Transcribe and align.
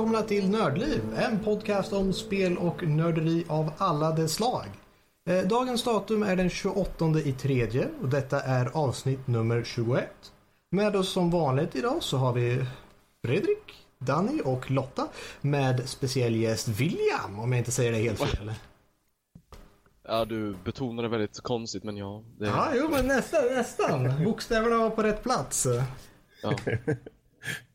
välkomna 0.00 0.22
till 0.22 0.50
Nördliv, 0.50 1.02
en 1.16 1.38
podcast 1.44 1.92
om 1.92 2.12
spel 2.12 2.58
och 2.58 2.82
nörderi 2.82 3.44
av 3.48 3.72
alla 3.78 4.10
dess 4.10 4.34
slag. 4.34 4.66
Eh, 5.28 5.48
Dagens 5.48 5.84
datum 5.84 6.22
är 6.22 6.36
den 6.36 6.50
28 6.50 7.18
i 7.24 7.32
tredje 7.32 7.88
och 8.02 8.08
detta 8.08 8.40
är 8.40 8.76
avsnitt 8.76 9.26
nummer 9.26 9.62
21. 9.64 10.08
Med 10.70 10.96
oss 10.96 11.12
som 11.12 11.30
vanligt 11.30 11.76
idag 11.76 12.02
så 12.02 12.16
har 12.16 12.32
vi 12.32 12.64
Fredrik, 13.24 13.86
Danny 13.98 14.40
och 14.44 14.70
Lotta 14.70 15.08
med 15.40 15.88
speciell 15.88 16.36
gäst 16.36 16.68
William, 16.68 17.38
om 17.40 17.52
jag 17.52 17.58
inte 17.58 17.72
säger 17.72 17.92
det 17.92 17.98
helt 17.98 18.20
fel. 18.20 18.52
Ja, 20.08 20.24
du 20.24 20.56
betonar 20.64 21.02
det 21.02 21.08
väldigt 21.08 21.40
konstigt, 21.40 21.84
men 21.84 21.96
ja. 21.96 22.22
Det... 22.38 22.46
Ja, 22.46 22.68
jo 22.74 22.88
men 22.90 23.06
nästan, 23.06 23.44
nästan. 23.54 24.24
Bokstäverna 24.24 24.76
var 24.76 24.90
på 24.90 25.02
rätt 25.02 25.22
plats. 25.22 25.66
ja. 26.42 26.54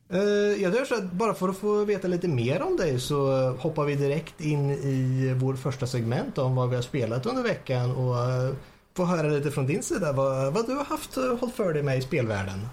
Eh, 0.08 0.62
Jag 0.62 0.74
gör 0.74 0.84
så 0.84 0.94
att 0.94 1.12
bara 1.12 1.34
för 1.34 1.48
att 1.48 1.56
få 1.56 1.84
veta 1.84 2.08
lite 2.08 2.28
mer 2.28 2.62
om 2.62 2.76
dig 2.76 3.00
så 3.00 3.50
hoppar 3.50 3.84
vi 3.84 3.94
direkt 3.94 4.40
in 4.40 4.70
i 4.70 5.34
vår 5.36 5.54
första 5.54 5.86
segment 5.86 6.38
om 6.38 6.54
vad 6.56 6.68
vi 6.68 6.74
har 6.74 6.82
spelat 6.82 7.26
under 7.26 7.42
veckan 7.42 7.96
och 7.96 8.18
eh, 8.18 8.54
få 8.96 9.04
höra 9.04 9.28
lite 9.28 9.50
från 9.50 9.66
din 9.66 9.82
sida 9.82 10.12
vad, 10.12 10.52
vad 10.52 10.66
du 10.66 10.74
har 10.74 10.84
haft 10.84 11.16
eh, 11.16 11.36
hållit 11.40 11.54
för 11.54 11.72
dig 11.72 11.82
med 11.82 11.98
i 11.98 12.02
spelvärlden. 12.02 12.68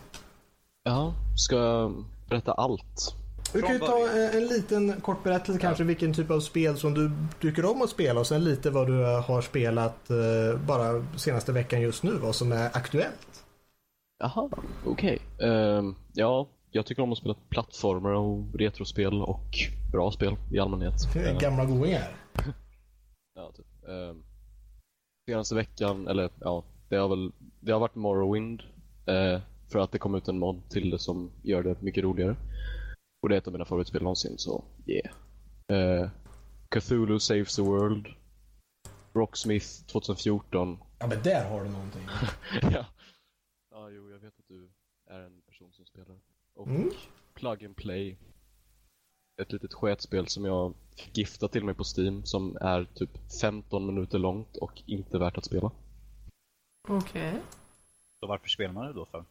ja, 0.84 1.14
ska 1.36 1.56
jag 1.56 2.06
berätta 2.30 2.52
allt? 2.52 3.16
Du 3.54 3.62
kan 3.62 3.74
ju 3.74 3.80
ta 3.80 3.98
en, 4.10 4.38
en 4.38 4.48
liten 4.48 5.02
kort 5.02 5.24
berättelse 5.24 5.60
kanske 5.60 5.84
vilken 5.84 6.14
typ 6.14 6.32
av 6.32 6.40
spel 6.40 6.78
som 6.78 6.94
du 6.94 7.12
tycker 7.42 7.66
om 7.66 7.82
att 7.82 7.90
spela 7.90 8.20
och 8.20 8.28
sen 8.28 8.44
lite 8.44 8.70
vad 8.70 8.88
du 8.88 9.04
har 9.04 9.42
spelat 9.42 10.12
bara 10.68 11.06
senaste 11.18 11.52
veckan 11.52 11.82
just 11.82 12.04
nu, 12.04 12.12
vad 12.12 12.36
som 12.36 12.52
är 12.52 12.66
aktuellt. 12.66 13.44
Jaha, 14.20 14.50
okej. 14.86 15.20
Ehm, 15.42 15.96
ja, 16.14 16.48
jag 16.74 16.86
tycker 16.86 17.04
om 17.04 17.12
att 17.12 17.18
spela 17.18 17.36
plattformar 17.50 18.10
och 18.10 18.56
retrospel 18.56 19.22
och 19.22 19.50
bra 19.92 20.12
spel 20.12 20.36
i 20.52 20.60
allmänhet. 20.60 20.94
Ehm, 21.16 21.38
Gamla 21.38 21.66
godingar. 21.66 22.16
ja, 23.36 23.52
typ. 23.56 23.66
Ehm, 23.88 24.24
senaste 25.30 25.56
veckan, 25.56 26.08
eller 26.08 26.30
ja, 26.40 26.64
det 26.90 26.96
har 26.96 27.10
väl 27.10 27.32
det 27.60 27.72
har 27.72 27.80
varit 27.80 27.96
Morrowind. 27.96 28.62
eh, 29.06 29.42
för 29.72 29.80
att 29.80 29.92
det 29.92 30.00
kom 30.00 30.16
ut 30.16 30.28
en 30.28 30.40
mod 30.40 30.70
till 30.70 30.90
det 30.90 31.00
som 31.00 31.32
gör 31.44 31.64
det 31.64 31.82
mycket 31.82 32.04
roligare. 32.04 32.36
Och 33.22 33.30
det 33.30 33.36
är 33.36 33.38
ett 33.38 33.48
av 33.48 33.54
mina 33.54 33.66
favoritspel 33.66 34.04
någonsin, 34.04 34.38
så 34.38 34.64
yeah. 34.86 35.16
Eh, 35.68 36.10
Cthulhu 36.70 37.20
Saves 37.20 37.56
the 37.56 37.62
World. 37.62 38.08
Rocksmith 39.14 39.86
2014. 39.86 40.78
Ja 41.00 41.08
men 41.08 41.24
där 41.24 41.50
har 41.50 41.64
du 41.64 41.70
någonting. 41.70 42.02
ja. 42.62 42.86
ja, 43.72 43.90
jo, 43.90 44.10
jag 44.10 44.20
vet 44.20 44.40
att 44.40 44.48
du 44.48 44.70
är 45.10 45.20
en 45.20 45.42
person 45.42 45.74
som 45.74 45.86
spelar. 45.86 46.18
Och 46.56 46.68
Mm. 46.68 46.92
Plug 47.34 47.66
and 47.66 47.76
Play. 47.76 48.18
Ett 49.42 49.52
litet 49.52 49.74
sketspel 49.74 50.28
som 50.28 50.46
jag 50.46 50.74
fick 50.98 51.18
gifta 51.18 51.48
till 51.48 51.64
mig 51.64 51.76
på 51.76 51.84
Steam 51.98 52.26
som 52.26 52.58
är 52.62 52.86
typ 52.96 53.10
15 53.42 53.86
minuter 53.86 54.20
långt 54.20 54.58
och 54.58 54.82
inte 54.86 55.18
värt 55.20 55.38
att 55.38 55.46
spela. 55.46 55.72
Okej. 56.90 57.34
Så 58.20 58.28
varför 58.28 58.48
spelar 58.50 58.74
man 58.74 58.86
det 58.88 58.94
då 58.94 59.06
för? 59.06 59.26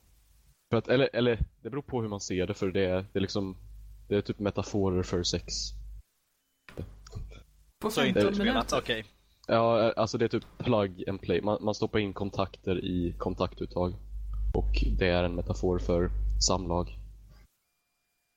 För 0.70 0.76
att, 0.78 0.88
eller, 0.88 1.10
eller 1.12 1.38
det 1.62 1.70
beror 1.70 1.82
på 1.82 2.02
hur 2.02 2.08
man 2.08 2.20
ser 2.20 2.46
det 2.46 2.54
för 2.54 2.70
det 2.72 2.84
är, 2.84 3.06
det 3.12 3.18
är 3.18 3.20
liksom 3.20 3.56
Det 4.08 4.16
är 4.16 4.20
typ 4.22 4.38
metaforer 4.38 5.02
för 5.02 5.22
sex. 5.22 5.52
På 7.82 7.90
Så 7.90 8.04
inte 8.04 8.20
15 8.20 8.32
utspelat? 8.32 8.54
minuter? 8.54 8.78
Okej. 8.78 9.04
Ja, 9.46 9.92
alltså 9.92 10.18
det 10.18 10.24
är 10.24 10.28
typ 10.28 10.44
plug 10.58 11.08
and 11.08 11.20
play. 11.20 11.40
Man, 11.42 11.58
man 11.64 11.74
stoppar 11.74 11.98
in 11.98 12.12
kontakter 12.12 12.84
i 12.84 13.14
kontaktuttag. 13.18 13.94
Och 14.54 14.84
det 14.98 15.08
är 15.08 15.24
en 15.24 15.34
metafor 15.34 15.78
för 15.78 16.10
samlag. 16.46 16.98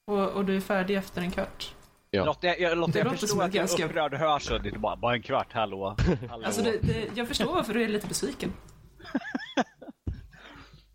Och, 0.05 0.29
och 0.31 0.45
du 0.45 0.55
är 0.55 0.61
färdig 0.61 0.95
efter 0.97 1.21
en 1.21 1.31
kvart? 1.31 1.75
Ja. 2.09 2.25
Lotta, 2.25 2.47
jag, 2.47 2.59
jag, 2.59 2.77
Lotta, 2.77 2.99
jag 2.99 3.19
förstår 3.19 3.35
att 3.43 3.53
jag 3.53 3.55
är 3.55 3.59
ganska- 3.67 3.85
upprörd 3.85 4.13
hörsel. 4.13 4.63
Det 4.63 4.69
är 4.69 4.77
bara, 4.77 4.95
bara 4.95 5.15
en 5.15 5.21
kvart, 5.21 5.53
hallå. 5.53 5.95
hallå. 6.29 6.45
Alltså, 6.45 6.61
det, 6.61 6.77
det, 6.81 7.09
jag 7.15 7.27
förstår 7.27 7.53
varför 7.53 7.73
du 7.73 7.83
är 7.83 7.87
lite 7.87 8.07
besviken. 8.07 8.53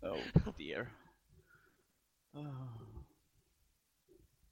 Oh 0.03 0.53
dear. 0.57 0.87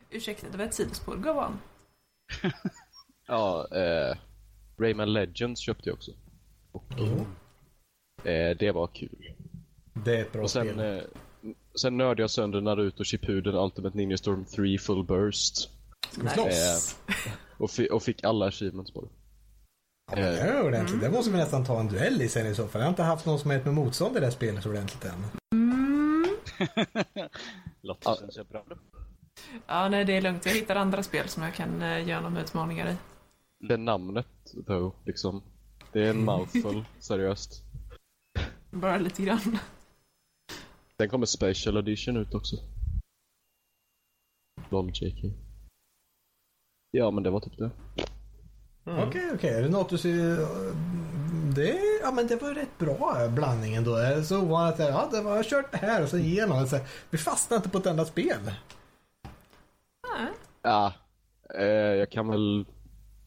Ursäkta, 0.10 0.48
det 0.52 0.58
var 0.58 0.66
ett 0.66 0.74
sidospår. 0.74 1.16
Go 1.16 1.30
on. 1.30 1.60
Ja, 3.28 3.68
eh, 3.78 4.18
Rayman 4.80 5.14
Legends 5.14 5.62
köpte 5.62 5.90
jag 5.90 5.94
också. 5.96 6.12
Och 6.72 6.92
eh, 8.28 8.58
det 8.58 8.72
var 8.72 8.88
kul. 8.88 9.34
Det 9.94 10.18
är 10.18 10.22
ett 10.22 10.32
bra 10.32 10.44
Och 10.44 10.52
sen, 10.52 10.68
spel. 10.68 10.80
eh, 10.98 11.04
sen 11.80 11.98
nördade 11.98 12.22
jag 12.24 12.30
sönder 12.30 12.62
Naruto 12.62 13.04
Shippuden 13.04 13.56
Ultimate 13.56 13.98
Ninja 13.98 14.18
Storm 14.18 14.46
3 14.46 14.78
Full 14.78 15.06
Burst. 15.06 15.70
Ska 16.10 16.22
vi 16.22 16.30
slåss? 16.30 16.96
Och, 17.58 17.72
fi, 17.72 17.90
och 17.92 18.04
fick 18.04 18.24
alla 18.24 18.46
achievements 18.46 18.92
på 18.92 19.02
det. 19.02 19.10
Ja, 20.12 20.16
men 20.16 20.24
det 20.24 20.40
är 20.40 20.68
ordentligt. 20.68 21.02
Det 21.02 21.10
måste 21.10 21.32
vi 21.32 21.38
nästan 21.38 21.66
ta 21.66 21.80
en 21.80 21.88
duell 21.88 22.22
i 22.22 22.30
sen 22.30 22.48
i 22.48 22.56
så 22.56 22.68
fall. 22.68 22.82
Jag 22.82 22.86
har 22.86 22.90
inte 22.90 23.04
haft 23.04 23.26
någon 23.26 23.40
som 23.40 23.52
är 23.52 23.64
med 23.64 23.74
motstånd 23.74 24.18
i 24.18 24.20
det 24.20 24.26
här 24.26 24.32
spelet 24.32 24.66
ordentligt 24.66 25.06
än. 25.06 25.26
Lotta 27.82 28.16
känns 28.16 28.38
jag 28.38 28.48
bra. 28.48 28.66
Ja, 29.68 29.90
nej, 29.90 30.06
det 30.06 30.18
är 30.18 30.22
lugnt. 30.22 30.46
Jag 30.46 30.54
hittar 30.54 30.76
andra 30.76 31.04
spel 31.04 31.28
som 31.28 31.44
jag 31.44 31.54
kan 31.54 31.82
uh, 31.82 32.08
göra 32.08 32.22
några 32.22 32.42
utmaningar 32.42 32.90
i. 32.92 32.96
Det 33.68 33.78
namnet, 33.78 34.28
though, 34.68 34.96
liksom. 35.06 35.44
Det 35.92 36.06
är 36.06 36.10
en 36.10 36.26
mouthful, 36.26 36.86
seriöst. 37.00 37.64
Bara 38.72 38.98
lite 38.98 39.24
grann. 39.24 39.60
Sen 41.00 41.10
kommer 41.10 41.26
Special 41.26 41.78
Edition 41.78 42.18
ut 42.18 42.34
också. 42.34 42.56
LOL 44.70 44.92
JK. 44.94 45.34
Ja, 46.92 47.12
men 47.12 47.24
det 47.24 47.30
var 47.30 47.40
typ 47.40 47.58
det. 47.58 47.72
Okej, 48.84 49.32
okej. 49.34 49.50
Är 49.50 49.62
det 49.62 49.70
något 49.70 49.90
du 49.90 49.98
ser... 49.98 50.38
Det, 51.56 51.80
ja, 52.02 52.12
men 52.12 52.28
det 52.28 52.36
var 52.36 52.54
rätt 52.54 52.78
bra 52.78 53.28
blandning 53.30 53.76
ändå. 53.76 53.96
Det 53.96 54.08
är 54.08 54.22
så 54.22 54.42
ovanligt. 54.42 54.80
att, 54.80 54.90
Ja, 54.90 55.10
det 55.12 55.22
var, 55.22 55.32
jag 55.32 55.38
har 55.38 55.44
kört 55.44 55.72
det 55.72 55.78
här 55.78 56.04
och 56.04 56.10
så 56.10 56.18
igenom. 56.18 56.68
Så, 56.68 56.80
vi 57.10 57.18
fastnar 57.18 57.58
inte 57.58 57.70
på 57.70 57.78
ett 57.78 57.86
enda 57.86 58.06
spel. 58.06 58.52
Nej. 60.18 60.28
Ja, 60.62 60.94
eh, 61.60 61.66
jag 61.74 62.12
kan 62.12 62.28
väl 62.28 62.66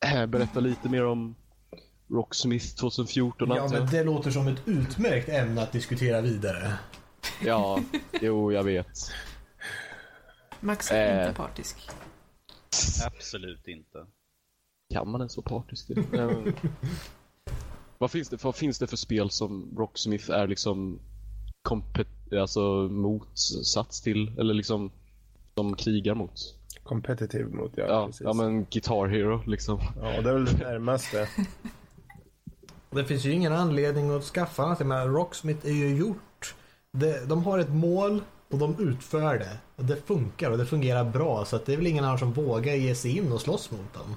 eh, 0.00 0.26
berätta 0.26 0.60
lite 0.60 0.88
mer 0.88 1.04
om 1.04 1.34
Rocksmith 2.10 2.76
2014 2.76 3.48
Ja, 3.48 3.68
men 3.72 3.86
det 3.86 4.04
låter 4.04 4.30
som 4.30 4.48
ett 4.48 4.62
utmärkt 4.68 5.28
ämne 5.28 5.62
att 5.62 5.72
diskutera 5.72 6.20
vidare. 6.20 6.78
Ja, 7.44 7.80
jo, 8.20 8.52
jag 8.52 8.64
vet. 8.64 8.98
Max 10.60 10.90
är 10.90 11.20
Eh. 11.20 11.28
inte 11.28 11.36
partisk. 11.36 11.76
Absolut 13.06 13.68
inte. 13.68 14.06
Kan 14.94 15.10
man 15.10 15.20
ens 15.20 15.36
vara 15.36 15.48
partisk? 15.48 15.90
vad, 17.98 18.10
finns 18.10 18.28
det, 18.28 18.44
vad 18.44 18.54
finns 18.56 18.78
det 18.78 18.86
för 18.86 18.96
spel 18.96 19.30
som 19.30 19.74
Rocksmith 19.76 20.30
är 20.30 20.46
liksom 20.46 20.98
alltså 22.40 22.60
motsats 22.90 24.00
till? 24.00 24.38
Eller 24.38 24.54
liksom 24.54 24.90
som 25.54 25.76
krigar 25.76 26.14
mot? 26.14 26.32
Competitive 26.82 27.44
mot, 27.48 27.72
ja, 27.76 27.84
Ja, 27.88 28.06
precis. 28.06 28.20
ja 28.24 28.32
men 28.32 28.64
Guitar 28.70 29.06
Hero 29.08 29.42
liksom. 29.46 29.78
Ja, 30.00 30.20
det 30.20 30.28
är 30.30 30.34
väl 30.34 30.44
det 30.44 30.56
närmaste. 30.58 31.28
Det 32.90 33.04
finns 33.04 33.24
ju 33.24 33.32
ingen 33.32 33.52
anledning 33.52 34.10
att 34.10 34.24
skaffa 34.24 34.68
något. 34.68 34.80
Men 34.86 35.12
Rocksmith 35.12 35.66
är 35.66 35.70
ju 35.72 35.96
gjort. 35.96 36.16
Det, 36.98 37.26
de 37.28 37.44
har 37.44 37.58
ett 37.58 37.70
mål 37.74 38.22
och 38.50 38.58
de 38.58 38.76
utför 38.78 39.38
det. 39.38 39.58
Och 39.76 39.84
det 39.84 39.96
funkar 39.96 40.50
och 40.50 40.58
det 40.58 40.66
fungerar 40.66 41.04
bra. 41.04 41.44
Så 41.44 41.56
att 41.56 41.66
det 41.66 41.72
är 41.72 41.76
väl 41.76 41.86
ingen 41.86 42.04
annan 42.04 42.18
som 42.18 42.32
vågar 42.32 42.74
ge 42.74 42.94
sig 42.94 43.18
in 43.18 43.32
och 43.32 43.40
slåss 43.40 43.70
mot 43.70 43.94
dem. 43.94 44.16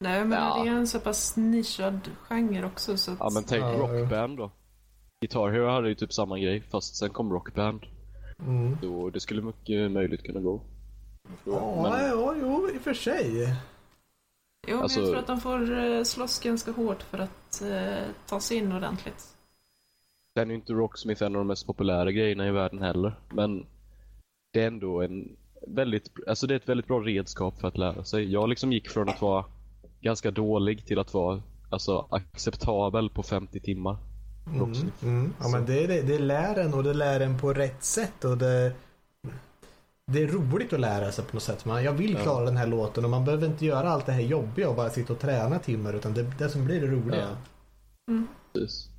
Nej, 0.00 0.24
men 0.24 0.38
Ja. 0.38 0.62
det 0.64 0.70
är 0.70 0.74
en 0.74 0.86
så 0.86 1.00
pass 1.00 1.36
nischad 1.36 2.00
genre 2.28 2.64
också 2.66 2.96
så 2.96 3.12
att... 3.12 3.16
Ja 3.20 3.30
men 3.34 3.44
tänk 3.44 3.62
Ja, 3.64 3.72
Rockband 3.72 4.36
då. 4.38 4.50
Guitar 5.20 5.50
Hero 5.50 5.68
hade 5.70 5.88
ju 5.88 5.94
typ 5.94 6.12
samma 6.12 6.38
grej 6.38 6.60
fast 6.60 6.96
sen 6.96 7.10
kom 7.10 7.32
Rockband. 7.32 7.80
Mm. 8.38 8.78
Så 8.80 9.10
det 9.10 9.20
skulle 9.20 9.42
mycket 9.42 9.90
möjligt 9.90 10.22
kunna 10.22 10.40
gå. 10.40 10.60
Ja, 11.44 11.82
Men- 11.82 12.08
ja, 12.10 12.34
jo, 12.40 12.68
i 12.74 12.78
och 12.78 12.82
för 12.82 12.94
sig. 12.94 13.54
Jo, 14.68 14.74
men 14.74 14.82
alltså- 14.82 15.00
jag 15.00 15.08
tror 15.08 15.18
att 15.18 15.26
de 15.26 15.40
får 15.40 15.78
eh, 15.78 16.02
slåss 16.02 16.38
ganska 16.40 16.72
hårt 16.72 17.02
för 17.02 17.18
att 17.18 17.62
eh, 17.62 18.04
ta 18.26 18.40
sig 18.40 18.56
in 18.56 18.72
ordentligt. 18.72 19.35
Sen 20.36 20.48
är 20.48 20.54
ju 20.54 20.60
inte 20.60 20.72
Rocksmith 20.72 21.22
en 21.22 21.34
av 21.36 21.40
de 21.40 21.46
mest 21.46 21.66
populära 21.66 22.12
grejerna 22.12 22.48
i 22.48 22.50
världen 22.50 22.82
heller. 22.82 23.14
Men 23.30 23.66
det 24.52 24.62
är 24.62 24.66
ändå 24.66 25.02
en 25.02 25.36
väldigt, 25.66 26.10
alltså 26.26 26.46
det 26.46 26.54
är 26.54 26.56
ett 26.56 26.68
väldigt 26.68 26.86
bra 26.86 27.00
redskap 27.00 27.60
för 27.60 27.68
att 27.68 27.78
lära 27.78 28.04
sig. 28.04 28.32
Jag 28.32 28.48
liksom 28.48 28.72
gick 28.72 28.88
från 28.88 29.08
att 29.08 29.20
vara 29.22 29.44
ganska 30.00 30.30
dålig 30.30 30.86
till 30.86 30.98
att 30.98 31.14
vara 31.14 31.42
alltså, 31.70 32.06
acceptabel 32.10 33.10
på 33.10 33.22
50 33.22 33.60
timmar. 33.60 33.96
Rocksmith. 34.58 35.04
Mm. 35.04 35.32
Ja, 35.40 35.48
men 35.48 35.66
det, 35.66 35.86
det, 35.86 36.02
det 36.02 36.18
lär 36.18 36.58
en 36.58 36.74
och 36.74 36.82
det 36.82 36.94
lär 36.94 37.20
en 37.20 37.38
på 37.38 37.52
rätt 37.52 37.84
sätt. 37.84 38.24
Och 38.24 38.38
det, 38.38 38.72
det 40.06 40.22
är 40.22 40.26
roligt 40.26 40.72
att 40.72 40.80
lära 40.80 41.12
sig 41.12 41.24
på 41.24 41.36
något 41.36 41.42
sätt. 41.42 41.64
Man, 41.64 41.84
jag 41.84 41.92
vill 41.92 42.12
Ja. 42.12 42.22
klara 42.22 42.44
den 42.44 42.56
här 42.56 42.66
låten 42.66 43.04
och 43.04 43.10
man 43.10 43.24
behöver 43.24 43.46
inte 43.46 43.66
göra 43.66 43.88
allt 43.88 44.06
det 44.06 44.12
här 44.12 44.20
jobbiga 44.20 44.68
och 44.68 44.76
bara 44.76 44.90
sitta 44.90 45.12
och 45.12 45.18
träna 45.18 45.58
timmar. 45.58 45.92
Utan 45.92 46.14
det, 46.14 46.22
det 46.38 46.48
som 46.48 46.64
blir 46.64 46.80
det 46.80 46.86
roliga. 46.86 47.28
Ja. 48.06 48.22
Precis. 48.52 48.95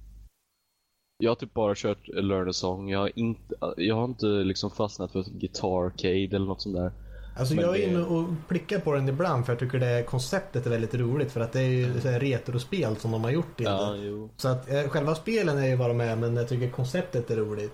Jag 1.18 1.32
har 1.32 1.36
typ 1.36 1.54
bara 1.54 1.76
kört 1.76 2.08
Learn 2.08 2.50
a 2.50 2.54
Song. 2.54 2.90
Jag 2.90 3.00
har 3.00 3.12
inte, 3.16 3.56
jag 3.78 3.96
har 3.96 4.06
inte 4.06 4.26
liksom 4.26 4.72
fastnat 4.72 5.12
för 5.12 5.24
Guitar 5.24 5.86
Arcade 5.86 6.36
eller 6.36 6.46
något 6.46 6.62
sånt 6.62 6.76
där. 6.76 6.92
Alltså 7.38 7.56
Men 7.56 7.64
jag 7.64 7.80
är 7.80 7.88
inne 7.88 8.04
och 8.04 8.30
blickar 8.48 8.80
på 8.80 8.94
den 8.94 9.10
ibland 9.10 9.46
för 9.46 9.54
jag 9.54 9.60
tycker 9.60 9.80
det 9.80 10.04
konceptet 10.04 10.66
är 10.66 10.70
väldigt 10.70 10.94
roligt 10.94 11.32
för 11.32 11.40
att 11.42 11.54
det 11.54 11.60
är 11.60 11.70
ju 11.70 12.00
här 12.00 12.20
retrospel 12.20 12.96
som 12.96 13.12
de 13.12 13.24
har 13.24 13.32
gjort 13.32 13.58
till 13.58 13.66
Ja. 13.66 13.96
Så 14.38 14.48
att 14.48 14.70
eh, 14.70 14.84
själva 14.84 15.16
spelen 15.16 15.58
är 15.58 15.68
ju 15.68 15.76
vad 15.76 15.90
de 15.90 16.02
är 16.02 16.16
men 16.16 16.36
jag 16.36 16.50
tycker 16.50 16.70
konceptet 16.70 17.32
är 17.32 17.36
roligt. 17.36 17.74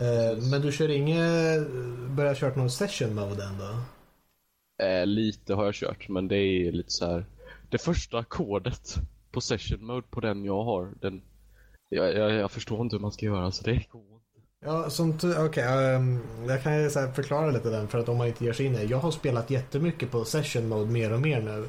Eh, 0.00 0.42
men 0.50 0.60
du 0.60 0.72
kör 0.72 0.88
inget, 0.88 1.68
börjar 2.16 2.34
kört 2.34 2.56
någon 2.56 2.70
session 2.70 3.14
mode 3.14 3.44
än 3.44 3.58
då? 3.58 4.84
Eh, 4.84 5.06
lite 5.06 5.54
har 5.54 5.64
jag 5.64 5.74
kört, 5.74 6.08
men 6.08 6.28
det 6.28 6.36
är 6.36 6.72
lite 6.72 6.90
så 6.90 7.06
här. 7.06 7.24
Det 7.70 7.78
första 7.78 8.18
ackordet 8.18 8.94
på 9.32 9.40
session 9.40 9.86
mode 9.86 10.06
på 10.10 10.20
den 10.20 10.44
jag 10.44 10.64
har, 10.64 10.92
den... 11.00 11.22
Jag, 11.92 12.14
jag, 12.14 12.32
jag 12.32 12.50
förstår 12.50 12.80
inte 12.80 12.96
hur 12.96 13.00
man 13.00 13.12
ska 13.12 13.26
göra, 13.26 13.50
så 13.50 13.64
det 13.64 13.70
går 13.90 14.02
inte. 14.02 14.20
Ja, 14.64 14.90
som 14.90 15.10
okej, 15.10 15.44
okay, 15.44 15.94
um, 15.94 16.20
jag 16.48 16.62
kan 16.62 16.82
ju 16.82 16.90
så 16.90 17.00
här 17.00 17.12
förklara 17.12 17.50
lite 17.50 17.70
den 17.70 17.88
för 17.88 17.98
att 17.98 18.08
om 18.08 18.16
man 18.16 18.26
inte 18.26 18.44
ger 18.44 18.52
sig 18.52 18.66
in 18.66 18.74
i. 18.74 18.86
Jag 18.86 18.98
har 18.98 19.10
spelat 19.10 19.50
jättemycket 19.50 20.10
på 20.10 20.24
session 20.24 20.68
mode 20.68 20.90
mer 20.90 21.12
och 21.12 21.20
mer 21.20 21.40
nu. 21.40 21.68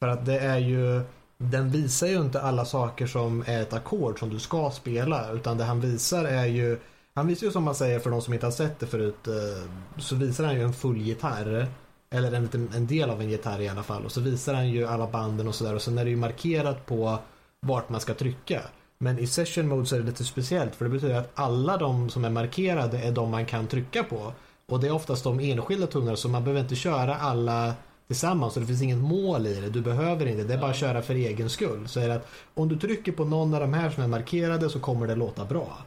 För 0.00 0.08
att 0.08 0.26
det 0.26 0.38
är 0.38 0.58
ju, 0.58 1.00
den 1.38 1.70
visar 1.70 2.06
ju 2.06 2.20
inte 2.20 2.40
alla 2.40 2.64
saker 2.64 3.06
som 3.06 3.44
är 3.46 3.62
ett 3.62 3.72
ackord 3.72 4.18
som 4.18 4.30
du 4.30 4.38
ska 4.38 4.70
spela. 4.70 5.32
Utan 5.32 5.58
det 5.58 5.64
han 5.64 5.80
visar 5.80 6.24
är 6.24 6.46
ju, 6.46 6.78
han 7.14 7.26
visar 7.26 7.46
ju 7.46 7.52
som 7.52 7.64
man 7.64 7.74
säger 7.74 7.98
för 7.98 8.10
de 8.10 8.22
som 8.22 8.34
inte 8.34 8.46
har 8.46 8.50
sett 8.50 8.80
det 8.80 8.86
förut, 8.86 9.28
uh, 9.28 9.70
så 9.98 10.16
visar 10.16 10.44
han 10.44 10.54
ju 10.54 10.62
en 10.62 10.72
full 10.72 10.96
gitarr. 10.96 11.66
Eller 12.10 12.32
en, 12.32 12.70
en 12.74 12.86
del 12.86 13.10
av 13.10 13.20
en 13.20 13.30
gitarr 13.30 13.60
i 13.60 13.68
alla 13.68 13.82
fall. 13.82 14.04
Och 14.04 14.12
så 14.12 14.20
visar 14.20 14.54
han 14.54 14.68
ju 14.68 14.86
alla 14.86 15.06
banden 15.06 15.48
och 15.48 15.54
sådär. 15.54 15.74
Och 15.74 15.82
sen 15.82 15.98
är 15.98 16.04
det 16.04 16.10
ju 16.10 16.16
markerat 16.16 16.86
på 16.86 17.18
vart 17.60 17.88
man 17.88 18.00
ska 18.00 18.14
trycka. 18.14 18.62
Men 19.02 19.18
i 19.18 19.26
session 19.26 19.68
mode 19.68 19.86
så 19.86 19.94
är 19.94 20.00
det 20.00 20.06
lite 20.06 20.24
speciellt 20.24 20.74
för 20.74 20.84
det 20.84 20.90
betyder 20.90 21.14
att 21.14 21.30
alla 21.34 21.76
de 21.76 22.10
som 22.10 22.24
är 22.24 22.30
markerade 22.30 22.98
är 22.98 23.12
de 23.12 23.30
man 23.30 23.46
kan 23.46 23.66
trycka 23.66 24.04
på. 24.04 24.32
Och 24.66 24.80
det 24.80 24.86
är 24.86 24.92
oftast 24.92 25.24
de 25.24 25.40
enskilda 25.40 25.86
tonerna 25.86 26.16
så 26.16 26.28
man 26.28 26.44
behöver 26.44 26.60
inte 26.60 26.76
köra 26.76 27.16
alla 27.16 27.74
tillsammans. 28.06 28.54
Så 28.54 28.60
det 28.60 28.66
finns 28.66 28.82
inget 28.82 28.98
mål 28.98 29.46
i 29.46 29.60
det. 29.60 29.70
Du 29.70 29.80
behöver 29.80 30.26
inte. 30.26 30.44
Det 30.44 30.54
är 30.54 30.58
bara 30.58 30.70
att 30.70 30.76
köra 30.76 31.02
för 31.02 31.14
egen 31.14 31.50
skull. 31.50 31.88
Så 31.88 32.00
är 32.00 32.08
det 32.08 32.14
att 32.14 32.28
om 32.54 32.68
du 32.68 32.78
trycker 32.78 33.12
på 33.12 33.24
någon 33.24 33.54
av 33.54 33.60
de 33.60 33.74
här 33.74 33.90
som 33.90 34.02
är 34.02 34.08
markerade 34.08 34.70
så 34.70 34.80
kommer 34.80 35.06
det 35.06 35.14
låta 35.14 35.44
bra. 35.44 35.78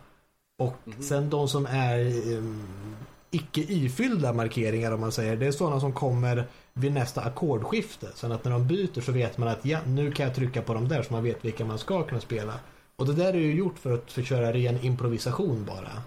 Och 0.57 1.03
sen 1.03 1.29
de 1.29 1.47
som 1.47 1.65
är 1.65 1.99
um, 2.37 2.63
icke 3.31 3.61
ifyllda 3.61 4.33
markeringar 4.33 4.91
om 4.91 4.99
man 4.99 5.11
säger. 5.11 5.37
Det 5.37 5.47
är 5.47 5.51
sådana 5.51 5.79
som 5.79 5.93
kommer 5.93 6.47
vid 6.73 6.93
nästa 6.93 7.21
ackordskifte. 7.21 8.07
Så 8.15 8.33
att 8.33 8.43
när 8.43 8.51
de 8.51 8.67
byter 8.67 9.01
så 9.01 9.11
vet 9.11 9.37
man 9.37 9.47
att 9.47 9.65
ja, 9.65 9.79
nu 9.87 10.11
kan 10.11 10.25
jag 10.25 10.35
trycka 10.35 10.61
på 10.61 10.73
de 10.73 10.87
där 10.87 11.03
så 11.03 11.13
man 11.13 11.23
vet 11.23 11.45
vilka 11.45 11.65
man 11.65 11.79
ska 11.79 12.03
kunna 12.03 12.21
spela. 12.21 12.53
Och 12.95 13.05
det 13.05 13.13
där 13.13 13.33
är 13.33 13.37
ju 13.37 13.53
gjort 13.53 13.79
för 13.79 13.93
att 13.93 14.25
köra 14.25 14.53
ren 14.53 14.79
improvisation 14.85 15.65
bara. 15.65 16.03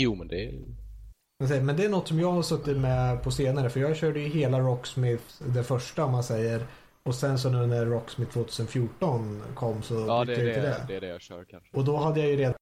Jo, 0.00 0.14
men 0.14 0.28
det 0.28 0.44
är... 0.44 1.60
Men 1.60 1.76
det 1.76 1.84
är 1.84 1.88
något 1.88 2.08
som 2.08 2.20
jag 2.20 2.32
har 2.32 2.42
suttit 2.42 2.76
med 2.76 3.22
på 3.22 3.30
senare 3.30 3.70
för 3.70 3.80
jag 3.80 3.96
körde 3.96 4.20
ju 4.20 4.28
hela 4.28 4.60
Rocksmith 4.60 5.24
det 5.38 5.64
första 5.64 6.04
om 6.04 6.12
man 6.12 6.24
säger. 6.24 6.66
Och 7.02 7.14
sen 7.14 7.38
så 7.38 7.50
nu 7.50 7.66
när 7.66 7.86
Rocksmith 7.86 8.32
2014 8.32 9.42
kom 9.54 9.82
så 9.82 9.94
Ja, 9.94 10.24
det 10.24 10.34
är 10.34 10.44
jag 10.44 10.54
till 10.54 10.62
det, 10.62 10.84
det 10.88 10.96
är 10.96 11.00
det 11.00 11.06
jag 11.06 11.20
kör 11.20 11.44
kanske. 11.44 11.76
Och 11.76 11.84
då 11.84 11.96
hade 11.96 12.20
jag 12.20 12.28
ju 12.28 12.36
redan 12.36 12.54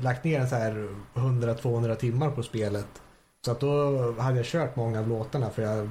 lagt 0.00 0.24
ner 0.24 0.40
en 0.40 0.48
så 0.48 0.56
här 0.56 0.88
100-200 1.14 1.94
timmar 1.94 2.30
på 2.30 2.42
spelet. 2.42 3.02
Så 3.44 3.50
att 3.50 3.60
då 3.60 4.12
hade 4.12 4.36
jag 4.36 4.46
kört 4.46 4.76
många 4.76 5.00
av 5.00 5.08
låtarna 5.08 5.50
för 5.50 5.62
jag 5.62 5.90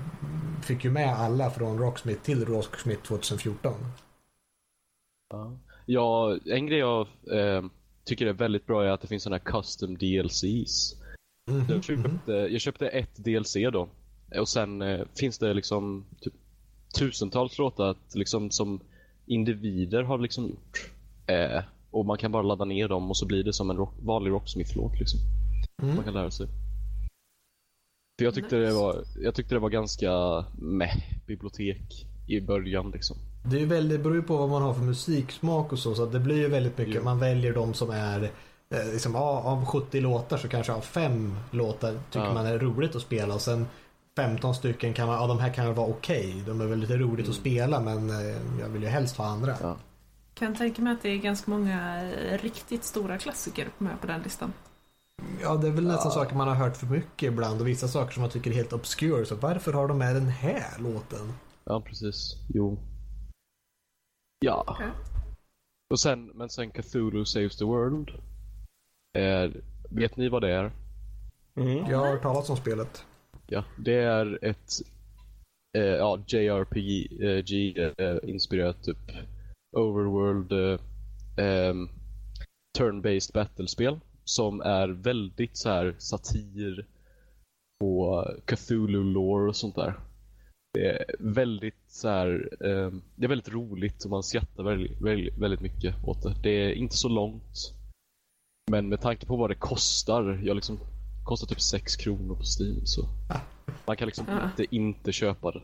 fick 0.63 0.83
ju 0.83 0.91
med 0.91 1.15
alla 1.15 1.49
från 1.51 1.79
Rocksmith 1.79 2.21
till 2.21 2.45
Rocksmith 2.45 3.01
2014. 3.01 3.73
Ja. 5.33 5.57
ja, 5.85 6.37
en 6.45 6.65
grej 6.67 6.79
jag 6.79 7.07
eh, 7.31 7.63
tycker 8.05 8.27
är 8.27 8.33
väldigt 8.33 8.65
bra 8.65 8.83
är 8.83 8.89
att 8.89 9.01
det 9.01 9.07
finns 9.07 9.23
sådana 9.23 9.41
här 9.45 9.51
custom 9.51 9.97
DLCs. 9.97 10.95
Mhm, 11.51 11.65
Jag 11.69 11.83
köpte, 11.83 12.31
jag 12.31 12.61
köpte 12.61 12.87
ett 12.87 13.15
DLC 13.15 13.53
då. 13.73 13.89
Och 14.39 14.49
sen 14.49 14.81
eh, 14.81 15.05
finns 15.19 15.37
det 15.39 15.53
liksom 15.53 16.05
typ 16.21 16.33
tusentals 16.99 17.57
låtar 17.57 17.87
att, 17.89 18.15
liksom, 18.15 18.51
som 18.51 18.79
individer 19.25 20.03
har 20.03 20.17
liksom 20.17 20.47
gjort. 20.49 20.91
Eh, 21.27 21.63
och 21.91 22.05
man 22.05 22.17
kan 22.17 22.31
bara 22.31 22.43
ladda 22.43 22.65
ner 22.65 22.87
dem 22.87 23.09
och 23.09 23.17
så 23.17 23.25
blir 23.25 23.43
det 23.43 23.53
som 23.53 23.69
en 23.69 23.77
rock, 23.77 23.93
vanlig 24.01 24.31
Rocksmith-låt 24.31 24.99
liksom. 24.99 25.19
Mm. 25.81 25.95
Man 25.95 26.03
kan 26.03 26.13
lära 26.13 26.31
sig. 26.31 26.47
För 28.19 28.25
jag 28.25 28.33
tyckte, 28.33 28.55
Nice. 28.55 28.67
det 28.69 28.73
var, 28.73 29.03
jag 29.21 29.35
tyckte 29.35 29.55
det 29.55 29.59
var 29.59 29.69
ganska 29.69 30.45
meh 30.57 30.97
bibliotek 31.27 32.05
i 32.27 32.41
början 32.41 32.91
liksom. 32.91 33.17
Det 33.45 33.55
är 33.55 33.59
ju 33.59 33.65
väldigt, 33.65 34.01
beror 34.01 34.15
ju 34.15 34.21
på 34.21 34.37
vad 34.37 34.49
man 34.49 34.61
har 34.61 34.73
för 34.73 34.81
musiksmak 34.81 35.71
och 35.71 35.79
så. 35.79 35.95
Så 35.95 36.03
att 36.03 36.11
det 36.11 36.19
blir 36.19 36.35
ju 36.37 36.47
väldigt 36.47 36.77
mycket. 36.77 36.95
Jo. 36.95 37.03
Man 37.03 37.19
väljer 37.19 37.53
de 37.53 37.73
som 37.73 37.89
är 37.89 38.23
eh, 38.69 38.91
liksom, 38.91 39.13
ja, 39.13 39.41
av 39.45 39.65
70 39.65 40.01
låtar 40.01 40.37
så 40.37 40.47
kanske 40.47 40.73
av 40.73 40.81
fem 40.81 41.35
låtar 41.51 41.99
tycker 42.11 42.25
Ja. 42.25 42.33
man 42.33 42.45
är 42.45 42.59
roligt 42.59 42.95
att 42.95 43.01
spela. 43.01 43.33
Och 43.33 43.41
sen 43.41 43.67
15 44.15 44.55
stycken 44.55 44.93
kan 44.93 45.07
man, 45.07 45.15
ja 45.21 45.27
de 45.27 45.39
här 45.39 45.53
kan 45.53 45.75
vara 45.75 45.87
okej. 45.87 46.43
De 46.47 46.61
är 46.61 46.65
väl 46.65 46.79
lite 46.79 46.97
roligt 46.97 47.29
att 47.29 47.35
spela 47.35 47.79
men 47.79 48.09
eh, 48.09 48.37
jag 48.61 48.69
vill 48.69 48.83
ju 48.83 48.87
helst 48.89 49.17
ha 49.17 49.25
andra. 49.25 49.55
Ja. 49.61 49.75
Kan 50.33 50.55
tänka 50.55 50.81
mig 50.81 50.93
att 50.93 51.01
det 51.01 51.09
är 51.09 51.17
ganska 51.17 51.51
många 51.51 52.03
eh, 52.11 52.37
riktigt 52.37 52.83
stora 52.83 53.17
klassiker 53.17 53.67
med 53.77 54.01
på 54.01 54.07
den 54.07 54.21
listan. 54.21 54.53
Ja, 55.41 55.55
det 55.55 55.67
är 55.67 55.71
väl 55.71 55.87
nästan 55.87 56.11
saker 56.11 56.35
man 56.35 56.47
har 56.47 56.55
hört 56.55 56.77
för 56.77 56.85
mycket 56.85 57.27
ibland 57.27 57.61
och 57.61 57.67
vissa 57.67 57.87
saker 57.87 58.13
som 58.13 58.21
man 58.21 58.29
tycker 58.29 58.51
är 58.51 58.55
helt 58.55 58.73
obscure. 58.73 59.25
Så 59.25 59.35
varför 59.35 59.73
har 59.73 59.87
de 59.87 59.97
med 59.97 60.15
den 60.15 60.27
här 60.29 60.79
låten? 60.79 61.33
Ja, 61.65 61.81
precis. 61.81 62.35
Jo. 62.53 62.77
Ja. 64.43 64.63
Okej. 64.67 64.87
Och 65.89 65.99
sen, 65.99 66.25
men 66.25 66.49
sen 66.49 66.71
Cthulhu 66.71 67.25
Saves 67.25 67.57
the 67.57 67.65
World. 67.65 68.09
Eh, 69.17 69.51
vet 69.89 70.17
ni 70.17 70.29
vad 70.29 70.41
det 70.41 70.51
är? 70.51 70.71
Mm. 71.55 71.91
Jag 71.91 71.97
har 71.97 72.07
hört 72.07 72.21
talas 72.21 72.49
om 72.49 72.57
spelet. 72.57 73.05
Ja, 73.47 73.63
det 73.77 73.93
är 73.93 74.39
ett 74.41 74.71
eh, 75.77 75.83
ja, 75.83 76.19
JRPG 76.27 77.77
eh, 77.77 78.05
eh, 78.07 78.17
inspirerat 78.23 78.83
typ 78.83 79.11
overworld 79.77 80.51
eh, 80.51 81.75
turn-based 82.79 83.33
battlespel 83.33 83.99
som 84.23 84.61
är 84.61 84.87
väldigt 84.87 85.57
så 85.57 85.69
här 85.69 85.95
satir 85.97 86.85
på 87.79 88.25
Cthulhu-lore 88.45 89.47
och 89.47 89.55
sånt 89.55 89.75
där. 89.75 89.99
Det 90.73 90.85
är 90.87 91.15
väldigt 91.19 91.75
så 91.87 92.07
här, 92.09 92.49
ehm, 92.65 93.01
det 93.15 93.25
är 93.25 93.29
väldigt 93.29 93.53
roligt 93.53 94.03
och 94.03 94.09
man 94.09 94.23
skrattar 94.23 94.63
väldigt, 94.63 95.01
väldigt, 95.01 95.37
väldigt 95.37 95.61
mycket 95.61 95.95
åt 96.03 96.23
det. 96.23 96.35
Det 96.43 96.49
är 96.49 96.71
inte 96.73 96.97
så 96.97 97.09
långt. 97.09 97.73
Men 98.71 98.89
med 98.89 99.01
tanke 99.01 99.25
på 99.25 99.35
vad 99.35 99.49
det 99.49 99.55
kostar, 99.55 100.41
jag 100.43 100.55
liksom 100.55 100.79
kostar 101.25 101.47
typ 101.47 101.61
6 101.61 101.95
kronor 101.95 102.35
på 102.35 102.43
Steam 102.43 102.85
så 102.85 103.09
man 103.85 103.97
kan 103.97 104.05
liksom 104.05 104.25
Ah. 104.29 104.45
inte 104.45 104.75
inte 104.75 105.11
köpa 105.11 105.51
det. 105.51 105.63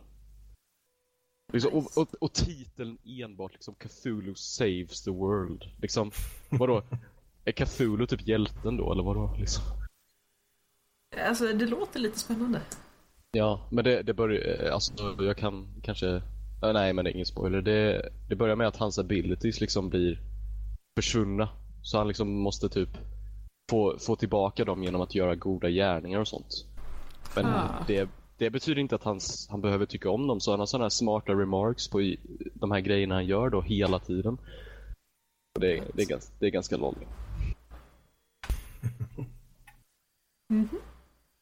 Liksom, 1.54 1.74
och, 1.74 1.98
och, 1.98 2.08
och 2.22 2.34
titeln 2.34 2.98
enbart 3.06 3.52
liksom 3.54 3.76
Cthulhu 3.76 4.36
saves 4.36 5.04
the 5.04 5.12
world. 5.12 5.64
Liksom, 5.82 6.12
vadå? 6.50 6.84
Är 7.46 7.52
Cthulhu 7.52 8.08
typ 8.08 8.28
hjälten 8.28 8.78
då 8.78 8.92
eller 8.92 9.04
vadå? 9.04 9.36
Liksom? 9.40 9.64
Alltså, 11.18 11.54
det 11.54 11.66
låter 11.66 12.00
lite 12.00 12.20
spännande. 12.20 12.62
Ja, 13.32 13.68
men 13.70 13.84
det, 13.84 14.02
det 14.04 14.14
börjar, 14.14 14.66
eh, 14.66 14.74
alltså 14.74 14.94
jag 15.20 15.38
kan 15.38 15.68
kanske, 15.84 16.22
nej 16.62 16.94
men 16.94 17.06
det 17.06 17.12
är 17.12 17.14
ingen 17.14 17.26
spoiler. 17.26 17.62
Det, 17.62 18.10
det 18.30 18.36
börjar 18.36 18.56
med 18.56 18.68
att 18.68 18.78
hans 18.78 19.00
abilities 19.00 19.62
liksom 19.62 19.90
blir 19.90 20.20
försvunna. 21.00 21.50
Så 21.84 21.98
han 21.98 22.08
liksom 22.08 22.30
måste 22.42 22.70
typ 22.70 22.90
få, 23.72 23.98
få 24.00 24.16
tillbaka 24.16 24.66
dem 24.66 24.84
genom 24.84 25.02
att 25.02 25.16
göra 25.16 25.36
goda 25.36 25.70
gärningar 25.70 26.20
och 26.20 26.28
sånt. 26.28 26.66
Men 27.36 27.46
Ah. 27.46 27.84
det, 27.88 28.10
det 28.38 28.50
betyder 28.50 28.82
inte 28.82 28.96
att 28.96 29.04
hans, 29.04 29.48
han 29.50 29.62
behöver 29.62 29.86
tycka 29.86 30.10
om 30.10 30.28
dem. 30.28 30.40
Så 30.40 30.52
han 30.52 30.60
har 30.60 30.68
sådana 30.68 30.86
här 30.86 30.90
smarta 30.90 31.32
remarks 31.34 31.88
på 31.88 32.02
i, 32.02 32.20
de 32.54 32.72
här 32.72 32.80
grejerna 32.80 33.16
han 33.16 33.26
gör 33.26 33.50
då 33.50 33.62
hela 33.62 34.00
tiden. 34.00 34.34
Och 35.56 35.62
det, 35.62 35.78
är- 35.78 35.84
det, 35.94 36.02
är, 36.02 36.06
ganska, 36.08 36.34
det 36.40 36.46
är 36.46 36.50
ganska 36.52 36.78
lol. 36.78 36.96
Ja, 40.48 40.66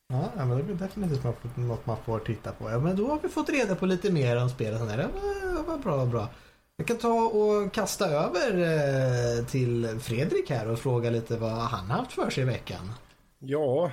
ja, 0.09 0.45
men 0.45 0.57
det 0.57 0.63
blir 0.63 0.75
definitivt 0.75 1.23
något- 1.57 1.85
man 1.85 1.97
får 2.05 2.19
titta 2.19 2.51
på. 2.51 2.69
Ja, 2.71 2.79
men 2.79 2.95
då 2.95 3.07
har 3.07 3.19
vi 3.23 3.29
fått 3.29 3.49
reda 3.49 3.75
på 3.75 3.85
lite 3.85 4.11
mer 4.11 4.41
om 4.41 4.49
spelet. 4.49 4.79
Vad- 4.81 5.65
vad 5.65 5.79
bra, 5.81 5.97
vad 5.97 6.07
bra. 6.09 6.29
Jag 6.77 6.87
kan 6.87 6.97
ta 6.97 7.13
och 7.13 7.73
kasta 7.73 8.05
över 8.09 8.57
eh, 8.57 9.45
till 9.45 9.99
Fredrik 10.01 10.49
här 10.49 10.67
och 10.69 10.79
fråga 10.79 11.09
lite 11.09 11.37
vad 11.37 11.51
han 11.51 11.89
har 11.91 11.97
haft 11.97 12.11
för 12.13 12.29
sig 12.29 12.43
i 12.43 12.45
veckan. 12.45 12.91
Ja, 13.39 13.91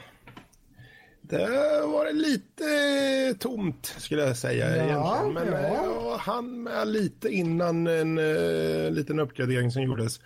det 1.20 1.46
var 1.86 2.12
lite 2.12 3.38
tomt 3.40 3.86
skulle 3.98 4.22
jag 4.22 4.36
säga 4.36 4.68
Ja, 4.76 4.82
egentligen. 4.84 5.32
Men 5.52 5.62
ja. 5.62 6.12
eh, 6.12 6.18
hann 6.18 6.62
med 6.62 6.88
lite 6.88 7.28
innan 7.28 7.86
en 7.86 8.18
uh, 8.18 8.90
liten 8.90 9.20
uppgradering 9.20 9.70
som 9.70 9.82
gjordes. 9.82 10.20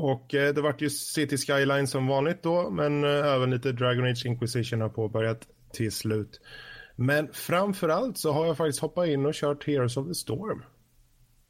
Och 0.00 0.34
eh, 0.34 0.54
det 0.54 0.60
vart 0.60 0.80
ju 0.82 0.90
City 0.90 1.36
Skyline 1.36 1.86
som 1.86 2.06
vanligt 2.06 2.42
då, 2.42 2.70
men 2.70 3.04
eh, 3.04 3.10
även 3.34 3.50
lite 3.50 3.72
Dragon 3.72 4.04
Age 4.04 4.26
Inquisition 4.26 4.80
har 4.80 4.88
påbörjat 4.88 5.46
till 5.72 5.92
slut. 5.92 6.40
Men 6.96 7.28
framför 7.32 7.88
allt 7.88 8.18
så 8.18 8.32
har 8.32 8.46
jag 8.46 8.56
faktiskt 8.56 8.80
hoppat 8.80 9.06
in 9.08 9.26
och 9.26 9.34
kört 9.34 9.66
Heroes 9.66 9.96
of 9.96 10.06
the 10.08 10.14
Storm. 10.14 10.62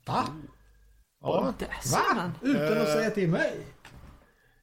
Va? 0.07 0.25
Ja, 1.21 1.55
Va? 1.93 2.33
Utan 2.43 2.79
att 2.79 2.89
Eh. 2.89 2.95
säga 2.95 3.11
till 3.11 3.29
mig? 3.29 3.53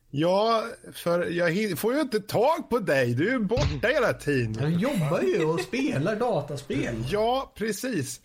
Ja, 0.10 0.64
för 0.94 1.26
jag 1.26 1.80
får 1.80 1.94
ju 1.94 2.02
inte 2.02 2.20
tag 2.20 2.70
på 2.70 2.80
dig. 2.80 3.14
Du 3.14 3.28
är 3.28 3.32
ju 3.32 3.40
borta 3.40 3.88
hela 3.88 4.14
tiden. 4.14 4.56
Han 4.60 4.80
jobbar 4.80 5.22
ju 5.22 5.46
och 5.46 5.60
spelar 5.60 6.16
dataspel. 6.16 6.96
Ja, 7.10 7.54
precis. 7.56 8.22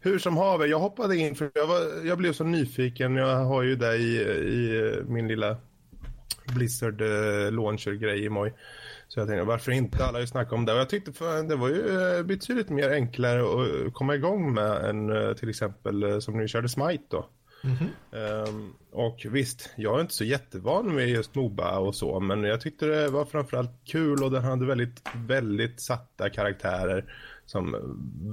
Hur 0.00 0.18
som 0.18 0.36
haver, 0.36 0.66
jag 0.66 0.78
hoppade 0.78 1.16
in 1.16 1.34
för 1.34 1.50
jag, 1.54 1.66
var, 1.66 2.06
jag 2.06 2.18
blev 2.18 2.32
så 2.32 2.44
nyfiken. 2.44 3.16
Jag 3.16 3.44
har 3.44 3.62
ju 3.62 3.76
dig 3.76 4.02
i, 4.02 4.20
i 4.20 5.02
min 5.06 5.28
lilla 5.28 5.56
Blizzard 6.54 7.00
eh, 7.00 7.52
launcher-grej 7.52 8.24
i 8.24 8.28
moj. 8.28 8.54
Så 9.08 9.20
jag 9.20 9.28
tänkte, 9.28 9.44
varför 9.44 9.72
inte? 9.72 10.04
Alla 10.04 10.12
har 10.12 10.20
ju 10.20 10.26
snackat 10.26 10.52
om 10.52 10.64
det. 10.64 10.72
Och 10.72 10.78
jag 10.78 10.88
tyckte 10.88 11.12
för, 11.12 11.42
det 11.42 11.56
var 11.56 11.68
ju 11.68 12.16
eh, 12.18 12.22
betydligt 12.22 12.70
mer 12.70 12.90
enklare 12.90 13.40
att 13.40 13.94
komma 13.94 14.14
igång 14.14 14.54
med 14.54 14.84
än 14.84 15.10
eh, 15.10 15.32
till 15.32 15.48
exempel 15.48 16.02
eh, 16.02 16.18
som 16.18 16.38
ni 16.38 16.48
körde 16.48 16.68
Smite 16.68 17.04
då. 17.08 17.26
Ehm, 18.12 18.72
och 18.92 19.26
visst, 19.30 19.70
jag 19.76 19.96
är 19.96 20.00
inte 20.00 20.14
så 20.14 20.24
jättevan 20.24 20.94
med 20.94 21.08
just 21.08 21.34
Moba 21.34 21.78
och 21.78 21.94
så, 21.94 22.20
men 22.20 22.44
jag 22.44 22.60
tyckte 22.60 22.86
det 22.86 23.08
var 23.08 23.24
framförallt 23.24 23.84
kul 23.84 24.22
och 24.22 24.30
den 24.30 24.44
hade 24.44 24.66
väldigt, 24.66 25.02
väldigt 25.14 25.80
satta 25.80 26.30
karaktärer 26.30 27.14
som 27.50 27.76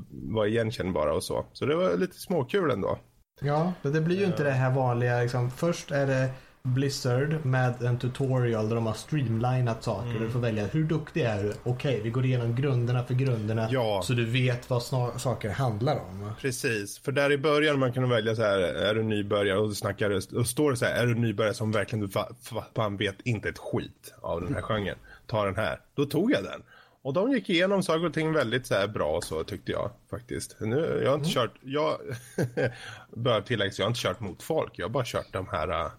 var 0.10 0.46
igenkännbara 0.46 1.14
och 1.14 1.24
så. 1.24 1.46
Så 1.54 1.66
det 1.66 1.76
var 1.76 1.98
lite 1.98 2.20
småkul 2.20 2.72
ändå. 2.72 3.00
Ja, 3.42 3.74
men 3.82 3.94
det 3.94 4.02
blir 4.02 4.20
ju 4.20 4.26
inte 4.26 4.44
det 4.44 4.52
här 4.52 4.72
vanliga 4.72 5.22
liksom. 5.22 5.52
Först 5.52 5.92
är 5.92 6.08
det 6.08 6.30
Blizzard 6.64 7.46
med 7.46 7.82
en 7.82 7.98
tutorial 8.00 8.70
där 8.70 8.76
de 8.76 8.86
har 8.86 8.94
streamlinat 8.94 9.84
saker. 9.84 10.10
Mm. 10.10 10.24
Du 10.24 10.30
får 10.30 10.40
välja 10.40 10.66
hur 10.66 10.84
duktig 10.84 11.22
är 11.22 11.44
du? 11.44 11.54
Okej, 11.64 12.02
vi 12.04 12.10
går 12.10 12.26
igenom 12.26 12.56
grunderna 12.56 13.04
för 13.04 13.14
grunderna. 13.14 13.68
Ja. 13.72 14.02
Så 14.04 14.14
du 14.14 14.26
vet 14.26 14.70
vad 14.70 14.84
saker 15.22 15.50
handlar 15.50 15.96
om. 16.00 16.32
Precis, 16.42 17.00
för 17.00 17.12
där 17.12 17.32
i 17.32 17.38
början 17.38 17.80
man 17.80 17.94
kunde 17.94 18.10
välja 18.10 18.36
så 18.36 18.42
här, 18.42 18.60
är 18.60 18.96
du 18.96 19.04
nybörjare 19.04 19.60
och 19.60 19.78
snackar 19.78 20.10
och 20.38 20.48
står 20.48 20.72
det 20.72 20.78
så 20.78 20.86
här, 20.86 21.04
är 21.04 21.08
du 21.08 21.16
nybörjare 21.16 21.54
som 21.54 21.72
verkligen 21.72 22.06
du 22.06 22.12
fa- 22.12 22.36
fa- 22.44 22.64
fan 22.76 22.98
vet 22.98 23.22
inte 23.24 23.50
ett 23.50 23.58
skit 23.58 24.14
av 24.22 24.42
den 24.42 24.54
här 24.54 24.62
genren, 24.62 24.98
ta 25.26 25.46
den 25.46 25.56
här. 25.56 25.80
Då 25.96 26.06
tog 26.06 26.32
jag 26.32 26.44
den. 26.44 26.62
Och 27.08 27.14
de 27.14 27.32
gick 27.32 27.50
igenom 27.50 27.84
saker 27.84 28.06
och 28.06 28.14
ting 28.14 28.34
väldigt 28.34 28.68
så 28.68 28.74
här 28.74 28.88
bra 28.88 29.22
så 29.22 29.44
tyckte 29.44 29.72
jag 29.72 29.92
faktiskt. 30.10 30.56
Nu, 30.60 31.02
jag 31.04 31.12
har 31.12 31.18
inte 31.18 31.30
kört, 31.30 31.54
jag 31.62 31.98
bör 33.16 33.42
tilläggas, 33.42 33.80
jag 33.80 33.86
har 33.86 33.90
inte 33.90 34.00
kört 34.02 34.20
mot 34.20 34.44
folk, 34.44 34.72
jag 34.76 34.86
har 34.86 34.90
bara 34.90 35.04
kört 35.06 35.34
de 35.34 35.48
här 35.52 35.70
uh, 35.70 35.92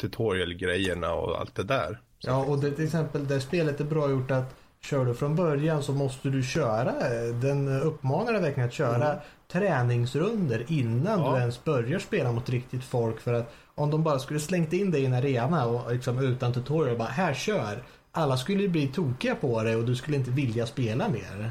tutorial-grejerna 0.00 1.12
och 1.14 1.40
allt 1.40 1.54
det 1.54 1.62
där. 1.62 2.00
Ja, 2.18 2.44
och 2.44 2.58
det, 2.58 2.70
till 2.70 2.84
exempel 2.84 3.28
det 3.28 3.40
spelet 3.40 3.80
är 3.80 3.84
bra 3.84 4.10
gjort 4.10 4.30
att 4.30 4.54
kör 4.80 5.04
du 5.04 5.14
från 5.14 5.36
början 5.36 5.82
så 5.82 5.92
måste 5.92 6.28
du 6.28 6.42
köra. 6.42 6.92
Den 7.32 7.82
uppmanar 7.82 8.32
dig 8.32 8.42
verkligen 8.42 8.68
att 8.68 8.74
köra 8.74 9.16
träningsrunder 9.52 10.64
innan 10.68 11.20
Ja. 11.20 11.32
du 11.34 11.40
ens 11.40 11.64
börjar 11.64 11.98
spela 11.98 12.32
mot 12.32 12.48
riktigt 12.48 12.84
folk. 12.84 13.20
För 13.20 13.32
att 13.32 13.54
om 13.74 13.90
de 13.90 14.02
bara 14.02 14.18
skulle 14.18 14.40
slängt 14.40 14.72
in 14.72 14.90
dig 14.90 15.02
i 15.02 15.06
en 15.06 15.14
arena 15.14 15.66
och 15.66 15.92
liksom 15.92 16.18
utan 16.18 16.52
tutorial 16.52 16.98
bara 16.98 17.08
här 17.08 17.34
kör. 17.34 17.82
Alla 18.16 18.36
skulle 18.36 18.62
ju 18.62 18.68
bli 18.68 18.86
tokiga 18.88 19.34
på 19.34 19.62
det 19.62 19.76
och 19.76 19.84
du 19.84 19.96
skulle 19.96 20.16
inte 20.16 20.30
vilja 20.30 20.66
spela 20.66 21.08
mer. 21.08 21.50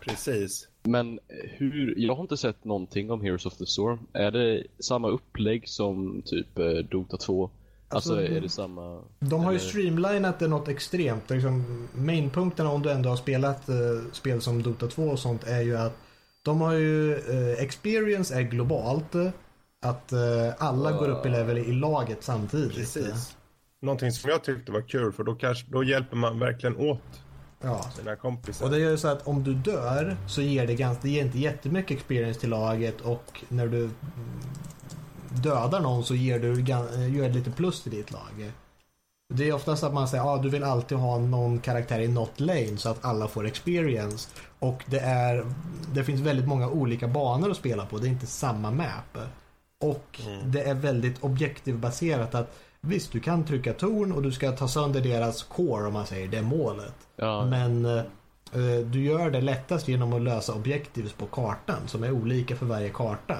Precis. 0.00 0.68
Men 0.82 1.18
hur, 1.28 1.94
jag 1.96 2.14
har 2.14 2.22
inte 2.22 2.36
sett 2.36 2.64
någonting 2.64 3.10
om 3.10 3.20
Heroes 3.20 3.46
of 3.46 3.56
the 3.56 3.66
Storm. 3.66 3.98
Är 4.12 4.30
det 4.30 4.62
samma 4.78 5.08
upplägg 5.08 5.68
som 5.68 6.22
typ 6.24 6.58
eh, 6.58 6.66
Dota 6.90 7.16
2? 7.16 7.50
Alltså, 7.88 8.12
Alltså, 8.14 8.26
är 8.34 8.40
det- 8.40 8.48
samma... 8.48 9.02
De 9.20 9.44
har 9.44 9.52
ju 9.52 9.58
streamlinat 9.58 10.38
det 10.38 10.48
något 10.48 10.68
extremt. 10.68 11.30
Liksom, 11.30 11.88
mainpunkterna 11.94 12.70
om 12.70 12.82
du 12.82 12.90
ändå 12.90 13.08
har 13.08 13.16
spelat 13.16 13.68
eh, 13.68 13.74
spel 14.12 14.40
som 14.40 14.62
Dota 14.62 14.86
2 14.86 15.02
och 15.02 15.18
sånt 15.18 15.44
är 15.44 15.60
ju 15.60 15.76
att 15.76 15.96
de 16.42 16.60
har 16.60 16.72
ju, 16.72 17.12
eh, 17.12 17.62
experience 17.64 18.34
är 18.34 18.42
globalt. 18.42 19.14
Att 19.84 20.12
eh, 20.12 20.18
alla 20.58 20.92
går 20.92 21.08
upp 21.08 21.26
i 21.26 21.28
level 21.28 21.58
i 21.58 21.72
laget 21.72 22.24
samtidigt. 22.24 22.74
Precis. 22.74 23.36
Någonting 23.82 24.12
som 24.12 24.30
jag 24.30 24.44
tyckte 24.44 24.72
var 24.72 24.80
kul 24.80 25.12
för 25.12 25.24
då, 25.24 25.34
kanske, 25.34 25.66
då 25.70 25.84
hjälper 25.84 26.16
man 26.16 26.38
verkligen 26.38 26.76
åt 26.76 27.22
Ja. 27.60 27.82
sina 27.96 28.16
kompisar. 28.16 28.64
Och 28.64 28.70
det 28.70 28.78
gör 28.78 28.90
ju 28.90 28.96
så 28.96 29.08
att 29.08 29.26
om 29.26 29.44
du 29.44 29.54
dör 29.54 30.16
så 30.26 30.42
ger 30.42 30.66
det, 30.66 30.74
ganska, 30.74 31.02
det 31.02 31.10
ger 31.10 31.24
inte 31.24 31.38
jättemycket 31.38 31.90
experience 31.90 32.40
till 32.40 32.50
laget 32.50 33.00
och 33.00 33.44
när 33.48 33.66
du 33.66 33.84
mm, 33.84 33.92
dödar 35.28 35.80
någon 35.80 36.04
så 36.04 36.14
ger 36.14 36.38
du 36.38 36.60
gör 37.18 37.28
lite 37.28 37.50
plus 37.50 37.82
till 37.82 37.92
ditt 37.92 38.12
lag. 38.12 38.52
Det 39.34 39.48
är 39.48 39.52
oftast 39.52 39.84
att 39.84 39.94
man 39.94 40.08
säger 40.08 40.22
att 40.22 40.38
ah, 40.38 40.42
du 40.42 40.48
vill 40.48 40.64
alltid 40.64 40.98
ha 40.98 41.18
någon 41.18 41.58
karaktär 41.58 42.00
i 42.00 42.08
något 42.08 42.40
lane 42.40 42.76
så 42.76 42.88
att 42.88 43.04
alla 43.04 43.28
får 43.28 43.46
experience. 43.46 44.28
Och 44.58 44.84
det, 44.86 45.00
är, 45.00 45.46
det 45.94 46.04
finns 46.04 46.20
väldigt 46.20 46.48
många 46.48 46.68
olika 46.68 47.08
banor 47.08 47.50
att 47.50 47.56
spela 47.56 47.86
på. 47.86 47.98
Det 47.98 48.06
är 48.06 48.10
inte 48.10 48.26
samma 48.26 48.70
map. 48.70 49.18
Och 49.80 50.20
det 50.44 50.62
är 50.62 50.74
väldigt 50.74 51.22
objektivbaserat 51.24 52.34
att 52.34 52.58
visst, 52.86 53.12
du 53.12 53.20
kan 53.20 53.44
trycka 53.44 53.72
torn 53.72 54.12
och 54.12 54.22
du 54.22 54.32
ska 54.32 54.52
ta 54.52 54.68
sönder 54.68 55.00
deras 55.00 55.42
core 55.42 55.86
om 55.86 55.92
man 55.92 56.06
säger 56.06 56.28
det 56.28 56.38
är 56.38 56.42
målet. 56.42 56.94
Ja, 57.16 57.44
Men 57.46 57.84
eh, 57.84 58.02
du 58.90 59.04
gör 59.04 59.30
det 59.30 59.40
lättast 59.40 59.88
genom 59.88 60.12
att 60.12 60.22
lösa 60.22 60.54
objektivs 60.54 61.12
på 61.12 61.26
kartan 61.26 61.88
som 61.88 62.02
är 62.04 62.10
olika 62.12 62.56
för 62.56 62.66
varje 62.66 62.88
karta. 62.88 63.36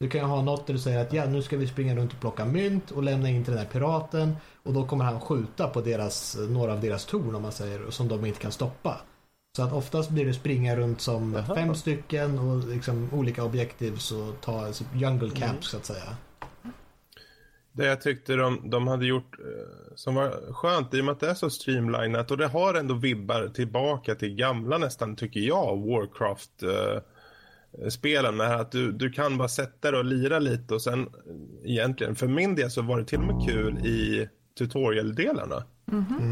Du 0.00 0.08
kan 0.10 0.30
ha 0.30 0.42
något 0.42 0.66
där 0.66 0.74
du 0.74 0.80
säger 0.80 1.00
att 1.02 1.12
ja, 1.12 1.24
nu 1.26 1.42
ska 1.42 1.56
vi 1.56 1.66
springa 1.66 1.96
runt 1.96 2.12
och 2.12 2.20
plocka 2.20 2.44
mynt 2.44 2.90
och 2.90 3.02
lämna 3.02 3.28
in 3.28 3.44
till 3.44 3.52
den 3.54 3.62
här 3.62 3.70
piraten 3.72 4.36
och 4.62 4.72
då 4.72 4.86
kommer 4.86 5.04
han 5.04 5.20
skjuta 5.20 5.68
på 5.68 5.80
deras, 5.80 6.36
några 6.48 6.72
av 6.72 6.80
deras 6.80 7.04
torn 7.04 7.34
om 7.34 7.42
man 7.42 7.52
säger 7.52 7.90
som 7.90 8.08
de 8.08 8.26
inte 8.26 8.40
kan 8.40 8.52
stoppa. 8.52 9.00
Så 9.56 9.62
att 9.62 9.72
oftast 9.72 10.10
blir 10.10 10.24
det 10.26 10.34
springa 10.34 10.76
runt 10.76 11.00
som 11.00 11.32
Jaha. 11.34 11.54
fem 11.54 11.74
stycken 11.74 12.38
och 12.38 12.68
liksom 12.68 13.08
olika 13.12 13.44
objektivs 13.44 14.12
och 14.12 14.40
ta 14.40 14.64
alltså, 14.66 14.84
jungle 14.94 15.30
caps 15.30 15.42
Mm. 15.42 15.62
så 15.62 15.76
att 15.76 15.86
säga. 15.86 16.16
Det 17.78 17.86
jag 17.86 18.00
tyckte 18.00 18.36
de, 18.36 18.70
de 18.70 18.88
hade 18.88 19.06
gjort 19.06 19.38
eh, 19.38 19.94
som 19.94 20.14
var 20.14 20.52
skönt 20.52 20.94
i 20.94 21.00
och 21.00 21.04
med 21.04 21.12
att 21.12 21.20
det 21.20 21.30
är 21.30 21.34
så 21.34 21.50
streamlinat 21.50 22.30
och 22.30 22.36
det 22.36 22.46
har 22.46 22.74
ändå 22.74 22.94
vibbar 22.94 23.48
tillbaka 23.48 24.14
till 24.14 24.34
gamla 24.34 24.78
nästan 24.78 25.16
tycker 25.16 25.40
jag 25.40 25.76
Warcraft 25.86 26.62
eh, 26.62 27.88
spelen 27.90 28.36
med 28.36 28.60
att 28.60 28.72
du, 28.72 28.92
du 28.92 29.10
kan 29.10 29.38
bara 29.38 29.48
sätta 29.48 29.90
dig 29.90 29.98
och 29.98 30.04
lira 30.04 30.38
lite 30.38 30.74
och 30.74 30.82
sen 30.82 31.00
eh, 31.00 31.70
egentligen 31.70 32.14
för 32.16 32.28
min 32.28 32.54
del 32.54 32.70
så 32.70 32.82
var 32.82 32.98
det 32.98 33.04
till 33.04 33.18
och 33.18 33.34
med 33.34 33.48
kul 33.48 33.86
i 33.86 34.28
tutorial-delarna. 34.58 35.64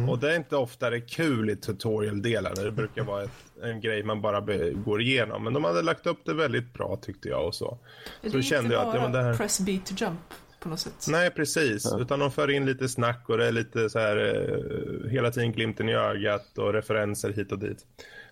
Och 0.09 0.19
det 0.19 0.33
är 0.33 0.37
inte 0.37 0.57
ofta 0.57 0.91
det 0.91 0.97
är 0.97 1.09
kul 1.09 1.51
i 1.51 1.57
tutorial-delarna. 1.57 2.63
Det 2.63 2.71
brukar 2.73 3.05
vara 3.05 3.23
ett, 3.23 3.31
en 3.63 3.81
grej 3.81 4.03
man 4.03 4.21
bara 4.23 4.41
be, 4.41 4.71
går 4.71 5.01
igenom. 5.03 5.45
Men 5.45 5.53
de 5.53 5.65
hade 5.65 5.83
lagt 5.83 6.07
upp 6.07 6.19
det 6.25 6.35
väldigt 6.35 6.73
bra 6.73 6.99
tyckte 7.03 7.29
jag 7.29 7.47
och 7.47 7.55
så. 7.55 7.79
Det 8.23 8.31
Så 8.31 8.39
är 8.39 8.43
kände 8.43 8.75
jag 8.75 8.87
att 8.87 8.93
det 8.93 8.99
var 8.99 9.09
det 9.09 9.23
här. 9.23 9.35
press 9.35 9.61
B 9.61 9.79
to 9.85 9.95
jump 10.05 10.21
på 10.67 10.71
något 10.71 10.81
sätt. 10.81 11.07
Nej, 11.09 11.31
precis. 11.31 11.93
Utan 12.01 12.19
de 12.19 12.31
för 12.31 12.51
in 12.51 12.67
lite 12.67 12.89
snack 12.89 13.29
och 13.29 13.39
det 13.39 13.47
är 13.47 13.53
lite 13.53 13.91
så 13.91 13.99
här 13.99 14.17
eh, 14.17 15.11
hela 15.11 15.31
tiden 15.31 15.53
glimten 15.53 15.89
i 15.89 15.95
ögat 15.95 16.59
och 16.59 16.73
referenser 16.73 17.33
hit 17.33 17.53
och 17.53 17.59
dit. 17.59 17.87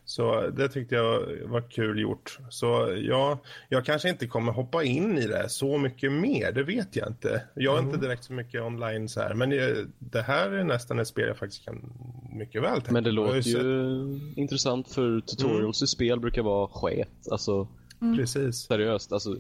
Så 0.07 0.47
det 0.51 0.69
tyckte 0.69 0.95
jag 0.95 1.21
var 1.45 1.71
kul 1.71 1.99
gjort. 1.99 2.39
Så 2.51 2.95
ja, 3.03 3.39
jag 3.69 3.85
kanske 3.85 4.09
inte 4.09 4.27
kommer 4.27 4.53
hoppa 4.53 4.85
in 4.85 5.19
i 5.19 5.27
det 5.27 5.49
så 5.49 5.79
mycket 5.79 6.13
mer, 6.13 6.53
det 6.53 6.63
vet 6.63 6.97
jag 6.97 7.09
inte. 7.09 7.43
Jag 7.55 7.79
är 7.79 7.83
inte 7.83 7.97
direkt 7.99 8.25
så 8.25 8.33
mycket 8.33 8.63
online 8.63 9.09
så 9.09 9.21
här, 9.21 9.35
men 9.35 9.51
det 9.99 10.23
här 10.23 10.51
är 10.51 10.65
nästan 10.65 10.99
ett 10.99 11.09
spel 11.09 11.29
jag 11.29 11.37
faktiskt 11.39 11.65
kan 11.65 11.93
mycket 12.33 12.63
väl 12.63 12.75
tänka 12.77 12.93
men 12.93 13.05
det 13.05 13.11
låter 13.11 13.41
ju 13.41 13.59
ju 13.59 14.21
intressant 14.37 14.89
för 14.93 15.21
tutorials 15.21 15.83
i 15.83 15.87
spel 15.87 16.21
brukar 16.21 16.43
vara 16.43 16.69
sket. 16.69 17.09
Alltså, 17.31 17.69
sett- 18.01 18.17
Precis. 18.17 18.57
seriöst. 18.57 19.13
Alltså, 19.13 19.37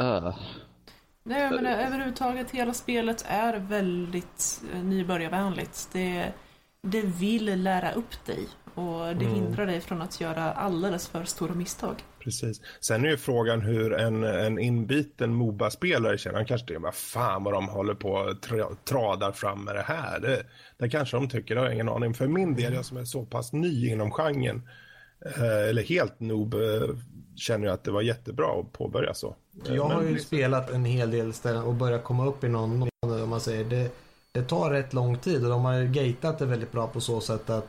äh, 0.00 0.38
Nej, 1.28 1.50
menar 1.50 1.70
överhuvudtaget 1.70 2.50
hela 2.50 2.74
spelet 2.74 3.24
är 3.28 3.58
väldigt 3.58 4.62
eh, 4.74 4.82
nybörjarvänligt. 4.82 5.88
Det, 5.92 6.32
det 6.82 7.02
vill 7.02 7.62
lära 7.62 7.92
upp 7.92 8.26
dig 8.26 8.48
och 8.74 9.16
det 9.16 9.24
hindrar 9.24 9.66
dig 9.66 9.80
från 9.80 10.02
att 10.02 10.20
göra 10.20 10.52
alldeles 10.52 11.08
för 11.08 11.24
stora 11.24 11.54
misstag. 11.54 12.04
Precis. 12.18 12.60
Sen 12.80 13.04
är 13.04 13.08
ju 13.08 13.16
frågan 13.16 13.60
hur 13.60 13.92
en, 13.92 14.24
en 14.24 14.58
inbiten 14.58 15.34
Moba-spelare 15.34 16.18
känner. 16.18 16.36
Han 16.36 16.46
kanske 16.46 16.66
tänker, 16.66 16.82
vad 16.82 16.94
fan 16.94 17.44
vad 17.44 17.54
de 17.54 17.68
håller 17.68 17.94
på 17.94 18.10
och 18.10 18.42
tra, 18.42 18.68
tradar 18.84 19.32
fram 19.32 19.64
med 19.64 19.74
det 19.74 19.82
här. 19.82 20.20
Det, 20.20 20.42
det 20.78 20.88
kanske 20.88 21.16
de 21.16 21.28
tycker, 21.28 21.54
det 21.54 21.60
har 21.60 21.66
jag 21.66 21.74
ingen 21.74 21.88
aning. 21.88 22.14
För 22.14 22.26
min 22.26 22.54
del, 22.54 22.74
jag 22.74 22.84
som 22.84 22.96
är 22.96 23.04
så 23.04 23.26
pass 23.26 23.52
ny 23.52 23.88
inom 23.88 24.10
genren, 24.10 24.68
eh, 25.36 25.68
eller 25.68 25.82
helt 25.82 26.20
noob, 26.20 26.54
eh, 26.54 26.60
känner 27.36 27.66
jag 27.66 27.74
att 27.74 27.84
det 27.84 27.90
var 27.90 28.02
jättebra 28.02 28.60
att 28.60 28.72
påbörja 28.72 29.14
så. 29.14 29.34
Jag 29.66 29.84
har 29.84 30.02
men- 30.02 30.12
ju 30.12 30.18
spelat 30.18 30.70
en 30.70 30.84
hel 30.84 31.10
del 31.10 31.32
ställen 31.32 31.62
och 31.62 31.74
börjat 31.74 32.04
komma 32.04 32.26
upp 32.26 32.44
i 32.44 32.48
någon, 32.48 32.88
om 33.00 33.30
man 33.30 33.40
säger 33.40 33.64
det, 33.64 33.90
det 34.32 34.42
tar 34.42 34.70
rätt 34.70 34.92
lång 34.92 35.18
tid 35.18 35.44
och 35.44 35.50
de 35.50 35.64
har 35.64 35.74
ju 35.74 35.86
gatat 35.88 36.38
det 36.38 36.46
väldigt 36.46 36.72
bra 36.72 36.86
på 36.86 37.00
så 37.00 37.20
sätt 37.20 37.50
att 37.50 37.66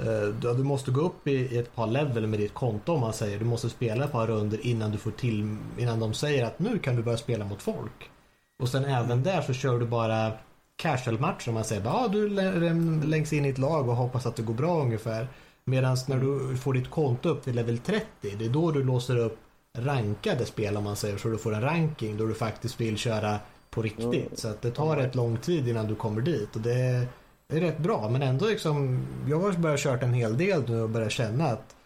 eh, 0.00 0.22
du, 0.40 0.54
du 0.54 0.62
måste 0.62 0.90
gå 0.90 1.00
upp 1.00 1.28
i, 1.28 1.58
ett 1.58 1.74
par 1.74 1.86
level 1.86 2.26
med 2.26 2.38
ditt 2.40 2.54
konto 2.54 2.92
om 2.92 3.00
man 3.00 3.12
säger. 3.12 3.38
Du 3.38 3.44
måste 3.44 3.70
spela 3.70 4.04
ett 4.04 4.12
par 4.12 4.26
runder 4.26 4.66
innan 4.66 4.90
du 4.90 4.98
får 4.98 5.10
till, 5.10 5.56
innan 5.78 6.00
de 6.00 6.14
säger 6.14 6.44
att 6.44 6.58
nu 6.58 6.78
kan 6.78 6.96
du 6.96 7.02
börja 7.02 7.18
spela 7.18 7.44
mot 7.44 7.62
folk. 7.62 8.10
Och 8.58 8.68
sen 8.68 8.84
även 8.84 9.22
där 9.22 9.40
så 9.42 9.52
kör 9.52 9.78
du 9.78 9.86
bara 9.86 10.32
casual 10.76 11.18
match 11.20 11.48
om 11.48 11.54
man 11.54 11.64
säger 11.64 11.84
ja 11.84 12.08
du 12.12 12.28
lä- 12.28 13.04
längs 13.06 13.32
in 13.32 13.44
i 13.44 13.48
ett 13.48 13.58
lag 13.58 13.88
och 13.88 13.96
hoppas 13.96 14.26
att 14.26 14.36
det 14.36 14.42
går 14.42 14.54
bra 14.54 14.82
ungefär. 14.82 15.28
Medan 15.66 15.96
när 16.08 16.20
du 16.20 16.56
får 16.56 16.74
ditt 16.74 16.90
konto 16.90 17.28
upp 17.28 17.44
till 17.44 17.54
level 17.54 17.78
30 17.78 18.06
det 18.20 18.44
är 18.44 18.48
då 18.48 18.70
du 18.70 18.84
låser 18.84 19.16
upp 19.16 19.38
rankade 19.78 20.46
spel 20.46 20.76
om 20.76 20.84
man 20.84 20.96
säger 20.96 21.18
så 21.18 21.28
du 21.28 21.38
får 21.38 21.54
en 21.54 21.60
ranking 21.60 22.16
då 22.16 22.26
du 22.26 22.34
faktiskt 22.34 22.80
vill 22.80 22.98
köra 22.98 23.38
på 23.70 23.82
riktigt. 23.82 24.38
Så 24.38 24.48
att 24.48 24.62
det 24.62 24.70
tar 24.70 24.96
rätt 24.96 25.14
lång 25.14 25.36
tid 25.36 25.68
innan 25.68 25.86
du 25.86 25.94
kommer 25.94 26.20
dit 26.20 26.56
och 26.56 26.62
det 26.62 26.74
är, 26.74 27.06
det 27.46 27.56
är 27.56 27.60
rätt 27.60 27.78
bra. 27.78 28.08
Men 28.08 28.22
ändå 28.22 28.46
liksom, 28.46 29.06
jag 29.28 29.40
har 29.40 29.52
börjat 29.52 29.80
kört 29.80 30.02
en 30.02 30.14
hel 30.14 30.36
del 30.36 30.68
nu 30.68 30.82
och 30.82 30.90
börjat 30.90 31.12
känna 31.12 31.44
att 31.44 31.76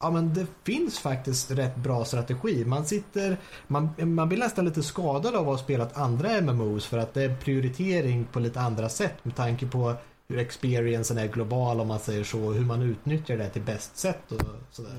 Ja 0.00 0.10
men 0.10 0.34
det 0.34 0.46
finns 0.64 0.98
faktiskt 0.98 1.50
rätt 1.50 1.76
bra 1.76 2.04
strategi. 2.04 2.64
Man 2.64 2.84
sitter, 2.84 3.36
man, 3.66 3.88
man 3.98 4.28
blir 4.28 4.38
nästan 4.38 4.64
lite 4.64 4.82
skadad 4.82 5.34
av 5.34 5.40
att 5.40 5.46
ha 5.46 5.58
spelat 5.58 5.96
andra 5.96 6.40
MMOs 6.40 6.86
för 6.86 6.98
att 6.98 7.14
det 7.14 7.22
är 7.22 7.36
prioritering 7.36 8.24
på 8.32 8.40
lite 8.40 8.60
andra 8.60 8.88
sätt 8.88 9.24
med 9.24 9.36
tanke 9.36 9.66
på 9.66 9.94
hur 10.28 10.38
experiencen 10.38 11.18
är 11.18 11.28
global 11.28 11.80
om 11.80 11.88
man 11.88 11.98
säger 11.98 12.24
så, 12.24 12.52
hur 12.52 12.64
man 12.64 12.82
utnyttjar 12.82 13.36
det 13.36 13.48
till 13.48 13.62
bäst 13.62 13.96
sätt 13.96 14.32
och 14.32 14.40
sådär. 14.70 14.92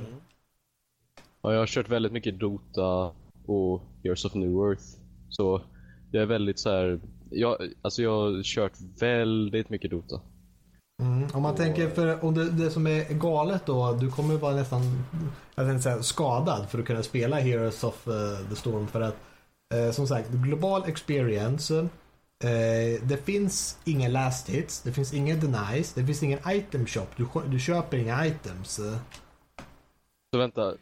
Ja, 1.42 1.54
jag 1.54 1.60
har 1.60 1.68
kört 1.68 1.90
väldigt 1.90 2.12
mycket 2.12 2.40
Dota 2.40 3.12
och 3.46 3.82
Years 4.04 4.26
of 4.26 4.34
New 4.34 4.52
Earth. 4.52 4.84
Så 5.30 5.62
jag 6.12 6.22
är 6.22 6.28
väldigt 6.28 6.60
så 6.60 6.70
här. 6.70 7.00
Jag, 7.30 7.58
alltså 7.82 8.02
jag 8.02 8.12
har 8.12 8.44
kört 8.44 8.74
väldigt 9.00 9.70
mycket 9.70 9.92
Dota. 9.92 10.22
Mm. 11.02 11.28
Om 11.34 11.42
man 11.42 11.56
tänker 11.56 11.90
för 11.90 12.24
om 12.26 12.34
det, 12.34 12.50
det 12.50 12.72
som 12.72 12.88
är 12.88 13.14
galet 13.14 13.66
då, 13.66 13.94
du 13.94 14.12
kommer 14.12 14.36
vara 14.36 14.56
nästan 14.56 14.82
jag 15.56 15.68
tänkte 15.68 15.84
säga, 15.84 16.04
skadad 16.04 16.70
för 16.70 16.80
att 16.80 16.86
kunna 16.86 17.04
spela 17.04 17.40
Heroes 17.40 17.84
of 17.84 18.08
uh, 18.08 18.50
the 18.50 18.56
Storm 18.56 18.88
för 18.88 19.02
att 19.02 19.16
eh, 19.74 19.92
som 19.92 20.08
sagt, 20.08 20.30
global 20.30 20.84
experience 20.88 21.88
eh, 22.44 23.04
det 23.04 23.18
finns 23.26 23.78
inga 23.86 24.08
last 24.08 24.50
hits, 24.50 24.82
det 24.82 24.92
finns 24.92 25.14
inga 25.14 25.36
denies, 25.36 25.94
det 25.94 26.06
finns 26.06 26.24
ingen 26.24 26.40
item 26.48 26.86
shop, 26.86 27.08
du, 27.16 27.28
du 27.48 27.60
köper 27.60 27.98
inga 27.98 28.26
items. 28.26 28.80
Så 30.34 30.38
vänta, 30.38 30.76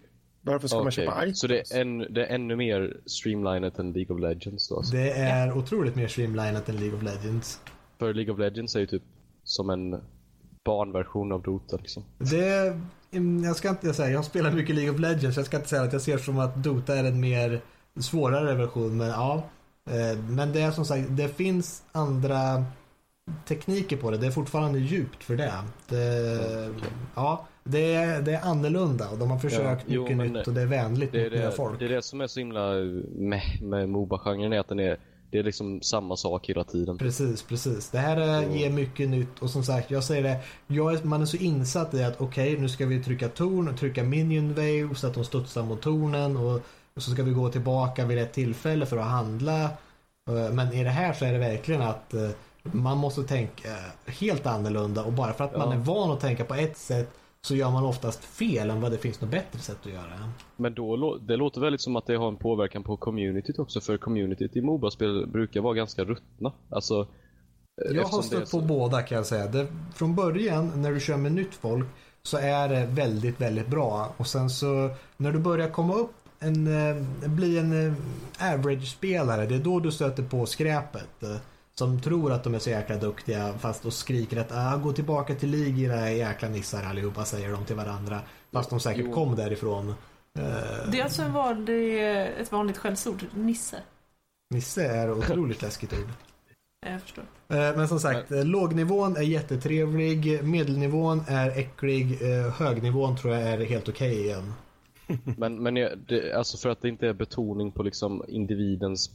Varför 0.47 0.67
ska 0.67 0.77
man 0.77 0.87
okej. 0.87 1.05
köpa 1.05 1.23
items? 1.23 1.39
Så 1.39 1.47
det 1.47 1.71
är, 1.71 1.81
en, 1.81 1.97
det 1.97 2.25
är 2.25 2.35
ännu 2.35 2.55
mer 2.55 2.97
streamlinat 3.05 3.79
än 3.79 3.93
League 3.93 4.15
of 4.15 4.21
Legends 4.21 4.67
då? 4.69 4.77
Alltså. 4.77 4.95
Det 4.95 5.11
är 5.11 5.57
otroligt 5.57 5.95
mer 5.95 6.07
streamlinat 6.07 6.69
än 6.69 6.75
League 6.75 6.97
of 6.97 7.03
Legends. 7.03 7.59
För 7.99 8.13
League 8.13 8.33
of 8.33 8.39
Legends 8.39 8.75
är 8.75 8.79
ju 8.79 8.87
typ 8.87 9.03
som 9.43 9.69
en 9.69 10.01
barnversion 10.65 11.31
av 11.31 11.41
Dota 11.41 11.77
liksom. 11.77 12.03
Det, 12.17 12.77
mm, 13.11 13.43
jag 13.43 13.55
ska 13.55 13.69
inte 13.69 13.93
säga, 13.93 14.09
jag 14.09 14.25
spelar 14.25 14.51
mycket 14.51 14.75
League 14.75 14.93
of 14.93 14.99
Legends, 14.99 15.37
jag 15.37 15.45
ska 15.45 15.57
inte 15.57 15.69
säga 15.69 15.81
att 15.81 15.93
jag 15.93 16.01
ser 16.01 16.17
som 16.17 16.39
att 16.39 16.55
Dota 16.63 16.95
är 16.95 17.03
en 17.03 17.19
mer 17.19 17.61
svårare 17.99 18.55
version, 18.55 18.97
men 18.97 19.07
ja. 19.07 19.49
Eh, 19.91 20.17
Men 20.29 20.53
det 20.53 20.62
är 20.62 20.72
som 20.72 20.86
sagt, 20.86 21.08
det 21.10 21.27
finns 21.27 21.84
andra 21.91 22.65
tekniker 23.48 23.98
på 23.98 24.12
det. 24.12 24.17
Det 24.17 24.27
är 24.27 24.32
fortfarande 24.32 24.79
djupt 24.79 25.24
för 25.24 25.36
det. 25.38 25.53
det 25.88 26.70
ja, 27.15 27.46
det 27.63 27.94
är, 27.94 28.22
det 28.22 28.34
är 28.34 28.41
annorlunda 28.41 29.10
och 29.10 29.17
de 29.17 29.32
har 29.32 29.39
försökt 29.39 29.86
jo, 29.88 30.01
mycket 30.03 30.17
nytt 30.17 30.48
och 30.48 30.53
det 30.53 30.62
är 30.62 30.65
vänligt 30.65 31.12
Det 31.12 31.24
mot 31.24 31.32
nya 31.32 31.46
det, 31.46 31.51
folk. 31.51 31.79
det 31.79 31.86
är 31.86 31.89
det 31.89 32.01
som 32.01 32.22
är 32.22 32.27
så 32.27 32.39
himla 32.39 32.74
med, 33.15 33.41
med 33.62 33.89
Moba-genren 33.89 34.53
är 34.53 34.60
att 34.60 34.67
den 34.67 34.79
är, 34.79 34.98
det 35.32 35.38
är 35.39 35.44
liksom 35.44 35.82
samma 35.82 36.15
sak 36.15 36.50
hela 36.50 36.63
tiden. 36.63 36.98
Precis, 36.98 37.44
precis. 37.44 37.89
Det 37.89 37.98
här 37.98 38.17
är, 38.17 38.56
ger 38.56 38.70
mycket 38.70 39.10
nytt 39.10 39.39
och 39.39 39.50
som 39.50 39.63
sagt, 39.63 39.91
jag 39.91 40.03
säger 40.03 40.24
det, 40.24 40.39
jag 40.67 40.94
är, 40.94 41.03
man 41.03 41.22
är 41.22 41.25
så 41.25 41.38
insatt 41.38 41.94
i 41.94 42.03
att 42.03 42.22
okej, 42.22 42.58
nu 42.60 42.70
ska 42.70 42.86
vi 42.86 43.03
trycka 43.03 43.29
torn 43.29 43.67
och 43.67 43.77
trycka 43.77 44.03
minion 44.03 44.50
wave 44.53 44.96
så 44.96 45.08
att 45.08 45.13
de 45.13 45.24
studsar 45.24 45.63
mot 45.63 45.82
tornen 45.82 46.38
och, 46.38 46.62
och 46.98 47.04
så 47.04 47.12
ska 47.12 47.24
vi 47.24 47.32
gå 47.32 47.50
tillbaka 47.50 48.06
vid 48.06 48.18
rätt 48.18 48.34
tillfälle 48.34 48.86
för 48.86 48.98
att 48.98 49.06
handla. 49.06 49.63
Eh, 50.30 50.54
Men 50.54 50.74
i 50.74 50.84
det 50.84 50.89
här 50.89 51.13
så 51.13 51.25
är 51.25 51.34
det 51.34 51.39
verkligen 51.39 51.82
att 51.82 52.13
eh, 52.13 52.30
man 52.63 52.98
måste 52.98 53.24
tänka 53.24 53.70
helt 54.05 54.46
annorlunda 54.46 55.03
och 55.03 55.14
bara 55.14 55.33
för 55.33 55.44
att 55.44 55.57
man 55.57 55.68
Ja. 55.70 55.74
är 55.75 55.79
van 55.79 56.12
att 56.12 56.20
tänka 56.20 56.46
på 56.46 56.53
ett 56.55 56.77
sätt 56.77 57.10
så 57.42 57.55
gör 57.55 57.72
man 57.72 57.83
oftast 57.86 58.24
fel 58.24 58.70
än 58.70 58.81
vad 58.81 58.92
det 58.92 58.98
finns 58.98 59.22
något 59.22 59.31
bättre 59.31 59.60
sätt 59.60 59.77
att 59.86 59.92
göra. 59.92 60.31
Men 60.55 60.74
då, 60.74 61.18
det 61.18 61.36
låter 61.36 61.62
väldigt 61.62 61.81
som 61.81 61.96
att 61.96 62.05
det 62.07 62.16
har 62.16 62.27
en 62.27 62.36
påverkan 62.38 62.83
på 62.83 62.98
communityt 62.98 63.60
också, 63.60 63.81
för 63.81 63.98
communityt 63.98 64.55
i 64.55 64.62
Moba-spel 64.62 65.27
brukar 65.27 65.62
vara 65.62 65.74
ganska 65.74 66.03
ruttna. 66.03 66.51
Alltså, 66.72 67.07
eh, 67.90 67.96
Jag 67.96 68.03
har 68.07 68.22
stött 68.22 68.40
på 68.42 68.46
så- 68.46 68.62
båda 68.62 69.01
kan 69.01 69.16
jag 69.16 69.25
säga. 69.25 69.48
Det, 69.48 69.68
från 69.96 70.16
början 70.16 70.72
när 70.81 70.92
du 70.92 71.00
kör 71.00 71.18
med 71.18 71.31
nytt 71.31 71.53
folk 71.55 71.88
så 72.24 72.38
är 72.38 72.70
det 72.70 72.86
väldigt, 72.86 73.42
väldigt 73.42 73.68
bra. 73.68 74.14
Och 74.18 74.27
sen 74.27 74.50
så 74.50 74.90
när 75.18 75.31
du 75.31 75.40
börjar 75.40 75.70
komma 75.70 75.94
upp 75.94 76.12
en, 76.39 76.67
eh, 76.67 76.95
bli 77.29 77.57
en 77.57 77.87
eh, 77.87 77.93
average-spelare, 78.53 79.45
det 79.45 79.55
är 79.55 79.59
då 79.59 79.79
du 79.79 79.91
stöter 79.91 80.23
på 80.23 80.45
skräpet. 80.45 81.23
eh, 81.23 81.35
Som 81.75 82.01
tror 82.01 82.31
att 82.31 82.43
de 82.43 82.55
är 82.55 82.59
så 82.59 82.69
jäkla 82.69 82.95
duktiga 82.95 83.53
fast 83.59 83.85
och 83.85 83.93
skriker 83.93 84.37
att 84.37 84.51
ah, 84.51 84.75
gå 84.77 84.93
tillbaka 84.93 85.35
till 85.35 85.50
lig 85.50 85.79
era 85.83 86.11
jäkla 86.11 86.50
nissar 86.50 86.83
allihopa 86.83 87.25
säger 87.25 87.51
de 87.51 87.65
till 87.65 87.75
varandra. 87.75 88.19
Fast 88.53 88.69
de 88.69 88.79
säkert 88.79 89.05
Jo. 89.05 89.13
kom 89.13 89.35
därifrån. 89.35 89.93
Det 90.91 91.00
är 91.00 91.03
alltså 91.03 91.21
en 91.21 91.33
vanlig, 91.33 92.03
ett 92.41 92.51
vanligt 92.51 92.77
skällsord, 92.77 93.25
nisse. 93.33 93.77
Nisse 94.53 94.85
är 94.87 95.11
otroligt 95.11 95.61
läskigt 95.61 95.93
ord. 95.93 96.09
Jag 96.85 97.01
förstår. 97.01 97.23
Men 97.47 97.87
som 97.87 98.00
sagt, 98.00 98.31
eh, 98.31 98.45
lågnivån 98.45 99.17
är 99.17 99.21
jättetrevlig, 99.21 100.43
medelnivån 100.43 101.23
är 101.27 101.50
äcklig, 101.50 102.17
högnivån 102.57 103.17
tror 103.17 103.33
jag 103.33 103.43
är 103.43 103.65
helt 103.65 103.89
okej 103.89 104.19
igen. 104.25 104.53
Men, 105.37 105.63
men 105.63 105.74
det, 106.07 106.33
alltså 106.33 106.57
för 106.57 106.70
att 106.70 106.81
det 106.81 106.89
inte 106.89 107.07
är 107.07 107.13
betoning 107.13 107.72
på 107.72 107.83
liksom 107.83 108.24
individens, 108.27 109.11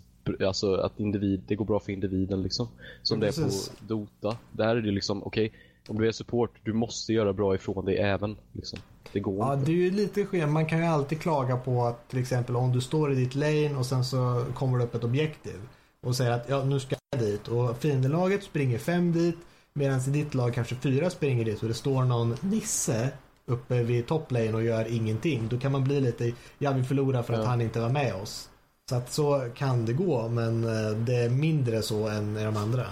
alltså 0.46 0.74
att 0.74 1.00
individ, 1.00 1.42
det 1.46 1.55
går 1.55 1.64
bra 1.64 1.81
för 1.81 1.92
individen 1.92 2.42
liksom. 2.42 2.68
Som 3.02 3.22
Ja, 3.22 3.26
det 3.26 3.38
är 3.38 3.44
på 3.44 3.50
Dota. 3.87 4.37
Där 4.52 4.76
är 4.76 4.83
det 4.83 4.90
liksom, 4.90 5.22
okej, 5.22 5.52
om 5.88 5.98
du 5.98 6.09
är 6.09 6.12
support, 6.12 6.50
du 6.64 6.72
måste 6.72 7.12
göra 7.12 7.33
bra 7.33 7.55
ifrån 7.55 7.85
dig 7.85 7.96
även. 7.96 8.37
Liksom. 8.52 8.78
Det 9.12 9.20
går 9.20 9.38
Ja, 9.38 9.55
inte. 9.55 9.66
det 9.66 9.72
är 9.72 9.76
ju 9.76 9.90
lite 9.90 10.24
sken. 10.26 10.52
Man 10.52 10.66
kan 10.66 10.78
ju 10.78 10.85
alltid 10.85 11.20
klaga 11.20 11.57
på 11.57 11.85
att 11.85 12.09
till 12.09 12.18
exempel 12.18 12.57
om 12.57 12.72
du 12.72 12.81
står 12.81 13.12
i 13.12 13.14
ditt 13.14 13.35
lane 13.35 13.74
och 13.76 13.87
sen 13.87 14.05
så 14.05 14.44
kommer 14.55 14.78
det 14.78 14.85
upp 14.85 14.94
ett 14.94 15.05
objektiv 15.05 15.61
och 16.00 16.16
säger 16.16 16.31
att 16.31 16.48
ja, 16.48 16.64
nu 16.64 16.81
ska 16.81 16.96
jag 17.11 17.20
dit 17.20 17.48
och 17.48 17.76
fiendelaget 17.76 18.42
springer 18.42 18.78
fem 18.78 19.12
dit 19.12 19.37
medan 19.72 20.00
i 20.00 20.11
ditt 20.11 20.35
lag 20.35 20.55
kanske 20.55 20.74
fyra 20.74 21.11
springer 21.11 21.44
dit 21.44 21.62
och 21.62 21.68
det 21.68 21.74
står 21.74 22.05
någon 22.05 22.37
nisse 22.40 23.09
uppe 23.46 23.83
vid 23.83 24.07
toplane 24.07 24.52
och 24.52 24.64
gör 24.64 24.92
ingenting. 24.94 25.48
Då 25.48 25.59
kan 25.59 25.72
man 25.72 25.85
bli 25.85 26.00
lite, 26.00 26.33
ja 26.59 26.72
vi 26.72 26.85
förlorar 26.85 27.22
för 27.22 27.35
att 27.35 27.40
Ja. 27.40 27.46
han 27.46 27.61
inte 27.61 27.81
var 27.81 27.88
med 27.88 28.14
oss. 28.14 28.48
Så 28.88 28.96
att 28.96 29.12
så 29.12 29.48
kan 29.55 29.87
det 29.87 29.92
gå 29.92 30.28
men 30.28 30.64
eh, 30.64 30.90
det 30.96 31.16
är 31.16 31.31
mindre 31.31 31.83
så 31.83 32.09
än 32.09 32.37
i 32.37 32.44
de 32.44 32.57
andra. 32.57 32.87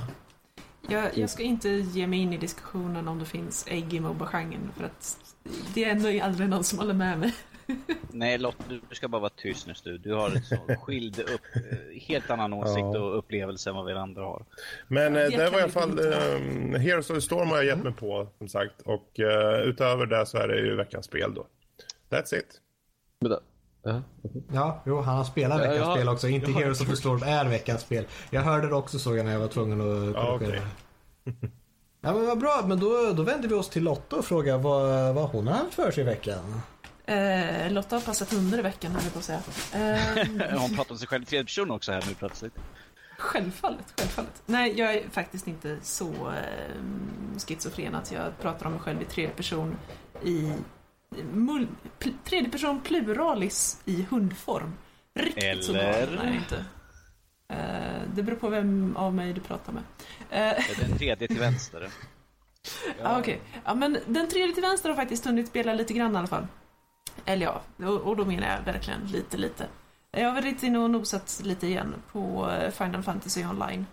Jag, 0.89 1.19
jag 1.19 1.31
ska 1.31 1.43
inte 1.43 1.69
ge 1.69 2.07
mig 2.07 2.19
in 2.19 2.33
i 2.33 2.39
diskussionen 2.39 3.09
om 3.09 3.19
det 3.19 3.25
finns 3.25 3.65
ägg 3.69 3.95
i 3.95 4.01
Moba-genren 4.01 4.71
för 4.77 4.85
att 4.85 5.17
det 5.75 5.85
är 5.85 5.91
ändå 5.91 6.25
aldrig 6.25 6.49
någon 6.49 6.65
som 6.65 6.79
håller 6.79 6.95
med 6.95 7.19
mig. 7.19 7.35
Nej 8.13 8.39
Lotta, 8.39 8.65
du 8.89 8.95
ska 8.95 9.09
bara 9.09 9.21
vara 9.21 9.33
tyst 9.37 9.67
nu 9.67 9.73
du. 9.85 9.99
Du 9.99 10.15
har 10.15 10.31
en 10.31 10.43
så 10.43 10.57
skild 10.83 11.19
upp, 11.21 11.41
eh, 11.55 12.01
helt 12.09 12.31
annan 12.31 12.53
åsikt 12.53 12.79
Ja. 12.79 12.99
och 13.01 13.19
upplevelse 13.19 13.71
än 13.71 13.77
vad 13.77 13.87
vi 13.87 13.93
andra 13.93 14.23
har. 14.23 14.45
Men 14.89 15.17
eh, 15.17 15.23
Det 15.23 15.51
var 15.51 15.59
i 15.59 15.63
alla 15.63 15.73
fall 15.73 15.99
um, 16.01 16.75
Heroes 16.75 17.11
of 17.11 17.17
the 17.17 17.21
Storm 17.21 17.49
har 17.49 17.57
jag 17.57 17.65
gett 17.67 17.83
mig 17.85 17.93
på 17.93 18.29
som 18.39 18.49
sagt. 18.49 18.81
Och 18.85 19.21
eh, 19.21 19.61
utöver 19.61 20.07
det 20.07 20.27
så 20.27 20.39
är 20.39 20.49
det 20.49 20.57
ju 20.61 20.77
veckans 20.77 21.07
spel 21.07 21.35
då. 21.35 21.47
That's 22.17 22.35
it. 22.35 22.61
Vänta. 23.21 23.41
Ja. 23.83 24.03
Ja, 24.53 24.83
jo, 24.87 25.01
han 25.01 25.17
har 25.17 25.25
spelat 25.25 25.59
Ja, 25.65 25.69
veckans 25.71 25.87
har- 25.87 25.97
spel 25.97 26.09
också. 26.09 26.29
Inte 26.29 26.53
Heroes 26.53 26.81
of 26.81 26.89
the 26.89 26.97
Storm 26.97 27.23
är 27.23 27.45
veckans 27.49 27.81
spel. 27.83 28.07
Jag 28.31 28.41
hörde 28.43 28.69
det 28.69 28.75
också 28.75 28.99
såg 28.99 29.19
jag 29.19 29.25
när 29.25 29.33
jag 29.33 29.41
var 29.41 29.49
tvungen 29.49 29.81
att 29.81 30.15
Ja, 30.15 30.39
korrigera. 30.39 30.63
okej. 31.27 31.51
Ja 32.03 32.13
men 32.13 32.27
vad 32.27 32.39
bra, 32.39 32.65
men 32.67 32.81
då, 32.81 33.13
då 33.17 33.23
vänder 33.23 33.49
vi 33.49 33.55
oss 33.55 33.69
till 33.69 33.83
Lotta 33.83 34.17
och 34.17 34.25
frågar 34.25 34.59
vad, 34.59 35.15
vad 35.15 35.29
hon 35.31 35.47
har 35.47 35.55
haft 35.55 35.75
för 35.75 35.91
sig 35.91 36.03
i 36.03 36.07
veckan. 36.07 36.61
Eh, 37.11 37.73
Lotta 37.73 37.97
har 37.97 38.01
passat 38.01 38.33
hundar 38.33 38.59
i 38.59 38.63
veckan, 38.63 38.93
höll 38.93 39.05
jag 39.05 39.13
på 39.13 39.19
att 39.19 39.25
säga. 39.25 39.41
Eh, 39.75 40.61
Hon 40.61 40.75
pratar 40.77 40.93
om 40.93 40.99
sig 40.99 41.09
själv 41.09 41.23
i 41.23 41.27
tredje 41.27 41.45
person 41.45 41.71
också 41.71 41.93
här 41.93 42.05
nu 42.09 42.15
plötsligt. 42.15 42.55
självfallet, 43.19 43.95
självfallet. 43.99 44.43
Nej, 44.47 44.79
jag 44.79 44.95
är 44.95 45.09
faktiskt 45.11 45.47
inte 45.49 45.79
så 45.83 46.09
eh, 46.29 46.81
schizofren 47.47 47.95
att 47.95 48.13
jag 48.13 48.39
pratar 48.41 48.67
om 48.67 48.73
mig 48.73 48.81
själv 48.81 49.03
i 49.03 49.05
tredje 49.05 49.31
person 49.35 49.77
i 50.25 50.53
mul, 51.33 51.67
pl, 51.99 52.11
tredje 52.25 52.51
person 52.51 52.81
pluralis 52.81 53.81
i 53.85 54.07
hundform. 54.11 54.73
Riktigt 55.15 55.65
så 55.65 55.73
Eller? 55.75 56.07
galen 56.07 56.19
är 56.19 56.27
jag 56.27 56.35
inte. 56.37 56.65
Eh, 57.49 58.03
det 58.15 58.23
beror 58.23 58.37
på 58.37 58.49
vem 58.49 58.97
av 58.97 59.15
mig 59.15 59.33
du 59.33 59.41
pratar 59.41 59.73
med. 59.73 59.83
Eh, 60.31 60.41
är 60.71 60.81
Den 60.89 60.99
tredje 60.99 61.29
till 61.29 61.39
vänster. 61.39 61.89
Ja, 63.03 63.19
okej. 63.19 63.41
Ja, 63.65 63.75
men 63.75 63.99
den 64.07 64.29
tredje 64.29 64.55
till 64.55 64.63
vänster 64.63 64.89
har 64.89 64.97
faktiskt 64.97 65.25
hunnit 65.25 65.49
spela 65.49 65.75
lite 65.75 65.93
grann 65.95 66.15
i 66.15 66.19
alla 66.19 66.27
fall. 66.27 66.47
Eller 67.25 67.47
ja, 67.47 67.87
och, 67.89 68.17
då 68.17 68.25
menar 68.25 68.49
jag 68.49 68.73
verkligen 68.73 69.01
lite, 69.07 69.37
lite. 69.37 69.67
Jag 70.11 70.29
har 70.29 70.35
varit 70.43 70.63
inne 70.63 70.79
och 70.79 70.91
nosat 70.91 71.41
lite 71.45 71.67
igen 71.67 71.95
på 72.13 72.51
eh, 72.51 72.71
Final 72.71 73.03
Fantasy 73.03 73.45
Online. 73.45 73.87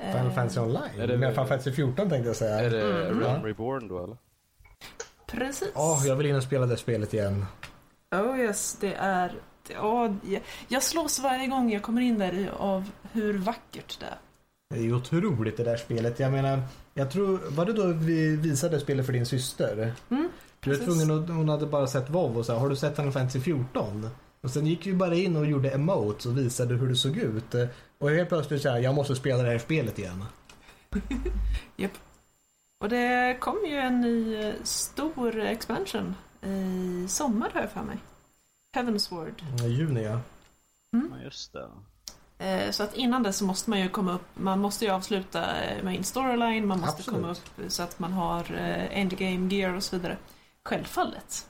Final 0.00 0.26
Eh, 0.26 0.32
Fantasy 0.34 0.60
Online? 0.60 1.00
Är 1.00 1.06
det- 1.06 1.12
Final 1.18 1.34
Fantasy 1.34 1.72
14 1.72 2.10
tänkte 2.10 2.28
jag 2.28 2.36
säga. 2.36 2.58
Är 2.60 2.70
det 2.70 3.06
Mm. 3.08 3.20
Realm. 3.20 3.42
Reborn 3.44 3.88
då 3.88 4.04
eller? 4.04 4.16
Precis. 5.26 5.72
Åh, 5.74 6.02
jag 6.06 6.16
vill 6.16 6.26
in 6.26 6.36
och 6.36 6.42
spela 6.42 6.66
det 6.66 6.76
spelet 6.76 7.14
igen. 7.14 7.46
Oh 8.12 8.40
yes, 8.40 8.76
det 8.80 8.94
är... 8.94 9.32
Ja, 9.74 10.14
jag, 10.26 10.42
jag 10.68 10.82
slås 10.82 11.18
varje 11.18 11.46
gång 11.46 11.72
jag 11.72 11.82
kommer 11.82 12.00
in 12.00 12.18
där 12.18 12.34
i 12.34 12.48
av 12.58 12.90
hur 13.12 13.38
vackert 13.38 14.00
det 14.00 14.06
är. 14.06 14.18
Det 14.70 14.76
är 14.76 14.82
ju 14.82 14.94
otroligt 14.94 15.56
det 15.56 15.64
där 15.64 15.76
spelet. 15.76 16.20
Jag 16.20 16.32
menar, 16.32 16.62
jag 16.94 17.10
tror, 17.10 17.40
var 17.50 17.64
det 17.66 17.72
då 17.72 17.86
vi 17.86 18.36
visade 18.36 18.80
spelet 18.80 19.06
för 19.06 19.12
din 19.12 19.26
syster? 19.26 19.92
Mm, 20.10 20.28
Du 20.66 20.72
är 20.72 20.78
precis. 20.78 20.94
tvungen 20.94 21.22
att, 21.22 21.28
hon 21.28 21.48
hade 21.48 21.66
bara 21.66 21.86
sett 21.86 22.10
WoW 22.10 22.38
och 22.38 22.46
så 22.46 22.52
här, 22.52 22.60
har 22.60 22.68
du 22.68 22.76
sett 22.76 22.96
Final 22.96 23.12
Fantasy 23.12 23.40
14? 23.40 24.10
Och 24.40 24.50
sen 24.50 24.66
gick 24.66 24.86
vi 24.86 24.92
bara 24.94 25.14
in 25.14 25.36
och 25.36 25.46
gjorde 25.46 25.70
emotes 25.70 26.26
och 26.26 26.38
visade 26.38 26.74
hur 26.74 26.88
det 26.88 26.96
såg 26.96 27.16
ut. 27.16 27.54
Och 27.98 28.10
helt 28.10 28.28
plötsligt 28.28 28.62
så 28.62 28.68
här, 28.68 28.78
jag 28.78 28.94
måste 28.94 29.16
spela 29.16 29.42
det 29.42 29.48
här 29.50 29.58
spelet 29.58 29.98
igen. 29.98 30.24
Japp. 31.76 31.92
Och 32.78 32.88
det 32.88 33.36
kom 33.40 33.58
ju 33.66 33.76
en 33.76 34.00
ny 34.00 34.34
eh, 34.34 34.54
stor 34.62 35.40
expansion 35.40 36.14
i 36.42 37.06
sommar 37.08 37.50
har 37.54 37.60
jag 37.60 37.70
för 37.70 37.82
mig. 37.82 37.96
Heavensward. 38.72 39.42
I 39.64 39.66
juni 39.68 40.02
ja. 40.04 40.20
Ja, 40.90 41.22
just 41.24 41.52
det. 41.52 41.68
Eh, 42.38 42.70
Så 42.70 42.82
att 42.82 42.94
innan 42.94 43.22
det 43.22 43.32
så 43.32 43.44
måste 43.44 43.70
man 43.70 43.80
ju 43.80 43.88
komma 43.88 44.12
upp, 44.14 44.26
man 44.34 44.60
måste 44.60 44.84
ju 44.84 44.90
avsluta 44.90 45.62
eh, 45.62 45.84
main 45.84 46.04
storyline, 46.04 46.66
man 46.66 46.80
måste 46.80 46.96
Absolut. 46.98 47.20
komma 47.20 47.32
upp 47.32 47.72
så 47.72 47.82
att 47.82 47.98
man 47.98 48.12
har 48.12 48.52
endgame 48.90 49.54
gear 49.54 49.74
och 49.74 49.82
så 49.82 49.96
vidare. 49.96 50.16
Självfallet. 50.66 51.48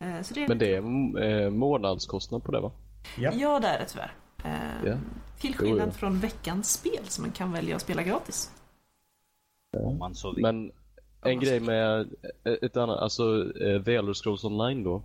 Eh, 0.00 0.22
Så 0.22 0.34
det 0.34 0.44
är 0.44 0.48
Men 0.48 0.58
det 0.58 0.74
är 0.74 1.44
eh, 1.44 1.50
månadskostnad 1.50 2.44
på 2.44 2.52
det 2.52 2.60
va? 2.60 2.72
Ja. 3.18 3.32
Ja, 3.34 3.60
det 3.60 3.66
är 3.68 3.78
det 3.78 3.84
tyvärr. 3.86 4.12
Eh, 4.44 4.86
Ja. 4.90 4.96
Till 5.40 5.56
skillnad 5.56 5.88
jo. 5.88 5.92
från 5.92 6.18
veckans 6.18 6.72
spel 6.72 7.04
som 7.04 7.24
man 7.24 7.32
kan 7.32 7.52
välja 7.52 7.76
att 7.76 7.82
spela 7.82 8.02
gratis. 8.02 8.50
Om 9.76 9.98
man 9.98 10.14
så 10.14 10.32
vill. 10.32 10.42
Men 10.42 10.72
en 11.22 11.40
grej 11.40 11.60
med 11.60 12.08
ett 12.62 12.76
annat, 12.76 12.98
alltså 12.98 13.52
The 13.84 13.94
Elder 13.94 14.14
Scrolls 14.14 14.44
Online 14.44 14.82
då. 14.84 15.02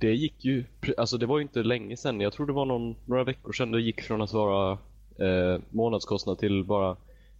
Det 0.00 0.14
gick 0.14 0.44
ju, 0.44 0.64
alltså 0.96 1.18
det 1.18 1.26
var 1.26 1.38
ju 1.38 1.42
inte 1.42 1.62
länge 1.62 1.96
sedan, 1.96 2.20
jag 2.20 2.32
tror 2.32 2.46
det 2.46 2.52
var 2.52 2.64
någon, 2.64 2.96
några 3.06 3.24
veckor 3.24 3.52
sedan 3.52 3.70
det 3.70 3.80
gick 3.80 4.00
från 4.00 4.22
att 4.22 4.32
vara 4.32 4.78
eh, 5.18 5.60
månadskostnad 5.70 6.38
till 6.38 6.64
bara 6.64 6.96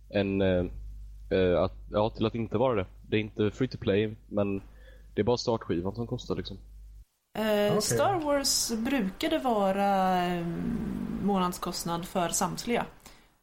en, 0.08 0.40
eh, 0.40 1.62
att, 1.62 1.76
ja 1.90 2.10
till 2.10 2.26
att 2.26 2.34
inte 2.34 2.58
vara 2.58 2.74
det. 2.74 2.86
Det 3.08 3.16
är 3.16 3.20
inte 3.20 3.50
free 3.50 3.68
to 3.68 3.78
play, 3.78 4.16
men 4.28 4.62
det 5.14 5.20
är 5.20 5.24
bara 5.24 5.36
startskivan 5.36 5.94
som 5.94 6.06
kostar 6.06 6.36
liksom. 6.36 6.58
Eh, 7.38 7.42
Okej. 7.68 7.82
Star 7.82 8.20
Wars 8.20 8.72
brukade 8.72 9.38
vara 9.38 10.24
eh, 10.26 10.46
månadskostnad 11.22 12.06
för 12.06 12.28
samtliga. 12.28 12.86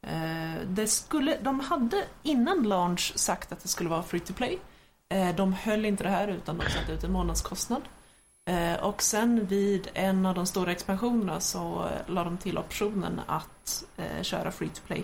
Eh, 0.07 0.67
det 0.67 0.87
skulle, 0.87 1.37
de 1.41 1.59
hade 1.59 2.03
innan 2.23 2.63
launch 2.63 3.13
sagt 3.15 3.51
att 3.51 3.59
det 3.59 3.67
skulle 3.67 3.89
vara 3.89 4.03
free 4.03 4.19
to 4.19 4.33
play. 4.33 4.59
Eh, 5.09 5.35
de 5.35 5.53
höll 5.53 5.85
inte 5.85 6.03
det 6.03 6.09
här 6.09 6.27
utan 6.27 6.57
de 6.57 6.69
satte 6.69 6.91
ut 6.91 7.03
en 7.03 7.11
månadskostnad. 7.11 7.81
Och 8.81 9.01
sen 9.01 9.45
vid 9.45 9.87
en 9.93 10.25
av 10.25 10.35
de 10.35 10.45
stora 10.45 10.71
expansionerna 10.71 11.39
så 11.39 11.85
eh, 11.85 12.13
la 12.13 12.23
de 12.23 12.37
till 12.37 12.57
optionen 12.57 13.21
att 13.27 13.83
köra 14.21 14.51
free 14.51 14.69
to 14.69 14.81
play. 14.87 15.03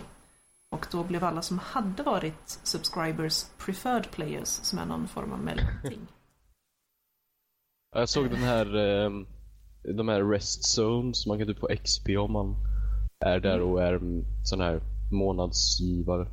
Och 0.70 0.86
då 0.92 1.04
blev 1.04 1.24
alla 1.24 1.42
som 1.42 1.58
hade 1.58 2.02
varit 2.02 2.60
subscribers 2.62 3.44
preferred 3.58 4.10
players 4.10 4.48
som 4.48 4.78
är 4.78 4.86
någon 4.86 5.08
form 5.08 5.32
av 5.32 5.38
mellanting. 5.38 6.00
Jag 7.94 8.08
såg 8.08 8.30
den 8.30 8.42
här, 8.42 8.76
eh, 8.76 9.10
de 9.96 10.08
här 10.08 10.22
rest 10.22 10.64
zones, 10.64 11.26
man 11.26 11.38
kan 11.38 11.46
typ 11.46 11.58
få 11.58 11.68
XP 11.84 12.08
om 12.18 12.32
man 12.32 12.56
är 13.24 13.40
där 13.40 13.60
och 13.60 13.82
är 13.82 14.00
sån 14.44 14.60
här 14.60 14.80
månadsgivare. 15.12 16.28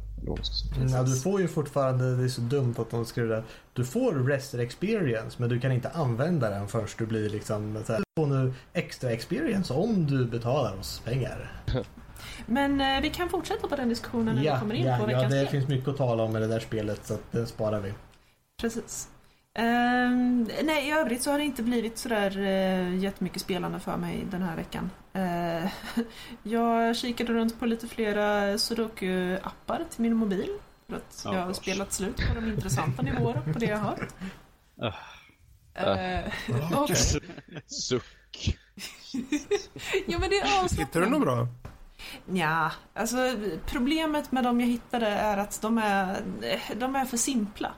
Ja, 0.91 1.03
du 1.03 1.15
får 1.15 1.41
ju 1.41 1.47
fortfarande, 1.47 2.15
det 2.15 2.23
är 2.23 2.27
så 2.27 2.41
dumt 2.41 2.75
att 2.77 2.89
de 2.89 3.05
skriver 3.05 3.35
det. 3.35 3.43
Du 3.73 3.85
får 3.85 4.13
rester 4.13 4.59
experience 4.59 5.35
men 5.39 5.49
du 5.49 5.59
kan 5.59 5.71
inte 5.71 5.89
använda 5.89 6.49
den 6.49 6.67
förrän 6.67 6.87
du 6.97 7.05
blir 7.05 7.29
liksom 7.29 7.83
så 7.85 7.93
här, 7.93 7.99
du 7.99 8.21
får 8.21 8.27
nu 8.27 8.53
extra 8.73 9.11
experience 9.11 9.73
om 9.73 10.05
du 10.05 10.25
betalar 10.25 10.79
oss 10.79 11.01
pengar. 11.05 11.63
Men 12.45 12.81
eh, 12.81 13.01
vi 13.01 13.09
kan 13.09 13.29
fortsätta 13.29 13.67
på 13.67 13.75
den 13.75 13.89
diskussionen 13.89 14.35
när 14.35 14.41
vi 14.41 14.47
Ja, 14.47 14.59
kommer 14.59 14.75
in 14.75 14.85
ja, 14.85 14.97
på 14.97 15.03
ja, 15.03 15.05
veckans 15.07 15.33
det 15.33 15.39
spel. 15.39 15.47
finns 15.51 15.67
mycket 15.67 15.87
att 15.87 15.97
tala 15.97 16.23
om 16.23 16.31
med 16.33 16.41
det 16.41 16.47
där 16.47 16.59
spelet 16.59 17.05
så 17.05 17.13
att 17.13 17.31
det 17.31 17.45
sparar 17.47 17.79
vi. 17.79 17.93
Precis. 18.61 19.09
Ehm, 19.57 20.49
nej, 20.63 20.87
i 20.87 20.91
övrigt 20.91 21.21
så 21.23 21.31
har 21.31 21.37
det 21.37 21.43
inte 21.43 21.63
blivit 21.63 21.97
sådär 21.97 22.37
uh, 22.37 22.95
jättemycket 22.97 23.41
spelande 23.41 23.79
för 23.79 23.97
mig 23.97 24.25
den 24.31 24.41
här 24.41 24.55
veckan. 24.55 24.91
Eh, 25.13 25.71
jag 26.43 26.95
kikade 26.95 27.33
runt 27.33 27.59
på 27.59 27.65
lite 27.65 27.87
flera 27.87 28.57
Sudoku-appar 28.57 29.83
till 29.89 30.01
min 30.01 30.13
mobil. 30.15 30.49
För 30.89 30.95
att 30.95 31.25
Oh 31.25 31.33
jag 31.33 31.39
har 31.41 31.47
gosh. 31.47 31.53
spelat 31.61 31.93
slut 31.93 32.17
på 32.17 32.35
de 32.35 32.47
intressanta 32.47 33.01
nivåerna 33.01 33.41
på 33.53 33.59
det 33.59 33.65
jag 33.65 33.77
har. 33.77 34.07
Ah. 34.81 34.93
Eh, 35.97 36.25
och, 36.81 36.89
Suck. 37.67 38.57
ja, 40.07 40.19
men 40.19 40.29
det 40.29 40.35
är 40.39 40.63
avslappnande. 40.63 40.81
Hittar 40.81 41.01
du 41.01 41.09
något 41.09 41.21
bra? 41.21 41.47
Ja, 42.25 42.71
alltså 42.93 43.17
problemet 43.65 44.31
med 44.31 44.43
dem 44.43 44.59
jag 44.59 44.67
hittade 44.67 45.07
är 45.07 45.37
att 45.37 45.61
de 45.61 45.77
är, 45.77 46.21
de 46.75 46.95
är 46.95 47.05
för 47.05 47.17
simpla. 47.17 47.73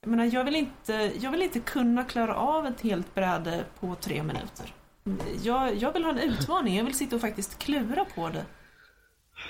Jag 0.00 0.10
menar, 0.10 0.24
jag 0.24 0.44
vill 0.44 0.56
inte, 0.56 1.12
jag 1.20 1.30
vill 1.30 1.42
inte 1.42 1.60
kunna 1.60 2.04
klara 2.04 2.36
av 2.36 2.66
ett 2.66 2.80
helt 2.80 3.14
bräde 3.14 3.64
på 3.80 3.94
tre 3.94 4.22
minuter. 4.22 4.74
Jag, 5.42 5.74
jag 5.74 5.92
vill 5.92 6.04
ha 6.04 6.10
en 6.10 6.18
utmaning, 6.18 6.76
jag 6.76 6.84
vill 6.84 6.94
sitta 6.94 7.16
och 7.16 7.22
faktiskt 7.22 7.58
klura 7.58 8.04
på 8.04 8.28
det. 8.28 8.44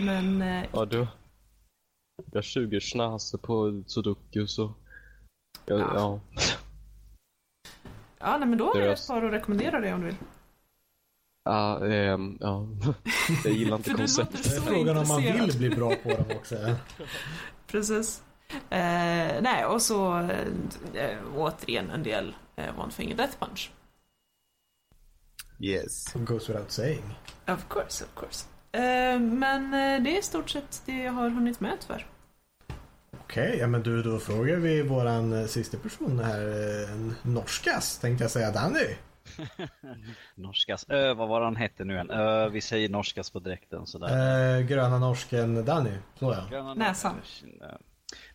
Men, 0.00 0.42
eh, 0.42 0.64
Ja, 0.72 0.84
du. 0.84 1.06
Jag 2.16 2.34
har 2.34 2.42
20 2.42 2.80
schnase 2.80 3.38
på 3.38 3.82
Sudoku 3.87 4.46
så... 4.46 4.74
Jag, 5.66 5.80
Ja. 5.80 5.92
ja. 5.94 6.20
ja 8.18 8.38
nej, 8.38 8.48
men 8.48 8.58
då 8.58 8.72
har 8.72 8.80
jag 8.80 8.92
ett 8.92 9.06
par 9.08 9.22
att 9.22 9.32
rekommendera 9.32 9.80
dig 9.80 9.94
om 9.94 10.00
du 10.00 10.06
vill. 10.06 10.16
Ja, 11.44 11.87
ehm, 11.87 12.38
ja. 12.40 12.66
Jag 13.44 13.52
gillar 13.52 13.76
inte 13.76 13.90
konceptet. 13.90 14.44
Det 14.44 14.57
är 14.57 14.61
frågan 14.61 14.96
om 14.96 15.09
man 15.09 15.22
vill 15.22 15.59
bli 15.59 15.70
bra 15.70 15.94
på 16.02 16.09
dem 16.09 16.37
också. 16.37 16.57
Precis. 17.66 18.22
Eh, 18.70 19.42
nej, 19.42 19.64
och 19.66 19.83
så 19.83 20.18
eh, 20.94 21.18
återigen 21.37 21.90
en 21.90 22.02
del 22.02 22.35
eh, 22.57 22.80
One 22.80 22.92
Finger 22.92 23.16
Death 23.16 23.38
Punch. 23.38 23.70
Yes. 25.61 26.12
Goes 26.14 26.48
without 26.48 26.70
saying. 26.70 27.14
Of 27.46 27.68
course, 27.68 28.04
of 28.04 28.14
course. 28.14 28.44
Men 29.20 29.70
det 30.04 30.11
är 30.16 30.18
i 30.18 30.22
stort 30.22 30.50
sett 30.50 30.83
det 30.87 31.02
jag 31.02 31.12
har 31.12 31.30
hunnit 31.30 31.61
med 31.61 31.76
tyvärr. 31.80 32.07
Okej, 33.20 33.57
ja 33.61 33.66
men 33.66 33.83
du 33.83 34.02
då 34.02 34.18
frågar 34.18 34.57
vi 34.57 34.83
våran 34.83 35.48
sista 35.48 35.76
person 35.78 36.18
här, 36.18 36.40
en 36.92 37.14
norskas 37.22 37.98
tänkte 37.98 38.24
jag 38.24 38.30
säga, 38.30 38.50
Danny. 38.50 38.87
Norskas. 40.34 40.87
Ö, 40.88 41.14
vad 41.14 41.28
var 41.28 41.40
han 41.40 41.56
hette 41.56 41.84
nu 41.84 41.94
igen? 41.94 42.10
Ö, 42.10 42.48
vi 42.48 42.60
säger 42.60 42.88
norskas 42.88 43.30
på 43.30 43.38
dräkten 43.38 43.87
sådär. 43.87 44.58
Eh, 44.58 44.66
gröna 44.66 44.98
norsken 44.98 45.64
Danny, 45.64 45.92
så 46.14 46.37
ja. 46.50 46.74
Näsan. 46.74 47.20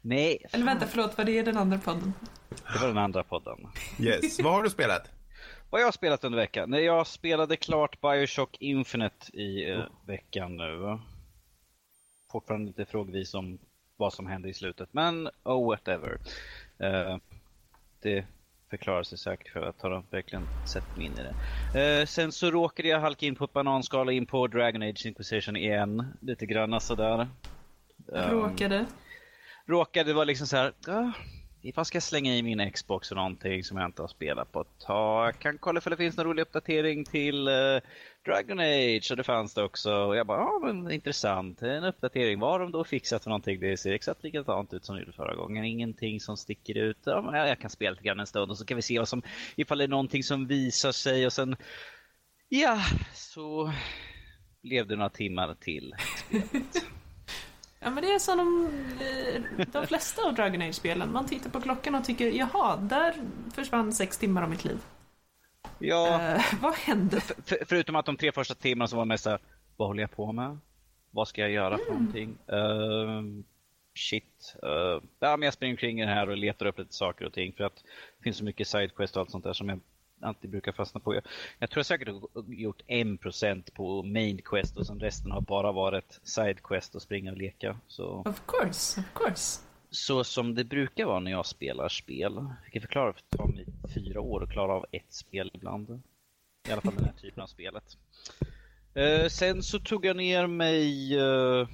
Nej, 0.01 0.45
Eller 0.51 0.65
vänta, 0.65 0.87
förlåt, 0.87 1.17
vad 1.17 1.25
det 1.25 1.39
är 1.39 1.43
den 1.43 1.57
andra 1.57 1.77
podden? 1.77 2.13
det 2.49 2.79
var 2.81 2.87
den 2.87 2.97
andra 2.97 3.23
podden. 3.23 3.67
Yes. 3.99 4.39
Vad 4.39 4.53
har 4.53 4.63
du 4.63 4.69
spelat? 4.69 5.11
Vad 5.69 5.81
jag 5.81 5.87
har 5.87 5.91
spelat 5.91 6.23
under 6.23 6.39
veckan? 6.39 6.69
Nej, 6.69 6.83
jag 6.83 7.07
spelade 7.07 7.55
klart 7.57 8.01
Bioshock 8.01 8.57
Infinite 8.59 9.37
i 9.37 9.71
eh, 9.71 9.83
veckan 10.05 10.57
nu. 10.57 10.99
Fortfarande 12.31 12.67
lite 12.67 12.85
frågvis 12.85 13.33
om 13.33 13.59
vad 13.97 14.13
som 14.13 14.27
hände 14.27 14.49
i 14.49 14.53
slutet, 14.53 14.89
men 14.91 15.29
oh 15.43 15.67
whatever. 15.67 16.19
Eh, 16.79 17.17
det 18.01 18.25
förklarar 18.69 19.03
sig 19.03 19.17
säkert 19.17 19.53
för 19.53 19.61
att 19.61 19.81
har 19.81 20.03
verkligen 20.09 20.47
sett 20.67 20.97
mig 20.97 21.05
in 21.05 21.13
i 21.13 21.21
det. 21.73 21.99
Eh, 21.99 22.05
sen 22.05 22.31
så 22.31 22.51
råkade 22.51 22.89
jag 22.89 22.99
halka 22.99 23.25
in 23.25 23.35
på 23.35 23.43
ett 23.45 23.53
bananskal 23.53 24.09
in 24.09 24.25
på 24.25 24.47
Dragon 24.47 24.81
Age 24.81 25.05
Inquisition 25.05 25.55
igen. 25.55 26.05
Lite 26.21 26.45
grann 26.45 26.81
sådär. 26.81 27.27
Ehm, 28.15 28.31
Råkade. 28.31 28.85
råkade 29.65 30.13
vara 30.13 30.25
liksom 30.25 30.47
så 30.47 30.57
här. 30.57 30.73
Ah, 30.87 31.11
ifall 31.61 31.85
ska 31.85 31.95
jag 31.95 32.03
slänga 32.03 32.35
i 32.35 32.43
min 32.43 32.71
Xbox 32.71 33.11
och 33.11 33.17
någonting 33.17 33.63
som 33.63 33.77
jag 33.77 33.85
inte 33.85 34.01
har 34.01 34.07
spelat 34.07 34.51
på 34.51 34.61
ett 34.61 34.79
tag. 34.85 35.27
Jag 35.27 35.39
kan 35.39 35.57
kolla 35.57 35.81
för 35.81 35.89
det 35.89 35.97
finns 35.97 36.17
någon 36.17 36.25
rolig 36.25 36.41
uppdatering 36.41 37.05
till 37.05 37.47
eh, 37.47 37.53
Dragon 38.25 38.59
Age 38.59 39.07
och 39.11 39.17
det 39.17 39.23
fanns 39.23 39.53
det 39.53 39.63
också. 39.63 39.93
Och 39.93 40.15
jag 40.15 40.27
bara, 40.27 40.39
ja 40.39 40.59
men 40.63 40.91
intressant. 40.91 41.61
En 41.61 41.83
uppdatering. 41.83 42.39
Vad 42.39 42.51
har 42.51 42.59
de 42.59 42.71
då 42.71 42.83
fixat 42.83 43.23
för 43.23 43.29
någonting? 43.29 43.59
Det 43.59 43.77
ser 43.77 43.91
exakt 43.91 44.23
likadant 44.23 44.73
ut 44.73 44.85
som 44.85 44.95
det 44.95 45.01
gjorde 45.01 45.13
förra 45.13 45.35
gången. 45.35 45.65
Ingenting 45.65 46.19
som 46.19 46.37
sticker 46.37 46.77
ut. 46.77 46.97
Ja, 47.03 47.21
men 47.21 47.47
jag 47.47 47.59
kan 47.59 47.69
spela 47.69 47.91
lite 47.91 48.03
grann 48.03 48.19
en 48.19 48.27
stund 48.27 48.51
och 48.51 48.57
så 48.57 48.65
kan 48.65 48.75
vi 48.75 48.81
se 48.81 48.99
vad 48.99 49.07
som, 49.07 49.21
ifall 49.55 49.77
det 49.77 49.83
är 49.83 49.87
någonting 49.87 50.23
som 50.23 50.47
visar 50.47 50.91
sig 50.91 51.25
och 51.25 51.33
sen, 51.33 51.55
ja, 52.49 52.79
så 53.13 53.73
blev 54.61 54.87
det 54.87 54.95
några 54.95 55.09
timmar 55.09 55.55
till. 55.59 55.93
Ja, 57.81 57.89
men 57.89 58.03
det 58.03 58.11
är 58.11 58.19
som 58.19 58.37
de, 58.37 58.65
eh, 59.05 59.65
de 59.71 59.87
flesta 59.87 60.21
av 60.21 60.33
Dragon 60.33 60.61
Age-spelen. 60.61 61.11
Man 61.11 61.25
tittar 61.25 61.49
på 61.49 61.61
klockan 61.61 61.95
och 61.95 62.05
tycker, 62.05 62.31
jaha, 62.31 62.77
där 62.77 63.15
försvann 63.53 63.93
sex 63.93 64.17
timmar 64.17 64.43
av 64.43 64.49
mitt 64.49 64.65
liv. 64.65 64.77
Ja. 65.79 66.21
Eh, 66.21 66.41
vad 66.61 66.73
hände? 66.73 67.17
F- 67.17 67.57
förutom 67.67 67.95
att 67.95 68.05
de 68.05 68.17
tre 68.17 68.31
första 68.31 68.55
timmarna 68.55 68.87
så 68.87 68.95
var 68.95 69.03
det 69.05 69.07
mest 69.07 69.23
såhär, 69.23 69.39
vad 69.77 69.87
håller 69.87 70.01
jag 70.03 70.11
på 70.11 70.31
med? 70.31 70.57
Vad 71.11 71.27
ska 71.27 71.41
jag 71.41 71.51
göra 71.51 71.77
för 71.77 71.91
någonting? 71.91 72.37
Ehm, 72.47 73.43
shit. 73.95 74.55
Uh, 74.63 75.03
ja, 75.19 75.37
men 75.37 75.41
jag 75.41 75.53
springer 75.53 75.73
omkring 75.73 76.01
i 76.01 76.05
det 76.05 76.11
här 76.11 76.29
och 76.29 76.37
letar 76.37 76.65
upp 76.65 76.79
lite 76.79 76.93
saker 76.93 77.25
och 77.25 77.33
ting 77.33 77.53
för 77.53 77.63
att 77.63 77.75
det 78.17 78.23
finns 78.23 78.37
så 78.37 78.43
mycket 78.43 78.67
sidequest 78.67 79.15
och 79.15 79.21
allt 79.21 79.31
sånt 79.31 79.43
där 79.43 79.53
som 79.53 79.69
jag 79.69 79.79
alltid 80.21 80.49
brukar 80.49 80.71
fastna 80.71 80.99
på. 80.99 81.15
Jag, 81.15 81.23
jag 81.59 81.69
tror 81.69 81.79
jag 81.79 81.85
säkert 81.85 82.07
har 82.07 82.21
gjort 82.53 82.81
1% 82.87 83.73
på 83.73 84.03
main 84.03 84.41
quest 84.45 84.77
och 84.77 84.85
sen 84.87 84.99
resten 84.99 85.31
har 85.31 85.41
bara 85.41 85.71
varit 85.71 86.19
sidequest 86.23 86.95
och 86.95 87.01
springa 87.01 87.31
och 87.31 87.37
leka. 87.37 87.77
Så, 87.87 88.23
Of 88.25 88.41
course, 88.45 88.99
of 88.99 89.05
course. 89.13 89.61
Så 89.91 90.23
som 90.23 90.55
det 90.55 90.63
brukar 90.63 91.05
vara 91.05 91.19
när 91.19 91.31
jag 91.31 91.45
spelar 91.45 91.89
spel. 91.89 92.33
Jag 92.63 92.71
kan 92.73 92.81
förklara 92.81 93.13
för 93.13 93.21
det 93.29 93.37
tar 93.37 93.47
mig 93.47 93.65
fyra 93.93 94.21
år 94.21 94.43
att 94.43 94.51
klara 94.51 94.73
av 94.73 94.85
ett 94.91 95.13
spel 95.13 95.51
ibland. 95.53 96.01
I 96.67 96.71
alla 96.71 96.81
fall 96.81 96.95
den 96.95 97.05
här 97.05 97.13
typen 97.21 97.43
av 97.43 97.47
spelet. 97.47 97.97
Eh, 98.93 99.27
sen 99.27 99.63
så 99.63 99.79
tog 99.79 100.05
jag 100.05 100.15
ner 100.15 100.47
mig 100.47 101.15
uh, 101.17 101.67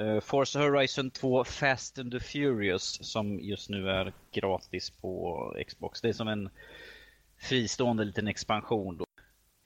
uh, 0.00 0.20
Forza 0.20 0.58
Horizon 0.58 1.10
2 1.10 1.44
Fast 1.44 1.98
and 1.98 2.12
the 2.12 2.20
Furious 2.20 3.12
som 3.12 3.40
just 3.40 3.70
nu 3.70 3.90
är 3.90 4.12
gratis 4.32 4.90
på 4.90 5.56
Xbox. 5.66 6.00
Det 6.00 6.08
är 6.08 6.12
som 6.12 6.28
en 6.28 6.50
fristående 7.36 8.04
liten 8.04 8.28
expansion 8.28 8.96
då. 8.96 9.06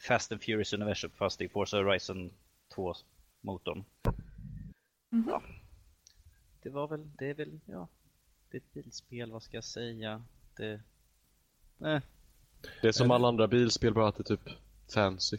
Fast 0.08 0.32
and 0.32 0.42
Furious 0.42 0.72
Universum 0.72 1.10
fast 1.18 1.40
i 1.40 1.48
Forza 1.48 1.76
Horizon 1.76 2.30
2-motorn. 2.76 3.84
Ja. 5.26 5.42
Det 6.66 6.70
var 6.70 6.88
väl, 6.88 7.10
det 7.18 7.30
är 7.30 7.34
väl, 7.34 7.60
ja. 7.66 7.88
Det 8.50 8.56
är 8.56 8.60
ett 8.60 8.72
bilspel, 8.72 9.32
vad 9.32 9.42
ska 9.42 9.56
jag 9.56 9.64
säga? 9.64 10.24
Det... 10.56 10.72
Eh. 11.84 12.00
Det 12.82 12.88
är 12.88 12.92
som 12.92 13.10
alla 13.10 13.28
andra 13.28 13.48
bilspel, 13.48 13.94
bara 13.94 14.08
att 14.08 14.16
det 14.16 14.22
är 14.22 14.36
typ 14.36 14.48
fancy. 14.94 15.38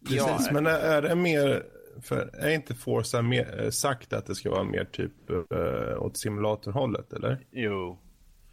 Precis, 0.00 0.16
Ja, 0.16 0.48
men 0.52 0.66
är 0.66 1.02
det 1.02 1.14
mer... 1.14 1.66
För 2.02 2.30
är 2.34 2.50
inte 2.50 2.74
Forza 2.74 3.22
mer, 3.22 3.62
eh, 3.62 3.70
sagt 3.70 4.12
att 4.12 4.26
det 4.26 4.34
ska 4.34 4.50
vara 4.50 4.64
mer 4.64 4.84
typ 4.84 5.30
uh, 5.30 6.02
åt 6.02 6.16
simulatorhållet, 6.16 7.12
eller? 7.12 7.46
Jo, 7.50 7.98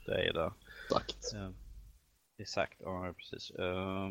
det 0.06 0.28
är 0.28 0.34
det. 0.34 0.52
Exakt. 0.86 1.34
Eh, 1.34 1.50
Exakt, 2.38 2.78
ja 2.80 3.14
precis. 3.18 3.52
Eh, 3.52 4.10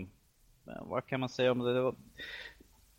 Men 0.64 0.88
vad 0.88 1.06
kan 1.06 1.20
man 1.20 1.28
säga 1.28 1.52
om 1.52 1.58
det? 1.58 1.74
det 1.74 1.80
var... 1.80 1.94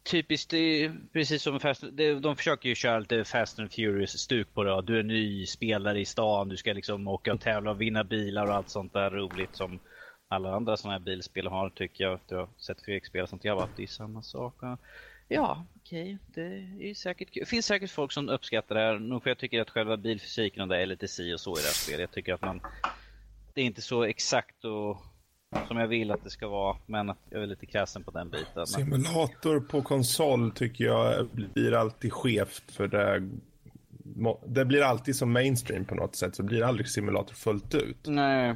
Typiskt, 0.07 0.49
det 0.49 0.57
är 0.57 0.95
precis 1.13 1.41
som 1.41 1.59
Fast, 1.59 1.83
det, 1.91 2.13
de 2.13 2.35
försöker 2.35 2.69
ju 2.69 2.75
köra 2.75 2.99
lite 2.99 3.23
Fast 3.23 3.59
and 3.59 3.71
Furious-stuk 3.71 4.53
på 4.53 4.63
det. 4.63 4.81
Du 4.81 4.99
är 4.99 5.03
ny 5.03 5.45
spelare 5.45 5.99
i 5.99 6.05
stan, 6.05 6.49
du 6.49 6.57
ska 6.57 6.73
liksom 6.73 7.07
åka 7.07 7.33
och 7.33 7.41
tävla 7.41 7.71
och 7.71 7.81
vinna 7.81 8.03
bilar 8.03 8.45
och 8.45 8.53
allt 8.53 8.69
sånt 8.69 8.93
där 8.93 9.09
roligt 9.09 9.55
som 9.55 9.79
alla 10.27 10.55
andra 10.55 10.77
sådana 10.77 10.97
här 10.97 11.05
bilspel 11.05 11.47
har 11.47 11.69
tycker 11.69 12.03
jag. 12.03 12.13
Efter 12.13 12.35
att 12.35 12.47
ha 12.47 12.55
sett 12.57 12.81
Fredrik-spel 12.81 13.27
sånt. 13.27 13.45
Jag 13.45 13.55
varit 13.55 13.77
det 13.77 13.83
är 13.83 13.87
samma 13.87 14.21
sak. 14.21 14.55
Ja, 15.27 15.65
okej, 15.75 16.17
det 16.33 16.41
är 16.79 16.93
säkert 16.93 17.33
kul. 17.33 17.45
Finns 17.45 17.65
säkert 17.65 17.91
folk 17.91 18.11
som 18.11 18.29
uppskattar 18.29 18.75
det 18.75 18.81
här. 18.81 18.99
Nog 18.99 19.23
för 19.23 19.29
jag 19.29 19.37
tycker 19.37 19.61
att 19.61 19.69
själva 19.69 19.97
bilfysiken 19.97 20.61
och 20.61 20.67
det 20.67 20.81
är 20.81 20.85
lite 20.85 21.07
si 21.07 21.33
och 21.33 21.39
så 21.39 21.51
i 21.51 21.61
det 21.61 21.67
här 21.67 21.73
spelet. 21.73 21.99
Jag 21.99 22.11
tycker 22.11 22.33
att 22.33 22.41
man... 22.41 22.61
Det 23.53 23.61
är 23.61 23.65
inte 23.65 23.81
så 23.81 24.03
exakt 24.03 24.65
och 24.65 24.97
som 25.67 25.77
jag 25.77 25.88
vill 25.88 26.12
att 26.12 26.23
det 26.23 26.29
ska 26.29 26.47
vara, 26.47 26.77
men 26.86 27.10
att 27.10 27.17
jag 27.29 27.43
är 27.43 27.47
lite 27.47 27.65
kräsen 27.65 28.03
på 28.03 28.12
den 28.12 28.29
biten. 28.29 28.47
Men, 28.55 28.67
Simulator 28.67 29.60
på 29.60 29.81
konsol 29.81 30.51
tycker 30.51 30.83
jag 30.83 31.27
blir 31.27 31.73
alltid 31.73 32.13
skevt 32.13 32.71
för 32.71 32.88
det, 32.88 33.29
det 34.45 34.65
blir 34.65 34.81
alltid 34.81 35.15
som 35.15 35.31
mainstream 35.31 35.86
på 35.86 35.95
något 35.95 36.15
sätt 36.15 36.36
så 36.36 36.43
blir 36.43 36.60
det 36.60 36.67
aldrig 36.67 36.89
simulator 36.89 37.36
fullt 37.36 37.75
ut. 37.75 37.97
nej, 38.07 38.55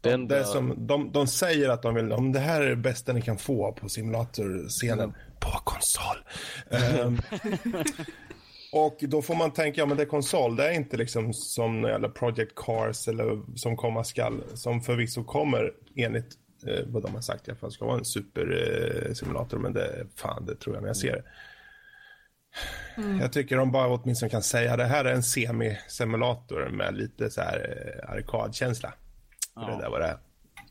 Det 0.00 0.16
Det 0.16 0.44
som, 0.44 0.86
de, 0.86 1.12
de 1.12 1.26
säger 1.26 1.68
att 1.68 1.82
de 1.82 1.94
vill, 1.94 2.12
om 2.12 2.32
det 2.32 2.40
här 2.40 2.62
är 2.62 2.70
det 2.70 2.76
bästa 2.76 3.12
ni 3.12 3.22
kan 3.22 3.38
få 3.38 3.72
på 3.72 3.88
simulatorscenen 3.88 5.14
på 5.40 5.50
konsol. 5.64 6.16
Ehm, 6.70 7.20
och 8.86 8.98
då 9.00 9.22
får 9.22 9.34
man 9.34 9.50
tänka, 9.50 9.80
ja 9.80 9.86
men 9.86 9.96
det 9.96 10.02
är 10.02 10.06
konsol, 10.06 10.56
det 10.56 10.68
är 10.68 10.72
inte 10.72 10.96
liksom 10.96 11.32
som 11.32 11.84
eller 11.84 12.08
Project 12.08 12.52
Cars 12.54 13.08
eller 13.08 13.56
som 13.56 13.76
komma 13.76 14.04
skall, 14.04 14.42
som 14.54 14.80
förvisso 14.80 15.24
kommer 15.24 15.72
enligt 15.96 16.34
eh, 16.66 16.84
vad 16.86 17.02
de 17.02 17.14
har 17.14 17.20
sagt 17.20 17.48
i 17.48 17.50
alla 17.50 17.58
fall 17.60 17.72
ska 17.72 17.84
vara 17.84 17.98
en 17.98 18.04
supersimulator, 18.04 19.06
eh, 19.08 19.12
simulator, 19.14 19.58
men 19.58 19.72
det, 19.72 20.06
fan 20.16 20.46
det 20.46 20.54
tror 20.56 20.74
jag 20.76 20.82
när 20.82 20.88
jag 20.88 20.96
ser 20.96 21.12
det. 21.12 21.22
Jag 23.20 23.32
tycker 23.32 23.56
de 23.56 23.72
bara 23.72 23.88
åtminstone 23.88 24.30
kan 24.30 24.42
säga 24.42 24.76
det 24.76 24.84
här 24.84 25.04
är 25.04 25.12
en 25.14 25.22
semi-simulator 25.22 26.68
med 26.68 26.96
lite 26.96 27.30
så 27.30 27.40
här 27.40 27.58
eh, 28.04 28.10
arkadkänsla. 28.10 28.94
Ja. 29.54 29.60
Det 29.76 29.82
där 29.82 29.90
var 29.90 30.00
det 30.00 30.06
är. 30.06 30.18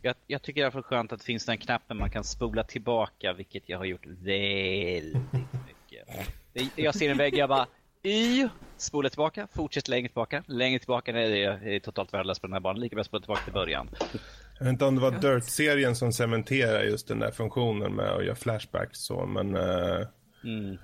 jag, 0.02 0.16
jag 0.28 0.42
tycker 0.42 0.62
i 0.62 0.64
alla 0.64 0.72
fall 0.72 0.84
skönt 0.84 1.12
att 1.12 1.20
det 1.20 1.26
finns 1.26 1.46
den 1.46 1.58
knappen 1.58 1.98
man 1.98 2.12
kan 2.12 2.24
spola 2.24 2.64
tillbaka, 2.64 3.34
vilket 3.34 3.70
jag 3.70 3.78
har 3.78 3.86
gjort 3.86 4.06
väldigt 4.06 5.34
mycket. 5.34 6.08
Jag- 6.54 6.70
Jag 6.76 6.96
ser 6.96 7.10
en 7.10 7.18
vägg, 7.18 7.38
jag 7.38 7.50
bara 7.50 7.68
Y, 8.08 8.48
spola 8.78 9.10
tillbaka, 9.10 9.48
fortsätt 9.56 9.88
längre 9.88 10.08
tillbaka, 10.08 10.44
längre 10.48 10.80
tillbaka, 10.80 11.12
nej 11.14 11.30
det 11.30 11.44
är, 11.76 11.80
totalt 11.80 12.14
värdelös 12.14 12.40
på 12.40 12.48
den 12.48 12.54
här 12.54 12.60
banan, 12.60 12.80
lika 12.80 12.96
bra 12.96 13.04
spola 13.04 13.22
tillbaka 13.22 13.44
till 13.44 13.54
början. 13.54 13.90
Jag 14.60 14.66
vet 14.66 14.72
inte 14.74 14.86
om 14.86 14.96
det 14.96 15.02
var 15.02 15.12
Dirt-serien 15.12 15.96
som 15.96 16.14
cementerar 16.14 16.84
just 16.84 17.08
den 17.08 17.20
där 17.20 17.32
funktionen 17.32 17.94
med 17.96 18.10
att 18.10 18.26
göra 18.26 18.36
flashbacks 18.36 19.00
så, 19.00 19.26
men 19.26 19.56
eh, 19.56 20.08
Mm. 20.44 20.78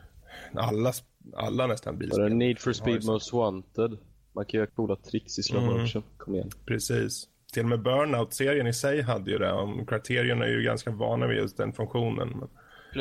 alla, 0.56 0.94
alla 1.36 1.68
nästan 1.68 1.94
Var 1.94 2.00
bilspel. 2.00 2.30
det 2.30 2.36
Need 2.36 2.60
for 2.60 2.74
Speed. 2.74 3.06
Most 3.06 3.34
Wanted? 3.34 3.98
Man 4.36 4.46
kan 4.46 4.58
göra 4.58 4.68
coola 4.70 4.96
tricks 4.96 5.40
i 5.40 5.44
slow 5.44 5.64
Mm. 5.64 5.82
motion. 5.82 6.04
Kom 6.18 6.36
igen. 6.36 6.50
Precis. 6.66 7.28
Till 7.54 7.64
och 7.64 7.70
med 7.70 7.80
Burnout-serien 7.82 8.68
i 8.68 8.74
sig 8.74 9.02
hade 9.02 9.32
ju 9.32 9.38
det. 9.38 9.52
Om 9.52 9.86
Criterion 9.86 10.42
är 10.42 10.48
ju 10.48 10.62
ganska 10.64 10.92
vana 10.92 11.28
vid 11.28 11.38
just 11.38 11.58
den 11.58 11.74
funktionen. 11.74 12.30
Men, 12.30 12.50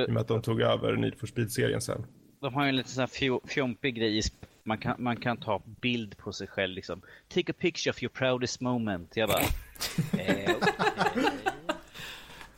I 0.01 0.07
och 0.07 0.11
med 0.13 0.21
att 0.21 0.29
de 0.29 0.43
tog 0.43 0.61
över 0.61 0.97
Need 0.97 1.19
for 1.21 1.27
Speed-serien 1.27 1.81
sen. 1.81 2.07
De 2.43 2.55
har 2.55 2.63
ju 2.63 2.69
en 2.69 2.77
lite 2.77 2.89
sån 2.89 3.01
här 3.01 3.07
fjo- 3.07 3.47
fjompig 3.49 3.95
grej 3.95 4.23
man 4.65 4.79
kan, 4.79 4.95
man 4.99 5.17
kan 5.17 5.37
ta 5.37 5.63
bild 5.81 6.17
på 6.17 6.33
sig 6.33 6.47
själv 6.47 6.75
liksom. 6.75 7.03
Take 7.29 7.53
a 7.53 7.55
picture 7.59 7.91
of 7.91 8.03
your 8.03 8.11
proudest 8.11 8.61
moment. 8.61 9.17
Jag 9.17 9.29
bara... 9.29 9.43
eh. 10.23 10.55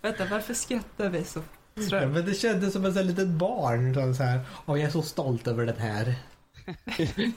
Vänta, 0.02 0.24
varför 0.30 0.54
skrattar 0.54 1.10
vi 1.10 1.24
så 1.24 1.42
Ja, 1.90 2.06
men 2.06 2.26
det 2.26 2.34
kändes 2.34 2.72
som 2.72 2.84
ett 2.84 3.06
litet 3.06 3.28
barn. 3.28 4.14
Så 4.14 4.22
här, 4.22 4.40
Åh, 4.66 4.78
jag 4.80 4.86
är 4.86 4.90
så 4.90 5.02
stolt 5.02 5.46
över 5.46 5.66
den 5.66 5.76
här. 5.78 6.14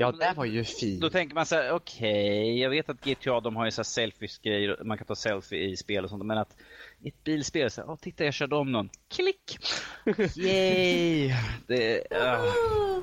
Ja, 0.00 0.12
det 0.12 0.32
var 0.36 0.44
ju 0.44 0.64
fint. 0.64 1.00
Då 1.00 1.10
tänker 1.10 1.34
man 1.34 1.46
så 1.46 1.54
här, 1.54 1.72
okej, 1.72 2.58
jag 2.60 2.70
vet 2.70 2.88
att 2.88 3.04
GTA 3.04 3.40
de 3.40 3.56
har 3.56 3.64
ju 3.64 3.70
så 3.70 3.78
här 3.80 3.84
selfies-grejer, 3.84 4.84
man 4.84 4.98
kan 4.98 5.06
ta 5.06 5.14
selfie 5.16 5.68
i 5.68 5.76
spel 5.76 6.04
och 6.04 6.10
sånt, 6.10 6.24
men 6.24 6.38
att 6.38 6.56
i 7.02 7.08
ett 7.08 7.24
bilspel 7.24 7.70
så 7.70 7.82
åh 7.86 7.96
titta 7.96 8.24
jag 8.24 8.34
körde 8.34 8.56
om 8.56 8.72
någon, 8.72 8.88
klick! 9.08 9.58
Yay! 10.36 11.32
Det, 11.66 11.98
uh. 12.12 13.00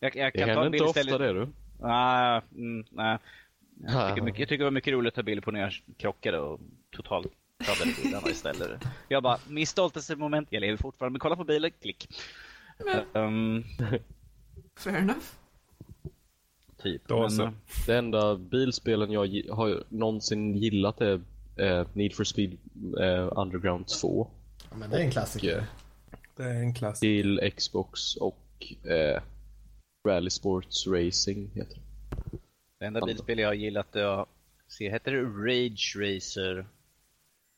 jag, 0.00 0.16
jag 0.16 0.32
Det 0.32 0.38
kan 0.38 0.48
ta 0.48 0.54
händer 0.54 0.66
inte 0.66 0.70
bild 0.70 0.82
ofta 0.82 1.18
det 1.18 1.32
du. 1.32 1.48
Nej, 1.80 2.40
mm, 2.54 2.84
nej. 2.90 3.18
Jag 3.84 3.96
Ah. 3.96 4.08
tycker, 4.08 4.22
mycket, 4.22 4.40
jag 4.40 4.48
tycker 4.48 4.58
det 4.58 4.64
var 4.64 4.70
mycket 4.70 4.92
roligt 4.92 5.08
att 5.08 5.14
ta 5.14 5.22
bilder 5.22 5.42
på 5.42 5.50
när 5.50 5.60
jag 5.60 5.72
krockade 5.96 6.38
och 6.38 6.60
totalt 6.90 7.26
tappade 7.66 7.94
bilarna 8.02 8.28
istället. 8.28 8.82
Jag 9.08 9.22
bara, 9.22 9.38
min 9.48 9.66
stoltaste 9.66 10.16
moment, 10.16 10.48
jag 10.50 10.60
lever 10.60 10.76
fortfarande, 10.76 11.12
men 11.12 11.20
kolla 11.20 11.36
på 11.36 11.44
bilen, 11.44 11.70
klick. 11.82 12.08
Um, 13.12 13.64
Fair 14.78 14.96
enough. 14.96 15.26
typ. 16.82 17.08
Då 17.08 17.28
Men, 17.28 17.40
eh, 17.40 17.50
Det 17.86 17.96
enda 17.96 18.36
bilspelen 18.36 19.10
jag 19.12 19.42
har 19.52 19.84
någonsin 19.88 20.54
gillat 20.54 21.00
är 21.00 21.20
eh, 21.56 21.86
Need 21.92 22.12
for 22.14 22.24
Speed 22.24 22.58
eh, 23.00 23.32
Underground 23.38 23.86
2 23.86 24.30
Ja, 24.70 24.76
men 24.76 24.90
det 24.90 24.96
är 24.96 25.00
en 25.00 25.06
och 25.06 25.12
klassiker. 25.12 25.58
eh, 25.58 25.64
Det 26.36 26.42
är 26.42 26.54
en 26.54 26.74
klass. 26.74 27.00
till 27.00 27.52
Xbox 27.56 28.16
och 28.16 28.74
eh, 28.90 29.22
Rally 30.08 30.30
Sports 30.30 30.86
Racing 30.86 31.50
heter 31.54 31.74
det. 31.74 32.38
Det 32.80 32.86
enda 32.86 33.06
bilspel 33.06 33.38
jag 33.38 33.48
har 33.48 33.54
gillat, 33.54 33.88
jag 33.92 34.26
ser, 34.78 34.90
heter 34.90 35.12
det 35.12 35.22
Rage 35.22 35.96
Racer? 35.96 36.66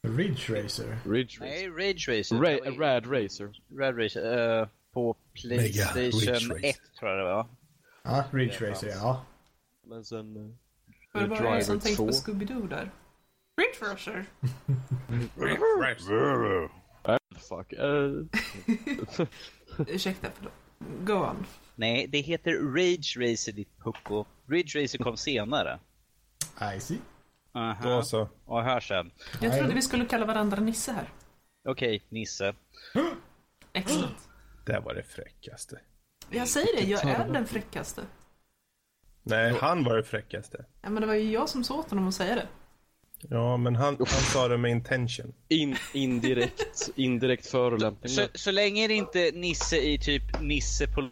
Ridge 0.08 0.62
Racer. 0.64 0.98
Ridge 1.06 1.38
Racer. 1.40 1.46
Nej, 1.46 1.68
Rage 1.68 2.08
Racer. 2.08 2.36
Ra- 2.36 2.64
Det 2.64 2.70
var 2.70 2.78
Rad 2.78 3.06
Racer. 3.12 3.60
Rad 3.78 3.98
Racer. 3.98 4.60
eh, 4.60 4.68
på 4.92 5.16
Playstation 5.32 6.02
Ridge 6.02 6.32
Racer. 6.32 6.64
1 6.64 6.76
tror 6.98 7.10
jag 7.10 7.18
det 7.20 7.24
var. 7.24 7.46
Ja, 8.04 8.24
Ridge 8.32 8.70
Racer, 8.70 8.88
ja. 8.88 9.26
Men 9.86 10.04
sen... 10.04 10.36
Eh, 10.36 10.42
Var 11.14 11.22
det 11.22 11.28
bara 11.28 11.38
Driver 11.38 11.54
jag 11.54 11.64
som 11.64 11.80
tänkte 11.80 11.96
2. 11.96 12.06
på 12.06 12.12
Scooby-Doo 12.12 12.68
där? 12.68 12.90
Racer. 13.80 14.26
äh, 17.04 17.18
fuck. 17.48 17.72
Ursäkta, 19.88 20.28
förlåt. 20.34 20.52
Go 21.04 21.12
on. 21.14 21.46
Nej, 21.74 22.06
det 22.06 22.18
heter 22.18 22.52
Rage 22.52 23.16
Racer 23.16 23.52
ditt 23.52 23.78
pucko. 23.78 24.24
Ridge 24.46 24.82
Racer 24.82 24.98
kom 24.98 25.16
senare. 25.16 25.78
I 26.76 26.80
see. 26.80 26.98
Aha. 27.52 27.88
Då 27.88 28.02
så. 28.02 28.28
Och 28.44 28.62
här 28.62 28.80
sen. 28.80 29.10
Jag 29.40 29.58
trodde 29.58 29.74
vi 29.74 29.82
skulle 29.82 30.04
kalla 30.04 30.26
varandra 30.26 30.60
Nisse 30.60 30.92
här. 30.92 31.12
Okej, 31.68 32.02
Nisse. 32.08 32.54
Excellent. 33.72 34.28
Det 34.66 34.80
var 34.80 34.94
det 34.94 35.02
fräckaste. 35.02 35.80
Jag 36.30 36.48
säger 36.48 36.76
det, 36.76 36.82
jag 36.82 37.04
är 37.04 37.28
den 37.28 37.46
fräckaste. 37.46 38.02
Nej, 39.22 39.54
han 39.60 39.84
var 39.84 39.96
det 39.96 40.04
fräckaste. 40.04 40.64
Ja, 40.82 40.90
men 40.90 41.00
det 41.00 41.06
var 41.06 41.14
ju 41.14 41.32
jag 41.32 41.48
som 41.48 41.64
sa 41.64 41.74
åt 41.74 41.90
honom 41.90 42.08
att 42.08 42.14
säga 42.14 42.34
det. 42.34 42.48
Ja, 43.30 43.56
men 43.56 43.76
han, 43.76 43.96
han 43.98 44.06
sa 44.06 44.48
det 44.48 44.58
med 44.58 44.70
intention. 44.70 45.34
in, 45.48 45.76
indirekt, 45.92 46.90
indirekt 46.96 47.46
förolämpning. 47.46 48.12
Så, 48.12 48.26
så 48.34 48.50
länge 48.50 48.88
det 48.88 48.94
inte 48.94 49.20
är 49.20 49.32
Nisse 49.32 49.76
i 49.76 49.98
typ 49.98 50.40
Nisse 50.40 50.86
på 50.86 51.10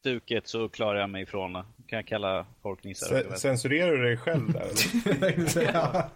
stuket 0.00 0.48
så 0.48 0.68
klarar 0.68 1.00
jag 1.00 1.10
mig 1.10 1.22
ifrån 1.22 1.52
det. 1.52 1.64
Kan 1.86 1.96
jag 1.96 2.06
kalla 2.06 2.46
folk 2.62 2.84
nissar? 2.84 3.36
Censurerar 3.36 3.92
du 3.92 4.02
dig 4.02 4.16
själv 4.16 4.52
där? 4.52 5.62
ja. 5.72 6.10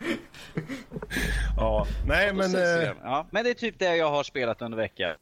ja. 1.57 1.87
Nej, 2.07 2.35
men... 2.35 2.55
Eh, 2.55 2.93
Ja, 3.03 3.27
men 3.31 3.45
det 3.45 3.51
är 3.51 3.55
typ 3.55 3.79
det 3.79 3.97
jag 3.97 4.11
har 4.11 4.23
spelat 4.23 4.63
under 4.63 4.79
veckan. 4.79 5.17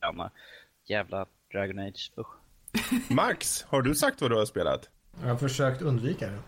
Jävla 0.89 1.27
Dragon 1.53 1.79
Age. 1.79 2.13
Usch. 2.19 2.27
Max, 3.11 3.63
har 3.63 3.83
du 3.83 3.95
sagt 3.95 4.21
vad 4.21 4.31
du 4.31 4.37
har 4.37 4.47
spelat? 4.47 4.89
Jag 5.23 5.29
har 5.29 5.37
försökt 5.37 5.83
undvika 5.83 6.27
det. 6.27 6.39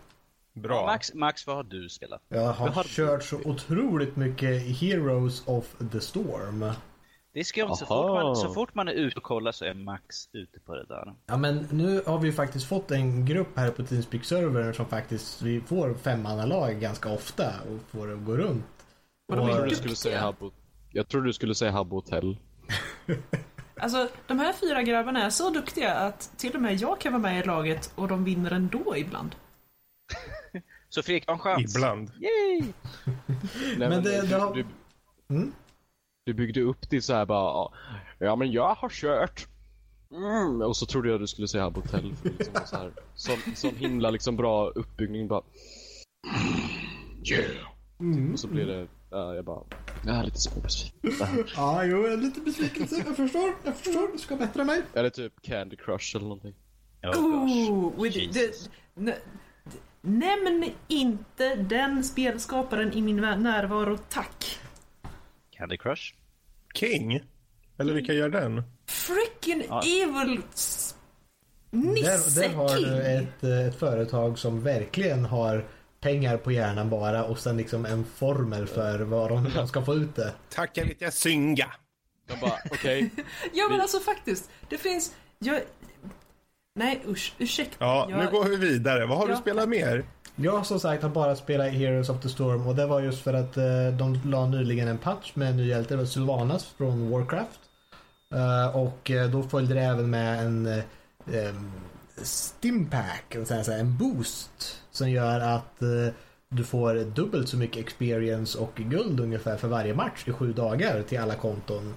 Bra. 0.53 0.85
Max, 0.85 1.13
Max, 1.13 1.47
vad 1.47 1.55
har 1.55 1.63
du 1.63 1.89
spelat? 1.89 2.21
Jag 2.29 2.53
har 2.53 2.69
har 2.69 2.83
kört 2.83 3.23
så 3.23 3.39
otroligt 3.45 4.15
mycket 4.15 4.61
Heroes 4.79 5.47
of 5.47 5.75
the 5.91 6.01
Storm. 6.01 6.65
Det 7.33 7.39
är 7.39 7.43
skumt, 7.43 7.75
så 7.75 7.85
fort, 7.85 8.05
man, 8.05 8.35
så 8.35 8.53
fort 8.53 8.75
man 8.75 8.87
är 8.87 8.91
ute 8.93 9.17
och 9.17 9.23
kollar 9.23 9.51
så 9.51 9.65
är 9.65 9.73
Max 9.73 10.29
ute 10.33 10.59
på 10.59 10.75
det 10.75 10.85
där. 10.85 11.13
Ja 11.25 11.37
men 11.37 11.67
nu 11.71 12.01
har 12.05 12.19
vi 12.19 12.31
faktiskt 12.31 12.67
fått 12.67 12.91
en 12.91 13.25
grupp 13.25 13.47
här 13.57 13.71
på 13.71 13.83
teamspeak 13.83 14.23
server 14.23 14.73
som 14.73 14.85
faktiskt 14.85 15.41
vi 15.41 15.61
får 15.61 15.93
femmannalag 15.93 16.79
ganska 16.79 17.09
ofta 17.13 17.47
och 17.61 17.79
får 17.91 18.07
gå 18.07 18.37
runt. 18.37 18.65
Och 19.27 19.35
de 19.35 19.41
Och- 19.41 19.49
Jag 19.49 19.55
trodde 19.55 19.69
du 19.69 19.75
skulle 19.75 19.95
säga 19.95 20.25
Hub 20.39 20.53
Jag 20.91 21.07
trodde 21.07 21.27
du 21.27 21.33
skulle 21.33 21.55
säga 21.55 21.71
Hub 21.71 21.89
Hotel. 21.91 22.37
Alltså, 23.79 24.09
de 24.27 24.39
här 24.39 24.53
fyra 24.53 24.81
grabbarna 24.81 25.25
är 25.25 25.29
så 25.29 25.49
duktiga 25.49 25.93
att 25.95 26.31
till 26.37 26.55
och 26.55 26.61
med 26.61 26.75
jag 26.75 26.99
kan 26.99 27.13
vara 27.13 27.21
med 27.21 27.43
i 27.43 27.47
laget 27.47 27.93
och 27.95 28.07
de 28.07 28.23
vinner 28.23 28.51
ändå 28.51 28.97
ibland. 28.97 29.35
Så 30.93 31.03
Fredrik, 31.03 31.27
har 31.27 31.33
en 31.33 31.39
chans. 31.39 31.75
Ibland. 31.75 32.11
Yay! 32.19 32.61
Nej, 33.77 33.89
Men 33.89 34.03
det- 34.03 34.21
du, 34.21 34.27
det 34.27 34.35
har- 34.35 34.53
du, 34.55 34.65
Mm? 35.29 35.53
du 36.25 36.33
byggde 36.33 36.61
upp 36.61 36.89
det 36.89 37.01
så 37.01 37.13
här 37.13 37.25
bara, 37.25 37.71
ja 38.19 38.35
men 38.35 38.51
jag 38.51 38.75
har 38.75 38.89
kört. 38.89 39.47
Mm. 40.11 40.61
Och 40.61 40.77
så 40.77 40.85
trodde 40.85 41.09
jag 41.09 41.19
du 41.19 41.27
skulle 41.27 41.47
säga 41.47 41.63
Hub 41.65 41.75
Hotel. 41.75 42.13
För 42.15 42.29
liksom 42.29 42.53
så 42.65 42.75
här, 42.75 42.91
sån, 43.15 43.37
sån 43.55 43.75
himla 43.75 44.09
liksom 44.09 44.35
bra 44.35 44.67
uppbyggning 44.69 45.27
bara. 45.27 45.41
Yeah. 47.23 48.31
Och 48.33 48.39
så 48.39 48.47
blev 48.47 48.67
det, 48.67 48.87
ja, 49.09 49.35
jag 49.35 49.45
bara, 49.45 49.63
jag 50.05 50.15
är 50.15 50.23
lite 50.23 50.37
småbesviken. 50.37 51.45
Ja, 51.55 51.83
jo, 51.85 51.97
jag 52.03 52.13
är 52.13 52.17
lite 52.17 52.41
besvikelse. 52.41 53.03
Jag 53.05 53.15
förstår, 53.15 53.53
jag 53.63 53.75
förstår. 53.77 54.11
Du 54.11 54.17
ska 54.17 54.35
bättra 54.35 54.63
mig. 54.63 54.81
Eller 54.93 55.09
typ 55.09 55.41
Candy 55.41 55.75
Crush 55.75 56.15
eller 56.15 56.25
någonting. 56.27 56.55
Oh, 57.03 57.11
gosh. 57.11 57.71
Ooh, 57.71 58.03
with 58.03 58.17
Jesus. 58.17 58.69
the, 58.95 59.15
nämn 60.01 60.71
inte 60.87 61.55
den 61.55 62.03
spelskaparen 62.03 62.93
i 62.93 63.01
min 63.01 63.15
närvaro, 63.15 63.97
tack. 64.09 64.59
Candy 65.51 65.77
Crush? 65.77 66.13
King? 66.75 67.21
Eller 67.77 67.93
vilka 67.93 68.13
gör 68.13 68.29
den? 68.29 68.63
Freaking 68.87 69.63
Ja. 69.69 69.81
evil 69.85 70.41
s- 70.53 70.95
Där, 71.71 72.41
där 72.41 72.49
har 72.55 72.75
du 72.75 72.81
Nisse-king! 72.81 73.17
ett, 73.17 73.43
eh, 73.43 73.67
ett 73.67 73.79
företag 73.79 74.39
som 74.39 74.63
verkligen 74.63 75.25
har 75.25 75.65
pengar 75.99 76.37
på 76.37 76.51
hjärnan 76.51 76.89
bara 76.89 77.23
och 77.23 77.39
sen 77.39 77.57
liksom 77.57 77.85
en 77.85 78.05
formel 78.05 78.67
för 78.67 78.99
vad 78.99 79.29
de, 79.29 79.49
de 79.55 79.67
ska 79.67 79.85
få 79.85 79.93
ut 79.95 80.15
det. 80.15 80.33
Tack, 80.49 80.77
jag 80.77 80.85
vet 80.85 81.01
jag 81.01 81.13
synga. 81.13 81.67
De 82.27 82.39
bara, 82.41 82.57
okej. 82.71 83.09
Ja 83.53 83.67
men 83.69 83.81
alltså 83.81 83.99
faktiskt, 83.99 84.49
det 84.69 84.77
finns... 84.77 85.15
Jag, 85.39 85.61
nej 86.75 87.01
usch, 87.07 87.33
ursäkta. 87.37 87.75
Ja, 87.85 88.07
jag, 88.09 88.19
nu 88.19 88.31
går 88.31 88.45
vi 88.45 88.55
vidare. 88.55 89.05
Vad 89.05 89.17
har 89.17 89.27
du 89.27 89.33
Ja. 89.33 89.39
spelat 89.39 89.69
mer? 89.69 90.03
Jag 90.35 90.65
som 90.65 90.79
sagt 90.79 91.03
har 91.03 91.09
bara 91.09 91.35
spelat 91.35 91.67
Heroes 91.71 92.09
of 92.09 92.21
the 92.21 92.29
Storm 92.29 92.67
och 92.67 92.75
det 92.75 92.85
var 92.85 93.01
just 93.01 93.21
för 93.21 93.33
att 93.33 93.57
eh, 93.57 93.63
de 93.97 94.19
la 94.25 94.45
nyligen 94.45 94.87
en 94.87 94.97
patch 94.97 95.31
med 95.35 95.49
en 95.49 95.57
ny 95.57 95.67
hjälte, 95.67 95.95
det 95.95 96.07
Sylvanas 96.07 96.65
från 96.77 97.09
Warcraft. 97.11 97.59
Eh, 98.33 98.75
och 98.77 99.11
eh, 99.11 99.29
då 99.29 99.43
följde 99.43 99.73
det 99.73 99.81
även 99.81 100.09
med 100.09 100.45
en 100.45 100.65
eh, 100.65 101.55
Stimpack, 102.23 103.35
en, 103.35 103.45
sån 103.45 103.73
en 103.73 103.97
boost 103.97 104.81
som 104.91 105.09
gör 105.09 105.39
att 105.39 105.81
eh, 105.81 106.13
du 106.49 106.63
får 106.63 106.95
dubbelt 106.95 107.49
så 107.49 107.57
mycket 107.57 107.77
experience 107.85 108.57
och 108.57 108.71
guld 108.75 109.19
ungefär 109.19 109.57
för 109.57 109.67
varje 109.67 109.93
match 109.93 110.23
i 110.27 110.31
sju 110.31 110.53
dagar 110.53 111.01
till 111.01 111.19
alla 111.19 111.35
konton. 111.35 111.93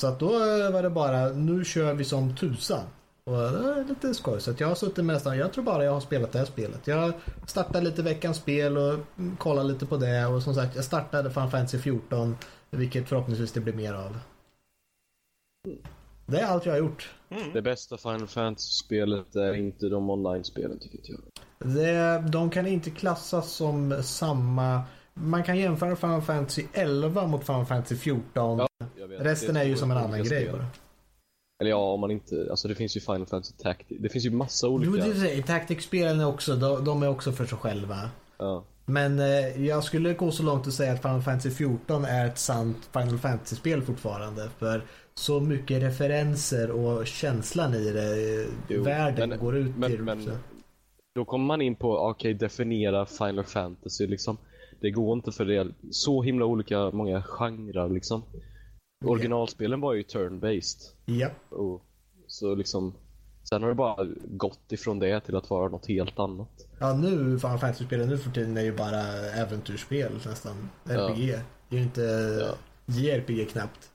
Så 0.00 0.06
att 0.06 0.18
då 0.20 0.32
eh, 0.34 0.70
var 0.70 0.82
det 0.82 0.90
bara, 0.90 1.28
nu 1.28 1.64
kör 1.64 1.94
vi 1.94 2.04
som 2.04 2.36
tusan. 2.36 2.84
Och 3.24 3.32
det 3.32 3.80
är 3.80 3.84
lite 3.88 4.14
skoj. 4.14 4.40
Så 4.40 4.50
att 4.50 4.60
jag 4.60 4.68
har 4.68 4.74
suttit 4.74 5.04
med 5.04 5.14
nästan, 5.14 5.38
jag 5.38 5.52
tror 5.52 5.64
bara 5.64 5.84
jag 5.84 5.92
har 5.92 6.00
spelat 6.00 6.32
det 6.32 6.38
här 6.38 6.46
spelet. 6.46 6.86
Jag 6.86 7.12
startade 7.46 7.84
lite 7.84 8.02
veckans 8.02 8.36
spel 8.36 8.76
och 8.76 8.94
mm, 9.18 9.36
kollade 9.36 9.68
lite 9.68 9.86
på 9.86 9.96
det. 9.96 10.26
Och 10.26 10.42
som 10.42 10.54
sagt, 10.54 10.76
jag 10.76 10.84
startade 10.84 11.30
Final 11.30 11.50
Fantasy 11.50 11.78
14. 11.78 12.36
Vilket 12.70 13.08
förhoppningsvis 13.08 13.52
det 13.52 13.60
blir 13.60 13.72
mer 13.72 13.94
av. 13.94 14.18
Det 16.26 16.40
är 16.40 16.46
allt 16.46 16.66
jag 16.66 16.72
har 16.72 16.78
gjort. 16.78 17.14
Det 17.52 17.62
bästa 17.62 17.96
Final 17.96 18.26
Fantasy-spelet 18.26 19.36
är 19.36 19.54
inte 19.54 19.88
de 19.88 20.10
online-spelen 20.10 20.78
tycker 20.78 21.00
jag. 21.02 21.20
Det, 21.74 22.24
de 22.30 22.50
kan 22.50 22.66
inte 22.66 22.90
klassas 22.90 23.52
som 23.52 24.02
samma... 24.02 24.82
Man 25.20 25.42
kan 25.44 25.58
jämföra 25.58 25.96
Final 25.96 26.22
Fantasy 26.22 26.64
11 26.72 27.26
mot 27.26 27.46
Final 27.46 27.66
Fantasy 27.66 27.96
14. 27.96 28.58
Ja. 28.58 28.68
Resten 29.18 29.54
Det 29.54 29.60
är 29.60 29.64
ju 29.64 29.76
som 29.76 29.90
en 29.90 29.96
annan 29.96 30.24
grej 30.24 30.48
bara. 30.52 30.66
Eller 31.60 31.70
ja, 31.70 31.92
om 31.92 32.00
man 32.00 32.10
inte, 32.10 32.46
alltså 32.50 32.68
det 32.68 32.74
finns 32.74 32.96
ju 32.96 33.00
Final 33.00 33.26
Fantasy 33.26 33.54
Tactics. 33.62 34.00
Det 34.02 34.08
finns 34.08 34.24
ju 34.24 34.30
massa 34.30 34.68
olika. 34.68 34.92
Jo, 34.96 35.12
det 35.12 35.14
säger 35.14 35.42
Tactics-spelen 35.42 36.20
är 36.20 36.26
också, 36.26 36.56
de, 36.56 36.84
de 36.84 37.02
är 37.02 37.08
också 37.08 37.32
för 37.32 37.46
sig 37.46 37.58
själva. 37.58 38.10
Ja. 38.38 38.64
Men 38.84 39.18
eh, 39.18 39.66
jag 39.66 39.84
skulle 39.84 40.14
gå 40.14 40.30
så 40.30 40.42
långt 40.42 40.66
att 40.66 40.72
säga 40.72 40.92
att 40.92 41.02
Final 41.02 41.22
Fantasy 41.22 41.50
14 41.50 42.04
är 42.04 42.26
ett 42.26 42.38
sant 42.38 42.88
Final 42.92 43.18
Fantasy-spel 43.18 43.82
fortfarande. 43.82 44.48
För 44.58 44.82
så 45.14 45.40
mycket 45.40 45.82
referenser 45.82 46.70
och 46.70 47.06
känslan 47.06 47.74
i 47.74 47.92
det, 47.92 48.40
eh, 48.42 48.48
Jo, 48.68 48.82
världen 48.82 49.28
men- 49.28 49.38
går 49.38 49.56
ut 49.56 49.76
men- 49.76 49.90
till. 49.90 50.02
men-. 50.02 50.38
Då 51.14 51.24
kommer 51.24 51.44
man 51.46 51.62
in 51.62 51.74
på, 51.76 51.98
okej, 51.98 52.34
definiera 52.34 53.06
Final 53.06 53.44
Fantasy 53.44 54.06
liksom. 54.06 54.38
Det 54.80 54.90
går 54.90 55.12
inte 55.16 55.32
för 55.32 55.44
det 55.44 55.56
är 55.56 55.74
så 55.90 56.22
himla 56.22 56.44
olika 56.44 56.90
många 56.90 57.22
genrer 57.22 57.88
liksom. 57.88 58.22
Originalspelen 59.04 59.80
var 59.80 59.92
ju 59.94 60.02
turn-based. 60.02 60.92
Ja. 61.04 61.28
Och 61.48 61.82
så 62.26 62.54
liksom, 62.54 62.94
sen 63.48 63.62
har 63.62 63.68
det 63.68 63.74
bara 63.74 64.06
gått 64.24 64.72
ifrån 64.72 64.98
det 64.98 65.20
till 65.20 65.36
att 65.36 65.50
vara 65.50 65.68
något 65.68 65.86
helt 65.86 66.18
annat. 66.18 66.68
ja, 66.80 66.92
nu 66.96 67.38
Final 67.38 67.58
Fantasy-spelen 67.58 68.08
nu 68.08 68.18
för 68.18 68.30
tiden 68.30 68.56
är 68.56 68.62
ju 68.62 68.76
bara 68.76 69.02
äventyrsspel 69.34 70.12
nästan. 70.26 70.68
RPG. 70.84 71.34
Det 71.68 71.76
är 71.76 71.78
ju 71.78 71.82
inte 71.82 72.02
Ja. 72.40 72.54
JRPG 72.86 73.48
knappt. 73.50 73.90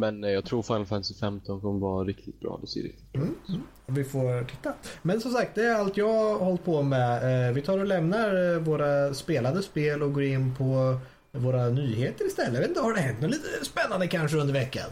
Men 0.00 0.24
eh, 0.24 0.30
jag 0.30 0.44
tror 0.44 0.62
Final 0.62 0.86
Fantasy 0.86 1.14
15 1.14 1.60
kommer 1.60 1.80
vara 1.80 2.04
riktigt 2.04 2.40
bra, 2.40 2.58
det 2.60 2.66
ser 2.66 2.82
riktigt 2.82 3.12
bra 3.12 3.22
ut. 3.22 3.60
Vi 3.86 4.04
får 4.04 4.44
titta. 4.44 4.72
Men 5.02 5.20
som 5.20 5.30
sagt, 5.32 5.54
det 5.54 5.64
är 5.66 5.74
allt 5.74 5.96
jag 5.96 6.08
har 6.12 6.38
hållit 6.38 6.64
på 6.64 6.82
med. 6.82 7.48
Eh, 7.48 7.54
Vi 7.54 7.62
tar 7.62 7.78
och 7.78 7.86
lämnar 7.86 8.52
eh, 8.54 8.58
våra 8.58 9.14
spelade 9.14 9.62
spel 9.62 10.02
och 10.02 10.12
går 10.12 10.22
in 10.22 10.54
på 10.54 10.98
våra 11.32 11.68
nyheter 11.68 12.24
istället. 12.26 12.54
Jag 12.54 12.60
vet 12.60 12.68
inte, 12.68 12.80
har 12.80 12.94
det 12.94 13.00
hänt 13.00 13.20
något 13.20 13.30
lite 13.30 13.64
spännande 13.64 14.06
kanske 14.06 14.36
under 14.36 14.54
veckan? 14.54 14.90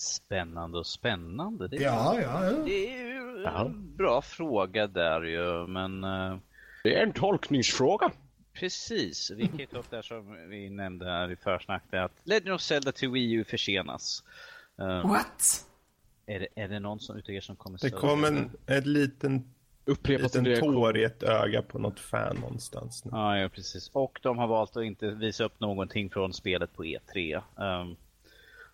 Spännande 0.00 0.78
och 0.78 0.86
spännande. 0.86 1.68
Det 1.68 1.76
är, 1.76 1.80
Ja, 1.82 2.20
ja, 2.22 2.44
ja. 2.44 2.50
det 2.64 2.88
är 3.00 3.04
ju 3.06 3.44
en 3.44 3.96
bra 3.96 4.22
fråga 4.22 4.86
där 4.86 5.22
ju, 5.22 5.66
men 5.66 6.00
Det 6.84 6.98
är 6.98 7.02
en 7.02 7.12
tolkningsfråga. 7.12 8.10
Precis. 8.58 9.30
Vi 9.30 9.46
kan 9.46 9.58
ju 9.58 9.66
ta 9.66 9.78
upp 9.78 9.90
det 9.90 9.96
här 9.96 10.02
som 10.02 10.48
vi 10.48 10.70
nämnde 10.70 11.04
här 11.06 11.30
i 11.30 11.36
försnacket, 11.36 11.94
att 12.00 12.12
Legend 12.24 12.54
of 12.54 12.60
Zelda 12.60 12.92
till 12.92 13.08
Wii 13.10 13.32
U 13.32 13.44
försenas. 13.44 14.24
Eh, 14.78 15.08
What? 15.10 15.66
är, 16.26 16.40
det, 16.40 16.48
är 16.54 16.68
det 16.68 16.80
någon 16.80 17.00
som 17.00 17.16
utav 17.16 17.34
er 17.34 17.40
som 17.40 17.56
kommer 17.56 17.78
Det 17.82 17.90
kom 17.90 18.24
en 18.24 18.50
ett 18.66 18.86
liten, 18.86 19.44
det. 20.44 20.56
tår 20.56 20.96
i 20.98 21.04
ett 21.04 21.22
öga 21.22 21.62
på 21.62 21.78
något 21.78 22.00
fan 22.00 22.36
någonstans. 22.36 23.04
Nu. 23.04 23.10
Ja, 23.14 23.38
ja, 23.38 23.48
precis. 23.48 23.90
Och 23.92 24.18
de 24.22 24.38
har 24.38 24.46
valt 24.46 24.76
att 24.76 24.84
inte 24.84 25.10
visa 25.10 25.44
upp 25.44 25.60
någonting 25.60 26.10
från 26.10 26.32
spelet 26.32 26.74
på 26.76 26.84
E3. 26.84 27.42
Um, 27.56 27.96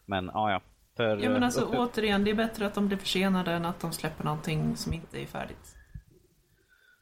men 0.07 0.31
ja, 0.35 0.51
ja. 0.51 0.61
För, 0.97 1.17
Ja 1.17 1.31
men 1.31 1.43
alltså 1.43 1.61
upp- 1.61 1.75
återigen, 1.79 2.25
det 2.25 2.31
är 2.31 2.35
bättre 2.35 2.67
att 2.67 2.75
de 2.75 2.89
blir 2.89 2.99
försenade 2.99 3.53
än 3.53 3.65
att 3.65 3.81
de 3.81 3.93
släpper 3.93 4.25
någonting 4.25 4.77
som 4.77 4.93
inte 4.93 5.23
är 5.23 5.27
färdigt. 5.27 5.77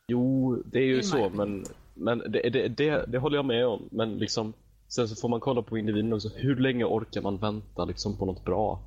Jo, 0.07 0.57
det 0.67 0.79
är 0.79 0.85
ju 0.85 0.97
In 0.97 1.05
så, 1.05 1.29
men, 1.31 1.65
men 1.95 2.19
det, 2.19 2.51
det, 2.51 2.69
det, 2.69 3.05
det 3.09 3.19
håller 3.19 3.37
jag 3.39 3.45
med 3.45 3.67
om. 3.67 3.89
Men 3.91 4.19
liksom, 4.19 4.53
sen 4.89 5.09
så 5.09 5.17
får 5.17 5.29
man 5.29 5.41
kolla 5.41 5.63
på 5.63 5.79
individen 5.79 6.13
också. 6.13 6.29
Hur 6.37 6.57
länge 6.57 6.85
orkar 6.85 7.23
man 7.23 7.39
vänta 7.39 7.85
liksom, 7.85 8.19
på 8.19 8.27
något 8.27 8.45
bra 8.45 8.83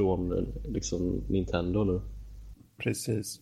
från 0.00 0.46
liksom, 0.64 1.24
Nintendo 1.28 1.84
nu? 1.84 2.00
Precis. 2.76 3.40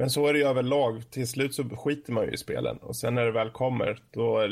Men 0.00 0.10
så 0.10 0.26
är 0.26 0.32
det 0.32 0.38
ju 0.38 0.44
överlag. 0.44 1.10
Till 1.10 1.28
slut 1.28 1.54
så 1.54 1.64
skiter 1.64 2.12
man 2.12 2.24
ju 2.24 2.30
i 2.30 2.36
spelen. 2.36 2.76
Och 2.76 2.96
sen 2.96 3.14
när 3.14 3.24
det 3.24 3.32
väl 3.32 3.50
kommer, 3.50 4.02
då, 4.10 4.48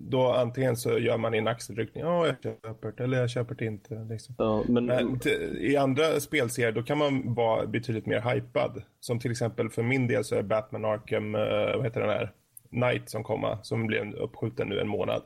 då 0.00 0.32
antingen 0.32 0.76
så 0.76 0.98
gör 0.98 1.18
man 1.18 1.34
en 1.34 1.48
axelryckning. 1.48 2.04
Ja, 2.04 2.26
jag 2.26 2.36
köper 2.42 2.92
det. 2.96 3.04
Eller 3.04 3.18
jag 3.18 3.30
köper 3.30 3.54
det 3.54 3.64
inte. 3.64 4.06
Liksom. 4.10 4.34
Ja, 4.38 4.64
men, 4.68 4.86
Men 4.86 5.20
i 5.58 5.76
andra 5.76 6.20
spelserier 6.20 6.72
då 6.72 6.82
kan 6.82 6.98
man 6.98 7.34
vara 7.34 7.66
betydligt 7.66 8.06
mer 8.06 8.20
hypad. 8.20 8.82
Som 9.00 9.18
till 9.20 9.30
exempel 9.30 9.70
för 9.70 9.82
min 9.82 10.06
del 10.06 10.24
så 10.24 10.34
är 10.34 10.42
Batman 10.42 10.84
Arkham, 10.84 11.34
eh, 11.34 11.76
vad 11.76 11.84
heter 11.84 12.00
den 12.00 12.10
här, 12.10 12.32
Knight 12.74 13.10
som 13.10 13.24
kommer, 13.24 13.58
som 13.62 13.86
blev 13.86 14.14
uppskjuten 14.14 14.68
nu 14.68 14.80
en 14.80 14.88
månad. 14.88 15.22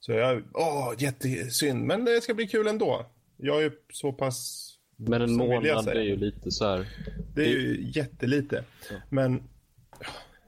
Så 0.00 0.12
jag, 0.12 0.42
åh, 0.54 0.94
jättesynd, 0.98 1.84
men 1.84 2.04
det 2.04 2.20
ska 2.20 2.34
bli 2.34 2.46
kul 2.46 2.66
ändå. 2.66 3.06
Jag 3.36 3.58
är 3.58 3.62
ju 3.62 3.70
så 3.92 4.12
pass, 4.12 4.68
men 4.96 5.22
en 5.22 5.30
jag 5.30 5.38
månad 5.38 5.88
är 5.88 6.00
ju 6.00 6.16
lite 6.16 6.50
så 6.50 6.66
här. 6.66 6.88
det 7.34 7.42
är 7.42 7.48
ju 7.48 7.90
jättelite. 7.94 8.64
Men, 9.08 9.42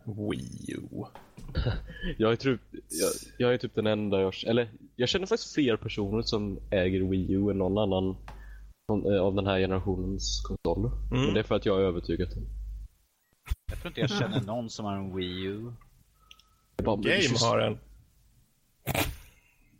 Wii 0.05 0.75
U. 0.75 1.05
Jag 2.19 2.33
är, 2.33 2.37
typ, 2.37 2.61
jag, 2.73 3.11
jag 3.39 3.55
är 3.55 3.59
typ 3.59 3.75
den 3.75 3.87
enda 3.87 4.21
jag, 4.21 4.35
eller 4.47 4.69
jag 4.97 5.09
känner 5.09 5.27
faktiskt 5.27 5.55
fler 5.55 5.77
personer 5.77 6.23
som 6.23 6.59
äger 6.71 7.01
Wii 7.01 7.33
U 7.33 7.51
än 7.51 7.59
någon 7.59 7.79
annan 7.79 8.17
eh, 9.13 9.23
av 9.23 9.35
den 9.35 9.47
här 9.47 9.59
generationens 9.59 10.43
konsoler. 10.47 10.91
Mm. 11.13 11.25
Men 11.25 11.35
det 11.35 11.41
är 11.41 11.45
för 11.45 11.55
att 11.55 11.67
jag 11.67 11.81
är 11.81 11.85
övertygad. 11.85 12.29
tror 13.83 13.87
inte 13.87 14.01
jag 14.01 14.11
känner 14.11 14.41
någon 14.41 14.71
som 14.71 14.85
har 14.85 14.97
en 14.97 15.17
Wii 15.17 15.43
U. 15.45 15.73
Bara- 16.77 16.97
Game 16.97 17.37
har 17.41 17.59
en. 17.59 17.79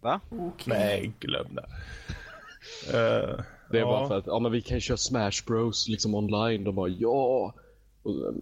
Va? 0.01 0.21
Okej. 0.31 0.65
Nej, 0.79 1.13
glöm 1.21 1.47
det. 1.55 1.67
Eh, 2.89 3.45
Det 3.71 3.77
är 3.79 3.81
ja. 3.81 3.87
bara 3.87 4.09
för 4.09 4.19
att, 4.19 4.27
ja 4.27 4.39
men 4.39 4.53
vi 4.53 4.63
kan 4.63 4.81
köra 4.81 4.97
Smash 4.97 5.47
Bros 5.47 5.89
liksom 5.89 6.15
online. 6.15 6.65
De 6.65 6.75
bara 6.75 6.89
ja. 6.89 7.55
Och, 8.03 8.11
eh, 8.15 8.33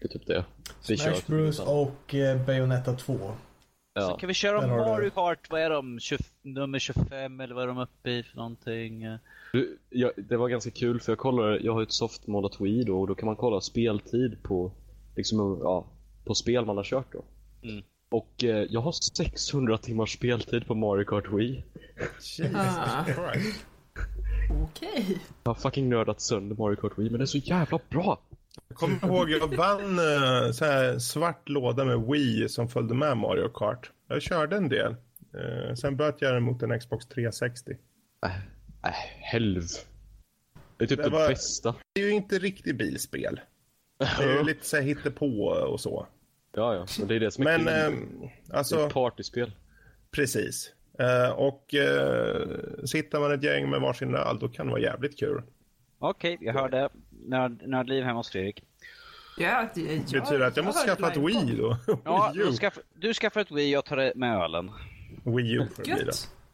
det 0.00 0.04
är 0.04 0.08
typ 0.08 0.26
det. 0.26 0.44
Vi 0.88 0.96
Smash 0.96 1.12
typ 1.14 1.26
Bros 1.26 1.60
och 1.60 2.14
eh, 2.14 2.46
Bayonetta 2.46 2.92
2. 2.94 3.18
Så 3.18 3.34
Ja. 3.94 4.16
kan 4.16 4.26
vi 4.28 4.34
köra 4.34 4.60
du. 4.60 4.66
Mario 4.66 5.10
Kart, 5.10 5.50
vad 5.50 5.60
är 5.60 5.70
de? 5.70 5.98
20, 6.00 6.18
nummer 6.42 6.78
25 6.78 7.40
eller 7.40 7.54
vad 7.54 7.62
är 7.64 7.68
de 7.68 7.78
uppe 7.78 8.10
i 8.10 8.22
för 8.22 8.36
någonting? 8.36 9.04
Du, 9.52 9.78
jag, 9.90 10.10
det 10.16 10.36
var 10.36 10.48
ganska 10.48 10.70
kul 10.70 11.00
för 11.00 11.12
jag 11.12 11.18
kollade, 11.18 11.58
jag 11.60 11.72
har 11.72 11.80
ju 11.80 11.84
ett 11.84 11.92
softmodat 11.92 12.60
Wii 12.60 12.84
då 12.84 13.00
och 13.00 13.06
då 13.06 13.14
kan 13.14 13.26
man 13.26 13.36
kolla 13.36 13.60
speltid 13.60 14.42
på, 14.42 14.72
liksom, 15.16 15.58
ja, 15.62 15.86
på 16.24 16.34
spel 16.34 16.64
man 16.64 16.76
har 16.76 16.84
kört 16.84 17.12
då. 17.12 17.24
Mm. 17.68 17.84
Och 18.14 18.44
eh, 18.44 18.66
jag 18.70 18.80
har 18.80 18.92
600 18.92 19.78
timmars 19.78 20.12
speltid 20.14 20.66
på 20.66 20.74
Mario 20.74 21.04
Kart 21.04 21.24
Wii. 21.32 21.64
Jesus 22.20 22.54
Ah. 22.56 23.04
Christ. 23.04 23.66
Okej. 24.62 25.18
Jag 25.44 25.50
har 25.50 25.54
fucking 25.60 25.88
nördat 25.88 26.20
sönder 26.20 26.56
Mario 26.56 26.76
Kart 26.76 26.98
Wii 26.98 27.10
men 27.10 27.18
det 27.18 27.24
är 27.24 27.26
så 27.26 27.38
jävla 27.38 27.80
bra! 27.88 28.20
Jag 28.68 28.76
kommer 28.78 29.06
ihåg, 29.06 29.30
jag 29.30 29.56
vann 29.56 29.98
eh, 29.98 30.52
så 30.52 30.64
här 30.64 30.98
svart 30.98 31.48
låda 31.48 31.84
med 31.84 32.00
Wii 32.00 32.48
som 32.48 32.68
följde 32.68 32.94
med 32.94 33.16
Mario 33.16 33.48
Kart. 33.48 33.90
Jag 34.08 34.22
körde 34.22 34.56
en 34.56 34.68
del. 34.68 34.96
Eh, 35.34 35.74
sen 35.74 35.96
böt 35.96 36.16
jag 36.18 36.34
den 36.34 36.42
mot 36.42 36.62
en 36.62 36.80
Xbox 36.80 37.06
360. 37.06 37.72
Äh, 38.26 38.30
helv. 39.20 39.62
Det 40.76 40.84
är 40.84 40.88
typ 40.88 40.98
Det 40.98 41.04
det, 41.04 41.10
var- 41.10 41.28
bästa. 41.28 41.74
Det 41.94 42.00
är 42.00 42.04
ju 42.06 42.12
inte 42.12 42.38
riktigt 42.38 42.76
bilspel. 42.78 43.40
Det 43.98 44.24
är 44.24 44.36
ju 44.38 44.42
lite 44.46 44.66
så 44.66 44.76
här 44.76 44.82
hittepå 44.82 45.46
och 45.46 45.80
så. 45.80 46.06
Ja, 46.56 46.74
ja, 46.74 46.86
men 46.98 47.08
det 47.08 47.14
är 47.14 47.20
det 47.20 47.30
som 47.30 47.46
är 47.46 47.58
Men 47.58 47.66
kul. 47.92 47.94
eh, 47.94 48.30
det 48.46 48.52
är 48.52 48.56
alltså, 48.56 48.86
ett 48.86 48.92
partyspel. 48.94 49.52
precis. 50.10 50.72
Eh, 50.98 51.30
och 51.30 51.74
uh, 51.74 52.84
sitter 52.84 53.20
man 53.20 53.32
ett 53.32 53.42
gäng 53.42 53.70
med 53.70 53.80
varsin 53.80 54.14
öl, 54.14 54.38
då 54.40 54.48
kan 54.48 54.66
det 54.66 54.72
vara 54.72 54.82
jävligt 54.82 55.18
kul. 55.18 55.42
Okej, 55.98 56.38
jag 56.40 56.52
hörde. 56.54 56.88
Nörd, 57.26 57.62
nördliv 57.68 58.04
hemma 58.04 58.18
hos 58.18 58.30
Fredrik. 58.30 58.62
Ja, 59.38 59.68
det, 59.74 59.80
jag, 59.80 59.88
Det 60.12 60.20
betyder 60.20 60.40
att 60.46 60.56
jag 60.56 60.64
måste 60.64 60.90
har 60.90 60.96
skaffa 60.96 61.12
ett. 61.12 61.16
Wii 61.16 61.56
då. 61.58 61.76
Ja, 62.04 62.30
du, 62.34 62.52
skaff, 62.52 62.78
du 62.94 63.14
skaffar 63.14 63.40
ett 63.40 63.50
Wii, 63.50 63.72
jag 63.72 63.84
tar 63.84 63.96
det 63.96 64.12
med 64.16 64.36
ölen. 64.42 64.70
Wii 65.24 65.52
U 65.52 65.66
får 65.76 65.82
det 65.84 65.94
bli 65.94 66.04
då. 66.04 66.12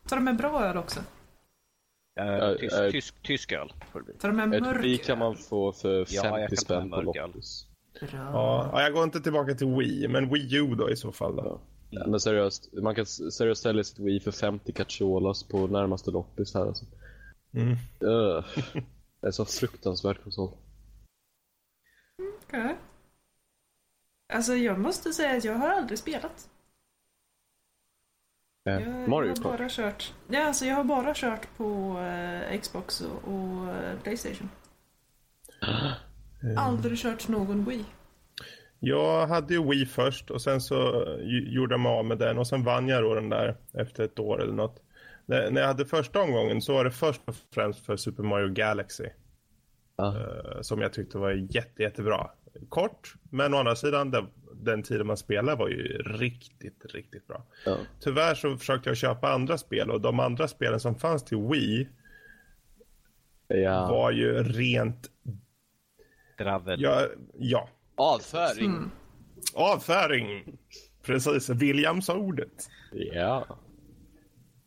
Tar 0.08 0.16
de 0.16 0.24
med 0.24 0.36
bra 0.36 0.64
öl 0.64 0.76
också? 0.76 1.00
Uh, 2.20 2.56
tysk, 2.58 2.74
äh, 2.78 2.90
tysk, 2.90 3.22
tysk 3.22 3.52
öl 3.52 3.72
får 3.92 4.00
det 4.00 4.04
bli. 4.04 4.14
Tar 4.14 4.28
de 4.28 4.36
med 4.36 4.54
Ett 4.54 4.62
mörk 4.62 4.84
Wii 4.84 4.98
kan 4.98 5.12
öl? 5.12 5.18
man 5.18 5.36
få 5.36 5.72
för 5.72 6.04
50 6.04 6.14
Ja, 6.16 6.40
jag 6.40 6.58
spänn 6.58 6.90
på 6.90 6.96
öl. 6.96 7.04
loppis. 7.04 7.66
Bra. 8.00 8.18
Ja, 8.18 8.70
ja, 8.72 8.82
jag 8.82 8.92
går 8.92 9.04
inte 9.04 9.20
tillbaka 9.20 9.54
till 9.54 9.66
Wii, 9.66 10.08
men 10.08 10.28
Wii 10.32 10.56
U 10.56 10.74
då 10.74 10.90
i 10.90 10.96
så 10.96 11.12
fall. 11.12 11.36
Då. 11.36 11.60
Ja, 11.90 12.06
men 12.06 12.20
seriöst, 12.20 12.72
man 12.72 12.94
kan 12.94 13.06
seriöst 13.06 13.62
sälja 13.62 13.84
sitt 13.84 13.98
Wii 13.98 14.20
för 14.20 14.30
50 14.30 14.72
cacciolas 14.72 15.42
på 15.42 15.66
närmaste 15.66 16.10
loppis 16.10 16.54
här 16.54 16.66
alltså. 16.66 16.84
Mm. 17.54 17.76
Ugh. 18.00 18.44
Det 19.20 19.26
är 19.26 19.30
så 19.30 19.44
fruktansvärt 19.44 20.22
konsol. 20.22 20.50
Okej. 22.46 22.76
Alltså 24.32 24.54
jag 24.54 24.78
måste 24.78 25.12
säga 25.12 25.36
att 25.36 25.44
jag 25.44 25.54
har 25.54 25.68
aldrig 25.68 25.98
spelat. 25.98 26.48
Eh, 28.68 28.72
Jag, 28.72 29.08
Mario 29.08 29.28
jag 29.28 29.36
har 29.36 29.58
bara 29.58 29.68
kört. 29.68 30.14
Ja, 30.28 30.44
alltså 30.46 30.64
jag 30.64 30.76
har 30.76 30.84
bara 30.84 31.14
kört 31.14 31.56
på 31.56 31.98
eh, 31.98 32.60
Xbox 32.60 33.00
och, 33.00 33.24
och 33.28 33.68
eh, 33.74 33.98
Playstation. 34.00 34.50
Aldrig 36.56 36.98
kört 36.98 37.28
någon 37.28 37.64
Wii. 37.64 37.84
Jag 38.80 39.26
hade 39.26 39.54
ju 39.54 39.68
Wii 39.70 39.86
först 39.86 40.30
och 40.30 40.42
sen 40.42 40.60
så 40.60 41.04
eh, 41.06 41.18
gjorde 41.26 41.72
jag 41.74 41.80
mig 41.80 41.92
av 41.92 42.04
med 42.04 42.18
den 42.18 42.38
och 42.38 42.46
sen 42.46 42.64
vann 42.64 42.88
jag 42.88 43.02
då 43.02 43.14
den 43.14 43.28
där 43.28 43.56
efter 43.74 44.04
ett 44.04 44.18
år 44.18 44.42
eller 44.42 44.52
något. 44.52 44.82
När 45.26 45.50
när 45.50 45.60
jag 45.60 45.68
hade 45.68 45.84
första 45.84 46.20
omgången 46.22 46.62
så 46.62 46.72
var 46.74 46.84
det 46.84 46.90
först 46.90 47.20
och 47.24 47.34
främst 47.54 47.86
för 47.86 47.96
Super 47.96 48.22
Mario 48.22 48.48
Galaxy. 48.52 49.04
Ja. 49.96 50.16
eh, 50.16 50.60
Som 50.60 50.80
jag 50.80 50.92
tyckte 50.92 51.18
var 51.18 51.30
jätte, 51.30 51.82
jättebra. 51.82 52.30
Kort, 52.68 53.14
men 53.30 53.54
å 53.54 53.56
andra 53.58 53.76
sidan 53.76 54.10
den, 54.10 54.26
den 54.54 54.82
tiden 54.82 55.06
man 55.06 55.16
spelade 55.16 55.56
var 55.58 55.68
ju 55.68 55.98
riktigt, 56.02 56.84
riktigt 56.94 57.26
bra. 57.26 57.44
Ja. 57.66 57.76
Tyvärr 58.00 58.34
så 58.34 58.56
försökte 58.56 58.90
jag 58.90 58.96
köpa 58.96 59.32
andra 59.32 59.58
spel 59.58 59.90
och 59.90 60.00
de 60.00 60.20
andra 60.20 60.48
spelen 60.48 60.80
som 60.80 60.94
fanns 60.98 61.24
till 61.24 61.38
Wii 61.38 61.88
Ja. 63.48 63.88
var 63.90 64.10
ju 64.10 64.42
rent, 64.42 65.10
Dravel. 66.44 66.80
ja, 66.80 67.06
ja 67.38 67.68
Avföring. 67.96 68.90
avföring. 69.54 70.58
Precis, 71.02 71.50
Williams-ordet. 71.50 72.68
Ja. 72.92 73.46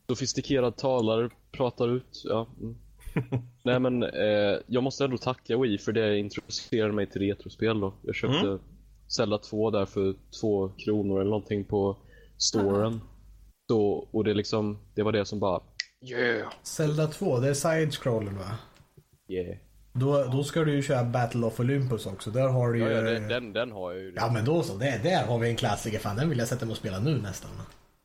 Sofistikerad 0.09 0.77
talare 0.77 1.29
pratar 1.51 1.95
ut. 1.95 2.21
Ja. 2.23 2.47
Mm. 2.61 2.75
Nej 3.63 3.79
men 3.79 4.03
eh, 4.03 4.59
jag 4.67 4.83
måste 4.83 5.03
ändå 5.05 5.17
tacka 5.17 5.57
Wii 5.57 5.77
för 5.77 5.91
det 5.91 6.17
introducerade 6.17 6.93
mig 6.93 7.09
till 7.09 7.21
retrospel 7.21 7.79
då. 7.79 7.93
Jag 8.03 8.15
köpte 8.15 8.59
Zelda 9.07 9.37
2 9.37 9.71
där 9.71 9.85
för 9.85 10.15
två 10.41 10.69
kronor 10.69 11.19
eller 11.21 11.29
någonting 11.29 11.65
på 11.65 11.97
storen. 12.37 13.01
Så, 13.67 14.07
och 14.11 14.23
det 14.23 14.33
liksom, 14.33 14.79
det 14.95 15.03
var 15.03 15.11
det 15.11 15.25
som 15.25 15.39
bara 15.39 15.61
Yeah! 16.09 16.51
Zelda 16.63 17.07
2, 17.07 17.39
det 17.39 17.49
är 17.49 17.53
side-scrollen 17.53 18.37
va? 18.37 18.57
Yeah. 19.27 19.57
Då, 19.93 20.23
då 20.23 20.43
ska 20.43 20.63
du 20.63 20.73
ju 20.73 20.81
köra 20.81 21.03
Battle 21.03 21.45
of 21.45 21.59
Olympus 21.59 22.05
också. 22.05 22.31
Där 22.31 22.47
har 22.47 22.71
du 22.71 22.79
ju... 22.79 22.85
Ja, 22.85 22.91
ja 22.91 23.01
den, 23.01 23.27
den, 23.27 23.53
den 23.53 23.71
har 23.71 23.91
jag 23.91 24.01
ju. 24.01 24.13
Ja 24.15 24.31
men 24.31 24.45
då 24.45 24.63
så, 24.63 24.77
det, 24.77 24.99
där 25.03 25.25
har 25.25 25.39
vi 25.39 25.49
en 25.49 25.55
klassiker. 25.55 25.99
Fan 25.99 26.15
den 26.15 26.29
vill 26.29 26.37
jag 26.37 26.47
sätta 26.47 26.65
mig 26.65 26.71
och 26.71 26.77
spela 26.77 26.99
nu 26.99 27.21
nästan. 27.21 27.51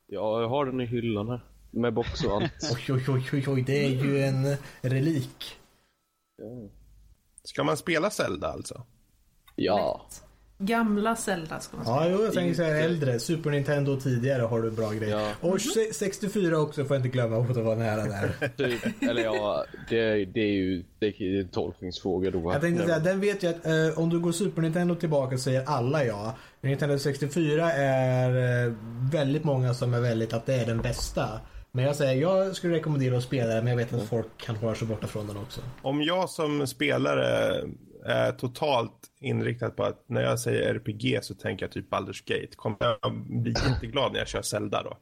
Ja, 0.07 0.41
jag 0.41 0.49
har 0.49 0.65
den 0.65 0.81
i 0.81 0.85
hyllan 0.85 1.29
här. 1.29 1.41
Med 1.71 1.93
box 1.93 2.23
och 2.23 2.31
allt. 2.35 2.51
Oj 2.73 2.93
oj 2.93 3.05
oj 3.07 3.29
oj, 3.33 3.43
oj 3.47 3.61
det 3.61 3.85
är 3.85 3.89
ju 3.89 4.23
en 4.23 4.55
relik. 4.81 5.57
Ja. 6.37 6.69
Ska 7.43 7.63
man 7.63 7.77
spela 7.77 8.09
Zelda 8.09 8.47
alltså? 8.47 8.85
ja. 9.55 10.05
Gamla 10.61 11.15
Zelda 11.15 11.59
ska 11.59 11.77
man 11.77 11.85
säga. 11.85 11.97
Ja 11.97 12.07
jo 12.09 12.23
jag 12.23 12.33
tänker 12.33 12.49
Inte- 12.49 12.65
äldre. 12.65 13.19
Super 13.19 13.49
Nintendo 13.49 13.99
tidigare 13.99 14.41
har 14.41 14.61
du 14.61 14.71
bra 14.71 14.91
grejer. 14.91 15.19
Ja. 15.19 15.31
Och 15.49 15.61
se- 15.61 15.93
64 15.93 16.57
också 16.59 16.85
får 16.85 16.95
jag 16.95 17.05
inte 17.05 17.09
glömma 17.09 17.37
att 17.37 17.57
vara 17.57 17.75
nära 17.75 18.03
där. 18.03 18.47
Typ, 18.57 19.03
eller 19.09 19.23
ja, 19.23 19.65
det, 19.89 20.25
det 20.25 20.39
är 20.41 20.51
ju 20.53 20.83
det 20.99 21.05
är 21.07 21.39
en 21.41 21.47
tolkningsfråga 21.47 22.31
då. 22.31 22.51
Jag 22.53 22.61
tänkte 22.61 22.85
säga, 22.85 22.99
den 22.99 23.19
vet 23.19 23.43
jag 23.43 23.55
att 23.55 23.65
eh, 23.65 23.99
om 23.99 24.09
du 24.09 24.19
går 24.19 24.31
Super 24.31 24.61
Nintendo 24.61 24.95
tillbaka 24.95 25.37
så 25.37 25.43
säger 25.43 25.63
alla 25.65 26.05
ja. 26.05 26.35
Nintendo 26.61 26.99
64 26.99 27.71
är 27.73 28.65
eh, 28.67 28.73
väldigt 29.11 29.43
många 29.43 29.73
som 29.73 29.93
är 29.93 30.01
väldigt 30.01 30.33
att 30.33 30.45
det 30.45 30.53
är 30.55 30.65
den 30.65 30.81
bästa. 30.81 31.29
Men 31.71 31.85
jag 31.85 31.95
säger, 31.95 32.21
jag 32.21 32.55
skulle 32.55 32.75
rekommendera 32.75 33.17
att 33.17 33.23
spela 33.23 33.53
den 33.53 33.63
men 33.63 33.67
jag 33.71 33.77
vet 33.77 33.93
att 33.93 34.03
folk 34.09 34.27
kan 34.37 34.55
hålla 34.55 34.75
sig 34.75 34.87
borta 34.87 35.07
från 35.07 35.27
den 35.27 35.37
också. 35.37 35.61
Om 35.81 36.01
jag 36.03 36.29
som 36.29 36.67
spelare 36.67 37.53
är 38.05 38.31
totalt 38.31 38.93
inriktad 39.19 39.69
på 39.69 39.83
att 39.83 40.03
när 40.09 40.21
jag 40.21 40.39
säger 40.39 40.73
RPG 40.75 41.19
så 41.23 41.33
tänker 41.35 41.65
jag 41.65 41.71
typ 41.71 41.89
Baldur's 41.91 42.23
Gate. 42.25 42.55
Kommer 42.55 42.77
jag 42.79 43.13
bli 43.29 43.51
jätteglad 43.69 44.11
när 44.11 44.19
jag 44.19 44.27
kör 44.27 44.41
Zelda 44.41 44.83
då? 44.83 44.97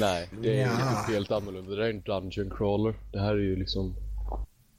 Nej, 0.00 0.28
det 0.42 0.60
är 0.60 0.66
Ja. 0.66 1.04
ju 1.08 1.14
helt 1.14 1.30
annorlunda. 1.30 1.70
Det 1.70 1.76
där 1.76 1.82
är 1.84 1.90
en 1.90 2.02
dungeon 2.02 2.50
crawler. 2.56 2.94
Det 3.12 3.20
här 3.20 3.32
är 3.34 3.38
ju 3.40 3.56
liksom... 3.56 3.96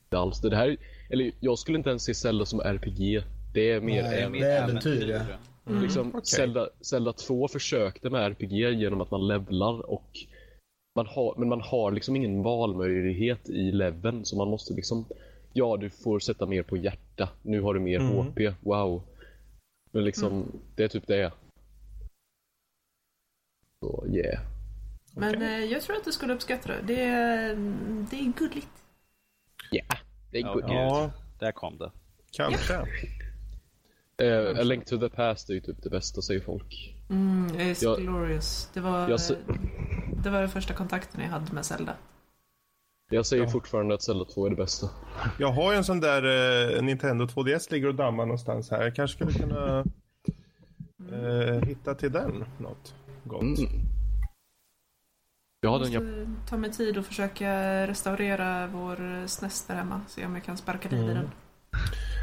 Inte 0.06 0.18
alls 0.18 0.42
det. 0.42 0.56
här, 0.56 0.68
är- 0.70 0.78
eller 1.10 1.32
jag 1.40 1.60
skulle 1.60 1.78
inte 1.78 1.90
ens 1.90 2.04
se 2.04 2.14
Zelda 2.14 2.46
som 2.46 2.60
RPG. 2.62 3.24
Det 3.54 3.72
är 3.72 3.82
mer 3.82 4.04
Nej, 4.04 4.22
en... 4.22 4.32
det 4.32 4.40
är 4.40 4.64
äventyr 4.64 5.10
ja. 5.10 5.20
Liksom, 5.82 6.10
okej. 6.10 6.22
Zelda, 6.26 6.70
Zelda 6.82 7.14
2 7.14 7.48
försökte 7.48 8.10
med 8.10 8.22
RPG 8.32 8.74
genom 8.80 9.02
att 9.02 9.12
man 9.12 9.28
levlar 9.28 9.90
och 9.92 10.10
man 10.96 11.06
har, 11.08 11.36
men 11.38 11.50
man 11.50 11.62
har 11.62 11.92
liksom 11.92 12.16
ingen 12.16 12.44
valmöjlighet 12.44 13.50
i 13.50 13.72
leveln 13.72 14.26
så 14.26 14.38
man 14.38 14.48
måste 14.48 14.74
liksom 14.74 15.06
Ja, 15.54 15.78
du 15.78 15.90
får 15.90 16.20
sätta 16.20 16.46
mer 16.46 16.64
på 16.64 16.78
hjärta. 16.78 17.30
Nu 17.42 17.62
har 17.62 17.74
du 17.74 17.80
mer 17.80 18.00
Mm. 18.00 18.14
HP. 18.18 18.40
Wow. 18.62 19.04
Men 19.92 20.04
liksom, 20.04 20.46
det 20.76 20.84
är 20.84 20.88
typ 20.88 21.08
det. 21.08 21.32
Så 23.80 24.06
yeah. 24.10 24.42
Men 25.16 25.36
Okej. 25.36 25.64
eh, 25.64 25.72
jag 25.72 25.82
tror 25.82 25.96
att 25.98 26.06
du 26.06 26.12
skulle 26.12 26.34
uppskatta 26.34 26.70
det. 26.70 26.82
Det 26.88 27.04
är, 27.04 27.56
det 28.12 28.20
är 28.20 28.34
gulligt. 28.38 28.84
Ja, 29.72 29.84
det 30.32 30.38
är 30.38 30.54
gud. 30.54 30.64
Ja. 30.68 31.12
Där 31.40 31.52
kom 31.52 31.78
det. 31.78 31.92
Kanske. 32.32 32.74
Eh, 34.18 34.60
A 34.60 34.64
Link 34.64 34.86
to 34.86 34.98
the 34.98 35.10
Past 35.10 35.50
är 35.50 35.54
ju 35.54 35.62
typ 35.62 35.84
det 35.84 35.90
bästa 35.90 36.22
säger 36.22 36.42
folk. 36.42 36.96
Mm, 37.10 37.48
it's 37.48 37.84
Jag- 37.84 38.00
glorious. 38.02 38.70
Det 38.74 38.80
var, 38.80 39.10
Jag 39.10 39.20
se- 39.22 39.36
det 40.24 40.30
var 40.30 40.40
den 40.40 40.50
första 40.50 40.74
kontakten 40.74 41.22
jag 41.22 41.30
hade 41.30 41.54
med 41.54 41.66
Zelda. 41.66 41.96
Jag 43.14 43.26
säger 43.26 43.44
Ja. 43.44 43.50
fortfarande 43.50 43.94
att 43.96 44.02
Zelda 44.02 44.26
2 44.26 44.46
är 44.46 44.50
det 44.50 44.56
bästa. 44.56 44.90
Jag 45.40 45.52
har 45.52 45.72
ju 45.72 45.78
en 45.78 45.84
sån 45.84 46.00
där 46.00 46.24
eh, 46.78 46.82
Nintendo 46.84 47.26
2DS 47.26 47.72
ligger 47.72 47.88
och 47.88 47.96
dammar 47.96 48.26
någonstans 48.26 48.72
här. 48.72 48.82
Jag 48.84 48.96
kanske 48.96 49.16
skulle 49.16 49.40
kunna 49.40 49.80
eh, 51.12 51.62
hitta 51.68 51.96
till 51.96 52.12
den 52.12 52.46
något 52.58 52.96
gott. 53.24 53.42
Mm. 53.42 53.56
Jag 55.62 55.70
har 55.70 55.80
Jag 55.80 55.92
den 55.92 56.04
måste 56.04 56.20
jag... 56.20 56.28
ta 56.50 56.58
mig 56.58 56.72
tid 56.72 56.98
och 56.98 57.06
försöka 57.06 57.52
restaurera 57.88 58.68
vår 58.68 59.28
SNES 59.28 59.68
där 59.68 59.76
hemma. 59.76 60.02
Se 60.08 60.26
om 60.26 60.34
jag 60.36 60.44
kan 60.44 60.58
sparka 60.58 60.90
liv 60.90 61.00
i 61.00 61.04
Mm. 61.04 61.16
den. 61.16 61.30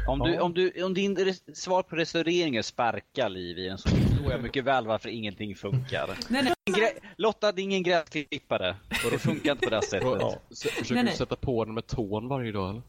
Om, 0.07 0.19
du, 0.19 0.33
Ja. 0.33 0.41
om, 0.43 0.53
du, 0.53 0.83
om 0.83 0.93
din 0.93 1.33
svar 1.53 1.83
på 1.83 1.95
restaurering 1.95 2.55
är 2.55 2.61
sparka 2.61 3.27
liv 3.27 3.57
i 3.59 3.67
den 3.67 3.77
så 3.77 3.89
förstår 3.89 4.31
jag 4.31 4.43
mycket 4.43 4.63
väl 4.63 4.87
varför 4.87 5.09
ingenting 5.09 5.55
funkar. 5.55 6.09
Nej, 6.29 6.43
nej. 6.43 6.53
Grä- 6.69 6.99
Lotta, 7.17 7.51
det 7.51 7.61
är 7.61 7.63
ingen 7.63 7.83
gräsklippare. 7.83 8.75
Och 9.05 9.11
det 9.11 9.19
funkar 9.19 9.51
inte 9.51 9.65
på 9.65 9.75
det 9.75 9.81
sättet. 9.81 10.01
Ja. 10.03 10.39
Försöker 10.49 10.93
Nej, 10.93 11.03
du 11.03 11.09
nej. 11.09 11.15
sätta 11.17 11.35
på 11.35 11.65
den 11.65 11.73
med 11.73 11.87
tån 11.87 12.27
varje 12.27 12.51
dag 12.51 12.69
eller? 12.69 12.81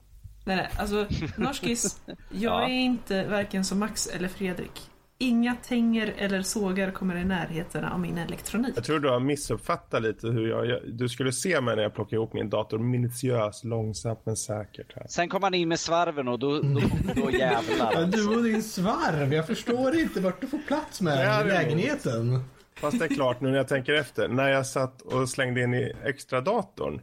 Nej, 0.44 0.56
nej, 0.56 0.68
alltså 0.76 1.06
Norskis, 1.36 2.00
jag 2.06 2.16
Ja. 2.30 2.62
är 2.68 2.72
inte 2.72 3.24
varken 3.26 3.64
som 3.64 3.78
Max 3.78 4.06
eller 4.06 4.28
Fredrik. 4.28 4.80
Inga 5.22 5.56
tänger 5.56 6.14
eller 6.18 6.42
sågar 6.42 6.90
kommer 6.90 7.16
i 7.16 7.24
närheten 7.24 7.84
av 7.84 8.00
min 8.00 8.18
elektronik. 8.18 8.72
Jag 8.76 8.84
tror 8.84 8.98
du 9.00 9.08
har 9.08 9.20
missuppfattat 9.20 10.02
lite 10.02 10.26
hur 10.26 10.48
jag, 10.48 10.66
jag... 10.66 10.80
Du 10.84 11.08
skulle 11.08 11.32
se 11.32 11.60
mig 11.60 11.76
när 11.76 11.82
jag 11.82 11.94
plockar 11.94 12.16
ihop 12.16 12.32
min 12.32 12.50
dator 12.50 12.78
minutiöst, 12.78 13.64
långsamt 13.64 14.20
men 14.24 14.36
säkert. 14.36 14.96
Här. 14.96 15.06
Sen 15.08 15.28
kom 15.28 15.42
han 15.42 15.54
in 15.54 15.68
med 15.68 15.80
svarven 15.80 16.28
och 16.28 16.38
då, 16.38 16.60
då, 16.60 16.80
då 17.14 17.30
jävlar. 17.30 17.92
Ja, 17.92 18.04
Du 18.04 18.36
och 18.36 18.42
din 18.42 18.62
svarv, 18.62 19.34
jag 19.34 19.46
förstår 19.46 19.98
inte 19.98 20.20
vart 20.20 20.40
du 20.40 20.46
får 20.46 20.58
plats 20.58 21.00
med 21.00 21.46
i 21.46 21.48
lägenheten. 21.48 22.44
Fast 22.80 22.98
det 22.98 23.04
är 23.04 23.14
klart 23.14 23.40
nu 23.40 23.50
när 23.50 23.56
jag 23.56 23.68
tänker 23.68 23.92
efter. 23.92 24.28
När 24.28 24.48
jag 24.48 24.66
satt 24.66 25.02
och 25.02 25.28
slängde 25.28 25.62
in 25.62 25.74
i 25.74 25.92
extra 26.04 26.40
datorn. 26.40 27.00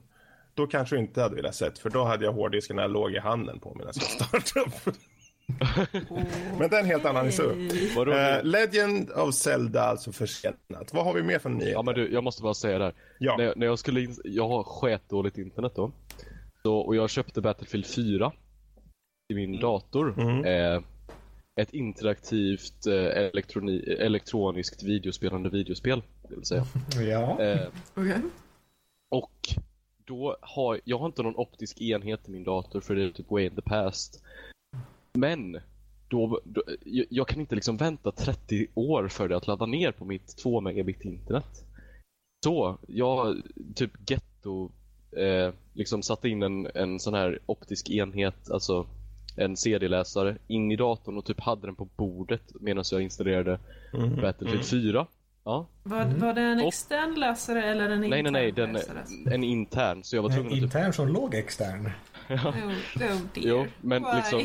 Då 0.54 0.68
kanske 0.68 0.96
jag 0.96 1.04
inte 1.04 1.22
hade 1.22 1.36
velat 1.36 1.56
sett. 1.56 1.80
För 1.80 1.90
då 1.90 2.04
hade 2.04 2.26
jag 2.26 2.34
hårddisken 2.34 2.76
när 2.76 2.84
jag 2.84 2.92
låg 2.92 3.12
i 3.12 3.20
handen 3.20 3.60
på 3.60 3.82
jag 3.86 3.96
startade 3.96 4.66
upp. 4.66 4.96
Men 6.60 6.70
det 6.70 6.76
är 6.76 6.80
en 6.80 6.86
helt 6.86 7.06
annan 7.06 7.26
historia. 7.26 8.38
Eh, 8.38 8.44
Legend 8.44 9.12
of 9.12 9.36
Zelda 9.36 9.82
alltså 9.82 10.12
försenat. 10.12 10.94
Vad 10.94 11.06
har 11.06 11.14
vi 11.14 11.24
mer 11.24 11.40
för 11.40 11.50
nyheter? 11.50 11.72
Ja 11.72 11.82
men 11.82 11.96
du, 11.96 12.14
jag 12.14 12.24
måste 12.24 12.42
bara 12.44 12.54
säga 12.54 12.78
det 12.78 12.84
här. 12.86 12.94
Ja. 13.20 13.38
När, 13.38 13.44
jag- 13.44 13.58
när 13.58 13.66
jag 13.66 13.80
skulle 13.80 14.02
in, 14.02 14.16
jag 14.24 14.48
har 14.48 14.64
sketdåligt 14.64 15.38
internet 15.38 15.72
då. 15.76 15.92
Så, 16.64 16.76
och 16.78 16.96
jag 16.96 17.10
köpte 17.10 17.42
Battlefield 17.42 17.86
4 17.86 18.32
i 19.34 19.36
min 19.36 19.60
dator. 19.60 20.14
Mm. 20.22 20.46
Eh, 20.46 20.82
ett 21.62 21.74
interaktivt 21.74 22.86
eh, 22.88 22.94
elektroni, 22.96 23.80
elektroniskt 24.00 24.84
videospelande 24.84 25.50
videospel. 25.50 26.02
Det 26.30 26.36
vill 26.36 26.46
säga. 26.46 26.66
Ja. 27.10 27.42
Eh, 27.44 27.68
Okej. 27.96 28.22
och 29.12 29.32
då 30.06 30.38
har 30.42 30.80
jag 30.84 30.98
har 31.00 31.06
inte 31.06 31.24
någon 31.24 31.36
optisk 31.36 31.82
enhet 31.82 32.28
i 32.28 32.32
min 32.32 32.44
dator 32.44 32.82
för 32.82 32.96
det 32.96 33.04
är 33.04 33.10
typ 33.10 33.32
way 33.32 33.46
in 33.46 33.56
the 33.56 33.62
past. 33.62 34.24
Men 35.14 35.60
då, 36.08 36.40
då, 36.44 36.64
jag, 37.10 37.28
kan 37.28 37.40
inte 37.40 37.56
liksom 37.56 37.78
vänta 37.78 38.12
30 38.12 38.68
år 38.74 39.08
för 39.08 39.28
det 39.28 39.38
att 39.38 39.48
ladda 39.48 39.66
ner 39.66 39.92
på 39.92 40.06
mitt 40.06 40.38
2 40.38 40.62
megabit 40.62 41.02
internet. 41.06 41.64
Så 42.44 42.78
jag 42.88 43.36
typ 43.76 43.92
getto 44.12 44.72
eh, 45.18 45.54
liksom 45.74 46.04
satte 46.04 46.30
in 46.30 46.44
en, 46.44 46.68
en 46.76 47.00
sån 47.00 47.14
här 47.14 47.40
optisk 47.46 47.90
enhet, 47.90 48.52
alltså 48.52 48.86
en 49.38 49.58
CD-läsare 49.58 50.38
in 50.48 50.72
i 50.72 50.76
datorn 50.76 51.18
och 51.18 51.26
typ 51.26 51.40
hade 51.40 51.68
den 51.68 51.76
på 51.76 51.86
bordet 51.86 52.42
medan 52.60 52.84
jag 52.92 53.02
installerade 53.02 53.60
Mhm. 53.94 54.22
Battlefield 54.22 54.66
4. 54.66 55.08
Ja. 55.44 55.68
Var, 55.84 56.06
var 56.06 56.34
det 56.34 56.42
en 56.42 56.60
Och- 56.60 56.68
extern 56.68 57.16
läsare 57.20 57.64
eller 57.64 57.90
en 57.90 58.02
Nej, 58.02 58.10
nej, 58.24 58.50
intern 58.50 58.74
nej, 58.74 58.84
den, 59.24 59.34
en 59.34 59.44
intern. 59.44 60.04
Så 60.04 60.16
jag 60.16 60.24
var 60.24 60.30
tvungen 60.30 60.48
att 60.48 60.54
typ 60.54 60.64
Intern 60.64 60.94
som 60.94 61.08
låg 61.08 61.36
extern. 61.36 61.90
Oh, 62.30 62.48
oh 62.48 62.52
dear. 62.96 63.22
Jo, 63.36 63.66
men 63.82 64.04
Why? 64.04 64.10
liksom 64.16 64.42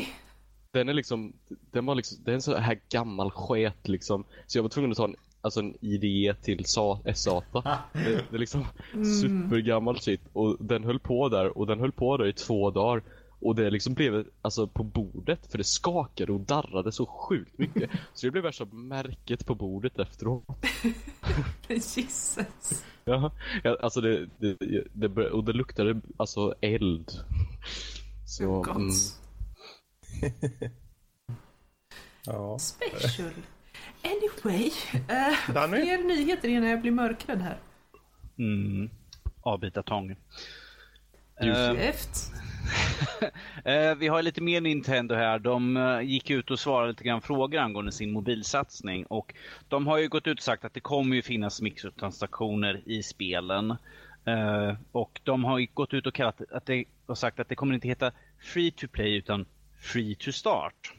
den 0.75 0.89
är 0.89 0.93
liksom, 0.93 1.33
den 1.71 1.85
var 1.85 1.95
liksom, 1.95 2.17
det 2.23 2.31
är 2.31 2.35
en 2.35 2.41
så 2.41 2.55
här 2.55 2.79
gammal 2.89 3.31
sket 3.31 3.87
liksom. 3.87 4.23
Så 4.47 4.57
jag 4.57 4.63
var 4.63 4.69
tvungen 4.69 4.91
att 4.91 4.97
ta 4.97 5.03
en, 5.03 5.15
alltså 5.41 5.59
en 5.59 5.77
IDE 5.81 6.35
till 6.41 6.65
SA, 6.65 6.99
SATA. 7.15 7.79
Det, 7.93 8.23
det 8.29 8.35
är 8.35 8.39
liksom 8.39 8.65
supergammal 9.21 9.99
shit. 9.99 10.21
Och 10.33 10.57
den 10.59 10.83
höll 10.83 10.99
på 10.99 11.29
där, 11.29 11.57
och 11.57 11.67
den 11.67 11.79
höll 11.79 11.91
på 11.91 12.17
där 12.17 12.27
i 12.27 12.33
två 12.33 12.71
dagar. 12.71 13.03
Och 13.39 13.55
det 13.55 13.69
liksom 13.69 13.93
blev 13.93 14.25
alltså 14.41 14.67
på 14.67 14.83
bordet, 14.83 15.51
för 15.51 15.57
det 15.57 15.63
skakade 15.63 16.31
och 16.31 16.39
darrade 16.39 16.91
så 16.91 17.05
sjukt 17.05 17.57
mycket. 17.57 17.89
Så 18.13 18.27
det 18.27 18.31
blev 18.31 18.43
värsta 18.43 18.65
märket 18.65 19.45
på 19.45 19.55
bordet 19.55 19.99
efteråt. 19.99 20.45
Jesus. 21.67 22.37
Ja, 23.05 23.31
alltså 23.81 24.01
det, 24.01 24.29
det, 24.37 24.57
det, 24.93 25.29
och 25.29 25.43
det 25.43 25.53
luktade 25.53 26.01
alltså 26.17 26.53
eld. 26.61 27.11
Så, 28.25 28.45
Oh, 28.45 28.75
mm, 28.75 28.91
Ja. 32.25 32.59
Special. 32.59 33.31
Anyway. 34.03 34.71
Uh, 34.95 35.53
Danny? 35.53 35.81
fler 35.81 36.03
nyheter 36.03 36.49
innan 36.49 36.69
jag 36.69 36.81
blir 36.81 36.91
mörkrädd 36.91 37.41
här. 37.41 37.57
Mm. 38.37 38.89
Eh, 41.41 41.89
Efter. 41.89 42.35
Eh, 43.65 43.95
vi 43.95 44.07
har 44.07 44.21
lite 44.21 44.41
mer 44.41 44.61
Nintendo 44.61 45.15
här. 45.15 45.39
De 45.39 45.77
eh, 45.77 46.01
gick 46.01 46.29
ut 46.29 46.51
och 46.51 46.59
svarade 46.59 46.91
lite 46.91 47.03
grann 47.03 47.21
frågor 47.21 47.59
angående 47.59 47.91
sin 47.91 48.11
mobilsatsning. 48.11 49.05
Och 49.05 49.33
de 49.69 49.87
har 49.87 49.97
ju 49.97 50.07
gått 50.07 50.27
ut 50.27 50.37
och 50.37 50.43
sagt 50.43 50.65
att 50.65 50.73
det 50.73 50.79
kommer 50.79 51.15
ju 51.15 51.21
finnas 51.21 51.61
mikrotransaktioner 51.61 52.81
i 52.85 53.03
spelen. 53.03 53.71
Eh, 54.25 54.75
och 54.91 55.21
de 55.23 55.43
har 55.43 55.59
ju 55.59 55.67
gått 55.73 55.93
ut 55.93 56.07
och, 56.07 56.13
kallat, 56.13 56.41
att 56.51 56.65
det, 56.65 56.85
och 57.05 57.17
sagt 57.17 57.39
att 57.39 57.49
det 57.49 57.55
kommer 57.55 57.73
inte 57.73 57.87
heta 57.87 58.11
Free 58.39 58.71
to 58.71 58.87
Play 58.87 59.15
utan 59.15 59.45
Free 59.85 60.15
to 60.15 60.31
Start. 60.31 60.93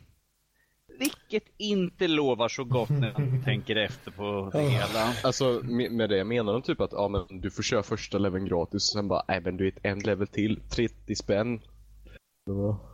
Vilket 0.98 1.44
inte 1.58 2.08
lovar 2.08 2.48
så 2.48 2.64
gott 2.64 2.90
när 2.90 3.12
man 3.12 3.42
tänker 3.44 3.76
efter 3.76 4.10
på 4.10 4.50
det 4.52 4.60
hela. 4.62 5.12
Alltså 5.24 5.60
med 5.64 5.92
med 5.92 6.10
det 6.10 6.24
menar 6.24 6.52
de 6.52 6.62
typ 6.62 6.80
att 6.80 6.92
ja, 6.92 7.08
men 7.08 7.40
du 7.40 7.50
får 7.50 7.62
köra 7.62 7.82
första 7.82 8.18
leveln 8.18 8.44
gratis 8.46 8.74
och 8.74 8.98
sen 8.98 9.08
bara, 9.08 9.24
nej 9.28 9.40
men 9.40 9.56
du 9.56 9.64
vet 9.64 9.78
en 9.84 9.98
level 9.98 10.26
till, 10.26 10.60
30 10.70 11.14
spänn. 11.16 11.60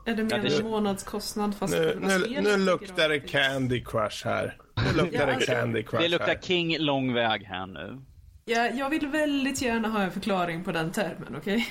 Är 0.07 0.14
det 0.16 0.24
mer 0.24 0.30
Ja, 0.36 0.43
det- 0.43 0.57
en 0.59 0.64
månadskostnad 0.64 1.55
fast 1.57 1.74
Nu, 1.74 1.99
nu, 2.01 2.40
nu 2.43 2.57
luktar 2.57 3.09
det? 3.09 3.20
Candy 3.20 3.84
Crush 3.84 4.24
här. 4.26 4.57
Nu 4.76 5.03
luktar 5.03 5.18
Ja, 5.20 5.26
det 5.26 5.34
alltså, 5.34 5.53
Candy 5.53 5.82
Crush 5.82 6.03
Det 6.03 6.09
luktar 6.09 6.26
här. 6.26 6.38
King 6.43 6.78
lång 6.78 7.14
väg 7.14 7.43
här 7.43 7.66
nu. 7.66 8.01
Ja, 8.45 8.66
jag 8.70 8.90
vill 8.90 9.07
väldigt 9.07 9.62
gärna 9.62 9.88
ha 9.88 10.03
en 10.03 10.11
förklaring 10.11 10.64
på 10.64 10.72
den 10.72 10.93
termen, 10.93 11.36
okej? 11.36 11.66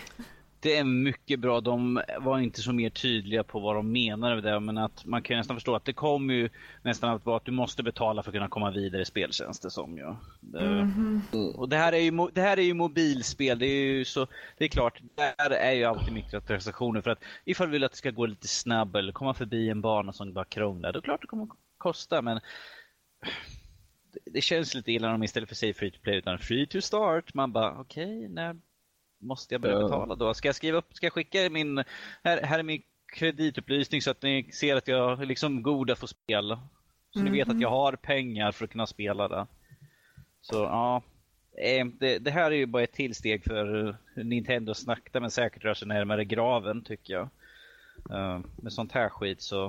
Det 0.62 0.78
är 0.78 0.84
mycket 0.84 1.40
bra. 1.40 1.62
De 1.62 2.02
var 2.20 2.40
inte 2.40 2.62
så 2.62 2.74
mer 2.74 2.90
tydliga 2.90 3.44
på 3.44 3.60
vad 3.60 3.76
de 3.76 3.92
menar 3.92 4.36
med 4.36 4.44
det. 4.44 4.60
Men 4.60 4.78
att 4.78 5.06
man 5.06 5.22
kan 5.22 5.38
nästan 5.38 5.56
förstå 5.56 5.76
att 5.76 5.86
det 5.86 5.94
kommer 5.94 6.34
ju 6.34 6.50
nästan 6.84 7.10
att 7.10 7.26
vara 7.26 7.38
att 7.38 7.46
du 7.46 7.52
måste 7.52 7.84
betala 7.84 8.24
för 8.24 8.30
att 8.30 8.34
kunna 8.36 8.48
komma 8.48 8.72
vidare 8.72 9.02
i 9.02 9.06
speltjänster 9.06 9.70
som 9.70 9.98
ju. 9.98 10.16
Det- 10.40 10.88
Och 11.56 11.70
det 11.70 11.78
här, 11.78 11.94
är 11.94 11.98
ju, 11.98 12.28
det 12.34 12.42
här 12.42 12.58
är 12.58 12.62
ju 12.62 12.74
mobilspel. 12.74 13.60
Det 13.60 13.66
är 13.66 13.84
ju 13.86 14.06
så, 14.06 14.28
det 14.58 14.66
är 14.66 14.70
klart, 14.70 15.02
där 15.16 15.50
är 15.52 15.72
ju 15.72 15.84
alltid 15.84 16.14
mikrotransaktioner. 16.14 17.02
För 17.02 17.12
att 17.12 17.24
ifall 17.46 17.68
du 17.68 17.72
vill 17.72 17.84
att 17.84 17.92
det 17.92 17.98
ska 17.98 18.12
gå 18.12 18.26
lite 18.26 18.48
snabbare 18.48 19.00
eller 19.04 19.14
komma 19.14 19.34
förbi 19.34 19.70
en 19.70 19.82
bana 19.82 20.14
som 20.14 20.34
bara 20.34 20.46
krånglar. 20.46 20.92
Då 20.94 20.98
är 20.98 21.02
det 21.02 21.06
klart 21.06 21.22
det 21.22 21.28
kommer 21.28 21.44
att 21.44 21.50
kosta. 21.78 22.22
Men 22.22 22.40
det, 24.26 24.42
känns 24.42 24.76
lite 24.76 24.92
illa 24.92 25.14
om 25.14 25.24
istället 25.24 25.50
för 25.50 25.56
säga 25.56 25.74
free 25.74 25.92
to 25.92 26.00
play 26.02 26.18
utan 26.18 26.40
free 26.40 26.68
to 26.68 26.82
start. 26.82 27.34
Man 27.34 27.52
bara 27.52 27.80
okej, 27.80 28.28
när 28.30 28.56
måste 29.22 29.54
jag 29.54 29.62
börja 29.62 29.76
Ja. 29.76 29.84
betala 29.84 30.16
då? 30.16 30.34
Ska 30.34 30.48
jag 30.48 30.56
skriva 30.56 30.78
upp, 30.78 30.94
ska 30.94 31.06
jag 31.06 31.14
skicka 31.14 31.50
min, 31.50 31.78
här, 32.24 32.42
här 32.44 32.60
är 32.60 32.64
min 32.64 32.82
kreditupplysning 33.14 34.02
så 34.02 34.12
att 34.12 34.22
ni 34.22 34.52
ser 34.52 34.76
att 34.76 34.88
jag 34.88 35.22
är 35.22 35.26
liksom 35.26 35.64
god 35.64 35.92
att 35.92 36.00
få 36.00 36.08
spela. 36.08 36.60
Så 37.14 37.20
ni 37.20 37.30
vet 37.32 37.50
att 37.50 37.62
jag 37.62 37.70
har 37.70 37.94
pengar 37.94 38.52
för 38.52 38.66
att 38.66 38.72
kunna 38.72 38.88
spela 38.88 39.28
det. 39.28 39.48
Så 40.42 40.56
ja, 40.56 41.02
eh, 41.58 41.86
det, 42.00 42.18
det 42.20 42.32
här 42.32 42.52
är 42.52 42.56
ju 42.56 42.66
bara 42.66 42.84
ett 42.84 42.94
till 42.94 43.16
steg 43.16 43.44
för 43.44 43.96
Nintendo 44.16 44.74
sakta 44.74 45.20
men 45.20 45.32
säkert 45.32 45.64
rör 45.64 45.74
sig 45.74 45.88
närmare 45.88 46.26
graven 46.26 46.84
tycker 46.84 47.14
jag. 47.14 47.30
Eh, 48.10 48.40
Med 48.62 48.74
sånt 48.74 48.92
här 48.92 49.10
skit 49.10 49.42
så 49.42 49.66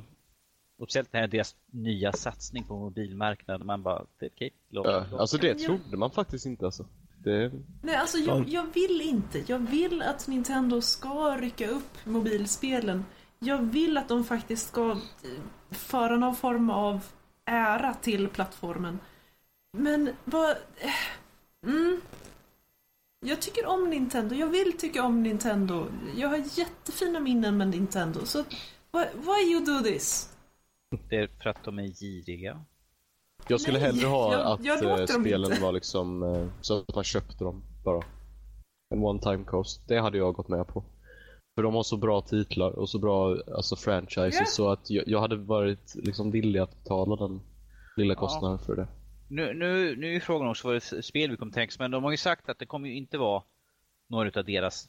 och 0.78 0.86
speciellt 0.88 1.12
när 1.12 1.26
deras 1.26 1.56
nya 1.66 2.12
satsning 2.12 2.64
på 2.64 2.76
mobilmarknaden. 2.78 3.66
Man 3.66 3.82
bara, 3.82 4.04
det 4.18 4.26
är 4.26 4.30
okej. 4.30 4.50
låt- 4.68 4.86
ja, 4.86 5.06
låt- 5.10 5.20
alltså 5.20 5.38
det 5.38 5.54
trodde 5.54 5.96
man 5.96 6.10
faktiskt 6.10 6.46
inte 6.46 6.64
alltså. 6.64 6.86
Det, 7.24 7.52
Nej, 7.82 7.96
alltså 7.96 8.18
jag, 8.18 8.48
jag 8.48 8.66
vill 8.74 9.00
inte. 9.00 9.44
Jag 9.46 9.58
vill 9.58 10.02
att 10.02 10.28
Nintendo 10.28 10.80
ska 10.80 11.36
rycka 11.36 11.68
upp 11.68 12.06
mobilspelen. 12.06 13.04
Jag 13.38 13.58
vill 13.58 13.96
att 13.96 14.08
de 14.08 14.24
faktiskt 14.24 14.68
ska 14.68 14.90
eh, 14.90 14.96
föra 15.70 16.16
någon 16.16 16.36
form 16.36 16.70
av 16.70 17.00
ära 17.44 17.94
till 17.94 18.28
plattformen. 18.28 18.98
Men 19.72 20.10
vad... 20.24 20.50
eh, 20.50 20.90
Mm. 21.66 22.00
Jag 23.26 23.40
tycker 23.42 23.66
om 23.66 23.90
Nintendo. 23.90 24.34
Jag 24.34 24.46
vill 24.46 24.72
tycka 24.78 25.02
om 25.02 25.22
Nintendo. 25.22 25.86
Jag 26.16 26.28
har 26.28 26.58
jättefina 26.58 27.20
minnen 27.20 27.56
med 27.56 27.68
Nintendo. 27.68 28.26
Så 28.26 28.42
why, 28.92 29.04
why 29.14 29.52
you 29.52 29.64
do 29.64 29.80
this? 29.84 30.36
Det 31.10 31.16
är 31.16 31.28
för 31.42 31.50
att 31.50 31.64
de 31.64 31.78
är 31.78 31.86
giriga. 31.86 32.64
Jag 33.52 33.60
skulle 33.60 33.78
Nej, 33.78 33.86
hellre 33.86 34.06
ha 34.06 34.32
jag- 34.32 34.46
att 34.52 34.64
jag 34.64 35.00
eh, 35.00 35.06
spelen 35.06 35.50
inte. 35.50 35.62
var 35.62 35.72
liksom 35.72 36.22
eh, 36.22 36.46
så 36.60 36.78
att 36.78 36.94
man 36.94 37.04
köpte 37.04 37.44
dem 37.44 37.62
bara. 37.84 38.02
En 38.94 39.02
one 39.02 39.20
time 39.20 39.44
cost. 39.44 39.88
Det 39.88 39.98
hade 40.00 40.18
jag 40.18 40.34
gått 40.34 40.48
med 40.48 40.66
på. 40.66 40.84
För 41.54 41.62
de 41.62 41.74
har 41.74 41.82
så 41.82 41.96
bra 41.96 42.20
titlar 42.20 42.70
och 42.78 42.88
så 42.88 42.98
bra 42.98 43.36
alltså, 43.56 43.76
franchises 43.76 44.34
Ja. 44.40 44.44
så 44.46 44.70
att 44.70 44.90
jag, 44.90 45.08
jag 45.08 45.20
hade 45.20 45.36
varit 45.36 45.94
liksom 45.94 46.30
villig 46.30 46.60
att 46.60 46.76
betala 46.82 47.16
den 47.16 47.40
lilla 47.96 48.14
kostnaden 48.14 48.58
för 48.58 48.76
det. 48.76 48.88
Nu, 49.28 49.54
nu, 49.54 49.96
nu 49.96 50.16
är 50.16 50.20
frågan 50.20 50.48
också 50.48 50.68
vad 50.68 50.74
det 50.74 50.92
är 50.92 51.02
spel 51.02 51.30
vi 51.30 51.36
kommer 51.36 51.52
tänka 51.52 51.72
men 51.78 51.90
de 51.90 52.04
har 52.04 52.10
ju 52.10 52.16
sagt 52.16 52.48
att 52.48 52.58
det 52.58 52.66
kommer 52.66 52.88
ju 52.88 52.96
inte 52.96 53.18
vara 53.18 53.42
några 54.10 54.40
av 54.40 54.44
deras 54.46 54.88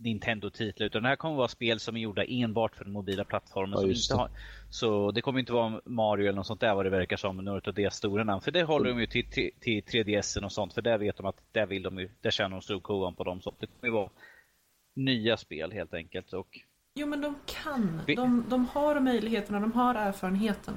Nintendo-titlar 0.00 0.86
utan 0.86 1.02
det 1.02 1.08
här 1.08 1.16
kommer 1.16 1.36
vara 1.36 1.48
spel 1.48 1.80
som 1.80 1.96
är 1.96 2.00
gjorda 2.00 2.24
enbart 2.24 2.76
för 2.76 2.84
den 2.84 2.92
mobila 2.92 3.24
plattformen. 3.24 3.70
Ja, 3.72 3.78
som 3.80 3.90
inte 3.90 4.14
har, 4.14 4.30
så 4.70 5.10
det 5.10 5.20
kommer 5.20 5.40
inte 5.40 5.52
vara 5.52 5.80
Mario 5.84 6.22
eller 6.28 6.36
något 6.36 6.46
sånt 6.46 6.60
där 6.60 6.74
vad 6.74 6.86
det 6.86 6.90
verkar 6.90 7.16
som, 7.16 7.36
något 7.36 7.68
av 7.68 7.74
det 7.74 7.92
stora 7.92 8.24
namn. 8.24 8.40
För 8.40 8.50
det 8.50 8.62
håller 8.62 8.90
de 8.90 9.00
ju 9.00 9.06
till, 9.06 9.30
till, 9.30 9.50
till 9.60 9.82
3DS 9.84 10.44
och 10.44 10.52
sånt 10.52 10.72
för 10.74 10.82
där 10.82 10.98
vet 10.98 11.16
de 11.16 11.26
att 11.26 11.36
där 11.52 11.66
vill 11.66 11.82
de 11.82 11.98
ju, 11.98 12.10
där 12.20 12.30
känner 12.30 12.50
de 12.56 12.62
stor 12.62 12.80
kovan 12.80 13.14
på 13.14 13.24
dem. 13.24 13.40
Så 13.40 13.52
det 13.58 13.66
kommer 13.66 13.86
ju 13.88 13.90
vara 13.92 14.10
nya 14.96 15.36
spel 15.36 15.72
helt 15.72 15.94
enkelt. 15.94 16.32
Och 16.32 16.58
Jo, 16.94 17.06
men 17.06 17.20
de 17.20 17.34
kan. 17.64 18.00
Vi- 18.06 18.14
De, 18.14 18.44
de 18.48 18.66
har 18.66 19.00
möjligheterna, 19.00 19.60
de 19.60 19.72
har 19.72 19.94
erfarenheten. 19.94 20.74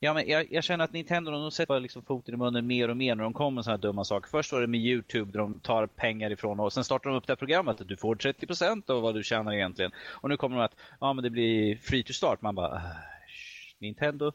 Ja, 0.00 0.14
men 0.14 0.28
jag, 0.28 0.52
jag 0.52 0.64
känner 0.64 0.84
att 0.84 0.92
Nintendo 0.92 1.30
de 1.30 1.50
sätter 1.50 1.80
liksom 1.80 2.02
foten 2.02 2.34
i 2.34 2.36
munnen 2.36 2.66
mer 2.66 2.88
och 2.88 2.96
mer 2.96 3.14
när 3.14 3.24
de 3.24 3.32
kommer 3.32 3.50
med 3.50 3.64
sådana 3.64 3.76
här 3.76 3.82
dumma 3.82 4.04
saker. 4.04 4.28
Först 4.28 4.52
var 4.52 4.60
det 4.60 4.66
med 4.66 4.80
Youtube 4.80 5.32
där 5.32 5.38
de 5.38 5.60
tar 5.60 5.86
pengar 5.86 6.30
ifrån 6.30 6.60
och 6.60 6.72
sen 6.72 6.84
startar 6.84 7.10
de 7.10 7.16
upp 7.16 7.26
det 7.26 7.30
här 7.30 7.36
programmet 7.36 7.80
att 7.80 7.88
du 7.88 7.96
får 7.96 8.14
30% 8.14 8.90
av 8.90 9.02
vad 9.02 9.14
du 9.14 9.22
tjänar 9.22 9.52
egentligen. 9.52 9.92
Och 10.10 10.28
nu 10.28 10.36
kommer 10.36 10.56
de 10.56 10.64
att 10.64 10.76
ja, 11.00 11.12
men 11.12 11.22
det 11.24 11.30
blir 11.30 11.76
free 11.76 12.02
to 12.02 12.12
start. 12.12 12.42
Man 12.42 12.54
bara, 12.54 12.68
ah, 12.68 12.80
Nintendo, 13.78 14.32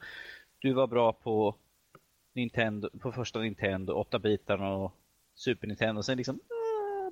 du 0.60 0.74
var 0.74 0.88
bra 0.88 1.14
på 1.14 1.56
Nintendo, 2.36 2.90
på 3.00 3.12
första 3.12 3.40
Nintendo, 3.40 3.94
8 3.94 4.20
bitarna 4.20 4.74
och 4.74 4.94
Super 5.36 5.68
Nintendo. 5.68 6.04
Sen 6.04 6.18
liksom, 6.18 6.40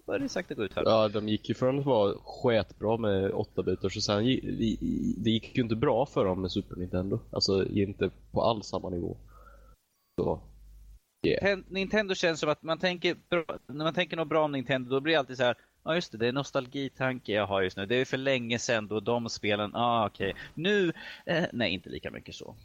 ah, 0.01 0.05
började 0.05 0.25
det 0.25 0.29
sakta 0.29 0.53
gå 0.53 0.63
ut 0.63 0.73
här. 0.75 0.83
Ja, 0.85 1.07
de 1.07 1.29
gick 1.29 1.49
ju 1.49 1.55
från 1.55 1.79
att 1.79 1.85
vara 1.85 2.13
sketbra 2.23 2.97
med 2.97 3.31
8 3.31 3.63
bitars 3.63 3.97
och 3.97 4.03
sen 4.03 4.23
det 5.17 5.29
gick 5.31 5.57
ju 5.57 5.63
inte 5.63 5.75
bra 5.75 6.05
för 6.05 6.25
dem 6.25 6.41
med 6.41 6.51
Super 6.51 6.75
Nintendo. 6.75 7.19
Alltså 7.31 7.67
inte 7.69 8.09
på 8.31 8.41
alls 8.41 8.65
samma 8.67 8.89
nivå. 8.89 9.17
Så, 10.19 10.41
yeah. 11.27 11.41
Ten- 11.43 11.65
Nintendo 11.69 12.15
känns 12.15 12.39
som 12.39 12.49
att 12.49 12.63
man 12.63 12.79
tänker, 12.79 13.15
när 13.67 13.83
man 13.83 13.93
tänker 13.93 14.17
något 14.17 14.29
bra 14.29 14.45
om 14.45 14.51
Nintendo 14.51 14.89
då 14.89 14.99
blir 14.99 15.13
det 15.13 15.19
alltid 15.19 15.37
så 15.37 15.43
här. 15.43 15.55
Ja 15.83 15.95
just 15.95 16.11
det, 16.11 16.17
det 16.17 16.27
är 16.27 16.31
nostalgitanke 16.31 17.31
jag 17.31 17.47
har 17.47 17.61
just 17.61 17.77
nu. 17.77 17.85
Det 17.85 17.95
är 17.95 18.05
för 18.05 18.17
länge 18.17 18.59
sedan 18.59 18.87
då 18.87 18.99
de 18.99 19.29
spelen, 19.29 19.71
ah 19.75 20.07
okej. 20.07 20.35
Nu, 20.53 20.93
eh, 21.25 21.43
nej 21.53 21.73
inte 21.73 21.89
lika 21.89 22.11
mycket 22.11 22.35
så. 22.35 22.55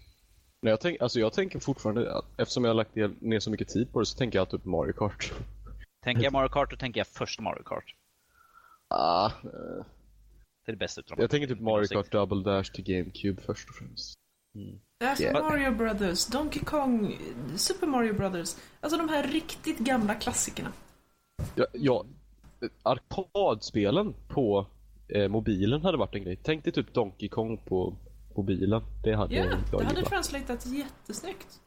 Men 0.63 0.71
jag, 0.71 0.81
tänk, 0.81 1.01
alltså 1.01 1.21
jag 1.21 1.33
tänker 1.33 1.59
fortfarande, 1.59 2.23
eftersom 2.37 2.65
jag 2.65 2.71
har 2.71 2.75
lagt 2.75 2.95
ner- 2.95 3.15
ner 3.21 3.41
så 3.41 3.51
mycket 3.51 3.69
tid 3.69 3.93
på 3.93 4.01
det 4.01 4.07
så 4.07 4.19
tänker 4.19 4.39
jag 4.39 4.43
alltid 4.47 4.63
på 4.63 4.69
Mario 4.69 4.93
Kart. 4.93 5.33
Tänker 6.07 6.23
jag 6.25 6.33
Mario 6.33 6.49
Kart 6.49 6.71
då 6.71 6.77
tänker 6.77 7.01
jag 7.01 7.07
först 7.07 7.41
Mario 7.41 7.63
Kart. 7.63 7.95
Ah, 8.89 9.31
Det 9.43 10.71
är 10.71 10.73
det 10.73 10.77
bästa 10.77 11.01
utav 11.01 11.17
dem. 11.17 11.23
jag 11.23 11.31
tänker 11.31 11.47
typ 11.49 11.61
Mario. 11.61 11.87
Kart 11.89 12.11
Double 12.13 12.43
Dash 12.43 12.73
till 12.73 12.85
GameCube 12.85 13.43
först 13.43 13.69
och 13.69 13.75
främst. 13.75 14.15
Alltså 15.05 15.23
Yeah. 15.25 15.43
Mario 15.49 15.71
Brothers, 15.71 16.27
Donkey 16.27 16.63
Kong, 16.65 17.19
Super 17.57 17.87
Mario 17.87 18.15
Brothers. 18.15 18.57
Alltså 18.81 18.99
de 18.99 19.09
här 19.09 19.27
riktigt 19.27 19.79
gamla 19.79 20.15
klassikerna. 20.15 20.73
Ja, 21.55 21.67
ja 21.73 22.05
arkadspelen 22.83 24.15
på 24.29 24.67
eh, 25.09 25.29
mobilen 25.29 25.83
hade 25.83 25.99
varit 25.99 26.15
en 26.15 26.23
grej. 26.25 26.37
Tänk 26.43 26.65
dig 26.65 26.73
typ 26.73 26.95
Donkey 26.95 27.29
Kong 27.29 27.59
på 27.59 27.97
mobilen. 28.37 28.83
Det 29.05 29.13
hade 29.15 29.35
Ja, 29.35 29.45
jag 29.45 29.51
det 29.71 29.77
hade 29.85 29.95
gillat. 29.95 30.11
translatat 30.11 30.67
jättesnyggt. 30.67 31.61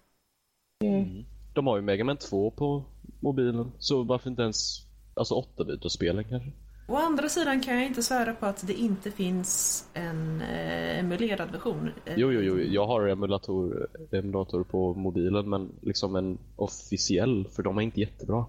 De 1.53 1.67
har 1.67 1.75
ju 1.75 1.81
Mega 1.81 2.03
Man 2.03 2.17
2 2.17 2.51
på 2.51 2.83
mobilen, 3.19 3.71
så 3.79 4.03
varför 4.03 4.29
inte 4.29 4.41
ens 4.41 4.85
alltså 5.13 5.33
8 5.35 5.89
spelen 5.89 6.23
kanske? 6.23 6.51
Å 6.87 6.95
andra 6.95 7.29
sidan 7.29 7.61
kan 7.61 7.75
jag 7.75 7.85
inte 7.85 8.03
svära 8.03 8.33
på 8.33 8.45
att 8.45 8.67
det 8.67 8.73
inte 8.73 9.11
finns 9.11 9.85
en 9.93 10.41
eh, 10.41 10.99
emulerad 10.99 11.51
version. 11.51 11.89
Jo, 12.15 12.31
jo, 12.31 12.41
jo, 12.41 12.59
jag 12.59 12.87
har 12.87 13.07
emulator, 13.07 13.87
emulator 14.11 14.63
på 14.63 14.93
mobilen, 14.93 15.49
men 15.49 15.71
liksom 15.81 16.15
en 16.15 16.37
officiell, 16.55 17.47
för 17.55 17.63
de 17.63 17.77
är 17.77 17.81
inte 17.81 17.99
jättebra. 17.99 18.45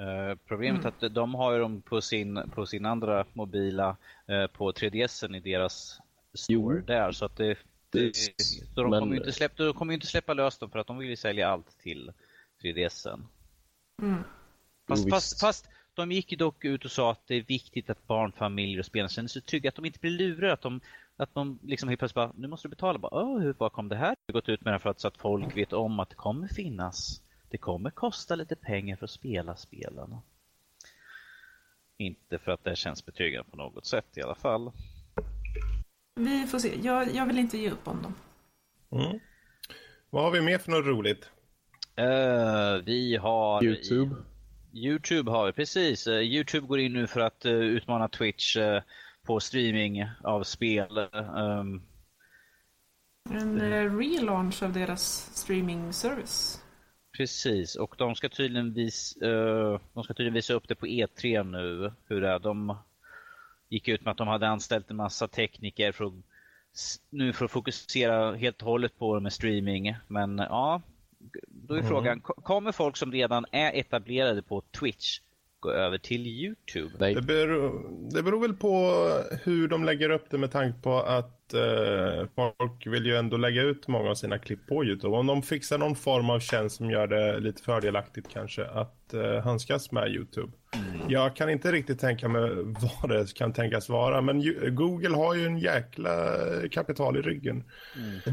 Eh, 0.00 0.38
problemet 0.48 0.84
är 0.84 0.88
att 1.06 1.14
de 1.14 1.34
har 1.34 1.52
ju 1.52 1.58
dem 1.58 1.82
på 1.82 2.00
sin, 2.00 2.40
på 2.54 2.66
sin 2.66 2.86
andra 2.86 3.24
mobila, 3.32 3.96
eh, 4.28 4.46
på 4.46 4.72
3DSen 4.72 5.34
i 5.36 5.40
deras 5.40 5.98
store 6.34 6.76
Jo. 6.78 6.82
där. 6.86 7.12
Så 7.12 7.24
att 7.24 7.36
det, 7.36 7.46
det, 7.90 8.00
Det- 8.00 8.12
så 8.74 8.80
de 8.82 8.90
men- 8.90 9.00
kommer 9.00 9.16
inte 9.16 9.32
släppa, 9.32 9.62
de 9.64 9.72
kommer 9.72 9.92
ju 9.92 9.94
inte 9.94 10.06
släppa 10.06 10.34
lös 10.34 10.58
dem 10.58 10.70
för 10.70 10.78
att 10.78 10.86
de 10.86 10.98
vill 10.98 11.08
ju 11.08 11.16
sälja 11.16 11.48
allt 11.48 11.78
till 11.82 12.12
3DSen. 12.62 13.20
Mm. 14.00 14.22
Fast, 14.88 15.10
fast, 15.10 15.40
fast 15.40 15.68
de 15.94 16.12
gick 16.12 16.32
ju 16.32 16.36
dock 16.36 16.64
ut 16.64 16.84
och 16.84 16.90
sa 16.90 17.10
att 17.10 17.26
det 17.26 17.34
är 17.34 17.42
viktigt 17.42 17.90
att 17.90 18.06
barnfamiljer 18.06 18.78
och 18.78 18.84
spelarna 18.84 19.08
känner 19.08 19.28
sig 19.28 19.42
trygga, 19.42 19.68
att 19.68 19.74
de 19.74 19.84
inte 19.84 19.98
blir 19.98 20.10
lurade, 20.10 20.52
att 20.52 20.62
de, 20.62 20.80
att 21.16 21.34
de 21.34 21.58
liksom 21.62 21.88
helt 21.88 21.98
plötsligt 21.98 22.14
bara, 22.14 22.32
nu 22.36 22.48
måste 22.48 22.68
du 22.68 22.70
betala, 22.70 22.98
bara, 22.98 23.14
Åh, 23.14 23.40
hur, 23.40 23.54
vad 23.58 23.72
kom 23.72 23.88
det 23.88 23.96
här? 23.96 24.16
Jag 24.26 24.34
har 24.34 24.40
gått 24.40 24.48
ut 24.48 24.60
med 24.60 24.74
det 24.74 24.78
för 24.78 24.90
att, 24.90 25.00
så 25.00 25.08
att 25.08 25.18
folk 25.18 25.56
vet 25.56 25.72
om 25.72 26.00
att 26.00 26.08
det 26.08 26.14
kommer 26.14 26.48
finnas, 26.48 27.22
det 27.48 27.58
kommer 27.58 27.90
kosta 27.90 28.34
lite 28.34 28.56
pengar 28.56 28.96
för 28.96 29.04
att 29.04 29.10
spela 29.10 29.56
spelen. 29.56 30.16
Inte 31.96 32.38
för 32.38 32.52
att 32.52 32.64
det 32.64 32.76
känns 32.76 33.06
betryggande 33.06 33.50
på 33.50 33.56
något 33.56 33.86
sätt 33.86 34.16
i 34.16 34.22
alla 34.22 34.34
fall. 34.34 34.72
Vi 36.14 36.46
får 36.46 36.58
se. 36.58 36.78
Jag, 36.82 37.14
jag 37.14 37.26
vill 37.26 37.38
inte 37.38 37.58
ge 37.58 37.70
upp 37.70 37.88
om 37.88 38.02
dem. 38.02 38.14
Mm. 39.00 39.20
Vad 40.10 40.22
har 40.22 40.30
vi 40.30 40.40
mer 40.40 40.58
för 40.58 40.70
något 40.70 40.86
roligt? 40.86 41.30
Eh, 42.00 42.82
vi 42.84 43.16
har 43.16 43.64
Youtube. 43.64 44.16
Youtube 44.72 45.30
har 45.30 45.46
vi, 45.46 45.52
precis. 45.52 46.06
Eh, 46.06 46.20
Youtube 46.20 46.66
går 46.66 46.78
in 46.80 46.92
nu 46.92 47.06
för 47.06 47.20
att 47.20 47.44
eh, 47.44 47.52
utmana 47.52 48.08
Twitch 48.08 48.56
eh, 48.56 48.82
på 49.26 49.40
streaming 49.40 50.04
av 50.24 50.42
spel. 50.42 50.98
Ehm, 51.12 51.82
En 53.30 53.60
relaunch 53.98 54.62
av 54.62 54.72
deras 54.72 55.30
streaming 55.34 55.92
service. 55.92 56.62
precis, 57.16 57.76
och 57.76 57.94
de 57.98 58.14
ska, 58.14 58.28
tydligen 58.28 58.72
vis, 58.74 59.16
eh, 59.16 59.80
de 59.94 60.04
ska 60.04 60.14
tydligen 60.14 60.34
visa 60.34 60.54
upp 60.54 60.68
det 60.68 60.74
på 60.74 60.86
E3 60.86 61.44
nu. 61.44 61.92
Hur 62.06 62.20
det 62.20 62.28
är. 62.28 62.38
De 62.38 62.76
gick 63.68 63.88
ut 63.88 64.04
med 64.04 64.10
att 64.12 64.18
de 64.18 64.28
hade 64.28 64.48
anställt 64.48 64.90
en 64.90 64.96
massa 64.96 65.28
tekniker 65.28 65.92
för 65.92 66.04
att, 66.04 66.12
nu 67.10 67.32
för 67.32 67.44
att 67.44 67.50
fokusera 67.50 68.34
helt 68.36 68.62
och 68.62 68.68
hållet 68.68 68.98
på 68.98 69.14
det 69.14 69.20
med 69.20 69.32
streaming. 69.32 69.96
Men 70.08 70.38
ja, 70.38 70.82
då 71.48 71.74
är 71.74 71.82
frågan, 71.82 72.20
ko- 72.20 72.34
kommer 72.34 72.72
folk 72.72 72.96
som 72.96 73.12
redan 73.12 73.44
är 73.52 73.72
etablerade 73.72 74.42
på 74.42 74.60
Twitch 74.60 75.20
gå 75.60 75.70
över 75.70 75.98
till 75.98 76.26
Youtube? 76.26 76.90
Nej, 76.98 77.14
Det 77.14 77.22
beror, 77.22 77.82
det 78.14 78.22
beror 78.22 78.40
väl 78.40 78.54
på 78.54 79.02
hur 79.44 79.68
de 79.68 79.84
lägger 79.84 80.10
upp 80.10 80.24
det 80.30 80.38
med 80.38 80.50
tanke 80.52 80.82
på 80.82 80.98
att 81.00 81.54
eh, 81.54 82.26
folk 82.36 82.86
vill 82.86 83.06
ju 83.06 83.16
ändå 83.16 83.36
lägga 83.36 83.62
ut 83.62 83.88
många 83.88 84.10
av 84.10 84.14
sina 84.14 84.38
klipp 84.38 84.66
på 84.66 84.84
Youtube. 84.84 85.16
Om 85.16 85.26
de 85.26 85.42
fixar 85.42 85.78
någon 85.78 85.96
form 85.96 86.30
av 86.30 86.40
tjänst 86.40 86.76
som 86.76 86.90
gör 86.90 87.06
det 87.06 87.40
lite 87.40 87.62
fördelaktigt 87.62 88.28
kanske 88.28 88.64
att 88.64 89.14
eh, 89.14 89.42
handskas 89.44 89.92
med 89.92 90.08
Youtube. 90.08 90.52
Jag 91.08 91.36
kan 91.36 91.50
inte 91.50 91.72
riktigt 91.72 91.98
tänka 92.00 92.28
mig 92.28 92.50
vad 93.02 93.10
det 93.10 93.34
kan 93.34 93.52
tänkas 93.52 93.88
vara 93.88 94.20
men 94.20 94.40
ju, 94.40 94.70
Google 94.70 95.16
har 95.16 95.34
ju 95.34 95.46
en 95.46 95.58
jäkla 95.58 96.36
kapital 96.70 97.16
i 97.16 97.22
ryggen. 97.22 97.64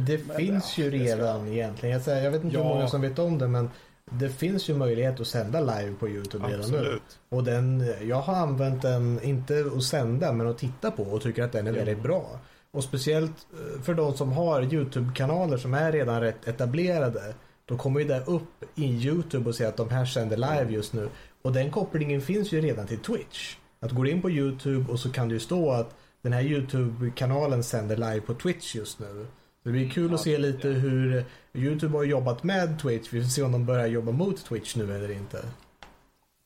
Det 0.07 0.17
finns 0.17 0.77
ju 0.77 0.89
redan 0.91 1.47
egentligen. 1.47 1.93
Jag, 1.93 2.01
säger, 2.01 2.23
jag 2.23 2.31
vet 2.31 2.43
inte 2.43 2.57
hur 2.57 2.63
Ja. 2.63 2.69
många 2.73 2.87
som 2.87 3.01
vet 3.01 3.19
om 3.19 3.37
det 3.37 3.47
men 3.47 3.69
det 4.11 4.29
finns 4.29 4.69
ju 4.69 4.73
möjlighet 4.73 5.19
att 5.19 5.27
sända 5.27 5.59
live 5.59 5.93
på 5.99 6.09
Youtube 6.09 6.47
redan 6.47 6.71
nu. 6.71 6.77
Absolut. 6.77 7.19
Och 7.29 7.43
den, 7.43 7.93
jag 8.01 8.21
har 8.21 8.35
använt 8.35 8.81
den, 8.81 9.19
inte 9.23 9.65
att 9.75 9.83
sända 9.83 10.33
men 10.33 10.47
att 10.47 10.57
titta 10.57 10.91
på 10.91 11.03
och 11.03 11.21
tycker 11.21 11.43
att 11.43 11.51
den 11.51 11.67
är 11.67 11.71
väldigt 11.71 12.03
bra. 12.03 12.39
Och 12.71 12.83
speciellt 12.83 13.47
eh, 13.53 13.81
för 13.81 13.93
de 13.93 14.13
som 14.13 14.31
har 14.31 14.61
Youtube-kanaler 14.61 15.57
som 15.57 15.73
är 15.73 15.91
redan 15.91 16.21
rätt 16.21 16.47
etablerade. 16.47 17.33
Då 17.65 17.77
kommer 17.77 17.99
ju 17.99 18.07
det 18.07 18.23
upp 18.25 18.63
i 18.75 18.85
Youtube 18.85 19.49
och 19.49 19.55
säger 19.55 19.69
att 19.69 19.77
de 19.77 19.89
här 19.89 20.05
sänder 20.05 20.37
live 20.37 20.67
just 20.69 20.93
nu. 20.93 21.09
Och 21.41 21.53
den 21.53 21.71
kopplingen 21.71 22.21
finns 22.21 22.51
ju 22.51 22.61
redan 22.61 22.87
till 22.87 22.99
Twitch. 22.99 23.55
Att 23.79 23.91
gå 23.91 24.05
in 24.05 24.21
på 24.21 24.31
Youtube 24.31 24.91
och 24.91 24.99
så 24.99 25.11
kan 25.11 25.27
det 25.27 25.33
ju 25.33 25.39
stå 25.39 25.71
att 25.71 25.95
den 26.21 26.33
här 26.33 26.41
Youtube-kanalen 26.41 27.63
sänder 27.63 27.95
live 27.95 28.21
på 28.21 28.33
Twitch 28.33 28.75
just 28.75 28.99
nu. 28.99 29.27
Det 29.63 29.69
blir 29.69 29.89
kul 29.89 30.13
att 30.13 30.21
se 30.21 30.37
lite 30.37 30.67
hur 30.67 31.25
Youtube 31.57 31.97
har 31.97 32.03
jobbat 32.03 32.43
med 32.43 32.79
Twitch. 32.79 33.13
Vi 33.13 33.21
får 33.21 33.29
se 33.29 33.43
om 33.43 33.51
de 33.51 33.65
börjar 33.65 33.87
jobba 33.87 34.11
mot 34.11 34.45
Twitch 34.45 34.75
nu 34.75 34.95
eller 34.95 35.11
inte. 35.11 35.45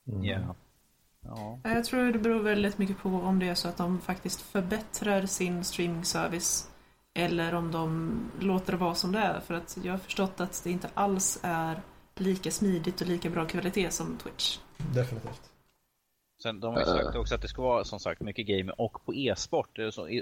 Ja. 0.03 0.55
Ja. 1.23 1.59
Jag 1.63 1.85
tror 1.85 2.11
det 2.11 2.19
beror 2.19 2.39
väldigt 2.39 2.77
mycket 2.77 2.97
på 2.97 3.09
om 3.09 3.39
det 3.39 3.47
är 3.47 3.55
så 3.55 3.67
att 3.67 3.77
de 3.77 4.01
faktiskt 4.01 4.41
förbättrar 4.41 5.25
sin 5.25 5.63
streamingservice 5.63 6.69
eller 7.13 7.53
om 7.53 7.71
de 7.71 8.19
låter 8.39 8.71
det 8.71 8.77
vara 8.77 8.95
som 8.95 9.11
det 9.11 9.19
är. 9.19 9.39
För 9.39 9.53
att 9.53 9.77
jag 9.83 9.93
har 9.93 9.97
förstått 9.97 10.39
att 10.39 10.61
det 10.63 10.71
inte 10.71 10.89
alls 10.93 11.39
är 11.43 11.81
lika 12.15 12.51
smidigt 12.51 13.01
och 13.01 13.07
lika 13.07 13.29
bra 13.29 13.45
kvalitet 13.45 13.91
som 13.91 14.17
Twitch. 14.17 14.59
Definitivt. 14.93 15.41
Sen 16.43 16.59
de 16.59 16.73
har 16.73 16.79
ju 16.79 16.85
sagt 16.85 17.15
också 17.15 17.35
att 17.35 17.41
det 17.41 17.47
ska 17.47 17.61
vara 17.61 17.83
som 17.83 17.99
sagt 17.99 18.21
mycket 18.21 18.47
gaming 18.47 18.71
och 18.77 19.05
på 19.05 19.13
e-sport. 19.15 19.79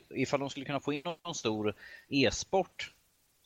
Ifall 0.10 0.40
de 0.40 0.50
skulle 0.50 0.66
kunna 0.66 0.80
få 0.80 0.94
in 0.94 1.02
någon 1.24 1.36
stor 1.36 1.74
e-sport 2.10 2.94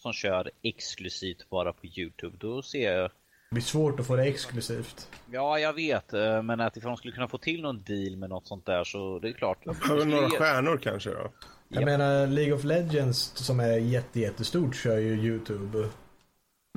som 0.04 0.14
kör 0.14 0.52
exklusivt 0.62 1.50
bara 1.50 1.74
på 1.74 1.86
Youtube, 1.86 2.38
då 2.40 2.62
ser 2.62 2.92
jag 2.94 3.04
Det 3.50 3.54
blir 3.56 3.64
svårt 3.64 4.00
att 4.00 4.08
få 4.08 4.16
det 4.16 4.24
exklusivt. 4.24 5.08
Ja, 5.32 5.60
jag 5.60 5.74
vet, 5.74 6.14
eh, 6.14 6.42
men 6.42 6.60
att 6.62 6.78
ifall 6.78 6.90
de 6.90 6.98
skulle 6.98 7.14
kunna 7.14 7.28
få 7.28 7.38
till 7.38 7.62
någon 7.62 7.84
deal 7.84 8.16
med 8.18 8.30
något 8.30 8.48
sånt 8.48 8.66
där 8.66 8.84
så 8.84 9.20
det 9.20 9.28
är 9.30 9.34
klart. 9.34 9.64
Behöver 9.64 9.82
skulle 10.02 10.16
några 10.16 10.30
stjärnor 10.30 10.78
kanske 10.84 11.10
då? 11.10 11.32
Jag 11.68 11.82
Ja. 11.82 11.86
menar 11.86 12.28
League 12.28 12.54
of 12.54 12.64
Legends 12.64 13.18
som 13.36 13.60
är 13.60 13.78
jätte, 13.78 14.20
jättestort 14.20 14.76
kör 14.76 14.98
ju 14.98 15.14
Youtube. 15.14 15.90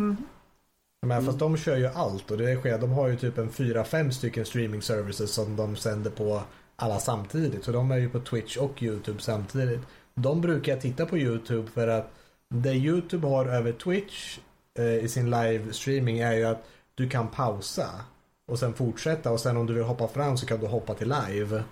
Mm. 0.01 0.17
Men 1.07 1.25
fast 1.25 1.39
de 1.39 1.57
kör 1.57 1.77
ju 1.77 1.87
allt 1.87 2.31
och 2.31 2.39
det 2.39 2.57
sker. 2.57 2.79
De 2.79 2.91
har 2.91 3.09
ju 3.09 3.17
typ 3.17 3.39
en 3.39 3.51
fyra, 3.53 3.85
fem 3.85 4.13
stycken 4.13 4.45
streaming 4.45 4.83
services 4.83 5.31
som 5.35 5.57
de 5.57 5.77
sänder 5.77 6.11
på 6.11 6.43
alla 6.77 6.99
samtidigt. 6.99 7.65
Så 7.65 7.73
de 7.73 7.91
är 7.91 7.97
ju 7.97 8.09
på 8.09 8.21
Twitch 8.21 8.57
och 8.57 8.83
YouTube 8.83 9.21
samtidigt. 9.21 9.81
De 10.15 10.41
brukar 10.41 10.73
jag 10.73 10.81
titta 10.81 11.07
på 11.07 11.19
YouTube 11.19 11.69
för 11.71 11.89
att 11.89 12.13
det 12.49 12.75
YouTube 12.75 13.27
har 13.27 13.47
över 13.47 13.73
Twitch 13.73 14.39
eh, 14.79 14.95
i 14.95 15.09
sin 15.09 15.31
livestreaming 15.31 16.19
är 16.19 16.33
ju 16.33 16.45
att 16.45 16.69
du 16.95 17.09
kan 17.09 17.29
pausa 17.29 17.91
och 18.47 18.59
sen 18.59 18.75
fortsätta 18.75 19.33
och 19.33 19.41
sen 19.41 19.57
om 19.57 19.67
du 19.67 19.75
vill 19.75 19.85
hoppa 19.85 20.09
fram 20.09 20.37
så 20.37 20.47
kan 20.47 20.61
du 20.61 20.67
hoppa 20.67 20.95
till 20.95 21.09
live. 21.29 21.65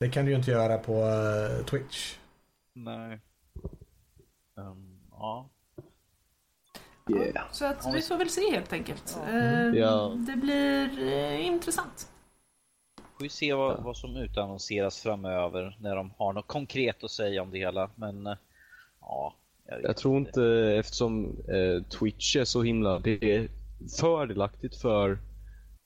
Det 0.00 0.08
kan 0.08 0.24
du 0.24 0.30
ju 0.30 0.36
inte 0.36 0.50
göra 0.50 0.78
på 0.78 0.92
eh, 0.92 1.64
Twitch. 1.64 2.16
Nej. 2.74 3.20
Um, 4.56 5.00
ja. 5.10 5.48
Yeah. 7.10 7.46
Så 7.52 7.66
att 7.66 7.94
vi 7.94 8.02
får 8.02 8.16
väl 8.16 8.30
se 8.30 8.50
helt 8.50 8.72
enkelt. 8.72 9.18
Ja. 9.26 9.32
Eh, 9.32 9.66
Ja. 9.74 10.16
Det 10.26 10.36
blir 10.36 11.02
eh, 11.12 11.46
intressant. 11.46 12.08
Får 12.96 13.22
vi 13.22 13.28
se 13.28 13.54
vad, 13.54 13.82
vad 13.82 13.96
som 13.96 14.16
utannonseras 14.16 15.00
framöver 15.00 15.76
när 15.80 15.96
de 15.96 16.12
har 16.18 16.32
något 16.32 16.46
konkret 16.46 17.04
att 17.04 17.10
säga 17.10 17.42
om 17.42 17.50
det 17.50 17.58
hela. 17.58 17.90
Men 17.94 18.26
eh, 18.26 18.36
ja, 19.00 19.34
jag, 19.82 19.96
tror 19.96 20.18
inte, 20.18 20.44
eftersom 20.78 21.24
eh, 21.48 21.82
Twitch 21.82 22.36
är 22.36 22.44
så 22.44 22.62
himla... 22.62 22.98
Det 22.98 23.34
är 23.34 23.48
fördelaktigt 24.00 24.76
för 24.76 25.18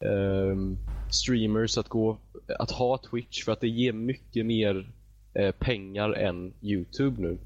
ehm, 0.04 0.76
streamers 1.10 1.78
att, 1.78 1.88
gå, 1.88 2.18
att 2.58 2.70
ha 2.70 2.98
Twitch 2.98 3.44
för 3.44 3.52
att 3.52 3.60
det 3.60 3.68
ger 3.68 3.92
mycket 3.92 4.46
mer 4.46 4.90
eh, 5.34 5.52
pengar 5.52 6.12
än 6.12 6.52
YouTube 6.62 7.22
nu. 7.22 7.38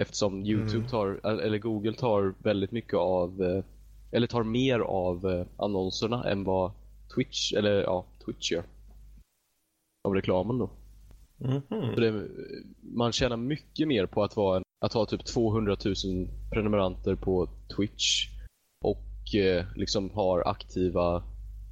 Eftersom 0.00 0.44
YouTube 0.44 0.76
Mm. 0.76 0.88
tar, 0.88 1.20
eller 1.40 1.58
Google 1.58 1.92
tar 1.94 2.34
väldigt 2.38 2.72
mycket 2.72 2.94
av, 2.94 3.42
eh, 3.42 3.64
eller 4.12 4.26
tar 4.26 4.42
mer 4.42 4.80
av 4.80 5.30
eh, 5.30 5.46
annonserna 5.56 6.30
än 6.30 6.44
vad 6.44 6.72
Twitch, 7.14 7.52
eller 7.52 7.82
ja, 7.82 8.04
Twitch 8.24 8.52
gör. 8.52 8.64
Av 10.04 10.14
reklamen 10.14 10.58
då. 10.58 10.70
Mhm. 11.38 11.62
För 11.68 12.00
det, 12.00 12.28
man 12.80 13.12
tjänar 13.12 13.36
mycket 13.36 13.88
mer 13.88 14.06
på 14.06 14.22
att, 14.24 14.36
vara 14.36 14.56
en, 14.56 14.62
att 14.82 14.92
ha 14.92 15.06
typ 15.06 15.24
200 15.24 15.76
000 15.84 15.94
prenumeranter 16.50 17.14
på 17.14 17.48
Twitch 17.76 18.28
och 18.84 19.34
eh, 19.34 19.64
liksom 19.76 20.10
har 20.10 20.42
aktiva 20.48 21.22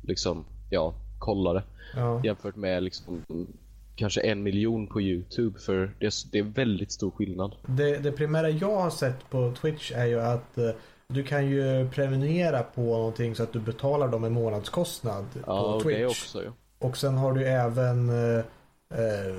liksom, 0.03 0.45
ja, 0.71 0.95
kollare 1.19 1.63
Ja. 1.97 2.21
jämfört 2.25 2.57
med 2.57 2.83
liksom, 2.83 3.25
kanske 3.97 4.21
en 4.21 4.43
miljon 4.43 4.87
på 4.87 5.01
Youtube 5.01 5.59
för 5.59 5.95
det, 5.99 6.07
är- 6.07 6.31
det 6.33 6.39
är 6.39 6.43
väldigt 6.43 6.93
stor 6.93 7.11
skillnad. 7.11 7.55
Det, 7.67 7.99
det 7.99 8.13
primära 8.13 8.51
jag 8.51 8.77
har 8.81 8.91
sett 8.91 9.31
på 9.31 9.53
Twitch 9.61 9.93
är 9.93 10.07
ju 10.07 10.21
att 10.21 10.59
eh, 10.59 10.71
du 11.09 11.23
kan 11.23 11.47
ju 11.47 11.89
prenumerera 11.89 12.63
på 12.63 12.81
någonting 12.83 13.35
så 13.35 13.43
att 13.43 13.53
du 13.53 13.61
betalar 13.61 14.09
dem 14.09 14.25
en 14.25 14.33
månadskostnad 14.33 15.25
Ja, 15.47 15.73
på 15.73 15.81
Twitch. 15.81 15.99
det 15.99 16.07
också 16.07 16.43
ja. 16.45 16.51
Och 16.79 16.97
sen 16.97 17.17
har 17.17 17.33
du 17.33 17.45
även 17.49 18.09
eh, 18.09 18.39
eh, 18.95 19.35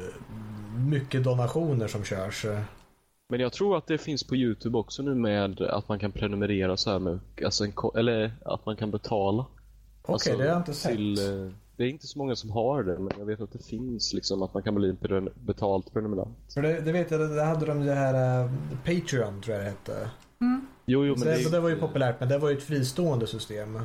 mycket 0.77 1.23
donationer 1.23 1.87
som 1.87 2.03
körs. 2.03 2.45
Men 3.31 3.39
jag 3.39 3.53
tror 3.53 3.77
att 3.77 3.87
det 3.87 3.97
finns 3.97 4.23
på 4.23 4.35
Youtube 4.35 4.77
också 4.77 5.03
nu 5.03 5.15
med 5.15 5.61
att 5.61 5.89
man 5.89 5.99
kan 5.99 6.11
prenumerera 6.11 6.77
så 6.77 6.91
här 6.91 6.99
med, 6.99 7.19
alltså 7.45 7.63
en, 7.65 7.73
eller 7.95 8.31
att 8.45 8.65
man 8.65 8.75
kan 8.75 8.91
betala. 8.91 9.45
Okej, 10.01 10.13
Alltså, 10.13 10.31
det 10.31 10.37
har 10.37 10.45
jag 10.45 10.57
inte 10.57 10.73
sett. 10.73 10.91
till, 10.91 11.19
eh, 11.19 11.51
det 11.75 11.83
är 11.83 11.87
inte 11.87 12.07
så 12.07 12.17
många 12.19 12.35
som 12.35 12.49
har 12.49 12.83
det, 12.83 12.99
men 12.99 13.13
jag 13.17 13.25
vet 13.25 13.41
att 13.41 13.51
det 13.51 13.65
finns 13.65 14.13
liksom 14.13 14.41
att 14.41 14.53
man 14.53 14.63
kan 14.63 14.75
bli 14.75 14.95
en 15.09 15.29
betald 15.45 15.93
prenumerant. 15.93 16.37
För 16.53 16.61
det, 16.61 16.81
det 16.81 16.91
vet 16.91 17.11
jag, 17.11 17.19
det 17.19 17.43
hade 17.43 17.65
de 17.65 17.85
det 17.85 17.93
här 17.93 18.43
eh, 18.43 18.51
Patreon 18.85 19.41
tror 19.41 19.55
jag 19.55 19.65
det 19.65 19.69
hette. 19.69 20.09
Jo, 20.85 21.05
jo, 21.05 21.15
Så 21.15 21.25
men 21.25 21.37
det, 21.43 21.51
det 21.51 21.59
var 21.59 21.69
ju 21.69 21.75
populärt 21.79 22.19
men 22.19 22.29
det 22.29 22.37
var 22.37 22.49
ju 22.49 22.57
ett 22.57 22.63
fristående 22.63 23.27
system. 23.27 23.79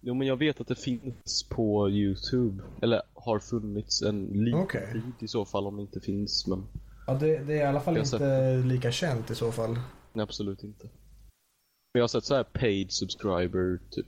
Jo, 0.00 0.14
men 0.14 0.26
jag 0.26 0.36
vet 0.36 0.60
att 0.60 0.68
det 0.68 0.78
finns 0.80 1.48
på 1.50 1.90
Youtube. 1.90 2.62
Eller 2.82 3.02
har 3.14 3.38
funnits 3.38 4.02
en 4.02 4.24
liten 4.26 4.66
tid 4.92 5.12
i 5.18 5.28
så 5.28 5.44
fall 5.44 5.66
om 5.66 5.76
det 5.76 5.82
inte 5.82 6.00
finns, 6.00 6.46
men 6.46 6.62
Ja, 7.10 7.16
det, 7.16 7.38
det 7.38 7.52
är 7.54 7.58
i 7.58 7.62
alla 7.62 7.80
fall 7.80 7.96
inte 7.96 8.56
lika 8.56 8.92
känt 8.92 9.30
i 9.30 9.34
så 9.34 9.52
fall. 9.52 9.78
nej, 10.12 10.22
absolut 10.22 10.62
inte. 10.62 10.84
Men 10.84 12.00
jag 12.00 12.02
har 12.02 12.08
sett 12.08 12.24
så 12.24 12.34
här 12.34 12.44
paid 12.44 12.92
subscriber 12.92 13.78
typ 13.90 14.06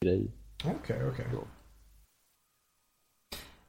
grej. 0.00 0.30
Okej, 0.64 1.08
okej. 1.08 1.26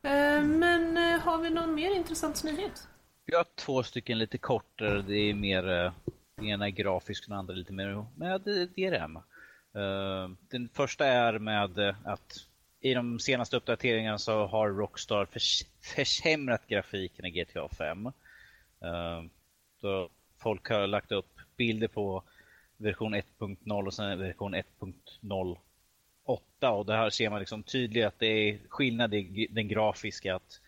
Eh, 0.02 0.44
Men 0.44 0.98
eh, 0.98 1.20
har 1.20 1.38
vi 1.42 1.50
någon 1.50 1.76
mer 1.76 1.96
intressant 1.96 2.44
nyhet? 2.44 2.88
Vi 3.26 3.36
har 3.36 3.46
två 3.56 3.84
stycken 3.84 4.18
lite 4.18 4.38
kortare. 4.38 5.02
Det 5.02 5.16
är 5.18 5.34
mer, 5.34 5.70
eh, 5.70 5.92
den 6.36 6.46
ena 6.46 6.66
är 6.68 6.72
grafisk 6.72 7.24
och 7.24 7.30
den 7.30 7.40
andra 7.40 7.54
lite 7.54 7.74
mer 7.74 8.06
med 8.16 8.48
eh, 8.48 8.68
DRM. 8.76 9.16
Eh, 9.76 10.30
Den 10.50 10.70
första 10.74 11.06
är 11.06 11.40
med 11.40 11.78
eh, 11.78 11.96
att 12.06 12.34
i 12.82 12.94
de 12.94 13.20
senaste 13.20 13.58
uppdateringarna 13.58 14.18
så 14.18 14.46
har 14.46 14.70
Rockstar 14.70 15.26
förs- 15.26 15.66
försämrat 15.96 16.68
grafiken 16.68 17.26
i 17.26 17.32
GTA 17.32 17.70
5. 17.70 18.06
Uh, 18.06 18.14
ehm, 18.82 19.30
Så 19.82 20.10
folk 20.38 20.70
har 20.70 20.88
lagt 20.88 21.12
upp 21.12 21.40
bilder 21.58 21.88
på 21.88 22.24
version 22.78 23.16
1.0 23.16 23.88
och 23.88 23.94
sen 23.94 24.20
version 24.20 24.56
1.08 24.56 25.58
och 26.70 26.86
det 26.86 26.94
här 26.94 27.10
ser 27.10 27.30
man 27.30 27.40
liksom 27.40 27.64
tydligt 27.64 28.06
att 28.06 28.20
det 28.20 28.26
är 28.26 28.60
skillnad 28.70 29.14
i 29.14 29.48
den 29.52 29.68
grafiska 29.68 30.36
att 30.36 30.62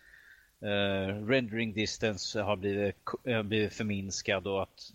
uh, 0.62 1.26
rendering 1.26 1.72
distance 1.72 2.40
har 2.42 2.56
blivit, 2.56 2.96
uh, 3.28 3.42
blivit 3.42 3.72
förminskad 3.72 4.46
och 4.46 4.62
att 4.62 4.92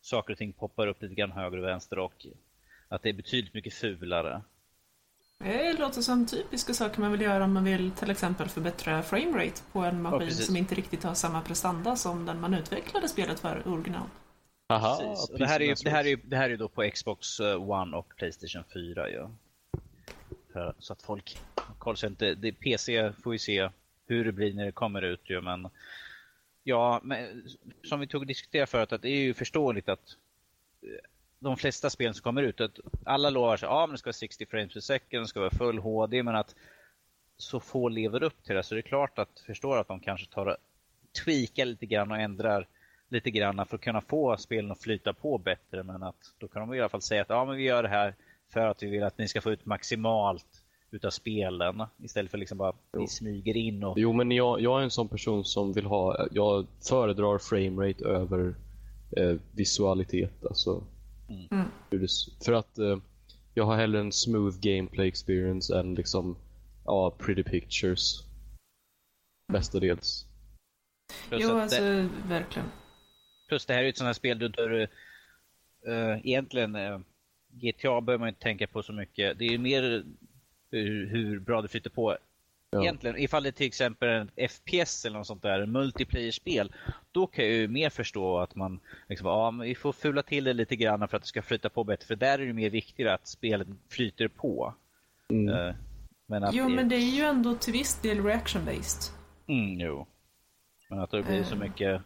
saker 0.00 0.32
och 0.32 0.38
ting 0.38 0.52
poppar 0.52 0.86
upp 0.86 1.02
lite 1.02 1.14
grann 1.14 1.32
höger 1.32 1.58
och 1.58 1.64
vänster 1.64 1.98
och 1.98 2.26
att 2.88 3.02
det 3.02 3.08
är 3.08 3.12
betydligt 3.12 3.54
mycket 3.54 3.74
fulare. 3.74 4.42
Det 5.44 5.72
låter 5.78 6.02
som 6.02 6.26
typiska 6.26 6.74
saker 6.74 7.00
man 7.00 7.12
vill 7.12 7.20
göra 7.20 7.44
om 7.44 7.52
man 7.52 7.64
vill 7.64 7.90
till 7.90 8.10
exempel 8.10 8.48
förbättra 8.48 9.02
framerate 9.02 9.62
på 9.72 9.78
en 9.80 10.02
maskin 10.02 10.28
precis. 10.28 10.46
som 10.46 10.56
inte 10.56 10.74
riktigt 10.74 11.02
har 11.02 11.14
samma 11.14 11.40
prestanda 11.42 11.96
som 11.96 12.26
den 12.26 12.40
man 12.40 12.54
utvecklade 12.54 13.08
spelet 13.08 13.40
för 13.40 13.68
original. 13.68 14.06
Haha, 14.68 14.96
Precis. 14.96 15.30
Och 15.30 15.38
det, 15.38 15.46
här 15.46 15.60
är 15.60 15.64
ju, 15.64 15.74
det, 15.74 15.90
här 15.90 16.06
är 16.06 16.16
det 16.24 16.36
här 16.36 16.50
är 16.50 16.56
då 16.56 16.68
på 16.68 16.90
Xbox 16.94 17.40
eh, 17.40 17.70
One 17.70 17.96
och 17.96 18.12
Playstation 18.16 18.64
4 18.72 19.08
ju. 19.10 19.28
För- 20.52 20.74
Så 20.78 20.92
att 20.92 21.02
folk 21.02 21.38
kollar 21.78 21.96
sig 21.96 22.08
inte. 22.08 22.34
Det, 22.34 22.52
PC 22.52 23.12
får 23.22 23.30
vi 23.30 23.38
se 23.38 23.70
hur 24.06 24.24
det 24.24 24.32
blir 24.32 24.54
när 24.54 24.64
det 24.64 24.72
kommer 24.72 25.02
ut 25.02 25.30
ju 25.30 25.40
men 25.40 25.68
Ja, 26.64 27.00
men 27.02 27.48
som 27.84 28.00
vi 28.00 28.06
tog 28.06 28.20
och 28.20 28.26
diskuterade 28.26 28.66
förut 28.66 28.92
att 28.92 29.02
det 29.02 29.08
är 29.08 29.20
ju 29.20 29.34
förståeligt 29.34 29.88
att 29.88 30.16
eh, 30.82 30.88
de 31.40 31.56
flesta 31.56 31.90
spel 31.90 32.14
som 32.14 32.22
kommer 32.22 32.42
ut, 32.42 32.60
att 32.60 32.78
alla 33.04 33.30
lovar 33.30 33.56
sig 33.56 33.68
ja 33.68 33.86
men 33.86 33.94
det 33.94 33.98
ska 33.98 34.08
vara 34.08 34.12
60 34.12 34.46
frames 34.46 34.72
per 34.72 34.80
second, 34.80 35.22
det 35.22 35.28
ska 35.28 35.40
vara 35.40 35.50
full 35.50 35.78
HD 35.78 36.22
men 36.22 36.36
att 36.36 36.54
så 37.36 37.60
få 37.60 37.88
lever 37.88 38.22
upp 38.22 38.44
till 38.44 38.54
det. 38.54 38.62
Så 38.62 38.74
det 38.74 38.80
är 38.80 38.82
klart 38.82 39.18
att 39.18 39.40
förstår 39.46 39.78
att 39.78 39.88
de 39.88 40.00
kanske 40.00 40.26
tar 40.26 40.46
och 40.46 40.56
tweakar 41.24 41.64
lite 41.64 41.86
grann 41.86 42.10
och 42.10 42.18
ändrar 42.18 42.66
lite 43.08 43.30
grann 43.30 43.66
för 43.66 43.76
att 43.76 43.80
kunna 43.82 44.00
få 44.00 44.36
spelen 44.36 44.70
att 44.70 44.82
flyta 44.82 45.12
på 45.12 45.38
bättre. 45.38 45.82
Men 45.82 46.02
att 46.02 46.34
då 46.38 46.48
kan 46.48 46.68
de 46.68 46.74
i 46.74 46.80
alla 46.80 46.88
fall 46.88 47.02
säga 47.02 47.22
att 47.22 47.30
ja 47.30 47.44
men 47.44 47.56
vi 47.56 47.62
gör 47.62 47.82
det 47.82 47.88
här 47.88 48.14
för 48.52 48.60
att 48.60 48.82
vi 48.82 48.86
vill 48.86 49.02
att 49.02 49.18
ni 49.18 49.28
ska 49.28 49.40
få 49.40 49.50
ut 49.50 49.66
maximalt 49.66 50.64
utav 50.90 51.10
spelen 51.10 51.82
istället 52.02 52.30
för 52.30 52.38
liksom 52.38 52.58
bara 52.58 52.72
vi 52.92 53.06
smyger 53.06 53.56
in 53.56 53.84
och 53.84 53.98
Jo, 53.98 54.12
men 54.12 54.30
jag, 54.30 54.60
jag 54.60 54.80
är 54.80 54.84
en 54.84 54.90
sån 54.90 55.08
person 55.08 55.44
som 55.44 55.72
vill 55.72 55.86
ha, 55.86 56.26
jag 56.32 56.66
föredrar 56.88 57.38
framerate 57.38 58.04
över 58.04 58.54
eh, 59.16 59.36
visualitet. 59.52 60.46
Alltså, 60.46 60.82
Mm. 61.30 61.70
för 62.44 62.52
att 62.52 62.78
eh, 62.78 62.98
jag 63.54 63.64
har 63.64 63.76
hellre 63.76 64.00
en 64.00 64.12
smooth 64.12 64.60
gameplay 64.60 65.08
experience 65.08 65.78
än 65.78 65.94
liksom, 65.94 66.36
ja, 66.84 67.10
pretty 67.18 67.42
pictures. 67.42 68.24
Mestadels. 69.52 70.26
plus, 71.28 71.42
Jo, 71.42 71.58
alltså 71.58 71.82
det, 71.82 72.08
verkligen. 72.28 72.68
plus 73.48 73.66
det 73.66 73.74
här 73.74 73.84
är 73.84 73.88
ett 73.88 73.96
sånt 73.96 74.06
här 74.06 74.12
spel 74.12 74.38
där 74.38 74.68
du 74.68 74.82
uh, 75.92 76.26
egentligen 76.26 76.76
uh, 76.76 77.00
GTA 77.48 78.00
behöver 78.00 78.18
man 78.18 78.28
inte 78.28 78.40
tänka 78.40 78.66
på 78.66 78.82
så 78.82 78.92
mycket. 78.92 79.38
Det 79.38 79.44
är 79.44 79.58
mer 79.58 80.04
hur, 80.70 81.06
hur 81.06 81.38
bra 81.38 81.62
det 81.62 81.68
flyter 81.68 81.90
på 81.90 82.16
Ja. 82.72 82.82
Egentligen, 82.82 83.18
ifall 83.18 83.42
det 83.42 83.48
är 83.48 83.52
till 83.52 83.66
exempel 83.66 84.08
en 84.08 84.48
FPS 84.48 85.04
eller 85.04 85.18
något 85.18 85.26
sånt 85.26 85.42
där, 85.42 85.60
en 85.60 85.72
multiplayer-spel, 85.72 86.72
då 87.12 87.26
kan 87.26 87.44
jag 87.44 87.54
ju 87.54 87.68
mer 87.68 87.90
förstå 87.90 88.38
att 88.38 88.54
man 88.54 88.80
liksom, 89.08 89.28
ja, 89.28 89.50
men 89.50 89.66
vi 89.66 89.74
får 89.74 89.92
fula 89.92 90.22
till 90.22 90.44
det 90.44 90.52
lite 90.52 90.76
grann 90.76 91.08
för 91.08 91.16
att 91.16 91.22
det 91.22 91.28
ska 91.28 91.42
flyta 91.42 91.68
på 91.68 91.84
bättre, 91.84 92.06
för 92.06 92.16
där 92.16 92.38
är 92.38 92.46
det 92.46 92.52
mer 92.52 92.70
viktigt 92.70 93.06
att 93.08 93.26
spelet 93.26 93.68
flyter 93.88 94.28
på. 94.28 94.74
Mm. 95.30 95.48
Eh, 95.54 95.74
men 96.26 96.44
att 96.44 96.54
Jo, 96.54 96.68
det, 96.68 96.74
men 96.74 96.88
det 96.88 96.96
är 96.96 97.16
ju 97.16 97.22
ändå 97.22 97.54
till 97.54 97.72
viss 97.72 98.00
del 98.02 98.18
reaction-based. 98.18 99.12
Mm, 99.46 99.80
jo. 99.80 100.06
Men 100.90 100.98
att 101.00 101.10
det 101.10 101.22
blir 101.22 101.44
så 101.44 101.54
Eh. 101.54 101.60
mycket 101.60 102.02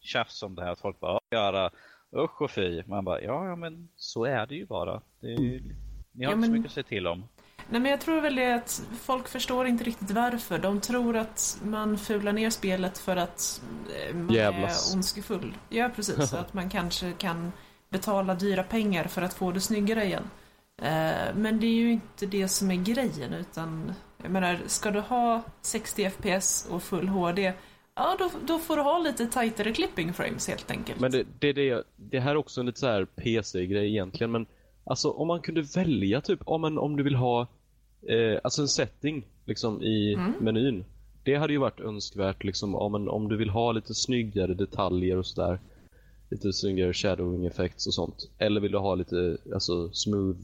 tjafs 0.00 0.42
om 0.42 0.54
det 0.54 0.64
här, 0.64 0.72
att 0.72 0.80
folk 0.80 1.00
bara, 1.00 1.18
göra 1.30 1.70
usch 2.16 2.42
och 2.42 2.50
fy. 2.50 2.82
Man 2.86 3.04
bara, 3.04 3.20
ja, 3.22 3.46
ja 3.48 3.56
men 3.56 3.88
så 3.96 4.24
är 4.24 4.46
det 4.46 4.54
ju 4.54 4.66
bara. 4.66 5.02
Det 5.20 5.32
är, 5.32 5.38
ni 5.38 6.24
har 6.24 6.32
Ja, 6.32 6.32
inte 6.32 6.34
så 6.34 6.38
men- 6.40 6.52
mycket 6.52 6.66
att 6.66 6.72
säga 6.74 6.84
till 6.84 7.06
om. 7.06 7.24
Nej, 7.70 7.80
men 7.80 7.90
jag 7.90 8.00
tror 8.00 8.20
väl 8.20 8.34
det 8.34 8.54
att 8.54 8.82
folk 9.02 9.28
förstår 9.28 9.66
inte 9.66 9.84
riktigt 9.84 10.10
varför. 10.10 10.58
De 10.58 10.80
tror 10.80 11.16
att 11.16 11.60
man 11.64 11.98
fular 11.98 12.32
ner 12.32 12.50
spelet 12.50 12.98
för 12.98 13.16
att 13.16 13.62
eh, 14.08 14.14
man 14.16 14.34
Jävlas. 14.34 14.92
är 14.92 14.96
ondskefull. 14.96 15.56
Ja, 15.68 15.90
precis. 15.96 16.32
att 16.34 16.54
man 16.54 16.70
kanske 16.70 17.12
kan 17.12 17.52
betala 17.88 18.34
dyra 18.34 18.62
pengar 18.62 19.04
för 19.04 19.22
att 19.22 19.34
få 19.34 19.52
det 19.52 19.60
snyggare 19.60 20.04
igen. 20.04 20.30
Eh, 20.82 21.34
Men 21.34 21.60
det 21.60 21.66
är 21.66 21.74
ju 21.74 21.92
inte 21.92 22.26
det 22.26 22.48
som 22.48 22.70
är 22.70 22.76
grejen, 22.76 23.32
utan 23.32 23.92
Jag 24.22 24.30
menar, 24.30 24.58
ska 24.66 24.90
du 24.90 25.00
ha 25.00 25.42
60 25.62 26.10
FPS 26.10 26.66
och 26.70 26.82
full 26.82 27.08
HD, 27.08 27.52
ja 27.94 28.16
då, 28.18 28.30
då 28.46 28.58
får 28.58 28.76
du 28.76 28.82
ha 28.82 28.98
lite 28.98 29.26
tajtare 29.26 29.72
clipping 29.72 30.12
frames 30.12 30.48
helt 30.48 30.70
enkelt. 30.70 31.00
Men 31.00 31.10
det, 31.10 31.24
det, 31.38 31.52
det, 31.52 31.82
det 31.96 32.20
här 32.20 32.30
är 32.30 32.36
också 32.36 32.60
en 32.60 32.66
lite 32.66 32.80
så 32.80 32.86
här 32.86 33.04
PC-grej 33.04 33.88
egentligen, 33.88 34.30
men 34.30 34.46
alltså 34.84 35.10
om 35.10 35.28
man 35.28 35.40
kunde 35.40 35.62
välja 35.62 36.20
typ, 36.20 36.40
om, 36.44 36.64
en, 36.64 36.78
om 36.78 36.96
du 36.96 37.02
vill 37.02 37.14
ha 37.14 37.46
eh, 38.08 38.40
alltså 38.44 38.62
en 38.62 38.68
setting 38.68 39.26
liksom 39.44 39.82
i 39.82 40.16
menyn. 40.40 40.84
Det 41.24 41.34
hade 41.34 41.52
ju 41.52 41.58
varit 41.58 41.80
önskvärt 41.80 42.44
liksom 42.44 42.74
om, 42.74 42.94
en, 42.94 43.08
om 43.08 43.28
du 43.28 43.36
vill 43.36 43.50
ha 43.50 43.72
lite 43.72 43.94
snyggare 43.94 44.54
detaljer 44.54 45.16
och 45.16 45.26
sådär. 45.26 45.60
Lite 46.30 46.52
snyggare 46.52 46.92
shadowing 46.92 47.46
effects 47.46 47.86
och 47.86 47.94
sånt. 47.94 48.30
Eller 48.38 48.60
vill 48.60 48.72
du 48.72 48.78
ha 48.78 48.94
lite 48.94 49.36
alltså 49.54 49.92
smooth, 49.92 50.38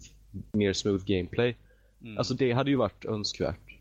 mer 0.53 0.73
smooth 0.73 1.05
gameplay. 1.05 1.57
Alltså 2.19 2.35
det 2.35 2.53
hade 2.53 2.71
ju 2.71 2.77
varit 2.77 3.05
önskvärt. 3.05 3.79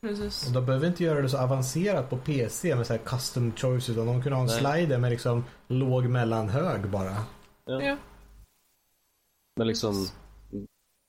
Precis. 0.00 0.46
Och 0.46 0.52
de 0.52 0.66
behöver 0.66 0.86
inte 0.86 1.04
göra 1.04 1.22
det 1.22 1.28
så 1.28 1.38
avancerat 1.38 2.10
på 2.10 2.16
PC 2.16 2.74
med 2.74 2.86
så 2.86 2.92
här 2.92 3.00
custom 3.00 3.52
choice 3.56 3.88
utan 3.88 4.06
de 4.06 4.22
kunde 4.22 4.36
ha 4.36 4.42
en 4.42 4.46
Nej. 4.62 4.76
slider 4.76 4.98
med 4.98 5.10
liksom 5.10 5.44
låg, 5.68 6.04
mellan, 6.04 6.48
hög 6.48 6.90
bara. 6.90 7.16
Ja. 7.64 7.96
Men 9.56 9.66
liksom, 9.66 10.06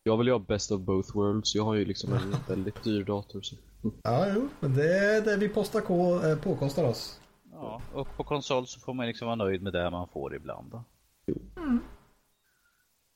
jag 0.03 0.17
vill 0.17 0.27
ju 0.27 0.33
ha 0.33 0.39
best 0.39 0.71
of 0.71 0.81
both 0.81 1.15
worlds. 1.15 1.55
Jag 1.55 1.63
har 1.63 1.75
ju 1.75 1.85
liksom 1.85 2.13
en 2.13 2.35
väldigt 2.47 2.83
dyr 2.83 3.03
dator. 3.03 3.41
Så. 3.41 3.55
Ja, 4.03 4.27
jo, 4.35 4.49
men 4.59 4.75
det 4.75 4.97
är 4.97 5.21
det 5.21 5.37
vi 5.37 5.49
postar 5.49 5.81
K 5.81 6.23
eh, 6.25 6.37
påkostar 6.37 6.83
oss. 6.83 7.19
Ja, 7.51 7.81
och 7.93 8.17
på 8.17 8.23
konsol 8.23 8.67
så 8.67 8.79
får 8.79 8.93
man 8.93 9.07
liksom 9.07 9.25
vara 9.25 9.35
nöjd 9.35 9.61
med 9.61 9.73
det 9.73 9.89
man 9.89 10.07
får 10.07 10.35
ibland. 10.35 10.71
Då. 10.71 10.83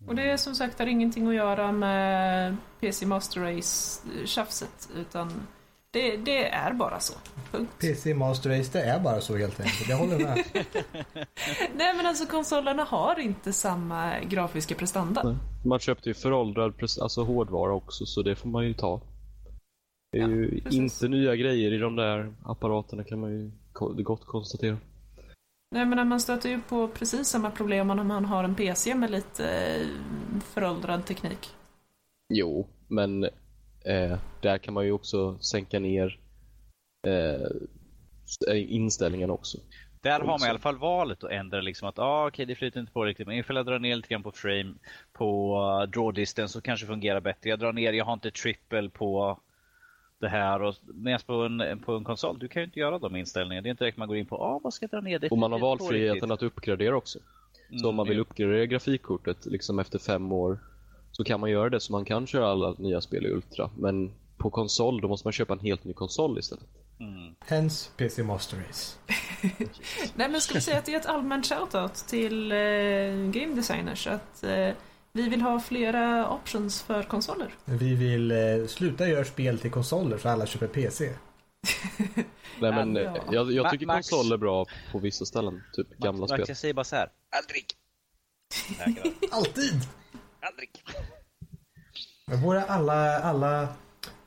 Och 0.07 0.15
det 0.15 0.31
är 0.31 0.37
som 0.37 0.55
sagt 0.55 0.79
har 0.79 0.87
ingenting 0.87 1.27
att 1.27 1.35
göra 1.35 1.71
med 1.71 2.57
PC 2.79 3.05
Master 3.05 3.41
Race-tjafset, 3.41 4.89
utan 4.95 5.31
det, 5.95 6.17
det 6.17 6.47
är 6.47 6.73
bara 6.73 6.99
så. 6.99 7.13
Punkt. 7.51 7.71
PC 7.79 8.13
Master 8.13 8.49
Race, 8.57 8.69
det 8.79 8.83
är 8.85 8.99
bara 8.99 9.21
så 9.21 9.37
helt 9.37 9.59
enkelt. 9.59 9.89
Jag 9.89 9.97
håller 9.97 10.19
med. 10.19 10.43
Nej 11.75 11.95
men 11.97 12.05
alltså 12.05 12.25
konsolerna 12.25 12.83
har 12.83 13.19
inte 13.19 13.53
samma 13.53 14.19
grafiska 14.19 14.75
prestanda. 14.75 15.23
Nej. 15.23 15.35
Man 15.65 15.79
köpte 15.79 16.09
ju 16.09 16.13
föråldrad 16.13 16.73
alltså 17.01 17.23
hårdvara 17.23 17.73
också, 17.73 18.05
så 18.05 18.21
det 18.21 18.35
får 18.35 18.49
man 18.49 18.65
ju 18.65 18.73
ta. 18.73 19.01
Det 20.11 20.17
är 20.17 20.21
Ja, 20.21 20.27
ju 20.27 20.61
precis. 20.61 20.73
inte 21.03 21.07
nya 21.07 21.35
grejer 21.35 21.73
i 21.73 21.77
de 21.77 21.95
där 21.95 22.33
apparaterna 22.45 23.03
kan 23.03 23.19
man 23.19 23.31
ju 23.31 23.51
gott 24.03 24.25
konstatera. 24.25 24.77
Nej 25.71 25.85
men 25.85 26.07
man 26.07 26.19
stöter 26.19 26.49
ju 26.49 26.61
på 26.61 26.87
precis 26.87 27.27
samma 27.27 27.51
problem 27.51 27.89
om 27.89 28.07
man 28.07 28.25
har 28.25 28.43
en 28.43 28.55
PC 28.55 28.95
med 28.95 29.11
lite 29.11 29.49
eh, 29.49 29.87
föråldrad 30.53 31.05
teknik. 31.05 31.49
Jo, 32.29 32.67
men 32.87 33.29
eh, 33.85 34.17
där 34.41 34.57
kan 34.57 34.73
man 34.73 34.85
ju 34.85 34.91
också 34.91 35.37
sänka 35.39 35.79
ner 35.79 36.19
eh, 37.07 37.47
inställningarna 38.55 39.33
också. 39.33 39.57
Där 40.01 40.19
har 40.19 40.25
man 40.39 40.47
i 40.47 40.49
alla 40.49 40.59
fall 40.59 40.77
valet 40.77 41.23
att 41.23 41.31
ändra 41.31 41.61
liksom 41.61 41.87
att 41.87 41.99
ah, 41.99 42.27
okej 42.27 42.45
det 42.45 42.55
flyter 42.55 42.79
inte 42.79 42.91
på 42.91 43.05
riktigt 43.05 43.27
men 43.27 43.37
ifall 43.37 43.55
jag 43.55 43.65
drar 43.65 43.79
ner 43.79 43.95
lite 43.95 44.07
grann 44.07 44.23
på 44.23 44.31
frame 44.31 44.73
på 45.13 45.59
uh, 45.59 45.89
draw 45.89 46.13
distance 46.13 46.53
så 46.53 46.61
kanske 46.61 46.85
det 46.85 46.87
fungerar 46.87 47.21
bättre. 47.21 47.49
Jag 47.49 47.59
drar 47.59 47.73
ner, 47.73 47.93
jag 47.93 48.05
har 48.05 48.13
inte 48.13 48.31
triple 48.31 48.89
på 48.89 49.39
det 50.19 50.29
här 50.29 50.61
och 50.61 50.75
medan 50.93 51.19
på 51.25 51.33
en, 51.33 51.79
på 51.79 51.95
en 51.95 52.03
konsol, 52.03 52.39
du 52.39 52.47
kan 52.47 52.61
ju 52.61 52.65
inte 52.65 52.79
göra 52.79 52.99
de 52.99 53.15
inställningarna. 53.15 53.61
Det 53.63 53.69
är 53.69 53.71
inte 53.71 53.83
direkt 53.83 53.97
man 53.97 54.07
går 54.07 54.17
in 54.17 54.25
på 54.25 54.35
ah, 54.35 54.59
vad 54.63 54.73
ska 54.73 54.83
jag 54.83 54.91
dra 54.91 55.01
ner? 55.01 55.19
Det 55.19 55.31
Och 55.31 55.37
man 55.37 55.51
har 55.51 55.59
valfriheten 55.59 56.31
att 56.31 56.43
uppgradera 56.43 56.97
också. 56.97 57.19
Så 57.81 57.89
om 57.89 57.95
man 57.95 58.07
vill 58.07 58.17
Mm, 58.17 58.21
uppgradera 58.21 58.65
grafikkortet 58.65 59.45
liksom 59.45 59.79
efter 59.79 59.99
fem 59.99 60.31
år 60.31 60.59
så 61.17 61.23
kan 61.23 61.39
man 61.39 61.49
göra 61.51 61.69
det 61.69 61.79
så 61.79 61.91
man 61.91 62.05
kan 62.05 62.27
köra 62.27 62.47
alla 62.51 62.75
nya 62.77 63.01
spel 63.01 63.25
i 63.25 63.29
Ultra. 63.29 63.69
Men 63.77 64.11
på 64.37 64.49
konsol 64.49 65.01
då 65.01 65.07
måste 65.07 65.27
man 65.27 65.33
köpa 65.33 65.53
en 65.53 65.59
helt 65.59 65.83
ny 65.83 65.93
konsol 65.93 66.39
istället. 66.39 66.65
mm. 66.99 67.35
Hence 67.45 67.89
PC 67.97 68.23
Master 68.23 68.57
Race. 68.67 68.97
Nej 70.15 70.29
men 70.29 70.41
ska 70.41 70.53
vi 70.53 70.61
säga 70.61 70.77
att 70.77 70.85
det 70.85 70.93
är 70.93 70.99
ett 70.99 71.05
allmänt 71.05 71.45
shoutout 71.47 71.93
till 71.95 72.51
eh, 72.51 72.57
game 73.31 73.55
designers 73.55 74.07
att 74.07 74.43
eh, 74.43 74.69
vi 75.11 75.29
vill 75.29 75.41
ha 75.41 75.59
flera 75.59 76.29
options 76.29 76.81
för 76.81 77.03
konsoler. 77.03 77.55
Vi 77.65 77.95
vill 77.95 78.31
eh, 78.31 78.37
sluta 78.67 79.07
göra 79.07 79.25
spel 79.25 79.59
till 79.59 79.71
konsoler 79.71 80.17
så 80.17 80.29
alla 80.29 80.45
köper 80.45 80.67
PC. 80.67 81.05
Nej 82.59 82.71
men 82.71 82.95
Ja. 82.95 83.01
eh, 83.01 83.21
jag, 83.31 83.51
jag 83.51 83.71
tycker 83.71 83.85
Max- 83.85 84.09
konsol 84.09 84.31
är 84.31 84.37
bra 84.37 84.65
på 84.91 84.99
vissa 84.99 85.25
ställen. 85.25 85.63
Typ 85.73 85.97
gamla 85.97 86.19
Max, 86.19 86.31
spel. 86.31 86.45
jag 86.47 86.57
säger 86.57 86.73
bara 86.73 86.83
så 86.83 86.95
här. 86.95 87.09
aldrig! 87.37 87.65
Alltid! 89.31 89.81
Aldrig! 90.47 90.69
Men 92.27 92.41
borde 92.41 92.63
alla, 92.63 93.19
alla, 93.19 93.61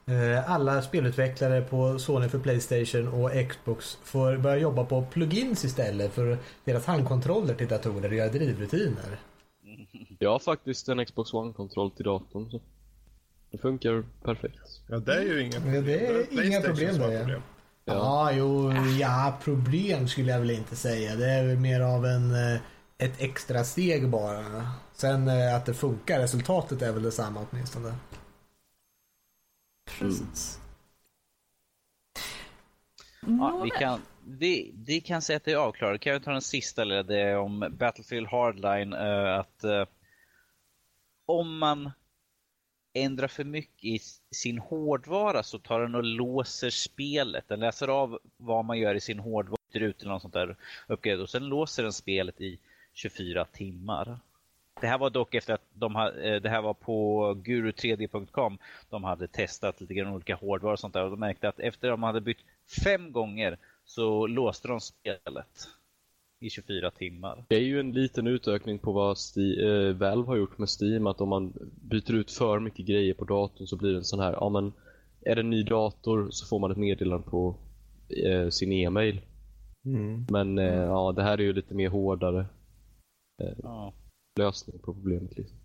eh, 0.06 0.50
alla 0.50 0.82
spelutvecklare 0.82 1.62
på 1.62 1.98
Sony 1.98 2.28
för 2.28 2.38
Playstation 2.38 3.08
och 3.08 3.30
Xbox 3.48 3.98
får 4.04 4.36
börja 4.36 4.56
jobba 4.56 4.84
på 4.84 5.02
plugins 5.02 5.64
istället 5.64 6.12
för 6.12 6.38
deras 6.64 6.86
handkontroller 6.86 7.54
till 7.54 7.68
datorer 7.68 8.08
och 8.08 8.14
göra 8.16 8.28
drivrutiner. 8.28 9.20
Jag 10.18 10.30
har 10.30 10.38
faktiskt 10.38 10.88
en 10.88 11.04
Xbox 11.06 11.34
One-kontroll 11.34 11.90
till 11.90 12.04
datorn. 12.04 12.50
Så. 12.50 12.60
Det 13.50 13.58
funkar 13.58 14.04
perfekt. 14.24 14.80
Ja, 14.88 14.98
det 14.98 15.14
är 15.14 15.22
ju 15.22 15.42
inga 15.42 15.56
Ja, 15.74 15.80
det 15.80 15.94
är 15.94 16.46
inga 16.46 16.60
problem 16.60 17.00
har 17.00 17.10
det. 17.10 17.18
problem. 17.18 17.42
Ja, 17.84 18.32
jo, 18.32 18.72
ja, 19.00 19.38
problem 19.44 20.08
skulle 20.08 20.32
jag 20.32 20.38
väl 20.38 20.50
inte 20.50 20.76
säga. 20.76 21.16
Det 21.16 21.30
är 21.30 21.46
väl 21.46 21.56
mer 21.56 21.80
av 21.80 22.06
en, 22.06 22.34
eh, 22.54 22.60
ett 22.98 23.20
extra 23.20 23.64
steg 23.64 24.08
bara. 24.08 24.70
Sen 25.00 25.28
eh, 25.28 25.54
att 25.54 25.66
det 25.66 25.74
funkar, 25.74 26.18
resultatet 26.18 26.82
är 26.82 26.92
väl 26.92 27.02
detsamma 27.02 27.46
åtminstone. 27.50 27.94
Precis. 29.98 30.60
Ja, 33.20 33.28
Nåväl. 33.28 33.62
vi, 33.62 33.70
kan, 33.70 34.00
vi, 34.26 34.74
vi 34.86 35.00
kan 35.00 35.22
säga 35.22 35.36
att 35.36 35.44
det 35.44 35.52
är 35.52 35.56
avklarat. 35.56 36.00
Kan 36.00 36.12
jag 36.12 36.22
ta 36.22 36.32
den 36.32 36.42
sista 36.42 36.82
eller 36.82 37.02
det 37.02 37.20
är 37.20 37.38
om 37.38 37.76
Battlefield 37.78 38.26
Hardline. 38.26 38.92
eh, 38.92 39.38
att 39.38 39.64
eh, 39.64 39.84
om 41.26 41.58
man 41.58 41.90
ändrar 42.92 43.28
för 43.28 43.44
mycket 43.44 43.84
i 43.84 43.98
sin 44.30 44.58
hårdvara 44.58 45.42
så 45.42 45.58
tar 45.58 45.80
den 45.80 45.94
och 45.94 46.04
låser 46.04 46.70
spelet. 46.70 47.44
Den 47.48 47.60
läser 47.60 47.88
av 47.88 48.18
vad 48.36 48.64
man 48.64 48.78
gör 48.78 48.94
i 48.94 49.00
sin 49.00 49.18
hårdvara 49.18 49.58
ut 49.72 50.02
eller 50.02 50.12
något 50.12 50.22
sånt 50.22 50.34
där 50.34 50.56
uppgrad 50.86 51.20
och 51.20 51.30
sen 51.30 51.44
låser 51.44 51.82
den 51.82 51.92
spelet 51.92 52.40
i 52.40 52.58
24 52.92 53.44
timmar. 53.44 54.18
Det 54.80 54.86
här 54.86 54.98
var 54.98 55.10
dock 55.10 55.34
efter 55.34 55.54
att 55.54 55.64
de 55.74 55.94
ha, 55.94 56.12
eh, 56.12 56.42
det 56.42 56.48
här 56.48 56.62
var 56.62 56.74
på 56.74 57.24
guru3d.com. 57.44 58.58
De 58.90 59.04
hade 59.04 59.28
testat 59.28 59.80
lite 59.80 59.94
grann 59.94 60.14
olika 60.14 60.34
hårdvaror 60.34 60.72
och 60.72 60.78
sånt 60.78 60.94
där 60.94 61.04
och 61.04 61.10
de 61.10 61.20
märkte 61.20 61.48
att 61.48 61.60
efter 61.60 61.88
att 61.88 61.92
de 61.92 62.02
hade 62.02 62.20
bytt 62.20 62.38
fem 62.84 63.12
gånger 63.12 63.58
så 63.84 64.26
låste 64.26 64.68
de 64.68 64.80
spelet 64.80 65.68
i 66.40 66.50
24 66.50 66.90
timmar. 66.90 67.44
Det 67.48 67.56
är 67.56 67.60
ju 67.60 67.80
en 67.80 67.92
liten 67.92 68.26
utökning 68.26 68.78
på 68.78 68.92
vad 68.92 69.16
Sti- 69.16 69.88
eh, 69.88 69.94
Valve 69.96 70.26
har 70.26 70.36
gjort 70.36 70.58
med 70.58 70.68
Steam. 70.80 71.06
Att 71.06 71.20
om 71.20 71.28
man 71.28 71.52
byter 71.82 72.14
ut 72.14 72.30
för 72.32 72.60
mycket 72.60 72.86
grejer 72.86 73.14
på 73.14 73.24
datorn 73.24 73.66
så 73.66 73.76
blir 73.76 73.90
det 73.90 73.96
en 73.98 74.04
sån 74.04 74.20
här, 74.20 74.32
ja 74.32 74.48
men 74.48 74.72
är 75.20 75.34
det 75.34 75.40
en 75.40 75.50
ny 75.50 75.62
dator 75.62 76.28
så 76.30 76.46
får 76.46 76.58
man 76.58 76.70
ett 76.70 76.76
meddelande 76.76 77.30
på 77.30 77.56
eh, 78.24 78.48
sin 78.48 78.72
e-mail. 78.72 79.20
Mm. 79.84 80.26
Men 80.30 80.58
eh, 80.58 80.74
ja, 80.82 81.12
det 81.12 81.22
här 81.22 81.38
är 81.38 81.42
ju 81.42 81.52
lite 81.52 81.74
mer 81.74 81.88
hårdare 81.88 82.46
Ja 83.62 83.92
lösning 84.38 84.78
på 84.78 84.94
problemet. 84.94 85.36
Liksom. 85.36 85.56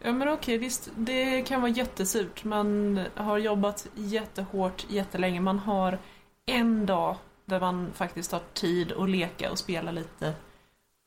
Ja 0.00 0.12
men 0.12 0.28
okej, 0.28 0.58
visst. 0.58 0.90
Det 0.96 1.42
kan 1.42 1.60
vara 1.60 1.70
jättesurt. 1.70 2.44
Man 2.44 3.00
har 3.14 3.38
jobbat 3.38 3.88
jättehårt 3.94 4.86
jättelänge. 4.88 5.40
Man 5.40 5.58
har 5.58 5.98
en 6.46 6.86
dag 6.86 7.16
där 7.44 7.60
man 7.60 7.92
faktiskt 7.92 8.32
har 8.32 8.42
tid 8.54 8.92
att 8.92 9.10
leka 9.10 9.50
och 9.50 9.58
spela 9.58 9.90
lite. 9.90 10.34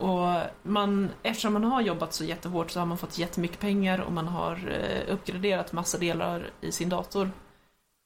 Och 0.03 0.41
man, 0.63 1.09
eftersom 1.23 1.53
man 1.53 1.63
har 1.63 1.81
jobbat 1.81 2.13
så 2.13 2.23
jättehårt 2.23 2.71
så 2.71 2.79
har 2.79 2.85
man 2.85 2.97
fått 2.97 3.17
jättemycket 3.17 3.59
pengar 3.59 3.99
och 3.99 4.11
man 4.11 4.27
har 4.27 4.71
eh, 4.71 5.13
uppgraderat 5.13 5.73
massa 5.73 5.97
delar 5.97 6.49
i 6.61 6.71
sin 6.71 6.89
dator. 6.89 7.31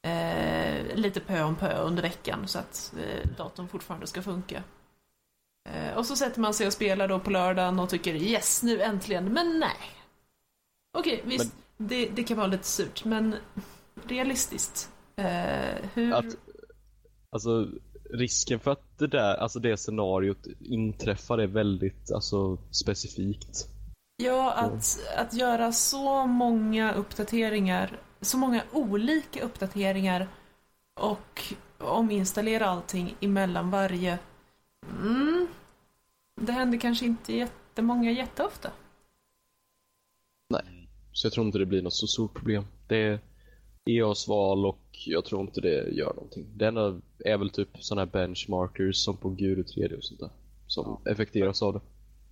Eh, 0.08 0.96
lite 0.96 1.20
pö 1.20 1.44
om 1.44 1.56
pö 1.56 1.78
under 1.78 2.02
veckan 2.02 2.48
så 2.48 2.60
att 2.60 2.94
eh, 3.00 3.30
datorn 3.38 3.68
fortfarande 3.68 4.08
ska 4.08 4.22
funka. 4.22 4.64
Eh, 5.70 5.98
och 5.98 6.06
så 6.06 6.16
sätter 6.16 6.42
man 6.42 6.54
sig 6.54 6.68
och 6.68 6.74
spelar 6.74 7.08
då 7.08 7.20
på 7.20 7.30
lördagen 7.30 7.80
och 7.80 7.90
tycker 7.90 8.16
yes, 8.16 8.64
nu 8.64 8.82
äntligen. 8.82 9.34
Men 9.34 9.60
nej. 9.60 9.78
Okej, 10.98 11.22
visst. 11.26 11.56
Det, 11.78 12.06
det 12.06 12.24
kan 12.24 12.38
vara 12.38 12.48
lite 12.48 12.68
surt, 12.68 13.06
men 13.06 13.36
realistiskt. 14.04 14.90
Eh, 15.16 15.90
hur... 15.94 16.14
Att, 16.14 16.26
alltså 17.30 17.68
risken 18.14 18.60
för 18.60 18.72
att 18.72 18.98
det 18.98 19.08
där, 19.08 19.36
alltså 19.36 19.60
det 19.60 19.78
scenariot 19.78 20.48
inträffar 20.60 21.38
är 21.38 21.48
väldigt 21.48 22.12
alltså, 22.12 22.58
specifikt. 22.72 23.68
Ja, 24.18 24.52
att, 24.52 25.00
att 25.18 25.34
göra 25.34 25.72
så 25.72 26.26
många 26.26 26.94
uppdateringar, 26.94 28.00
så 28.22 28.38
många 28.38 28.64
olika 28.72 29.44
uppdateringar 29.44 30.28
och 31.00 31.54
ominstallera 31.80 32.66
allting 32.66 33.16
emellan 33.20 33.72
varje. 33.72 34.20
Mm, 34.90 35.48
det 36.42 36.52
händer 36.52 36.78
kanske 36.78 37.06
inte 37.06 37.34
jättemånga 37.34 38.12
jätteofta. 38.12 38.72
Så 41.14 41.26
jag 41.26 41.34
tror 41.34 41.46
inte 41.46 41.58
det 41.58 41.66
blir 41.66 41.82
något 41.82 41.94
så 41.94 42.08
stort 42.08 42.34
problem. 42.34 42.64
Det 42.88 42.98
är, 42.98 43.20
EAs 43.86 44.28
val 44.28 44.66
och 44.66 44.86
jag 45.06 45.26
tror 45.26 45.42
inte 45.42 45.62
det 45.62 45.90
gör 45.90 46.14
någonting. 46.14 46.46
Det 46.56 46.68
enda 46.68 47.02
är 47.20 47.38
väl 47.38 47.50
typ 47.50 47.70
sådana 47.80 48.02
här 48.02 48.12
benchmarkers 48.12 48.96
som 48.96 49.18
på 49.18 49.30
Guru 49.30 49.64
3D 49.64 49.98
och 49.98 50.04
sånt 50.04 50.20
där. 50.20 50.30
Som 50.68 51.02
effekteras 51.06 51.62
av 51.62 51.74
det. 51.74 51.82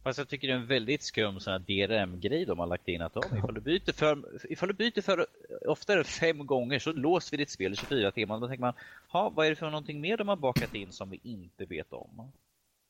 Fast 0.03 0.17
jag 0.17 0.27
tycker 0.27 0.47
det 0.47 0.53
är 0.53 0.57
en 0.57 0.67
väldigt 0.67 1.03
skum 1.03 1.39
sån 1.39 1.53
här 1.53 1.59
DRM-grej 1.59 2.45
de 2.45 2.59
har 2.59 2.67
lagt 2.67 2.87
in. 2.87 3.01
Att 3.01 3.17
om, 3.17 3.37
ifall, 3.37 3.53
du 3.53 3.61
byter 3.61 3.91
för, 3.91 4.23
ifall 4.49 4.67
du 4.67 4.73
byter 4.73 5.01
för 5.01 5.25
oftare 5.67 6.03
fem 6.03 6.45
gånger 6.45 6.79
så 6.79 6.93
låser 6.93 7.31
vi 7.31 7.37
ditt 7.37 7.49
spel 7.49 7.73
i 7.73 7.75
24 7.75 8.11
timmar. 8.11 8.39
Då 8.39 8.47
tänker 8.47 8.61
man, 8.61 8.73
ha, 9.07 9.29
vad 9.29 9.45
är 9.45 9.49
det 9.49 9.55
för 9.55 9.65
någonting 9.65 10.01
mer 10.01 10.17
de 10.17 10.27
har 10.27 10.35
bakat 10.35 10.75
in 10.75 10.91
som 10.91 11.09
vi 11.09 11.19
inte 11.23 11.65
vet 11.65 11.93
om? 11.93 12.31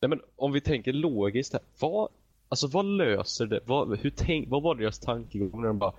Nej 0.01 0.09
men 0.09 0.21
om 0.35 0.51
vi 0.51 0.61
tänker 0.61 0.93
logiskt 0.93 1.53
här. 1.53 1.61
Vad, 1.79 2.09
alltså 2.49 2.67
vad 2.67 2.85
löser 2.85 3.45
det? 3.45 3.59
Vad, 3.65 3.99
hur 3.99 4.13
tänk, 4.15 4.49
vad 4.49 4.63
var 4.63 4.75
deras 4.75 4.99
tankegång 4.99 5.61
när 5.61 5.67
de 5.67 5.79
bara 5.79 5.93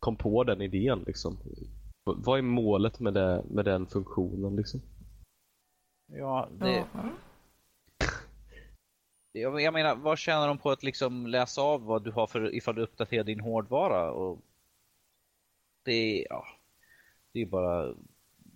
kom 0.00 0.16
på 0.16 0.44
den 0.44 0.62
idén 0.62 1.04
liksom? 1.06 1.38
Vad 2.04 2.38
är 2.38 2.42
målet 2.42 3.00
med, 3.00 3.14
det, 3.14 3.44
med 3.50 3.64
den 3.64 3.86
funktionen 3.86 4.56
liksom? 4.56 4.80
Ja, 6.12 6.48
det... 6.58 6.84
Ja. 6.94 7.10
Jag, 9.40 9.60
jag 9.60 9.74
menar, 9.74 9.94
vad 9.94 10.18
tjänar 10.18 10.48
de 10.48 10.58
på 10.58 10.70
att 10.70 10.82
liksom 10.82 11.26
läsa 11.26 11.62
av 11.62 11.84
vad 11.84 12.04
du 12.04 12.10
har 12.10 12.26
för, 12.26 12.54
ifall 12.54 12.74
du 12.74 12.82
uppdaterar 12.82 13.24
din 13.24 13.40
hårdvara? 13.40 14.10
Och 14.10 14.38
det 15.84 15.92
är, 15.92 16.26
ja, 16.30 16.44
det 17.32 17.42
är 17.42 17.46
bara 17.46 17.94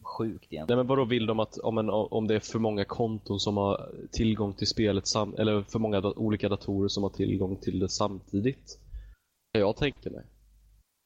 sjukt 0.03 0.53
egentligen. 0.53 0.67
Nej 0.69 0.77
men 0.77 0.87
vadå 0.87 1.05
vill 1.05 1.27
de 1.27 1.41
att 1.41 1.59
om, 1.59 1.79
en, 1.79 1.91
om 1.91 2.27
det 2.27 2.35
är 2.35 2.41
för 2.41 2.59
många 2.59 2.85
konton 2.85 3.41
som 3.41 3.57
har 3.57 3.91
tillgång 4.13 4.55
till 4.55 4.67
spelet 4.67 5.07
sam, 5.07 5.35
eller 5.39 5.63
för 5.63 5.79
många 5.79 6.01
da, 6.01 6.13
olika 6.17 6.49
datorer 6.49 6.89
som 6.89 7.03
har 7.03 7.11
tillgång 7.11 7.57
till 7.57 7.79
det 7.79 7.89
samtidigt? 7.89 8.79
Kan 9.53 9.61
jag 9.61 9.77
tänka 9.77 10.11
mig. 10.11 10.25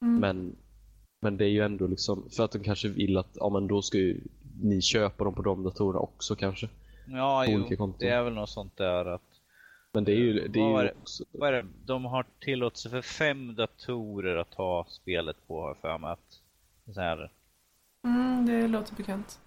Mm. 0.02 0.20
Men, 0.20 0.56
men 1.22 1.36
det 1.36 1.44
är 1.44 1.48
ju 1.48 1.60
ändå 1.60 1.86
liksom 1.86 2.28
för 2.36 2.44
att 2.44 2.52
de 2.52 2.58
kanske 2.58 2.88
vill 2.88 3.16
att 3.16 3.30
ja 3.34 3.48
men 3.48 3.66
då 3.66 3.82
ska 3.82 3.98
ju 3.98 4.20
ni 4.62 4.82
köpa 4.82 5.24
dem 5.24 5.34
på 5.34 5.42
de 5.42 5.62
datorerna 5.62 5.98
också 5.98 6.36
kanske. 6.36 6.68
Ja, 7.06 7.46
jo, 7.48 7.58
olika 7.58 7.76
konton. 7.76 7.98
det 7.98 8.08
är 8.08 8.22
väl 8.22 8.34
något 8.34 8.50
sånt 8.50 8.76
där 8.76 9.04
att 9.04 9.35
Men 9.96 10.04
det 10.04 10.12
är 10.12 10.16
ju, 10.16 10.48
det 10.48 10.60
är 10.60 10.72
Vad 10.72 10.80
är 10.80 10.84
ju 10.84 10.92
också, 11.02 11.24
vad 11.32 11.48
är 11.48 11.52
det? 11.52 11.68
De 11.84 12.04
har 12.04 12.24
tillåtelse 12.40 12.90
för 12.90 13.02
fem 13.02 13.54
datorer 13.54 14.36
att 14.36 14.54
ha 14.54 14.86
spelet 14.88 15.36
på 15.46 15.60
har 15.60 15.68
jag 15.68 15.76
för 15.76 15.98
mig 15.98 16.10
att 16.10 16.40
så 16.94 17.00
här, 17.00 17.32
Mm, 18.04 18.46
det 18.46 18.68
låter 18.68 18.94
bekant. 18.94 19.40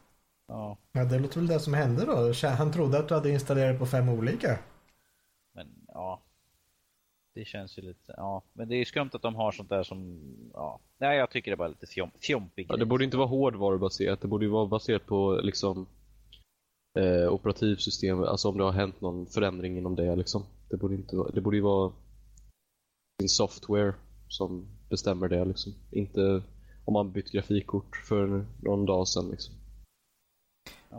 ja, 0.47 0.77
Ja, 0.91 1.05
det 1.05 1.19
låter 1.19 1.39
väl 1.39 1.47
det 1.47 1.59
som 1.59 1.73
hände 1.73 2.05
då. 2.05 2.47
Han 2.47 2.73
trodde 2.73 2.99
att 2.99 3.07
du 3.07 3.13
hade 3.13 3.29
installerat 3.29 3.79
på 3.79 3.85
fem 3.85 4.09
olika. 4.09 4.59
men 5.53 5.67
ja. 5.87 6.21
Det 7.33 7.45
känns 7.45 7.77
ju 7.77 7.81
lite, 7.81 8.13
ja. 8.17 8.41
Men 8.53 8.69
det 8.69 8.75
är 8.75 8.79
ju 8.79 8.85
skumt 8.85 9.09
att 9.13 9.21
de 9.21 9.35
har 9.35 9.51
sånt 9.51 9.69
där 9.69 9.83
som, 9.83 10.19
ja. 10.53 10.79
Nej, 10.97 11.17
jag 11.17 11.29
tycker 11.29 11.51
det 11.51 11.55
är 11.55 11.57
bara 11.57 11.67
lite 11.67 11.87
fjom, 11.87 12.11
fjompig 12.19 12.65
ja, 12.69 12.77
det 12.77 12.85
borde 12.85 13.03
inte 13.03 13.17
vara 13.17 13.27
hårdvarubaserat. 13.27 14.21
Det 14.21 14.27
borde 14.27 14.45
ju 14.45 14.51
vara 14.51 14.65
baserat 14.65 15.05
på 15.05 15.39
liksom 15.43 15.87
eh, 16.99 17.33
operativsystem. 17.33 18.23
Alltså 18.23 18.49
om 18.49 18.57
det 18.57 18.63
har 18.63 18.71
hänt 18.71 19.01
någon 19.01 19.25
förändring 19.27 19.77
inom 19.77 19.95
det 19.95 20.15
liksom. 20.15 20.43
Det 20.69 20.77
borde 20.77 20.95
inte 20.95 21.15
vara, 21.15 21.31
det 21.31 21.41
borde 21.41 21.57
ju 21.57 21.63
vara 21.63 21.91
sin 23.21 23.29
software 23.29 23.93
som 24.27 24.67
bestämmer 24.89 25.27
det 25.27 25.45
liksom. 25.45 25.73
Inte 25.91 26.43
om 26.85 26.93
man 26.93 27.11
bytt 27.11 27.31
grafikkort 27.31 27.95
för 27.95 28.45
någon 28.61 28.85
dag 28.85 29.07
sedan 29.07 29.29
liksom. 29.31 29.55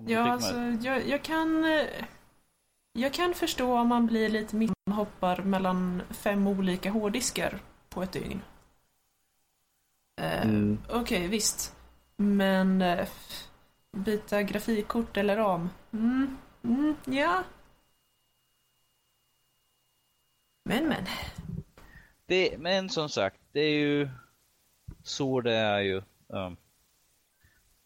Ja, 0.07 0.21
alltså, 0.33 0.55
jag, 0.83 1.09
jag 1.09 1.25
kan... 1.25 1.65
eh, 1.65 1.87
Jag 2.93 3.15
kan 3.15 3.35
förstå 3.35 3.79
om 3.79 3.89
man 3.89 4.07
blir 4.07 4.29
lite 4.29 4.57
mitt 4.57 4.73
hoppar 4.91 5.43
mellan 5.43 6.03
fem 6.11 6.47
olika 6.47 6.91
hårddiskar 6.91 7.61
på 7.89 8.03
ett 8.03 8.13
dygn. 8.13 8.41
Eh, 10.21 10.43
Mm. 10.49 10.79
Okej, 10.91 11.29
visst. 11.29 11.75
Men 12.17 12.83
eh, 12.83 13.09
byta 13.93 14.43
grafikkort 14.43 15.17
eller 15.17 15.37
ram? 15.37 15.69
Mm, 15.93 16.37
mm, 16.65 16.95
ja. 17.05 17.45
Men, 20.65 20.89
men. 20.89 21.05
det, 22.27 22.59
men 22.59 22.89
som 22.89 23.09
sagt, 23.09 23.41
det 23.53 23.61
är 23.61 23.79
ju 23.79 24.09
så 25.03 25.41
det 25.41 25.55
är 25.55 25.81
ju. 25.81 26.03
Um, 26.27 26.57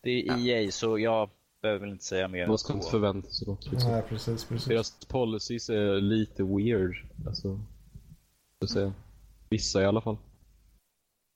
det 0.01 0.11
är 0.11 0.49
EA, 0.49 0.71
så 0.71 0.99
jag 0.99 1.31
behöver 1.63 1.81
väl 1.81 1.91
inte 1.91 2.05
säga 2.05 2.29
mer 2.29 2.47
Man 2.47 2.59
ska 2.59 2.73
inte 2.73 2.91
förvänta 2.91 3.31
sig 3.31 3.49
något 3.49 3.67
liksom. 3.67 3.91
Nej, 3.91 4.03
precis, 4.03 4.45
precis. 4.45 4.69
Deras 4.69 5.05
policies 5.05 5.71
är 5.71 6.01
lite 6.01 6.43
weird. 6.43 7.07
Alltså, 7.27 7.61
så 8.59 8.65
att 8.65 8.71
säga. 8.71 8.93
Vissa 9.49 9.83
i 9.83 9.85
alla 9.85 10.01
fall. 10.01 10.17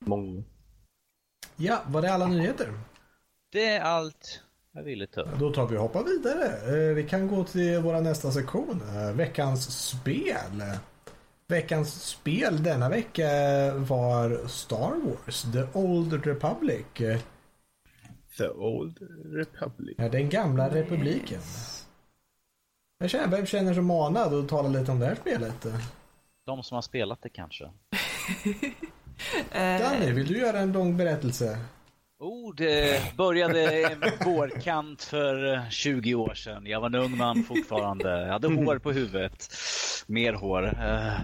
Många. 0.05 0.43
Ja, 1.55 1.81
var 1.87 2.01
det 2.01 2.13
alla 2.13 2.27
nyheter? 2.27 2.79
Det 3.49 3.65
är 3.65 3.81
allt 3.81 4.43
jag 4.73 4.83
ville 4.83 5.07
ta. 5.07 5.23
Då 5.39 5.53
tar 5.53 5.67
vi 5.67 5.77
och 5.77 5.81
hoppar 5.81 6.03
vidare. 6.03 6.45
Eh, 6.89 6.95
Vi 6.95 7.03
kan 7.03 7.27
gå 7.27 7.43
till 7.43 7.79
vår 7.79 8.01
nästa 8.01 8.31
sektion. 8.31 8.81
eh, 8.95 9.11
Veckans 9.15 9.87
spel. 9.89 10.63
Veckans 11.47 12.03
spel 12.03 12.63
denna 12.63 12.89
vecka 12.89 13.27
var 13.75 14.47
Star 14.47 14.93
Wars, 15.05 15.41
The 15.41 15.63
Old 15.79 16.25
Republic. 16.25 16.85
The 18.37 18.49
Old 18.49 18.97
Republic. 19.25 19.95
Ja, 19.97 20.09
den 20.09 20.29
gamla 20.29 20.69
republiken. 20.69 21.39
Jag 22.97 23.09
känner, 23.09 23.27
vem 23.27 23.45
känner 23.45 23.73
sig 23.73 23.83
manad 23.83 24.33
att 24.33 24.49
tala 24.49 24.69
lite 24.69 24.91
om 24.91 24.99
det 24.99 25.05
här 25.05 25.15
spelet? 25.15 25.65
De 26.45 26.63
som 26.63 26.75
har 26.75 26.81
spelat 26.81 27.21
det 27.21 27.29
kanske. 27.29 27.69
Danny, 29.53 30.11
vill 30.11 30.27
du 30.27 30.37
göra 30.39 30.59
en 30.59 30.71
lång 30.71 30.97
berättelse? 30.97 31.59
Det 32.55 33.17
började 33.17 33.83
en 33.91 34.03
vårkant 34.25 35.03
för 35.03 35.53
eh, 35.53 35.69
20 35.69 36.15
år 36.15 36.33
sedan. 36.33 36.65
Jag 36.65 36.79
var 36.81 36.87
en 36.87 36.95
ung 36.95 37.17
man 37.17 37.43
fortfarande. 37.43 38.21
Jag 38.21 38.31
hade 38.31 38.47
hår 38.47 38.77
på 38.79 38.91
huvudet. 38.91 39.47
Mer 40.07 40.33
hår. 40.33 40.63
Uh, 40.63 41.19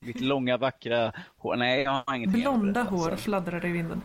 mitt 0.00 0.20
långa 0.20 0.56
vackra 0.56 1.12
hår. 1.38 1.56
Nej, 1.56 1.82
jag 1.82 1.90
har 1.90 2.22
att 2.22 2.28
blonda 2.32 2.82
hår 2.82 3.10
Så 3.10 3.16
fladdrar 3.16 3.66
i 3.66 3.72
vinden. 3.72 4.02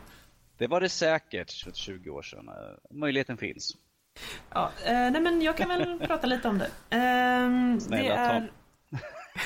Det 0.57 0.67
var 0.67 0.81
det 0.81 0.89
säkert 0.89 1.51
för 1.51 1.71
20 1.71 2.09
år 2.09 2.21
sedan. 2.21 2.47
Eh, 2.47 2.53
Möjligheten 2.97 3.37
finns. 3.37 3.77
Ja, 4.53 4.71
eh, 4.85 4.91
nej 4.93 5.21
men 5.21 5.41
jag 5.41 5.57
kan 5.57 5.69
väl 5.69 5.99
prata 5.99 6.27
lite 6.27 6.47
om 6.47 6.57
det. 6.57 6.69
Det 6.89 7.81
Snälla, 7.81 8.15
ta- 8.15 8.21
är... 8.21 8.51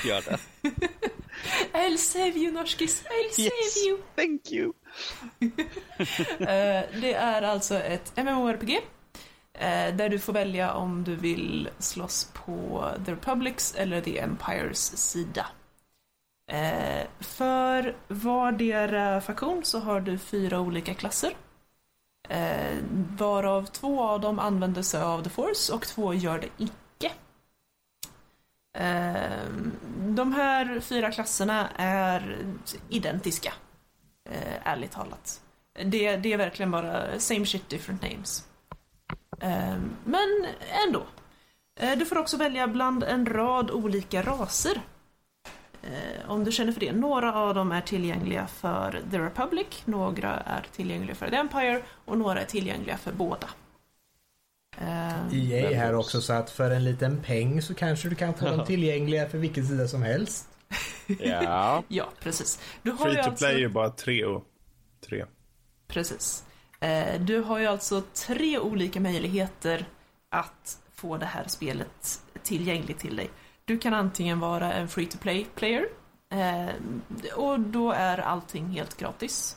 Gör 0.04 0.22
det. 0.22 0.38
I'll 1.72 1.96
save 1.96 2.30
you 2.36 2.52
norskis, 2.52 3.02
I'll 3.04 3.40
Yes. 3.42 3.52
save 3.74 3.86
you. 3.88 3.98
Thank 4.16 4.52
you. 4.52 4.72
Eh, 6.40 6.84
det 7.00 7.14
är 7.14 7.42
alltså 7.42 7.74
ett 7.78 8.12
MMORPG. 8.16 8.70
eh, 9.54 9.94
där 9.94 10.08
du 10.08 10.18
får 10.18 10.32
välja 10.32 10.72
om 10.72 11.04
du 11.04 11.16
vill 11.16 11.68
slåss 11.78 12.30
på 12.32 12.88
The 13.06 13.12
Republics 13.12 13.74
eller 13.74 14.00
The 14.00 14.18
Empires 14.18 14.98
sida. 15.10 15.46
Eh, 16.50 17.06
för 17.20 17.96
vardera 18.08 19.20
faktion 19.20 19.64
så 19.64 19.78
har 19.78 20.00
du 20.00 20.18
fyra 20.18 20.60
olika 20.60 20.94
klasser. 20.94 21.36
Varav 23.18 23.66
två 23.66 24.02
av 24.02 24.20
dem 24.20 24.38
använder 24.38 24.82
sig 24.82 25.02
av 25.02 25.22
The 25.24 25.30
Force 25.30 25.72
och 25.72 25.82
två 25.86 26.14
gör 26.14 26.38
det 26.38 26.48
icke. 26.64 26.72
Ehm, 28.74 29.72
de 30.14 30.32
här 30.32 30.80
fyra 30.80 31.10
klasserna 31.10 31.68
är 31.76 32.38
identiska, 32.88 33.52
eh, 34.30 34.68
ärligt 34.72 34.92
talat. 34.92 35.40
Det, 35.84 36.16
det 36.16 36.32
är 36.32 36.36
verkligen 36.36 36.70
bara 36.70 37.20
same 37.20 37.46
shit 37.46 37.68
different 37.68 38.02
names. 38.02 38.46
Ehm, 39.40 39.96
men 40.04 40.46
ändå. 40.86 41.06
Eh, 41.80 41.98
du 41.98 42.04
får 42.04 42.18
också 42.18 42.36
välja 42.36 42.68
bland 42.68 43.04
en 43.04 43.26
rad 43.26 43.70
olika 43.70 44.22
raser. 44.22 44.80
Eh, 45.82 46.30
om 46.30 46.44
du 46.44 46.52
känner 46.52 46.72
för 46.72 46.80
det. 46.80 46.92
Några 46.92 47.34
av 47.34 47.54
dem 47.54 47.72
är 47.72 47.80
tillgängliga 47.80 48.46
för 48.46 49.02
The 49.10 49.18
Republic, 49.18 49.82
några 49.84 50.30
är 50.30 50.66
tillgängliga 50.72 51.14
för 51.14 51.30
The 51.30 51.36
Empire 51.36 51.82
och 52.04 52.18
några 52.18 52.40
är 52.40 52.44
tillgängliga 52.44 52.96
för 52.96 53.12
båda. 53.12 53.48
Eh, 54.78 55.34
EA 55.50 55.70
Men 55.70 55.78
här 55.78 55.94
också. 55.94 56.20
så 56.20 56.32
att 56.32 56.50
för 56.50 56.70
en 56.70 56.84
liten 56.84 57.22
peng 57.22 57.62
så 57.62 57.74
kanske 57.74 58.08
du 58.08 58.14
kan 58.14 58.34
få 58.34 58.44
dem 58.44 58.64
tillgängliga 58.66 59.28
för 59.28 59.38
vilken 59.38 59.66
sida 59.66 59.88
som 59.88 60.02
helst. 60.02 60.48
Ja. 61.18 61.82
ja, 61.88 62.08
precis. 62.20 62.60
Du 62.82 62.90
har 62.90 63.06
ju 63.08 63.12
Free 63.14 63.22
to 63.22 63.30
alltså... 63.30 63.46
play 63.46 63.64
är 63.64 63.68
bara 63.68 63.90
tre 63.90 64.24
och 64.24 64.44
tre. 65.08 65.24
Precis. 65.88 66.44
Eh, 66.80 67.20
Du 67.20 67.40
har 67.40 67.58
ju 67.58 67.66
alltså 67.66 68.02
tre 68.26 68.58
olika 68.58 69.00
möjligheter 69.00 69.86
att 70.30 70.78
få 70.94 71.16
det 71.16 71.26
här 71.26 71.44
spelet 71.48 72.20
tillgängligt 72.42 72.98
till 72.98 73.16
dig. 73.16 73.30
Du 73.64 73.78
kan 73.78 73.94
antingen 73.94 74.40
vara 74.40 74.72
en 74.72 74.88
free 74.88 75.06
to 75.06 75.18
play 75.18 75.46
player 75.54 75.86
eh, 76.32 76.74
och 77.36 77.60
då 77.60 77.92
är 77.92 78.18
allting 78.18 78.66
helt 78.66 78.96
gratis. 78.96 79.56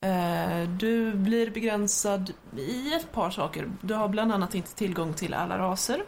Eh, 0.00 0.68
Du 0.68 1.12
blir 1.14 1.50
begränsad 1.50 2.32
i 2.56 2.94
ett 2.94 3.12
par 3.12 3.30
saker. 3.30 3.70
Du 3.80 3.94
har 3.94 4.08
bland 4.08 4.32
annat 4.32 4.54
inte 4.54 4.74
tillgång 4.74 5.14
till 5.14 5.34
alla 5.34 5.58
raser. 5.58 6.02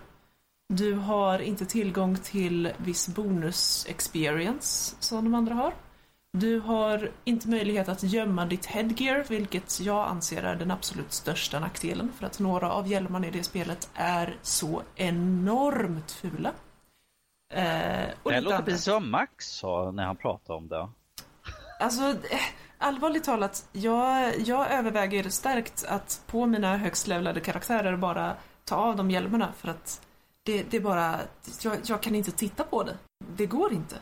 Du 0.69 0.95
har 0.95 1.39
inte 1.39 1.67
tillgång 1.67 2.17
till 2.17 2.73
viss 2.77 3.09
bonus 3.09 3.87
experience 3.89 4.97
som 5.01 5.25
de 5.25 5.35
andra 5.35 5.55
har. 5.55 5.75
Du 6.33 6.61
har 6.61 7.11
inte 7.25 7.49
möjlighet 7.49 7.89
att 7.89 8.03
gömma 8.03 8.47
ditt 8.47 8.67
headgear, 8.67 9.25
vilket 9.29 9.81
jag 9.81 10.09
anser 10.09 10.43
är 10.43 10.55
den 10.57 10.71
absolut 10.71 11.13
största 11.13 11.61
nackdelen, 11.61 12.13
för 12.19 12.27
att 12.27 12.39
några 12.39 12.73
av 12.73 12.89
hjälmarna 12.89 13.27
i 13.27 13.31
det 13.31 13.43
spelet 13.43 13.91
är 13.95 14.37
så 14.43 14.83
enormt 14.97 16.11
fula. 16.11 16.53
Eh, 17.53 18.09
och 18.23 18.31
Det 18.33 18.41
låter 18.41 18.55
annat. 18.57 18.65
precis 18.67 18.85
som 18.85 19.11
Max 19.11 19.47
sa 19.47 19.91
när 19.91 20.05
han 20.05 20.17
pratade 20.17 20.57
om 20.59 20.69
det. 20.69 20.89
Alltså, 21.81 22.03
eh, 22.11 22.41
allvarligt 22.81 23.25
talat, 23.25 23.69
jag, 23.73 24.41
jag 24.41 24.71
överväger 24.73 25.31
starkt 25.31 25.85
att 25.89 26.23
på 26.27 26.47
mina 26.47 26.77
högst 26.77 27.07
levlade 27.07 27.41
karaktärer 27.41 27.97
bara 27.97 28.37
ta 28.65 28.77
av 28.77 28.97
de 28.97 29.11
hjälmarna 29.11 29.53
för 29.59 29.69
att 29.69 30.07
det, 30.43 30.63
det 30.71 30.77
är 30.77 30.81
bara, 30.81 31.21
jag, 31.63 31.77
jag 31.85 32.03
kan 32.03 32.15
inte 32.15 32.31
titta 32.31 32.65
på 32.65 32.83
det. 32.83 32.97
Det 33.37 33.47
går 33.47 33.73
inte. 33.73 33.97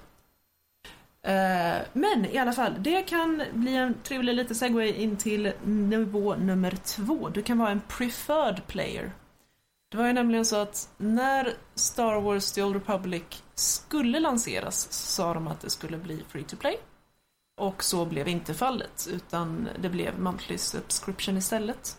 Eh, 1.22 1.82
men 1.92 2.24
i 2.24 2.38
alla 2.38 2.52
fall, 2.52 2.74
det 2.78 3.02
kan 3.02 3.42
bli 3.52 3.76
en 3.76 3.94
trevlig 4.02 4.34
liten 4.34 4.56
segway 4.56 4.92
in 4.92 5.16
till 5.16 5.52
nivå 5.64 6.34
nummer 6.34 6.70
två. 6.70 7.28
Du 7.28 7.42
kan 7.42 7.58
vara 7.58 7.70
en 7.70 7.80
preferred 7.80 8.66
player. 8.66 9.12
Det 9.90 9.96
var 9.96 10.06
ju 10.06 10.12
nämligen 10.12 10.44
så 10.44 10.56
att 10.56 10.88
när 10.96 11.52
Star 11.74 12.20
Wars 12.20 12.52
The 12.52 12.62
Old 12.62 12.74
Republic 12.74 13.42
skulle 13.54 14.20
lanseras 14.20 14.92
så 14.92 15.06
sa 15.06 15.34
de 15.34 15.48
att 15.48 15.60
det 15.60 15.70
skulle 15.70 15.96
bli 15.96 16.24
free 16.28 16.44
to 16.44 16.56
play. 16.56 16.78
Och 17.58 17.84
så 17.84 18.04
blev 18.04 18.28
inte 18.28 18.54
fallet, 18.54 19.08
utan 19.10 19.68
det 19.78 19.88
blev 19.88 20.18
monthly 20.20 20.58
subscription 20.58 21.36
istället. 21.36 21.96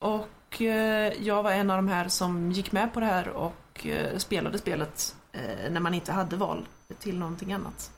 Och 0.00 0.62
eh, 0.62 1.12
jag 1.22 1.42
var 1.42 1.52
en 1.52 1.70
av 1.70 1.76
de 1.76 1.88
här 1.88 2.08
som 2.08 2.52
gick 2.52 2.72
med 2.72 2.92
på 2.92 3.00
det 3.00 3.06
här 3.06 3.28
och 3.28 3.86
eh, 3.86 4.18
spelade 4.18 4.58
spelet 4.58 5.16
eh, 5.32 5.70
när 5.70 5.80
man 5.80 5.94
inte 5.94 6.12
hade 6.12 6.36
val 6.36 6.68
till 6.98 7.18
någonting 7.18 7.52
annat. 7.52 7.90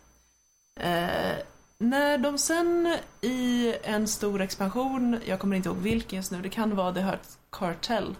När 1.78 2.18
de 2.18 2.38
sen 2.38 2.96
i 3.20 3.74
en 3.82 4.08
stor 4.08 4.40
expansion, 4.40 5.20
jag 5.24 5.38
kommer 5.38 5.56
inte 5.56 5.68
ihåg 5.68 5.78
vilken 5.78 6.16
just 6.16 6.32
nu, 6.32 6.42
det 6.42 6.48
kan 6.48 6.76
vara 6.76 6.94
The 6.94 7.00
Hurt 7.00 7.20
Cartel, 7.50 8.16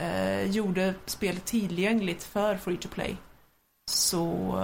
eh, 0.00 0.50
gjorde 0.50 0.94
spelet 1.06 1.44
tillgängligt 1.44 2.24
för 2.24 2.56
free 2.56 2.76
to 2.76 2.88
play. 2.88 3.16
Så 3.90 4.54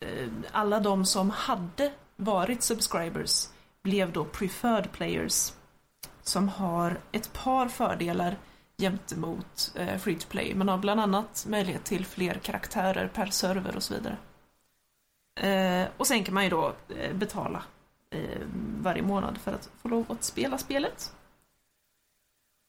eh, 0.00 0.28
alla 0.52 0.80
de 0.80 1.06
som 1.06 1.30
hade 1.30 1.92
varit 2.20 2.62
subscribers 2.62 3.48
blev 3.82 4.12
då 4.12 4.24
preferred 4.24 4.92
players 4.92 5.52
som 6.22 6.48
har 6.48 7.00
ett 7.12 7.32
par 7.32 7.68
fördelar 7.68 8.36
gentemot 8.78 9.72
eh, 9.76 9.98
free 9.98 10.18
to 10.18 10.28
play. 10.28 10.54
Man 10.54 10.68
har 10.68 10.78
bland 10.78 11.00
annat 11.00 11.46
möjlighet 11.48 11.84
till 11.84 12.06
fler 12.06 12.34
karaktärer 12.34 13.08
per 13.08 13.26
server 13.26 13.76
och 13.76 13.82
så 13.82 13.94
vidare. 13.94 14.16
Eh, 15.40 15.88
och 15.96 16.06
sen 16.06 16.24
kan 16.24 16.34
man 16.34 16.44
ju 16.44 16.50
då 16.50 16.74
eh, 16.88 17.14
betala 17.14 17.62
eh, 18.10 18.40
varje 18.80 19.02
månad 19.02 19.38
för 19.38 19.52
att 19.52 19.70
få 19.82 19.88
lov 19.88 20.04
att 20.08 20.24
spela 20.24 20.58
spelet. 20.58 21.12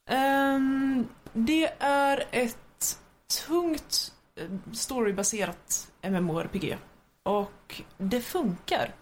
Ehm, 0.09 1.07
det 1.33 1.73
är 1.79 2.27
ett 2.31 2.99
tungt 3.47 4.13
eh, 4.35 4.49
storybaserat 4.71 5.91
MMORPG. 6.01 6.77
Och 7.23 7.81
det 7.97 8.21
funkar. 8.21 8.93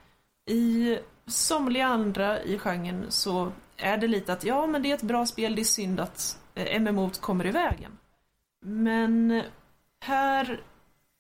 I 0.50 1.00
somliga 1.28 1.86
andra 1.88 2.44
i 2.44 2.60
genren 2.60 3.06
så 3.10 3.52
är 3.78 3.98
det 3.98 4.08
lite 4.08 4.34
att 4.34 4.44
ja, 4.44 4.68
men 4.68 4.82
det 4.82 4.92
är 4.92 4.96
ett 4.96 5.02
bra 5.02 5.26
spel, 5.26 5.56
det 5.56 5.62
är 5.62 5.64
synd 5.64 6.00
att 6.00 6.40
eh, 6.56 6.82
MMO 6.82 7.10
kommer 7.10 7.46
i 7.46 7.52
vägen. 7.52 7.98
Men 8.66 9.44
här 10.00 10.62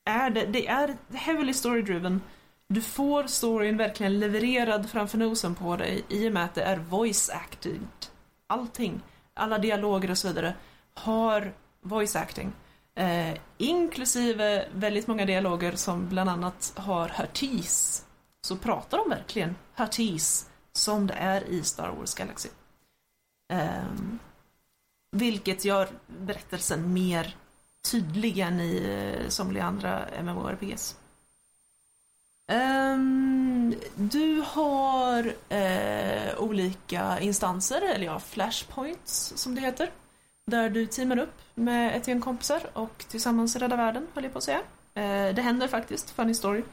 är 0.05 0.29
det, 0.29 0.45
det 0.45 0.67
är 0.67 0.97
heavily 1.13 1.53
story-driven. 1.53 2.21
Du 2.67 2.81
får 2.81 3.23
storyn 3.27 3.77
verkligen 3.77 4.19
levererad 4.19 4.89
framför 4.89 5.17
nosen 5.17 5.55
på 5.55 5.75
dig 5.75 6.05
i 6.09 6.29
och 6.29 6.33
med 6.33 6.45
att 6.45 6.55
det 6.55 6.63
är 6.63 6.77
voice 6.77 7.29
acted. 7.29 7.87
Allting, 8.47 9.01
alla 9.33 9.57
dialoger 9.57 10.11
och 10.11 10.17
så 10.17 10.27
vidare 10.27 10.53
har 10.93 11.53
voice 11.81 12.15
acting. 12.15 12.51
Eh, 12.95 13.37
inklusive 13.57 14.65
väldigt 14.73 15.07
många 15.07 15.25
dialoger 15.25 15.71
som 15.71 16.09
bland 16.09 16.29
annat 16.29 16.73
har 16.75 17.09
Hurtis. 17.09 18.05
Så 18.41 18.55
pratar 18.55 18.97
de 18.97 19.09
verkligen 19.09 19.55
Hatties 19.73 20.49
som 20.71 21.07
det 21.07 21.13
är 21.13 21.43
i 21.43 21.63
Star 21.63 21.89
Wars 21.89 22.15
Galaxy. 22.15 22.49
Um, 23.53 24.19
vilket 25.11 25.65
gör 25.65 25.89
berättelsen 26.07 26.93
mer 26.93 27.35
tydlig 27.91 28.37
än 28.39 28.59
i 28.59 28.83
eh, 29.23 29.29
somliga 29.29 29.63
andra 29.63 30.05
MMORPGs. 30.21 30.95
Um, 32.51 32.55
ehm, 32.57 33.75
du 33.95 34.43
har 34.47 35.33
uh, 35.51 36.39
olika 36.39 37.19
instanser, 37.19 37.81
eller 37.81 38.05
ja, 38.05 38.19
flashpoints 38.19 39.33
som 39.35 39.55
det 39.55 39.61
heter. 39.61 39.91
Där 40.45 40.69
du 40.69 40.85
teamar 40.85 41.17
upp 41.19 41.41
med 41.55 41.97
ett 41.97 42.07
gäng 42.07 42.21
kompisar 42.21 42.61
och 42.73 43.05
tillsammans 43.07 43.55
räddar 43.55 43.77
världen, 43.77 44.07
höll 44.13 44.23
jag 44.23 44.33
på 44.33 44.37
att 44.37 44.43
säga. 44.43 44.59
Uh, 44.59 45.35
det 45.35 45.41
händer 45.41 45.67
faktiskt, 45.67 46.09
funny 46.09 46.33
story, 46.33 46.63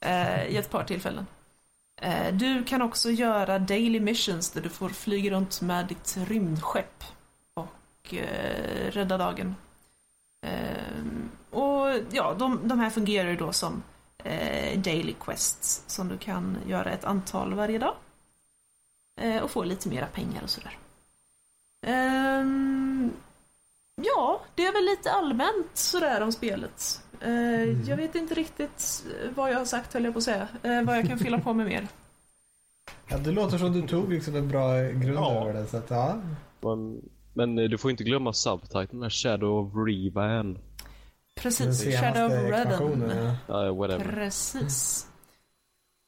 eh, 0.00 0.46
i 0.46 0.56
ett 0.56 0.70
par 0.70 0.84
tillfällen. 0.84 1.26
Eh, 2.02 2.34
du 2.34 2.64
kan 2.64 2.82
också 2.82 3.10
göra 3.10 3.58
daily 3.58 4.00
missions 4.00 4.50
där 4.50 4.60
du 4.60 4.68
får 4.68 4.88
flyga 4.88 5.30
runt 5.30 5.60
med 5.60 5.86
ditt 5.86 6.16
rymdskepp 6.16 7.04
och 7.54 8.14
eh, 8.14 8.90
rädda 8.90 9.18
dagen. 9.18 9.56
Eh, 10.46 11.58
och 11.58 11.88
ja, 12.10 12.34
de, 12.38 12.68
de 12.68 12.80
här 12.80 12.90
fungerar 12.90 13.28
ju 13.28 13.36
då 13.36 13.52
som 13.52 13.82
eh, 14.24 14.80
daily 14.80 15.14
quests 15.20 15.82
som 15.86 16.08
du 16.08 16.18
kan 16.18 16.58
göra 16.66 16.90
ett 16.90 17.04
antal 17.04 17.54
varje 17.54 17.78
dag. 17.78 17.94
Eh, 19.20 19.42
och 19.42 19.50
få 19.50 19.64
lite 19.64 19.88
mera 19.88 20.06
pengar 20.06 20.42
och 20.42 20.50
sådär. 20.50 20.78
Ehm, 21.86 23.12
ja, 24.02 24.40
det 24.54 24.66
är 24.66 24.72
väl 24.72 24.84
lite 24.84 25.12
allmänt 25.12 25.70
sådär 25.74 26.20
om 26.20 26.32
spelet. 26.32 27.02
Eh, 27.20 27.88
Jag 27.88 27.96
vet 27.96 28.14
inte 28.14 28.34
riktigt 28.34 29.04
vad 29.34 29.50
jag 29.52 29.58
har 29.58 29.64
sagt 29.64 29.94
höll 29.94 30.04
jag 30.04 30.12
på 30.12 30.18
att 30.18 30.24
säga. 30.24 30.48
Eh, 30.62 30.82
vad 30.82 30.98
jag 30.98 31.06
kan 31.06 31.18
fylla 31.18 31.38
på 31.38 31.52
med 31.54 31.66
mer. 31.66 31.88
Ja, 33.08 33.18
det 33.18 33.30
låter 33.32 33.58
som 33.58 33.72
du 33.72 33.82
tog 33.86 34.12
liksom 34.12 34.36
en 34.36 34.48
bra 34.48 34.72
grund 34.80 35.14
Ja. 35.18 35.42
över 35.42 35.52
det. 35.60 35.66
Så 35.66 35.76
att, 35.76 35.90
ja. 35.90 36.16
Men, 36.60 37.00
men 37.34 37.58
eh, 37.58 37.64
du 37.68 37.78
får 37.78 37.90
inte 37.90 38.04
glömma 38.04 38.32
subtiteln 38.32 39.00
där, 39.00 39.10
Shadow 39.10 39.66
of 39.66 39.72
Revan. 39.88 40.58
Precis, 41.40 42.00
Shadow 42.00 42.26
of. 42.26 42.32
Revan. 42.32 43.12
Ja. 43.48 43.64
Ja, 43.64 43.72
whatever. 43.72 44.04
Precis. 44.04 45.06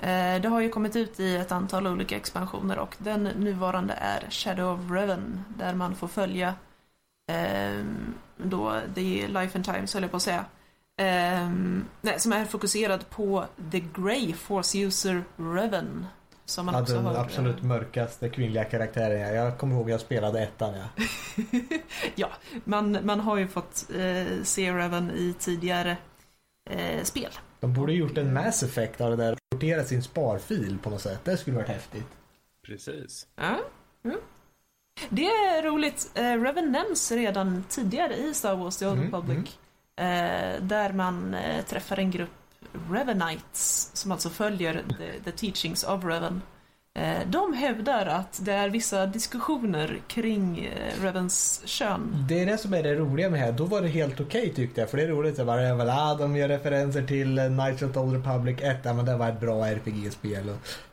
Eh, 0.02 0.40
Det 0.42 0.48
har 0.48 0.60
ju 0.60 0.68
kommit 0.68 0.96
ut 0.96 1.20
i 1.20 1.36
ett 1.36 1.52
antal 1.52 1.86
olika 1.86 2.16
expansioner 2.16 2.78
och 2.78 2.96
den 2.98 3.24
nuvarande 3.24 3.92
är 3.94 4.30
Shadow 4.30 4.74
of 4.80 4.90
Revan 4.90 5.44
där 5.58 5.74
man 5.74 5.94
får 5.94 6.08
följa 6.08 6.54
ehm, 7.32 8.14
då 8.36 8.72
The 8.94 9.26
Life 9.28 9.58
and 9.58 9.64
Times 9.64 9.94
höll 9.94 10.02
jag 10.02 10.10
på 10.10 10.16
att 10.16 10.22
säga. 10.22 10.44
Nej, 12.00 12.20
som 12.20 12.32
är 12.32 12.44
fokuserad 12.44 13.10
på 13.10 13.44
The 13.72 13.80
Grey 13.80 14.32
Force 14.32 14.78
User 14.78 15.24
Revan. 15.36 16.06
Som 16.44 16.66
man 16.66 16.74
Ja, 16.74 16.82
också 16.82 16.94
den 16.94 17.04
har, 17.04 17.14
absolut 17.14 17.62
mörkaste 17.62 18.28
kvinnliga 18.28 18.64
karaktären. 18.64 19.20
ja. 19.20 19.28
Jag 19.28 19.58
kommer 19.58 19.76
ihåg 19.76 19.90
jag 19.90 20.00
spelade 20.00 20.42
ettan. 20.42 20.74
Ja. 20.74 21.04
ja, 22.14 22.28
man, 22.64 22.98
man 23.02 23.20
har 23.20 23.36
ju 23.36 23.48
fått 23.48 23.86
eh, 23.98 24.42
se 24.42 24.72
Revan 24.72 25.10
i 25.10 25.34
tidigare 25.38 25.96
eh, 26.70 27.02
spel. 27.02 27.30
De 27.60 27.74
borde 27.74 27.92
gjort 27.92 28.18
en 28.18 28.32
Mass 28.32 28.62
Effect 28.62 29.00
av 29.00 29.10
det 29.10 29.16
där 29.16 29.32
och 29.32 29.38
porterat 29.50 29.88
sin 29.88 30.02
sparfil 30.02 30.78
på 30.82 30.90
något 30.90 31.00
sätt. 31.02 31.20
Det 31.24 31.36
skulle 31.36 31.56
varit 31.56 31.68
häftigt. 31.68 32.08
Precis. 32.66 33.26
Ja. 33.36 33.58
Mm. 34.04 34.18
Det 35.08 35.24
är 35.26 35.62
roligt. 35.62 36.10
Eh, 36.14 36.22
Revan 36.42 36.72
nämns 36.72 37.12
redan 37.12 37.64
tidigare 37.68 38.16
i 38.16 38.34
Star 38.34 38.56
Wars 38.56 38.76
The 38.76 38.86
Old 38.86 38.98
Mm, 38.98 39.04
Republic. 39.06 39.38
Eh, 39.38 39.69
Eh, 39.96 40.62
där 40.62 40.92
man 40.92 41.34
eh, 41.34 41.64
träffar 41.64 41.96
en 41.96 42.10
grupp 42.10 42.30
Revenites 42.90 43.90
som 43.92 44.12
alltså 44.12 44.30
följer 44.30 44.82
the, 44.98 45.30
the 45.30 45.32
teachings 45.32 45.84
of 45.84 46.04
Reven. 46.04 46.42
Eh, 46.94 47.18
de 47.26 47.52
hävdar 47.52 48.06
att 48.06 48.40
det 48.42 48.52
är 48.52 48.68
vissa 48.68 49.06
diskussioner 49.06 50.00
kring 50.08 50.64
eh, 50.64 51.28
kön. 51.64 52.24
Det 52.28 52.40
är 52.42 52.46
det 52.46 52.58
som 52.58 52.74
är 52.74 52.82
det 52.82 52.94
roliga 52.94 53.30
med 53.30 53.40
det 53.40 53.44
här. 53.44 53.52
Då 53.52 53.64
var 53.64 53.82
det 53.82 53.88
helt 53.88 54.20
okej 54.20 54.52
tyckte 54.54 54.80
jag. 54.80 54.90
För 54.90 54.96
det 54.96 55.02
är 55.02 55.08
roligt 55.08 55.38
att 55.38 55.46
bara, 55.46 55.74
väl, 55.74 55.88
ah, 55.90 56.14
de 56.14 56.36
gör 56.36 56.48
referenser 56.48 57.06
till 57.06 57.38
eh, 57.38 57.46
Knights 57.46 57.82
of 57.82 57.92
the 57.92 57.98
Old 57.98 58.14
Republic 58.14 58.56
1. 58.60 58.76
Ja, 58.82 58.92
men 58.92 59.04
det 59.04 59.16
var 59.16 59.28
ett 59.28 59.40
bra 59.40 59.66
RPG-spel. 59.66 60.50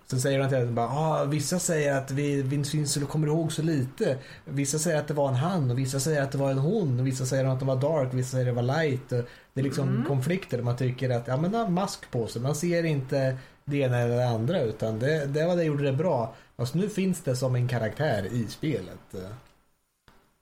Och 0.08 0.12
så 0.12 0.20
säger 0.20 0.40
de 0.40 0.50
till 0.50 0.58
att 0.58 0.70
bara, 0.70 0.88
ah, 0.88 1.26
vissa 1.26 1.60
säger 1.60 1.98
att 1.98 2.12
vi, 2.12 2.42
Vince 2.42 2.78
Vincel 2.78 3.06
kommer 3.06 3.28
ihåg 3.28 3.52
så 3.52 3.62
lite. 3.62 4.18
Vissa 4.46 4.80
säger 4.80 5.00
att 5.00 5.08
det 5.08 5.14
var 5.14 5.28
en 5.30 5.36
han 5.36 5.72
och 5.72 5.78
vissa 5.78 6.00
säger 6.00 6.22
att 6.22 6.32
det 6.32 6.38
var 6.38 6.52
en 6.52 6.58
hon. 6.58 7.00
Och 7.00 7.08
vissa 7.08 7.26
säger 7.26 7.46
att 7.46 7.60
det 7.60 7.66
var 7.66 7.76
dark, 7.76 8.14
vissa 8.14 8.32
säger 8.32 8.46
att 8.50 8.56
det 8.56 8.62
var 8.62 8.84
light. 8.84 9.12
Och 9.12 9.24
det 9.54 9.62
är 9.62 9.64
liksom 9.64 10.06
konflikter 10.08 10.58
där 10.58 10.64
man 10.64 10.78
tycker 10.78 11.10
att, 11.10 11.28
ja 11.28 11.38
men 11.38 11.52
det 11.52 11.58
har 11.58 11.70
mask 11.70 12.12
på 12.12 12.28
sig. 12.28 12.42
Man 12.42 12.56
ser 12.56 12.84
inte 12.84 13.38
det 13.66 13.78
ena 13.78 13.98
eller 13.98 14.16
det 14.16 14.28
andra 14.30 14.62
utan 14.62 15.00
det, 15.00 15.26
det 15.26 15.46
var 15.46 15.56
det 15.56 15.64
gjorde 15.64 15.84
det 15.84 15.94
bra. 15.94 16.36
Fast 16.58 16.74
nu 16.74 16.90
finns 16.90 17.22
det 17.22 17.36
som 17.36 17.56
en 17.56 17.68
karaktär 17.68 18.26
i 18.32 18.48
spelet. 18.48 19.16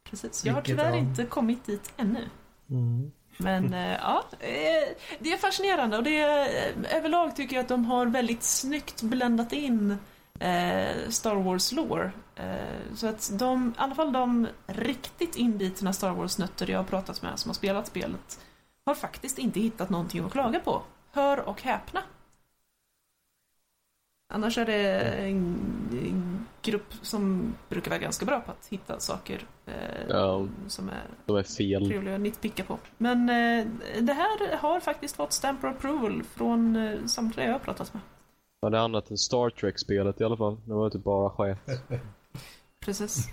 Precis. 0.09 0.45
Jag 0.45 0.53
har 0.53 0.61
tyvärr 0.61 0.95
inte 0.95 1.25
kommit 1.25 1.65
dit 1.65 1.93
ännu. 1.97 2.29
Men 3.37 3.73
eh, 3.73 3.93
ja, 3.93 4.23
eh, 4.39 4.95
det 5.19 5.33
är 5.33 5.37
fascinerande 5.37 5.97
och 5.97 6.03
det 6.03 6.19
är, 6.19 6.39
eh, 6.39 6.97
överlag 6.97 7.35
tycker 7.35 7.55
jag 7.55 7.63
att 7.63 7.69
de 7.69 7.85
har 7.85 8.05
väldigt 8.05 8.43
snyggt 8.43 9.01
bländat 9.01 9.53
in 9.53 9.97
Star 11.09 11.35
Wars 11.35 11.71
lore. 11.71 12.11
Så 12.95 13.07
att 13.07 13.31
de, 13.33 13.69
i 13.69 13.81
alla 13.81 13.95
fall 13.95 14.13
de 14.13 14.47
riktigt 14.67 15.35
inbitna 15.35 15.93
Star 15.93 16.11
Wars-nötter 16.11 16.69
jag 16.69 16.79
har 16.79 16.83
pratat 16.83 17.21
med 17.21 17.39
som 17.39 17.49
har 17.49 17.53
spelat 17.53 17.87
spelet 17.87 18.39
har 18.85 18.95
faktiskt 18.95 19.37
inte 19.37 19.59
hittat 19.59 19.89
någonting 19.89 20.25
att 20.25 20.31
klaga 20.31 20.59
på. 20.59 20.81
Hör 21.11 21.39
och 21.39 21.61
häpna. 21.61 22.01
Annars 24.33 24.57
är 24.57 24.65
det 24.65 24.99
en, 25.01 26.45
grupp 26.61 26.93
som 27.01 27.53
brukar 27.69 27.91
vara 27.91 27.99
ganska 27.99 28.25
bra 28.25 28.39
på 28.39 28.51
att 28.51 28.67
hitta 28.67 28.99
saker 28.99 29.41
eh, 29.65 29.73
Ja. 30.09 30.47
som 30.67 30.89
är 30.89 31.03
De 31.25 31.35
är 31.37 31.43
fel. 31.43 31.87
trevliga 31.89 32.15
att 32.15 32.21
nitpicka 32.21 32.63
på. 32.63 32.77
Men 32.97 33.29
eh, 33.29 33.65
det 34.01 34.13
här 34.13 34.57
har 34.57 34.79
faktiskt 34.79 35.15
fått 35.15 35.33
stamp 35.33 35.63
approval 35.63 36.23
från 36.23 36.75
eh, 36.75 37.05
samtliga 37.05 37.45
jag 37.45 37.53
har 37.53 37.59
pratat 37.59 37.93
med. 37.93 38.01
Ja, 38.61 38.69
det 38.69 38.77
är 38.77 38.81
annat 38.81 39.11
än 39.11 39.17
Star 39.17 39.49
Trek-spelet 39.49 40.21
i 40.21 40.23
alla 40.23 40.37
fall. 40.37 40.57
Det 40.65 40.73
var 40.73 40.89
typ 40.89 41.03
bara 41.03 41.29
skit. 41.29 41.57
Precis. 42.85 43.27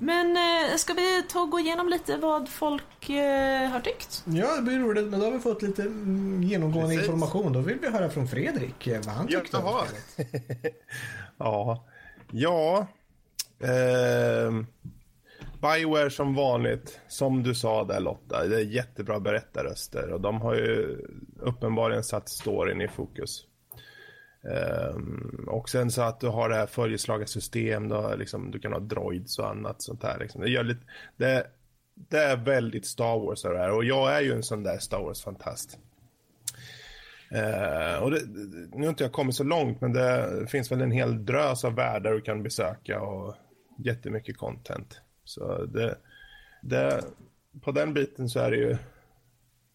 Men 0.00 0.36
eh, 0.36 0.76
ska 0.76 0.92
vi 0.94 1.22
ta 1.28 1.40
och 1.40 1.50
gå 1.50 1.58
igenom 1.60 1.88
lite 1.88 2.16
vad 2.16 2.48
folk 2.48 3.10
eh, 3.10 3.68
har 3.70 3.80
tyckt? 3.80 4.24
Ja, 4.26 4.56
det 4.56 4.62
blir 4.62 4.78
roligt, 4.78 5.06
men 5.06 5.20
då 5.20 5.26
har 5.26 5.32
vi 5.32 5.38
fått 5.38 5.62
lite 5.62 5.82
mm, 5.82 6.42
genomgående 6.42 6.90
Precis. 6.94 7.10
information. 7.10 7.52
Då 7.52 7.60
vill 7.60 7.78
vi 7.78 7.88
höra 7.90 8.10
från 8.10 8.28
Fredrik 8.28 8.86
eh, 8.86 9.00
vad 9.06 9.14
han 9.14 9.26
Ja, 9.30 9.40
tyckte 9.40 9.56
om. 9.56 9.64
Ja, 11.38 11.84
ja. 12.30 12.86
ehm, 13.64 14.66
Bioware 15.62 16.10
som 16.10 16.34
vanligt, 16.34 17.00
som 17.08 17.42
du 17.42 17.54
sa 17.54 17.84
där 17.84 18.00
Lotta, 18.00 18.46
det 18.46 18.56
är 18.56 18.60
jättebra 18.64 19.20
berättarröster 19.20 20.12
och 20.12 20.20
de 20.20 20.40
har 20.40 20.54
ju 20.54 20.98
uppenbarligen 21.40 22.04
satt 22.04 22.28
storyn 22.28 22.80
i 22.80 22.88
fokus. 22.88 23.46
Ehm, 24.50 25.48
och 25.48 25.68
sen 25.68 25.90
så 25.90 26.02
att 26.02 26.20
du 26.20 26.28
har 26.28 26.48
det 26.48 26.54
här 26.54 26.66
följeslagarsystem, 26.66 27.88
då, 27.88 28.14
liksom, 28.16 28.50
du 28.50 28.58
kan 28.58 28.72
ha 28.72 28.80
droids 28.80 29.38
och 29.38 29.50
annat 29.50 29.82
sånt 29.82 30.02
här. 30.02 30.18
Liksom. 30.18 30.40
Det, 30.40 30.50
gör 30.50 30.64
lite, 30.64 30.82
det, 31.16 31.46
det 31.94 32.18
är 32.18 32.36
väldigt 32.36 32.86
Star 32.86 33.18
Wars 33.18 33.42
det 33.42 33.58
här 33.58 33.70
och 33.70 33.84
jag 33.84 34.16
är 34.16 34.20
ju 34.20 34.32
en 34.32 34.42
sån 34.42 34.62
där 34.62 34.78
Star 34.78 34.98
Wars-fantast. 34.98 35.78
Eh, 37.30 38.02
och 38.02 38.10
det, 38.10 38.20
nu 38.72 38.82
har 38.82 38.88
inte 38.88 39.04
jag 39.04 39.12
kommit 39.12 39.34
så 39.34 39.44
långt, 39.44 39.80
men 39.80 39.92
det 39.92 40.46
finns 40.48 40.72
väl 40.72 40.80
en 40.80 40.90
hel 40.90 41.24
drös 41.24 41.64
av 41.64 41.74
världar 41.74 42.12
du 42.12 42.20
kan 42.20 42.42
besöka 42.42 43.00
och 43.00 43.34
jättemycket 43.78 44.38
content. 44.38 45.00
Så 45.24 45.64
det, 45.64 45.98
det, 46.62 47.04
på 47.60 47.72
den 47.72 47.94
biten 47.94 48.28
så 48.28 48.40
är 48.40 48.50
det 48.50 48.56
ju 48.56 48.76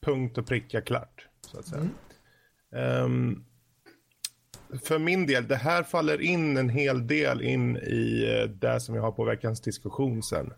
punkt 0.02 0.38
och 0.38 0.48
pricka 0.48 0.82
klart, 0.82 1.28
så 1.42 1.60
att 1.60 1.66
säga. 1.66 1.90
Ehm, 2.76 3.46
för 4.84 5.00
min 5.00 5.26
del, 5.26 5.48
det 5.48 5.56
här 5.56 5.84
faller 5.84 6.22
in 6.22 6.58
en 6.58 6.70
hel 6.70 7.08
del 7.08 7.42
in 7.42 7.78
i 7.78 8.36
eh, 8.42 8.50
det 8.50 8.80
som 8.80 8.96
jag 8.96 9.02
har 9.02 9.12
på 9.12 9.24
veckans 9.24 9.62
diskussion 9.62 10.24
sen. 10.24 10.54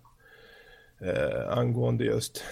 Eh, 1.02 1.58
angående 1.58 2.04
just 2.04 2.44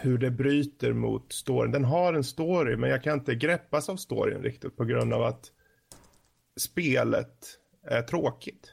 hur 0.00 0.18
det 0.18 0.30
bryter 0.30 0.92
mot 0.92 1.32
storyn. 1.32 1.72
Den 1.72 1.84
har 1.84 2.14
en 2.14 2.24
story, 2.24 2.76
men 2.76 2.90
jag 2.90 3.02
kan 3.02 3.18
inte 3.18 3.34
greppas 3.34 3.88
av 3.88 3.96
storyn 3.96 4.42
riktigt 4.42 4.76
på 4.76 4.84
grund 4.84 5.12
av 5.12 5.22
att 5.22 5.52
spelet 6.60 7.58
är 7.86 8.02
tråkigt. 8.02 8.72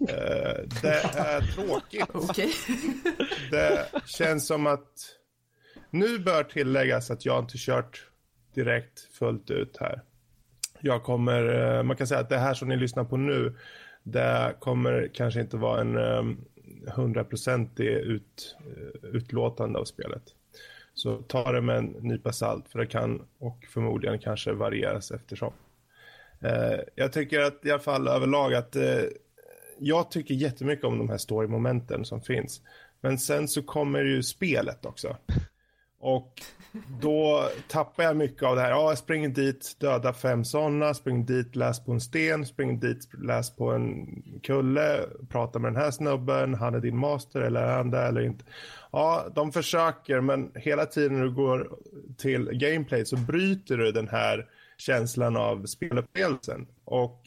Eh, 0.00 0.68
det 0.82 1.00
är 1.14 1.40
tråkigt. 1.40 2.06
Okej. 2.12 2.52
Det 3.50 3.86
känns 4.06 4.46
som 4.46 4.66
att 4.66 4.92
nu 5.90 6.18
bör 6.18 6.44
tilläggas 6.44 7.10
att 7.10 7.24
jag 7.24 7.38
inte 7.38 7.54
kört 7.56 8.10
direkt 8.54 9.00
fullt 9.00 9.50
ut 9.50 9.76
här. 9.80 10.02
Jag 10.82 11.02
kommer, 11.02 11.76
eh, 11.78 11.82
man 11.82 11.96
kan 11.96 12.06
säga 12.06 12.20
att 12.20 12.28
det 12.28 12.38
här 12.38 12.54
som 12.54 12.68
ni 12.68 12.76
lyssnar 12.76 13.04
på 13.04 13.16
nu, 13.16 13.56
det 14.02 14.54
kommer 14.60 15.10
kanske 15.14 15.40
inte 15.40 15.56
vara 15.56 15.80
en 15.80 15.96
eh, 15.96 16.22
hundraprocentig 16.94 17.86
ut, 17.88 18.56
eh, 18.60 19.08
utlåtande 19.10 19.78
av 19.78 19.84
spelet. 19.84 20.22
Så 20.94 21.16
ta 21.16 21.52
det 21.52 21.60
med 21.60 21.76
en 21.76 21.86
nypa 21.86 22.32
salt 22.32 22.68
för 22.68 22.78
det 22.78 22.86
kan 22.86 23.22
och 23.38 23.66
förmodligen 23.70 24.18
kanske 24.18 24.52
varieras 24.52 25.10
eftersom. 25.10 25.52
Eh, 26.40 26.80
jag 26.94 27.12
tycker 27.12 27.40
att 27.40 27.66
i 27.66 27.70
alla 27.70 27.80
fall 27.80 28.08
överlag 28.08 28.54
att 28.54 28.76
eh, 28.76 29.02
jag 29.78 30.10
tycker 30.10 30.34
jättemycket 30.34 30.84
om 30.84 30.98
de 30.98 31.08
här 31.08 31.18
story-momenten 31.18 32.04
som 32.04 32.22
finns. 32.22 32.62
Men 33.00 33.18
sen 33.18 33.48
så 33.48 33.62
kommer 33.62 34.04
ju 34.04 34.22
spelet 34.22 34.86
också. 34.86 35.16
Och 36.02 36.42
då 37.00 37.48
tappar 37.68 38.02
jag 38.02 38.16
mycket 38.16 38.42
av 38.42 38.56
det 38.56 38.62
här. 38.62 38.70
Ja, 38.70 38.88
jag 38.88 38.98
springer 38.98 39.28
dit, 39.28 39.76
döda 39.78 40.12
fem 40.12 40.44
sådana, 40.44 40.94
springer 40.94 41.26
dit, 41.26 41.56
läs 41.56 41.84
på 41.84 41.92
en 41.92 42.00
sten, 42.00 42.46
springer 42.46 42.74
dit, 42.74 43.08
läs 43.22 43.56
på 43.56 43.70
en 43.70 44.06
kulle, 44.42 45.00
pratar 45.28 45.60
med 45.60 45.72
den 45.72 45.82
här 45.82 45.90
snubben, 45.90 46.54
han 46.54 46.74
är 46.74 46.80
din 46.80 46.98
master 46.98 47.40
eller 47.40 47.62
är 47.62 47.76
han 47.76 47.90
det 47.90 48.00
eller 48.00 48.20
inte. 48.20 48.44
Ja, 48.92 49.26
de 49.34 49.52
försöker, 49.52 50.20
men 50.20 50.52
hela 50.54 50.86
tiden 50.86 51.18
när 51.18 51.24
du 51.24 51.34
går 51.34 51.78
till 52.18 52.50
gameplay 52.52 53.06
så 53.06 53.16
bryter 53.16 53.76
du 53.76 53.92
den 53.92 54.08
här 54.08 54.46
känslan 54.78 55.36
av 55.36 55.66
spelupplevelsen. 55.66 56.66
Och 56.84 57.20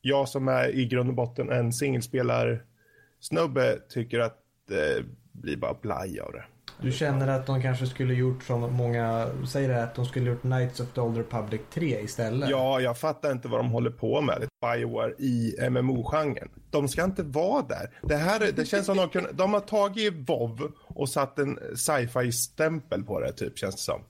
jag 0.00 0.28
som 0.28 0.48
är 0.48 0.68
i 0.68 0.86
grund 0.86 1.08
och 1.08 1.14
botten 1.14 1.50
en 1.50 1.72
singelspelarsnubbe 1.72 3.78
tycker 3.88 4.20
att 4.20 4.40
eh, 4.70 5.04
det 5.32 5.32
blir 5.32 5.56
bara 5.56 5.74
blaj 5.74 6.20
av 6.20 6.32
det. 6.32 6.44
Du 6.82 6.92
känner 6.92 7.28
att 7.28 7.46
de 7.46 7.62
kanske 7.62 7.86
skulle 7.86 8.14
gjort 8.14 8.42
som 8.42 8.72
många 8.72 9.30
säger 9.48 9.70
att 9.70 9.94
de 9.94 10.06
skulle 10.06 10.30
gjort 10.30 10.40
Knights 10.40 10.80
of 10.80 10.92
the 10.94 11.00
Old 11.00 11.16
Republic 11.16 11.60
3 11.74 12.00
istället. 12.00 12.50
Ja, 12.50 12.80
jag 12.80 12.98
fattar 12.98 13.32
inte 13.32 13.48
vad 13.48 13.60
de 13.60 13.70
håller 13.70 13.90
på 13.90 14.20
med. 14.20 14.48
Bioware 14.60 15.14
i 15.18 15.56
MMO-genren. 15.70 16.48
De 16.70 16.88
ska 16.88 17.04
inte 17.04 17.22
vara 17.22 17.62
där. 17.62 17.90
Det, 18.02 18.16
här, 18.16 18.52
det 18.56 18.64
känns 18.64 18.86
som 18.86 18.96
de, 18.96 19.08
kunde, 19.08 19.32
de 19.32 19.54
har 19.54 19.60
tagit 19.60 20.14
WoW 20.14 20.72
och 20.86 21.08
satt 21.08 21.38
en 21.38 21.58
sci-fi-stämpel 21.76 23.02
på 23.02 23.20
det, 23.20 23.32
typ, 23.32 23.58
känns 23.58 23.74
det 23.74 23.82
som. 23.82 24.00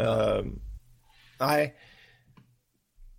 Uh, 0.00 0.44
nej. 1.40 1.74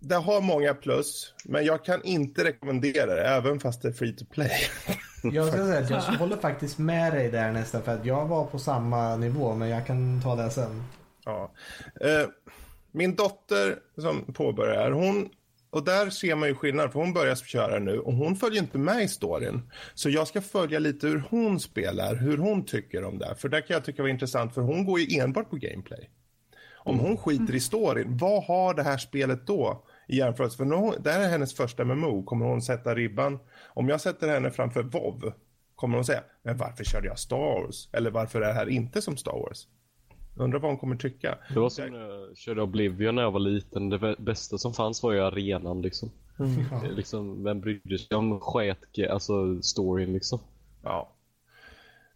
Det 0.00 0.14
har 0.14 0.40
många 0.40 0.74
plus, 0.74 1.34
men 1.44 1.64
jag 1.64 1.84
kan 1.84 2.02
inte 2.02 2.44
rekommendera 2.44 3.14
det, 3.14 3.28
även 3.28 3.60
fast 3.60 3.82
det 3.82 3.88
är 3.88 3.92
free 3.92 4.12
to 4.12 4.24
play. 4.24 4.50
Jag 5.32 5.48
ska 5.48 5.56
säga 5.56 5.78
att 5.78 5.90
jag 5.90 6.18
håller 6.18 6.36
faktiskt 6.36 6.78
med 6.78 7.12
dig 7.12 7.30
där 7.30 7.52
nästan 7.52 7.82
för 7.82 7.94
att 7.94 8.04
jag 8.04 8.26
var 8.26 8.44
på 8.44 8.58
samma 8.58 9.16
nivå 9.16 9.54
men 9.54 9.68
jag 9.68 9.86
kan 9.86 10.22
ta 10.22 10.36
det 10.36 10.50
sen. 10.50 10.84
Ja. 11.24 11.50
Eh, 12.00 12.28
min 12.92 13.14
dotter 13.14 13.78
som 13.98 14.32
påbörjar, 14.32 14.90
hon, 14.90 15.28
och 15.70 15.84
där 15.84 16.10
ser 16.10 16.34
man 16.34 16.48
ju 16.48 16.54
skillnad 16.54 16.92
för 16.92 17.00
hon 17.00 17.12
börjar 17.12 17.34
köra 17.34 17.78
nu 17.78 17.98
och 17.98 18.12
hon 18.12 18.36
följer 18.36 18.62
inte 18.62 18.78
med 18.78 19.02
i 19.02 19.08
storyn. 19.08 19.70
Så 19.94 20.10
jag 20.10 20.28
ska 20.28 20.40
följa 20.40 20.78
lite 20.78 21.06
hur 21.06 21.24
hon 21.30 21.60
spelar, 21.60 22.14
hur 22.14 22.38
hon 22.38 22.64
tycker 22.64 23.04
om 23.04 23.18
det. 23.18 23.34
För 23.38 23.48
det 23.48 23.62
kan 23.62 23.74
jag 23.74 23.84
tycka 23.84 24.02
var 24.02 24.08
intressant 24.08 24.54
för 24.54 24.60
hon 24.60 24.84
går 24.84 25.00
ju 25.00 25.20
enbart 25.20 25.50
på 25.50 25.56
gameplay. 25.56 26.10
Om 26.86 26.98
hon 26.98 27.16
skiter 27.16 27.54
i 27.54 27.60
storyn, 27.60 28.16
vad 28.16 28.44
har 28.44 28.74
det 28.74 28.82
här 28.82 28.98
spelet 28.98 29.46
då 29.46 29.84
i 30.08 30.16
jämförelse? 30.16 30.56
För 30.56 30.64
hon, 30.64 30.94
det 31.00 31.12
här 31.12 31.20
är 31.20 31.28
hennes 31.28 31.54
första 31.54 31.84
MMO, 31.84 32.22
kommer 32.22 32.46
hon 32.46 32.62
sätta 32.62 32.94
ribban? 32.94 33.38
Om 33.76 33.88
jag 33.88 34.00
sätter 34.00 34.28
henne 34.28 34.50
framför 34.50 34.82
WoW, 34.82 35.32
kommer 35.74 35.94
hon 35.96 36.04
säga, 36.04 36.22
men 36.42 36.56
varför 36.56 36.84
körde 36.84 37.06
jag 37.08 37.18
Star 37.18 37.36
Wars? 37.36 37.88
Eller 37.92 38.10
varför 38.10 38.40
är 38.40 38.46
det 38.46 38.52
här 38.54 38.68
inte 38.68 39.02
som 39.02 39.16
Star 39.16 39.32
Wars? 39.32 39.66
Undrar 40.36 40.58
vad 40.58 40.70
hon 40.70 40.78
kommer 40.78 40.96
tycka. 40.96 41.38
Det 41.54 41.58
var 41.60 41.68
som 41.68 41.84
när 41.90 41.98
jag 42.00 42.36
körde 42.36 42.62
Oblivion 42.62 43.14
när 43.14 43.22
jag 43.22 43.30
var 43.30 43.40
liten. 43.40 43.88
Det 43.88 43.98
bä- 43.98 44.22
bästa 44.22 44.58
som 44.58 44.74
fanns 44.74 45.02
var 45.02 45.12
ju 45.12 45.20
arenan 45.20 45.82
liksom. 45.82 46.10
Ja. 46.38 46.80
Det 46.82 46.86
är 46.88 46.92
Liksom, 46.92 47.44
vem 47.44 47.60
brydde 47.60 47.98
sig 47.98 48.16
om 48.16 48.40
sket, 48.40 48.78
alltså 49.10 49.62
storyn 49.62 50.12
liksom. 50.12 50.38
Ja. 50.82 51.12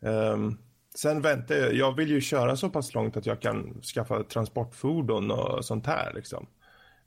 Ehm, 0.03 0.57
sen 0.95 1.23
väntar 1.23 1.55
jag, 1.55 1.75
jag 1.75 1.97
vill 1.97 2.11
ju 2.11 2.21
köra 2.21 2.57
så 2.57 2.71
pass 2.71 2.95
långt 2.95 3.17
att 3.17 3.27
jag 3.27 3.41
kan 3.41 3.83
skaffa 3.83 4.23
transportfordon 4.25 5.31
och 5.31 5.65
sånt 5.65 5.87
här 5.87 6.13
liksom. 6.15 6.47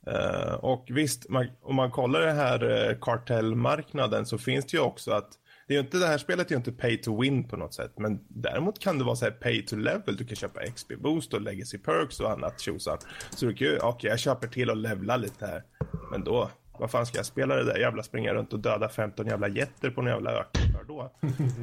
Eh, 0.06 0.54
och 0.54 0.86
visst, 0.90 1.28
man, 1.28 1.46
om 1.62 1.76
man 1.76 1.90
kollar 1.90 2.20
den 2.20 2.36
här 2.36 2.64
uh, 2.64 2.98
kartellmarknaden 3.00 4.26
så 4.26 4.38
finns 4.38 4.66
det 4.66 4.76
ju 4.76 4.82
också 4.82 5.12
att 5.12 5.28
det, 5.68 5.74
är 5.74 5.78
ju 5.78 5.84
inte, 5.84 5.98
det 5.98 6.06
här 6.06 6.18
spelet 6.18 6.46
är 6.46 6.50
ju 6.50 6.56
inte 6.56 6.72
pay 6.72 6.96
to 6.96 7.22
win 7.22 7.48
på 7.48 7.56
något 7.56 7.74
sätt, 7.74 7.92
men 7.98 8.20
däremot 8.28 8.78
kan 8.78 8.98
det 8.98 9.04
vara 9.04 9.16
så 9.16 9.24
här 9.24 9.32
pay 9.32 9.66
to 9.66 9.76
level. 9.76 10.16
Du 10.16 10.24
kan 10.24 10.36
köpa 10.36 10.66
XP 10.66 10.92
boost 10.98 11.34
och 11.34 11.40
legacy 11.40 11.78
perks 11.78 12.20
och 12.20 12.30
annat 12.30 12.60
tjosan. 12.60 12.98
Så 13.30 13.46
du 13.46 13.54
kan 13.54 13.66
ju, 13.66 13.78
okej 13.78 14.10
jag 14.10 14.18
köper 14.18 14.48
till 14.48 14.70
och 14.70 14.76
levla 14.76 15.16
lite 15.16 15.46
här. 15.46 15.62
Men 16.10 16.24
då, 16.24 16.50
vad 16.78 16.90
fan 16.90 17.06
ska 17.06 17.16
jag 17.16 17.26
spela 17.26 17.56
det 17.56 17.64
där 17.64 17.78
jävla 17.78 18.02
springa 18.02 18.34
runt 18.34 18.52
och 18.52 18.60
döda 18.60 18.88
15 18.88 19.26
jävla 19.26 19.48
jätter 19.48 19.90
på 19.90 20.00
en 20.00 20.06
jävla 20.06 20.32
öken 20.32 20.72
för 20.72 20.84
då? 20.84 21.12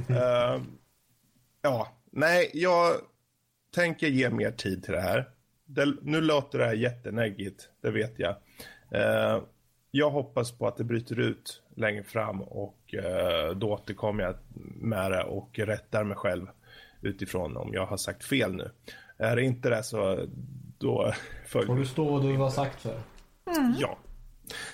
Eh, 0.15 0.61
ja, 1.61 1.87
nej, 2.11 2.51
jag 2.53 2.95
tänker 3.75 4.07
ge 4.07 4.29
mer 4.29 4.51
tid 4.51 4.83
till 4.83 4.93
det 4.93 5.01
här. 5.01 5.29
Det, 5.75 5.93
nu 6.01 6.21
låter 6.21 6.59
det 6.59 6.65
här 6.65 6.73
jätteneggigt, 6.73 7.69
det 7.81 7.91
vet 7.91 8.19
jag. 8.19 8.35
Eh, 8.91 9.41
jag 9.91 10.09
hoppas 10.09 10.51
på 10.51 10.67
att 10.67 10.77
det 10.77 10.83
bryter 10.83 11.19
ut 11.19 11.61
längre 11.75 12.03
fram 12.03 12.41
och 12.41 12.93
eh, 12.93 13.55
då 13.55 13.71
återkommer 13.71 14.23
jag 14.23 14.35
med 14.75 15.11
det 15.11 15.23
och 15.23 15.59
rättar 15.59 16.03
mig 16.03 16.17
själv 16.17 16.47
utifrån 17.01 17.57
om 17.57 17.73
jag 17.73 17.85
har 17.85 17.97
sagt 17.97 18.23
fel 18.23 18.55
nu. 18.55 18.71
Är 19.17 19.35
det 19.35 19.43
inte 19.43 19.69
det 19.69 19.83
så 19.83 20.27
då 20.77 21.13
Får 21.47 21.75
du 21.75 21.85
stå 21.85 22.11
vad 22.11 22.23
du 22.23 22.37
var 22.37 22.49
sagt 22.49 22.81
för? 22.81 22.99
Ja. 23.79 23.97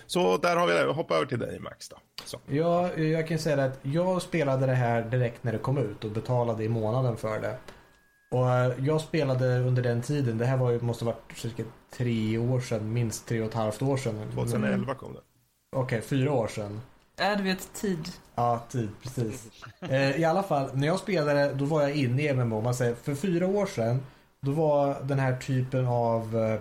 Så 0.05 0.37
där 0.37 0.55
har 0.55 0.67
vi 0.67 0.73
det. 0.73 0.93
Hoppa 0.93 1.15
över 1.15 1.25
till 1.25 1.39
dig 1.39 1.59
Max 1.59 1.89
då. 1.89 1.97
Så. 2.25 2.39
Ja, 2.47 2.93
jag 2.93 3.27
kan 3.27 3.39
säga 3.39 3.63
att 3.63 3.79
jag 3.81 4.21
spelade 4.21 4.65
det 4.65 4.73
här 4.73 5.01
direkt 5.01 5.43
när 5.43 5.51
det 5.51 5.57
kom 5.57 5.77
ut 5.77 6.03
och 6.03 6.11
betalade 6.11 6.63
i 6.63 6.69
månaden 6.69 7.17
för 7.17 7.39
det. 7.39 7.57
Och 8.29 8.49
eh, 8.49 8.73
jag 8.85 9.01
spelade 9.01 9.59
under 9.59 9.83
den 9.83 10.01
tiden, 10.01 10.37
det 10.37 10.45
här 10.45 10.57
var 10.57 10.71
ju, 10.71 10.81
måste 10.81 11.05
ha 11.05 11.11
varit 11.11 11.37
cirka 11.37 11.63
tre 11.91 12.37
år 12.37 12.59
sedan, 12.59 12.93
minst 12.93 13.27
tre 13.27 13.41
och 13.41 13.47
ett 13.47 13.53
halvt 13.53 13.81
år 13.81 13.97
sedan. 13.97 14.31
2011 14.33 14.95
kom 14.95 15.13
det. 15.13 15.19
Okej, 15.75 16.01
fyra 16.01 16.31
år 16.31 16.47
sedan. 16.47 16.81
Är 17.17 17.35
du 17.35 17.43
vet 17.43 17.73
tid. 17.73 18.09
Ja, 18.35 18.65
tid, 18.69 18.89
precis. 19.03 19.47
Eh, 19.81 20.19
I 20.19 20.25
alla 20.25 20.43
fall, 20.43 20.69
när 20.73 20.87
jag 20.87 20.99
spelade, 20.99 21.53
då 21.53 21.65
var 21.65 21.81
jag 21.81 21.95
inne 21.95 22.23
i 22.23 22.33
MMO. 22.33 22.61
Man 22.61 22.75
säger, 22.75 22.95
för 22.95 23.15
fyra 23.15 23.47
år 23.47 23.65
sedan, 23.65 23.99
då 24.41 24.51
var 24.51 24.97
den 25.03 25.19
här 25.19 25.37
typen 25.37 25.87
av 25.87 26.37
eh, 26.37 26.59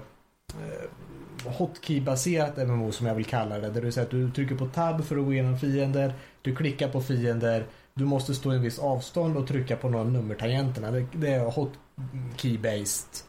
hotkey-baserat 1.51 2.57
MMO 2.57 2.93
som 2.93 3.07
jag 3.07 3.15
vill 3.15 3.25
kalla 3.25 3.59
det. 3.59 3.71
Där 3.71 3.83
du 3.83 3.93
säger 3.93 4.05
att 4.05 4.11
du 4.11 4.31
trycker 4.31 4.55
på 4.55 4.67
tab 4.67 5.05
för 5.05 5.17
att 5.17 5.25
gå 5.25 5.33
igenom 5.33 5.59
fiender, 5.59 6.15
du 6.43 6.57
klickar 6.57 6.89
på 6.89 7.01
fiender, 7.03 7.67
du 7.97 8.05
måste 8.05 8.35
stå 8.35 8.53
i 8.53 8.57
en 8.57 8.63
viss 8.63 8.79
avstånd 8.79 9.37
och 9.37 9.49
trycka 9.49 9.77
på 9.77 9.89
några 9.89 10.05
nummertangenterna. 10.05 10.91
Det, 10.91 11.07
det 11.13 11.29
är 11.29 11.51
hotkey-based 11.51 13.25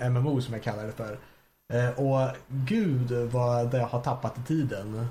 eh, 0.00 0.10
MMO 0.10 0.40
som 0.40 0.54
jag 0.54 0.62
kallar 0.62 0.86
det 0.86 0.92
för. 0.92 1.18
Eh, 1.72 1.88
och 2.00 2.36
gud 2.48 3.10
vad 3.12 3.70
det 3.70 3.78
har 3.78 4.00
tappat 4.00 4.38
i 4.38 4.42
tiden. 4.42 5.06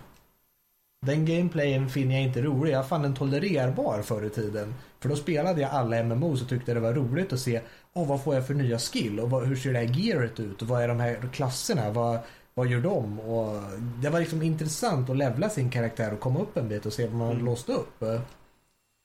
Den 1.06 1.26
gameplayen 1.26 1.90
finner 1.90 2.16
jag 2.16 2.24
inte 2.24 2.42
rolig. 2.42 2.74
Jag 2.74 2.88
fann 2.88 3.02
den 3.02 3.14
tolererbar 3.16 4.02
förr 4.02 4.26
i 4.26 4.30
tiden. 4.30 4.76
För 5.00 5.10
då 5.10 5.16
spelade 5.16 5.62
jag 5.62 5.72
alla 5.72 6.04
MMOs 6.04 6.42
och 6.42 6.50
tyckte 6.50 6.74
det 6.74 6.80
var 6.80 6.94
roligt 6.94 7.34
att 7.34 7.40
se 7.40 7.62
oh, 7.94 8.08
vad 8.08 8.24
får 8.24 8.36
jag 8.36 8.48
för 8.48 8.54
nya 8.54 8.80
skill 8.80 9.20
och 9.20 9.30
vad, 9.30 9.48
hur 9.48 9.56
ser 9.56 9.74
det 9.74 9.80
här 9.80 9.86
gearet 10.00 10.40
ut 10.40 10.62
och 10.62 10.68
vad 10.68 10.84
är 10.84 10.88
de 10.88 11.00
här 11.00 11.30
klasserna? 11.34 11.92
Vad, 11.92 12.20
vad 12.54 12.68
gör 12.68 12.82
de? 12.82 13.20
Och 13.20 13.62
det 14.02 14.10
var 14.10 14.20
liksom 14.20 14.42
intressant 14.42 15.10
att 15.10 15.18
levla 15.18 15.50
sin 15.50 15.70
karaktär 15.70 16.14
och 16.14 16.20
komma 16.20 16.40
upp 16.40 16.58
en 16.58 16.68
bit 16.70 16.86
och 16.86 16.94
se 16.94 17.08
vad 17.08 17.16
man 17.16 17.32
Mm. 17.32 17.46
låste 17.46 17.72
upp. 17.72 18.04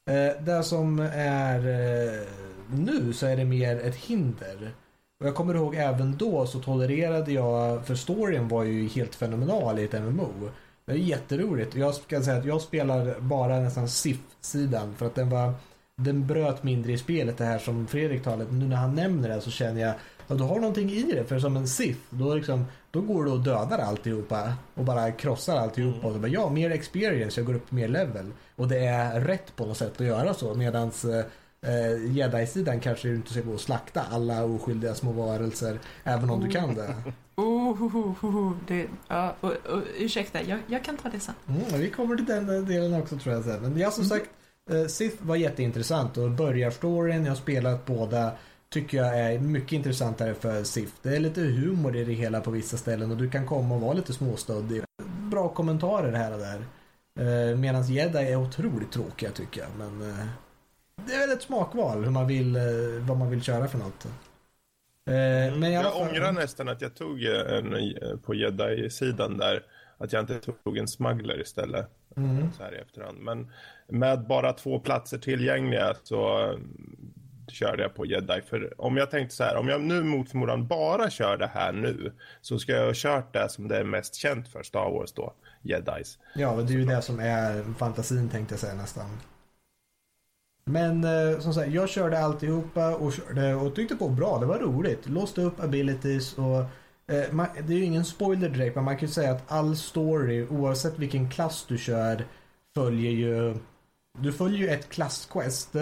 Eh, 0.07 0.43
det 0.45 0.63
som 0.63 0.99
är 1.15 1.59
eh, 1.59 2.21
nu 2.71 3.13
så 3.13 3.27
är 3.27 3.37
det 3.37 3.45
mer 3.45 3.77
ett 3.77 3.97
hinder. 3.97 4.75
Och 5.21 5.27
jag 5.27 5.35
kommer 5.35 5.55
ihåg 5.55 5.75
även 5.75 6.17
då 6.17 6.47
så 6.47 6.61
tolererade 6.61 7.33
jag, 7.33 7.87
för 7.87 7.95
storyn 7.95 8.49
var 8.49 8.65
ju 8.65 8.89
helt 8.89 9.15
fenomenal 9.15 9.79
i 9.79 9.85
ett 9.85 9.93
MMO. 9.93 10.51
Det 10.87 10.93
är 10.93 10.97
jätteroligt. 10.97 11.75
Jag 11.75 11.95
ska 11.95 12.23
säga 12.23 12.39
att 12.39 12.45
jag 12.45 12.61
spelar 12.61 13.21
bara 13.21 13.61
nästan 13.61 13.89
SIF-sidan 13.89 14.95
för 14.95 15.07
att 15.07 15.15
den 15.15 15.31
var 15.31 15.55
den 15.97 16.27
bröt 16.27 16.63
mindre 16.63 16.93
i 16.93 16.99
spelet 16.99 17.39
det 17.39 17.45
här 17.45 17.59
som 17.59 17.87
Fredrik 17.87 18.23
talade 18.23 18.53
Nu 18.53 18.67
när 18.67 18.77
han 18.77 18.95
nämner 18.95 19.29
det 19.29 19.41
så 19.41 19.51
känner 19.51 19.81
jag 19.81 19.95
att 20.29 20.39
du 20.39 20.45
har 20.45 20.57
någonting 20.57 20.91
i 20.91 21.03
det 21.03 21.25
för 21.25 21.39
som 21.39 21.57
en 21.57 21.69
SIF 21.69 21.97
då, 22.11 22.35
liksom, 22.35 22.65
då 22.91 23.01
går 23.01 23.25
du 23.25 23.31
och 23.31 23.41
dödar 23.41 23.79
alltihopa 23.79 24.53
och 24.75 24.85
bara 24.85 25.13
krossar 25.13 25.57
alltihopa 25.57 26.07
och 26.07 26.13
så 26.13 26.19
bara, 26.19 26.29
ja 26.29 26.51
mer 26.51 26.71
experience, 26.71 27.41
jag 27.41 27.47
går 27.47 27.55
upp 27.55 27.73
mer 27.73 27.89
level 27.89 28.33
och 28.57 28.69
det 28.69 28.79
är 28.79 29.21
rätt 29.21 29.57
på 29.57 29.67
något 29.67 29.77
sätt 29.77 30.01
att 30.01 30.07
göra 30.07 30.35
så 30.35 30.55
medans 30.55 31.05
eh, 31.05 31.25
Jedi-sidan 32.11 32.81
kanske 32.81 33.09
du 33.09 33.15
inte 33.15 33.33
ska 33.33 33.41
gå 33.41 33.53
och 33.53 33.61
slakta 33.61 34.03
alla 34.11 34.45
oskyldiga 34.45 34.95
små 34.95 35.13
varelser 35.13 35.79
även 36.05 36.31
om 36.31 36.41
du 36.41 36.51
kan 36.51 36.75
det. 36.75 36.95
Oh. 37.37 38.53
Det, 38.69 38.87
ja, 39.09 39.35
och, 39.41 39.51
och, 39.51 39.83
ursäkta, 39.99 40.43
jag, 40.43 40.59
jag 40.67 40.85
kan 40.85 40.97
ta 40.97 41.09
det 41.09 41.21
sen. 41.21 41.35
Mm, 41.49 41.81
vi 41.81 41.91
kommer 41.91 42.17
till 42.17 42.25
den 42.25 42.47
delen 42.47 42.95
också 42.95 43.17
tror 43.17 43.35
jag 43.35 43.45
sen. 43.45 43.63
Men 43.63 43.79
ja, 43.79 43.91
som 43.91 44.05
sagt, 44.05 44.31
eh, 44.71 44.87
Sith 44.87 45.17
var 45.23 45.37
jätteintressant 45.37 46.17
och 46.17 46.31
börjar-storyn, 46.31 47.25
jag 47.25 47.31
har 47.31 47.37
spelat 47.37 47.87
båda, 47.87 48.33
tycker 48.75 48.99
jag 48.99 49.19
är 49.19 49.39
mycket 49.39 49.73
intressantare 49.73 50.35
för 50.35 50.65
Sith. 50.65 50.93
Det 51.03 51.17
är 51.17 51.21
lite 51.21 51.41
humor 51.41 51.97
i 51.97 52.05
det 52.05 52.13
hela 52.13 52.41
på 52.41 52.51
vissa 52.51 52.77
ställen 52.77 53.11
och 53.11 53.17
du 53.17 53.31
kan 53.31 53.47
komma 53.47 53.75
och 53.75 53.81
vara 53.81 53.93
lite 53.93 54.13
småstöddig. 54.13 54.83
Bra 55.31 55.49
kommentarer 55.49 56.13
här 56.13 56.33
och 56.33 56.39
där. 56.39 56.65
Eh, 57.21 57.57
Medan 57.57 57.85
Jedi 57.87 58.19
är 58.19 58.37
otroligt 58.37 58.93
tråkiga 58.93 59.31
tycker 59.31 59.61
jag, 59.61 59.71
men 59.79 60.11
eh, 60.11 60.27
det 61.07 61.15
är 61.15 61.19
väl 61.19 61.37
ett 61.37 61.43
smakval 61.43 62.05
hur 62.05 62.11
man 62.11 62.27
vill, 62.27 62.57
eh, 62.57 62.63
vad 63.01 63.17
man 63.17 63.31
vill 63.31 63.43
köra 63.43 63.69
för 63.69 63.79
något. 63.79 64.05
Eh, 64.05 65.59
Men 65.59 65.65
i 65.65 65.77
alla 65.77 65.89
Jag 65.89 65.93
fall, 65.93 66.09
ångrar 66.09 66.33
nästan 66.33 66.69
att 66.69 66.81
jag 66.81 66.95
tog 66.95 67.23
en 67.25 67.75
på 68.23 68.35
Jedi-sidan 68.35 69.39
där. 69.39 69.63
Att 69.99 70.13
jag 70.13 70.23
inte 70.23 70.41
tog 70.65 70.79
en 70.79 70.89
smuggler 70.89 71.41
istället. 71.41 71.91
Mm. 72.17 72.53
Så 72.53 72.63
här 72.63 72.75
i 72.75 72.79
efterhand. 72.79 73.19
Men 73.19 73.51
med 73.89 74.27
bara 74.27 74.53
två 74.53 74.79
platser 74.79 75.19
tillgängliga 75.19 75.95
så 76.03 76.55
körde 77.49 77.83
jag 77.83 77.95
på 77.95 78.07
Jedi. 78.07 78.43
För 78.51 78.81
om 78.81 78.97
jag 78.97 79.11
tänkte 79.11 79.37
så 79.37 79.45
här, 79.45 79.57
om 79.57 79.69
jag 79.69 79.81
nu 79.81 80.03
mot 80.03 80.31
förmodan 80.31 80.67
bara 80.67 81.11
kör 81.11 81.37
det 81.37 81.51
här 81.55 81.73
nu. 81.73 82.13
Så 82.41 82.59
ska 82.59 82.73
jag 82.73 82.87
ha 82.87 82.93
kört 82.95 83.33
det 83.33 83.49
som 83.49 83.69
det 83.69 83.77
är 83.77 83.85
mest 83.85 84.15
känt 84.15 84.49
för 84.49 84.63
Star 84.63 84.91
Wars 84.91 85.13
då. 85.13 85.33
Jedis. 85.63 86.19
Ja, 86.35 86.57
det 86.57 86.73
är 86.73 86.79
ju 86.79 86.85
det 86.85 87.03
som 87.03 87.21
är 87.21 87.75
fantasin 87.79 88.29
tänkte 88.29 88.53
jag 88.53 88.61
säga 88.61 88.75
nästan. 88.75 89.07
Men 90.65 91.05
eh, 91.05 91.39
som 91.41 91.55
sagt, 91.55 91.71
jag 91.71 91.89
körde 91.89 92.19
alltihopa 92.19 92.95
och 92.95 93.13
körde 93.13 93.55
och 93.55 93.75
tyckte 93.75 93.97
på 93.97 94.09
bra. 94.09 94.39
Det 94.39 94.47
var 94.47 94.59
roligt. 94.59 95.09
Låste 95.09 95.41
upp 95.41 95.61
abilities 95.61 96.39
och 96.39 96.59
eh, 97.15 97.33
man, 97.33 97.47
det 97.67 97.73
är 97.73 97.79
ju 97.79 97.85
ingen 97.85 98.05
spoiler 98.05 98.49
direkt 98.49 98.75
men 98.75 98.85
man 98.85 98.97
kan 98.97 99.09
ju 99.09 99.13
säga 99.13 99.33
att 99.33 99.53
all 99.53 99.77
story 99.77 100.47
oavsett 100.47 100.99
vilken 100.99 101.31
klass 101.31 101.65
du 101.69 101.79
kör 101.79 102.25
följer 102.75 103.11
ju 103.11 103.55
du 104.19 104.33
följer 104.33 104.59
ju 104.59 104.69
ett 104.69 104.89
klassquest 104.89 105.77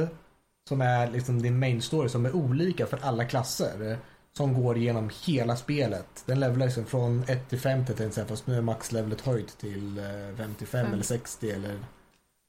som 0.68 0.80
är 0.80 1.10
liksom 1.10 1.43
din 1.43 1.59
main 1.59 1.82
story 1.82 2.09
som 2.09 2.26
är 2.26 2.36
olika 2.36 2.86
för 2.86 2.98
alla 3.02 3.24
klasser. 3.24 3.90
eh, 3.90 3.97
Som 4.36 4.55
går 4.62 4.78
genom 4.78 5.10
hela 5.26 5.56
spelet. 5.56 6.22
Den 6.26 6.40
levlar 6.40 6.66
liksom 6.66 6.84
från 6.84 7.24
1 7.28 7.48
till 7.48 7.60
50 7.60 7.86
tänkte 7.86 8.02
jag 8.05 8.12
säga, 8.12 8.26
fast 8.26 8.47
nu 8.47 8.56
är 8.56 8.62
maxlevlet 8.62 9.20
höjt 9.20 9.59
till 9.59 9.98
eh, 9.98 10.36
55 10.36 10.84
Fem. 10.84 10.93
eller 10.93 11.02
60 11.02 11.51
eller 11.51 11.78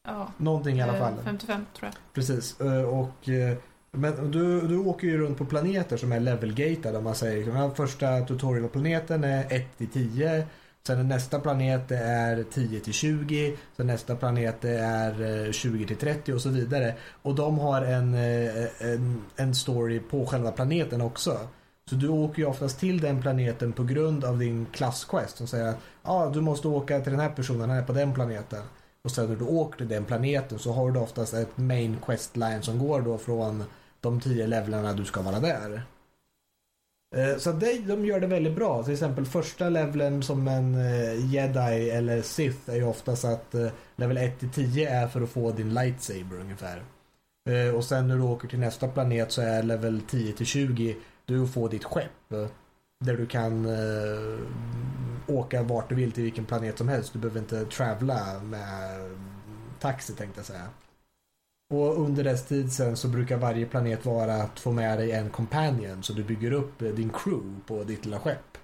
Ja, 0.08 0.32
någonting 0.38 0.78
i 0.78 0.82
alla 0.82 0.94
eh, 0.94 1.00
fall. 1.00 1.14
55 1.24 1.66
tror 1.78 1.88
jag. 1.88 2.14
Precis. 2.14 2.60
eh, 2.62 2.84
Och, 2.84 3.30
eh, 3.30 3.58
men 3.92 4.32
du, 4.32 4.62
du 4.68 4.78
åker 4.78 5.08
ju 5.08 5.18
runt 5.18 5.38
på 5.38 5.46
planeter 5.46 5.98
som 5.98 6.12
är 6.12 6.20
level-gated. 6.20 6.96
Om 6.98 7.04
man 7.04 7.16
säger 7.16 7.48
ja, 7.56 7.72
första 7.76 8.22
tutorial-planeten 8.26 9.24
är 9.24 9.54
1 9.54 9.78
till 9.78 9.88
10. 9.90 10.48
Sen 10.88 11.08
nästa 11.08 11.40
planet 11.40 11.92
är 11.92 12.38
eh, 12.38 12.44
10 12.44 12.80
till 12.80 12.94
20. 12.94 13.56
Sen 13.78 13.88
nästa 13.88 14.16
planet 14.16 14.66
är 14.66 15.52
20 15.52 15.88
till 15.88 15.98
30 15.98 16.34
och 16.34 16.42
så 16.42 16.50
vidare. 16.50 16.96
Och 17.22 17.36
de 17.36 17.60
har 17.60 17.82
en, 17.82 18.14
eh, 18.14 18.92
en, 18.92 19.22
en 19.36 19.56
story 19.56 20.00
på 20.00 20.26
själva 20.26 20.52
planeten 20.52 21.02
också. 21.02 21.38
Så 21.90 21.96
du 21.96 22.08
åker 22.08 22.42
ju 22.42 22.48
oftast 22.48 22.80
till 22.80 23.02
den 23.02 23.22
planeten 23.22 23.74
på 23.74 23.84
grund 23.84 24.24
av 24.24 24.40
din 24.40 24.66
klassquest 24.66 25.38
som 25.38 25.48
säger 25.48 25.68
att 25.68 25.80
ah, 26.02 26.30
du 26.30 26.42
måste 26.42 26.68
åka 26.68 27.00
till 27.00 27.12
den 27.12 27.22
här 27.22 27.30
personen, 27.30 27.70
han 27.70 27.80
är 27.80 27.84
på 27.84 27.94
den 27.94 28.14
planeten. 28.14 28.64
Och 29.04 29.12
sen 29.12 29.30
när 29.30 29.36
du 29.36 29.46
åker 29.46 29.78
till 29.78 29.88
den 29.88 30.06
planeten 30.06 30.60
så 30.60 30.72
har 30.72 30.92
du 30.92 31.00
oftast 31.00 31.34
ett 31.34 31.58
main 31.58 31.98
quest 32.06 32.38
line 32.38 32.62
som 32.62 32.80
går 32.80 33.02
då 33.02 33.18
från 33.18 33.64
de 34.02 34.22
tio 34.22 34.48
levlarna 34.48 34.94
du 34.94 35.06
ska 35.06 35.22
vara 35.22 35.40
där. 35.40 35.84
Eh, 37.14 37.38
så 37.38 37.52
det, 37.52 37.80
de 37.88 38.06
gör 38.06 38.20
det 38.20 38.28
väldigt 38.28 38.56
bra. 38.56 38.84
Till 38.84 38.94
exempel 38.94 39.26
första 39.26 39.70
leveln 39.70 40.24
som 40.24 40.48
en 40.48 40.76
eh, 40.76 41.34
jedi 41.34 41.90
eller 41.90 42.22
sith 42.22 42.70
är 42.70 42.76
ju 42.76 42.84
oftast 42.84 43.26
att 43.26 43.56
eh, 43.56 43.68
level 43.96 44.18
1 44.18 44.40
till 44.40 44.50
10 44.50 44.90
är 44.90 45.08
för 45.08 45.22
att 45.22 45.30
få 45.30 45.52
din 45.52 45.74
lightsaber 45.74 46.40
ungefär. 46.40 46.84
Och 47.76 47.84
sen 47.84 48.08
när 48.08 48.16
du 48.16 48.22
åker 48.22 48.48
till 48.48 48.60
nästa 48.60 48.88
planet 48.88 49.32
så 49.32 49.42
är 49.42 49.64
level 49.64 50.02
10 50.02 50.34
till 50.34 50.46
20 50.46 50.96
du 51.26 51.48
får 51.48 51.70
ditt 51.70 51.84
skepp. 51.84 52.30
Där 53.06 53.18
du 53.18 53.26
kan 53.26 53.68
åka 55.28 55.64
vart 55.64 55.90
du 55.90 55.96
vill 55.96 56.12
till 56.12 56.24
vilken 56.24 56.46
planet 56.46 56.78
som 56.78 56.88
helst. 56.88 57.14
Du 57.14 57.20
behöver 57.20 57.40
inte 57.40 57.66
travla 57.66 58.40
med 58.44 58.70
taxi 59.80 60.14
tänkte 60.14 60.40
jag 60.40 60.46
säga. 60.46 60.68
Och 61.74 62.00
under 62.00 62.24
dess 62.24 62.46
tid 62.46 62.74
sen 62.74 62.98
så 62.98 63.08
brukar 63.08 63.38
varje 63.38 63.66
planet 63.66 64.06
vara 64.06 64.36
att 64.36 64.60
få 64.60 64.72
med 64.72 65.00
dig 65.00 65.12
en 65.12 65.30
companion 65.30 66.04
så 66.04 66.14
du 66.14 66.24
bygger 66.24 66.52
upp 66.52 66.82
eh, 66.82 66.90
din 66.90 67.10
crew 67.10 67.60
på 67.68 67.84
ditt 67.84 68.06
lilla 68.06 68.20
skepp. 68.20 68.58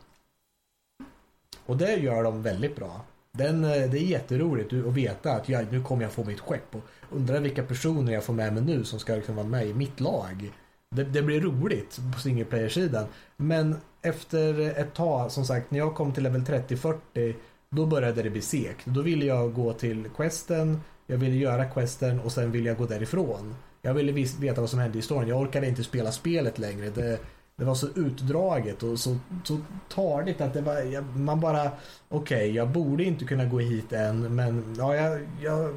Och 1.65 1.77
det 1.77 1.95
gör 1.95 2.23
de 2.23 2.41
väldigt 2.41 2.75
bra. 2.75 3.01
Den, 3.31 3.63
eh, 3.63 3.69
det 3.69 3.97
är 3.97 4.03
jätteroligt 4.03 4.73
att 4.73 4.93
veta 4.93 5.31
att 5.31 5.49
jag, 5.49 5.71
nu 5.71 5.83
kommer 5.83 6.03
jag 6.03 6.11
få 6.11 6.23
mitt 6.23 6.39
skepp 6.39 6.75
och 6.75 6.81
undrar 7.11 7.39
vilka 7.39 7.63
personer 7.63 8.13
jag 8.13 8.23
får 8.23 8.33
med 8.33 8.53
mig 8.53 8.63
nu 8.63 8.83
som 8.83 8.99
ska 8.99 9.15
liksom 9.15 9.35
vara 9.35 9.47
med 9.47 9.67
i 9.67 9.73
mitt 9.73 9.99
lag. 9.99 10.51
Det, 10.95 11.03
det 11.03 11.21
blir 11.21 11.41
roligt 11.41 11.99
på 12.13 12.19
single 12.19 12.45
player-sidan. 12.45 13.05
Men 13.37 13.75
efter 14.01 14.79
ett 14.79 14.93
tag, 14.93 15.31
som 15.31 15.45
sagt, 15.45 15.71
när 15.71 15.79
jag 15.79 15.95
kom 15.95 16.13
till 16.13 16.23
level 16.23 16.41
30-40 16.41 17.35
då 17.69 17.85
började 17.85 18.23
det 18.23 18.29
bli 18.29 18.41
segt. 18.41 18.85
Då 18.85 19.01
ville 19.01 19.25
jag 19.25 19.53
gå 19.53 19.73
till 19.73 20.09
questen, 20.17 20.81
jag 21.09 21.17
ville 21.17 21.35
göra 21.35 21.65
questen 21.65 22.19
och 22.19 22.31
sen 22.31 22.51
ville 22.51 22.69
jag 22.69 22.77
gå 22.77 22.85
därifrån. 22.85 23.55
Jag 23.81 23.93
ville 23.93 24.11
veta 24.39 24.61
vad 24.61 24.69
som 24.69 24.79
hände 24.79 24.97
i 24.97 25.01
storyn. 25.01 25.29
Jag 25.29 25.41
orkade 25.41 25.67
inte 25.67 25.83
spela 25.83 26.11
spelet 26.11 26.59
längre. 26.59 26.89
Det, 26.89 27.19
det 27.55 27.65
var 27.65 27.75
så 27.75 27.87
utdraget 27.95 28.83
och 28.83 28.99
så, 28.99 29.17
så 29.43 29.57
tardigt 29.93 30.41
att 30.41 30.53
det 30.53 30.61
var, 30.61 30.81
jag, 30.81 31.03
man 31.03 31.39
bara, 31.39 31.71
okej, 32.09 32.51
jag 32.51 32.69
borde 32.69 33.03
inte 33.03 33.25
kunna 33.25 33.45
gå 33.45 33.59
hit 33.59 33.93
än, 33.93 34.35
men 34.35 34.75
ja, 34.77 34.95
jag, 34.95 35.27
jag 35.41 35.75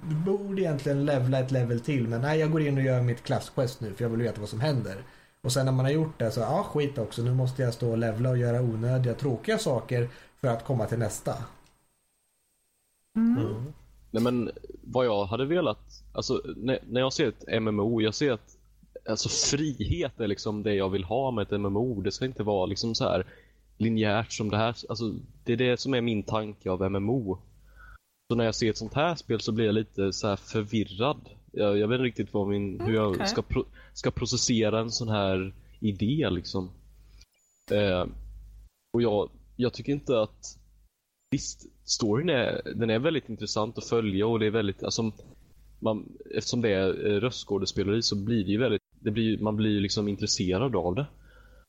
borde 0.00 0.62
egentligen 0.62 1.04
levla 1.04 1.38
ett 1.38 1.50
level 1.50 1.80
till, 1.80 2.08
men 2.08 2.20
nej, 2.20 2.38
jag 2.38 2.50
går 2.52 2.62
in 2.62 2.76
och 2.76 2.84
gör 2.84 3.02
mitt 3.02 3.22
klassquest 3.22 3.80
nu 3.80 3.94
för 3.94 4.04
jag 4.04 4.10
vill 4.10 4.22
veta 4.22 4.40
vad 4.40 4.48
som 4.48 4.60
händer. 4.60 4.96
Och 5.42 5.52
sen 5.52 5.66
när 5.66 5.72
man 5.72 5.84
har 5.84 5.92
gjort 5.92 6.18
det 6.18 6.30
så, 6.30 6.40
ja 6.40 6.62
skit 6.62 6.98
också, 6.98 7.22
nu 7.22 7.34
måste 7.34 7.62
jag 7.62 7.74
stå 7.74 7.90
och 7.90 7.98
levla 7.98 8.30
och 8.30 8.38
göra 8.38 8.60
onödiga 8.60 9.14
tråkiga 9.14 9.58
saker 9.58 10.08
för 10.40 10.48
att 10.48 10.64
komma 10.64 10.86
till 10.86 10.98
nästa. 10.98 11.34
Mm. 13.16 13.72
Nej 14.12 14.22
men 14.22 14.50
vad 14.82 15.06
jag 15.06 15.24
hade 15.24 15.44
velat, 15.44 16.04
alltså 16.12 16.42
när, 16.56 16.78
när 16.88 17.00
jag 17.00 17.12
ser 17.12 17.28
ett 17.28 17.62
MMO, 17.62 18.00
jag 18.00 18.14
ser 18.14 18.32
att 18.32 18.56
alltså 19.08 19.28
frihet 19.28 20.20
är 20.20 20.26
liksom 20.26 20.62
det 20.62 20.74
jag 20.74 20.88
vill 20.88 21.04
ha 21.04 21.30
med 21.30 21.42
ett 21.42 21.60
MMO. 21.60 22.00
Det 22.00 22.12
ska 22.12 22.24
inte 22.24 22.42
vara 22.42 22.66
liksom 22.66 22.94
så 22.94 23.04
här 23.04 23.26
linjärt 23.78 24.32
som 24.32 24.50
det 24.50 24.56
här. 24.56 24.76
Alltså 24.88 25.14
det 25.44 25.52
är 25.52 25.56
det 25.56 25.80
som 25.80 25.94
är 25.94 26.00
min 26.00 26.22
tanke 26.22 26.70
av 26.70 26.90
MMO. 26.90 27.38
Så 28.28 28.36
när 28.36 28.44
jag 28.44 28.54
ser 28.54 28.70
ett 28.70 28.76
sånt 28.76 28.94
här 28.94 29.14
spel 29.14 29.40
så 29.40 29.52
blir 29.52 29.66
jag 29.66 29.74
lite 29.74 30.12
så 30.12 30.28
här 30.28 30.36
förvirrad. 30.36 31.28
Jag, 31.52 31.78
jag 31.78 31.88
vet 31.88 31.94
inte 31.94 32.04
riktigt 32.04 32.34
vad 32.34 32.48
min, 32.48 32.80
hur 32.80 32.94
jag 32.94 33.10
okej. 33.10 33.26
ska, 33.26 33.42
pro, 33.42 33.64
ska 33.92 34.10
processera 34.10 34.80
en 34.80 34.90
sån 34.90 35.08
här 35.08 35.54
idé 35.80 36.30
liksom. 36.30 36.70
Eh, 37.70 38.06
och 38.92 39.02
jag, 39.02 39.30
jag 39.56 39.72
tycker 39.72 39.92
inte 39.92 40.20
att 40.20 40.58
Visst, 41.32 41.66
storyn 41.84 42.28
är, 42.28 42.62
den 42.74 42.90
är 42.90 42.98
väldigt 42.98 43.28
intressant 43.28 43.78
att 43.78 43.88
följa 43.88 44.26
och 44.26 44.38
det 44.38 44.46
är 44.46 44.50
väldigt, 44.50 44.82
alltså, 44.82 45.12
man, 45.78 46.12
eftersom 46.34 46.60
det 46.60 46.70
är 46.70 47.06
eh, 47.06 47.20
röstskådespeleri 47.20 48.02
så 48.02 48.16
blir 48.16 48.44
det 48.44 48.50
ju 48.50 48.58
väldigt, 48.58 48.82
det 49.00 49.10
blir, 49.10 49.38
man 49.38 49.56
blir 49.56 49.70
ju 49.70 49.80
liksom 49.80 50.08
intresserad 50.08 50.76
av 50.76 50.94
det. 50.94 51.06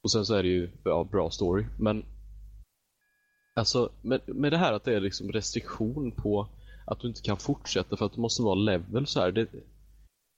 Och 0.01 0.11
sen 0.11 0.25
så 0.25 0.35
är 0.35 0.43
det 0.43 0.49
ju 0.49 0.69
ja, 0.83 1.03
bra 1.11 1.29
story, 1.29 1.65
men 1.79 2.05
alltså 3.55 3.91
med, 4.01 4.21
med 4.27 4.51
det 4.51 4.57
här 4.57 4.73
att 4.73 4.83
det 4.83 4.95
är 4.95 4.99
liksom 4.99 5.31
restriktion 5.31 6.11
på 6.11 6.47
att 6.85 6.99
du 6.99 7.07
inte 7.07 7.21
kan 7.21 7.37
fortsätta 7.37 7.97
för 7.97 8.05
att 8.05 8.13
du 8.13 8.21
måste 8.21 8.43
vara 8.43 8.55
level 8.55 9.07
så 9.07 9.19
här. 9.19 9.31
Det, 9.31 9.47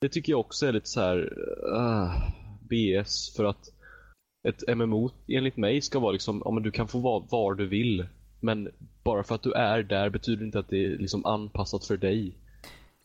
det 0.02 0.10
tycker 0.10 0.34
jag 0.34 0.39
också 0.39 0.68
är 0.68 0.73
lite 0.73 0.89
så 0.89 1.02
här 1.02 1.34
ah, 1.73 2.06
uh, 2.06 2.30
BS 2.69 3.35
för 3.35 3.45
att 3.45 3.72
ett 4.47 4.77
MMO 4.77 5.11
enligt 5.27 5.57
mig 5.57 5.81
ska 5.81 5.99
vara 5.99 6.11
liksom, 6.11 6.41
ja 6.45 6.52
men 6.52 6.64
du 6.64 6.72
kan 6.72 6.88
få 6.88 6.99
vara 6.99 7.26
var 7.31 7.53
du 7.53 7.68
vill. 7.68 8.07
Men 8.39 8.69
bara 9.06 9.23
för 9.23 9.36
att 9.36 9.44
du 9.44 9.52
är 9.52 9.84
där 9.84 10.10
betyder 10.10 10.45
inte 10.45 10.60
att 10.60 10.69
det 10.69 10.86
är 10.86 10.98
liksom 10.98 11.26
anpassat 11.26 11.86
för 11.86 11.98
dig. 11.98 12.38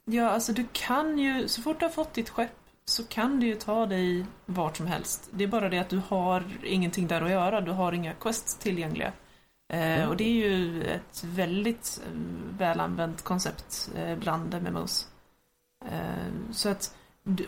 Ja, 0.04 0.28
alltså 0.28 0.52
du 0.52 0.66
kan 0.72 1.18
ju, 1.18 1.48
så 1.48 1.62
fort 1.62 1.80
du 1.80 1.84
har 1.84 1.90
fått 1.90 2.14
ditt 2.14 2.28
skepp 2.28 2.50
så 2.84 3.04
kan 3.04 3.40
du 3.40 3.46
ju 3.46 3.54
ta 3.54 3.86
dig 3.86 4.26
vart 4.46 4.76
som 4.76 4.86
helst. 4.86 5.30
Det 5.32 5.44
är 5.44 5.48
bara 5.48 5.68
det 5.68 5.78
att 5.78 5.88
du 5.88 6.02
har 6.08 6.44
ingenting 6.64 7.06
där 7.06 7.22
att 7.22 7.30
göra, 7.30 7.60
du 7.60 7.70
har 7.70 7.92
inga 7.92 8.14
quests 8.14 8.56
tillgängliga. 8.56 9.12
Eh, 9.72 10.08
och 10.08 10.16
det 10.16 10.24
är 10.24 10.48
ju 10.48 10.82
ett 10.82 11.24
väldigt 11.24 12.02
eh, 12.06 12.12
välanvänt 12.58 13.22
koncept 13.22 13.90
eh, 13.96 14.18
bland 14.18 14.62
MMOs. 14.62 15.08
Eh, 15.84 16.52
så 16.52 16.68
att, 16.68 16.96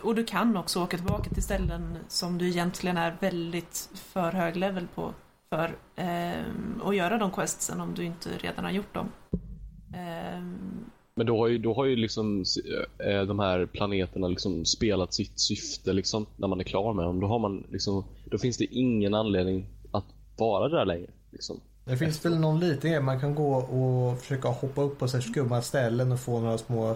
och 0.01 0.15
du 0.15 0.25
kan 0.25 0.57
också 0.57 0.83
åka 0.83 0.97
tillbaka 0.97 1.29
till 1.29 1.43
ställen 1.43 1.97
som 2.07 2.37
du 2.37 2.47
egentligen 2.47 2.97
är 2.97 3.17
väldigt 3.19 3.89
för 3.93 4.31
hög 4.31 4.55
level 4.55 4.87
på 4.95 5.13
för 5.53 5.75
eh, 5.95 6.81
och 6.81 6.95
göra 6.95 7.17
de 7.17 7.31
questsen 7.31 7.81
om 7.81 7.93
du 7.93 8.03
inte 8.05 8.29
redan 8.37 8.65
har 8.65 8.71
gjort 8.71 8.93
dem. 8.93 9.11
Eh, 9.93 10.41
Men 11.15 11.25
då 11.25 11.37
har 11.37 11.47
ju, 11.47 11.57
då 11.57 11.73
har 11.73 11.85
ju 11.85 11.95
liksom 11.95 12.43
eh, 13.05 13.21
de 13.21 13.39
här 13.39 13.65
planeterna 13.65 14.27
liksom 14.27 14.65
spelat 14.65 15.13
sitt 15.13 15.39
syfte 15.39 15.93
liksom 15.93 16.25
när 16.37 16.47
man 16.47 16.59
är 16.59 16.63
klar 16.63 16.93
med 16.93 17.05
dem. 17.05 17.19
Då 17.19 17.27
har 17.27 17.39
man 17.39 17.63
liksom, 17.69 18.05
då 18.25 18.37
finns 18.37 18.57
det 18.57 18.65
ingen 18.65 19.13
anledning 19.13 19.65
att 19.91 20.05
vara 20.37 20.69
där 20.69 20.85
längre. 20.85 21.09
Liksom. 21.31 21.59
Det 21.85 21.97
finns 21.97 22.25
väl 22.25 22.39
någon 22.39 22.59
liten 22.59 22.91
grej, 22.91 23.01
man 23.01 23.19
kan 23.19 23.35
gå 23.35 23.55
och 23.55 24.19
försöka 24.19 24.47
hoppa 24.47 24.81
upp 24.81 24.99
på 24.99 25.07
så 25.07 25.17
här 25.17 25.21
skumma 25.21 25.61
ställen 25.61 26.11
och 26.11 26.19
få 26.19 26.39
några 26.39 26.57
små 26.57 26.95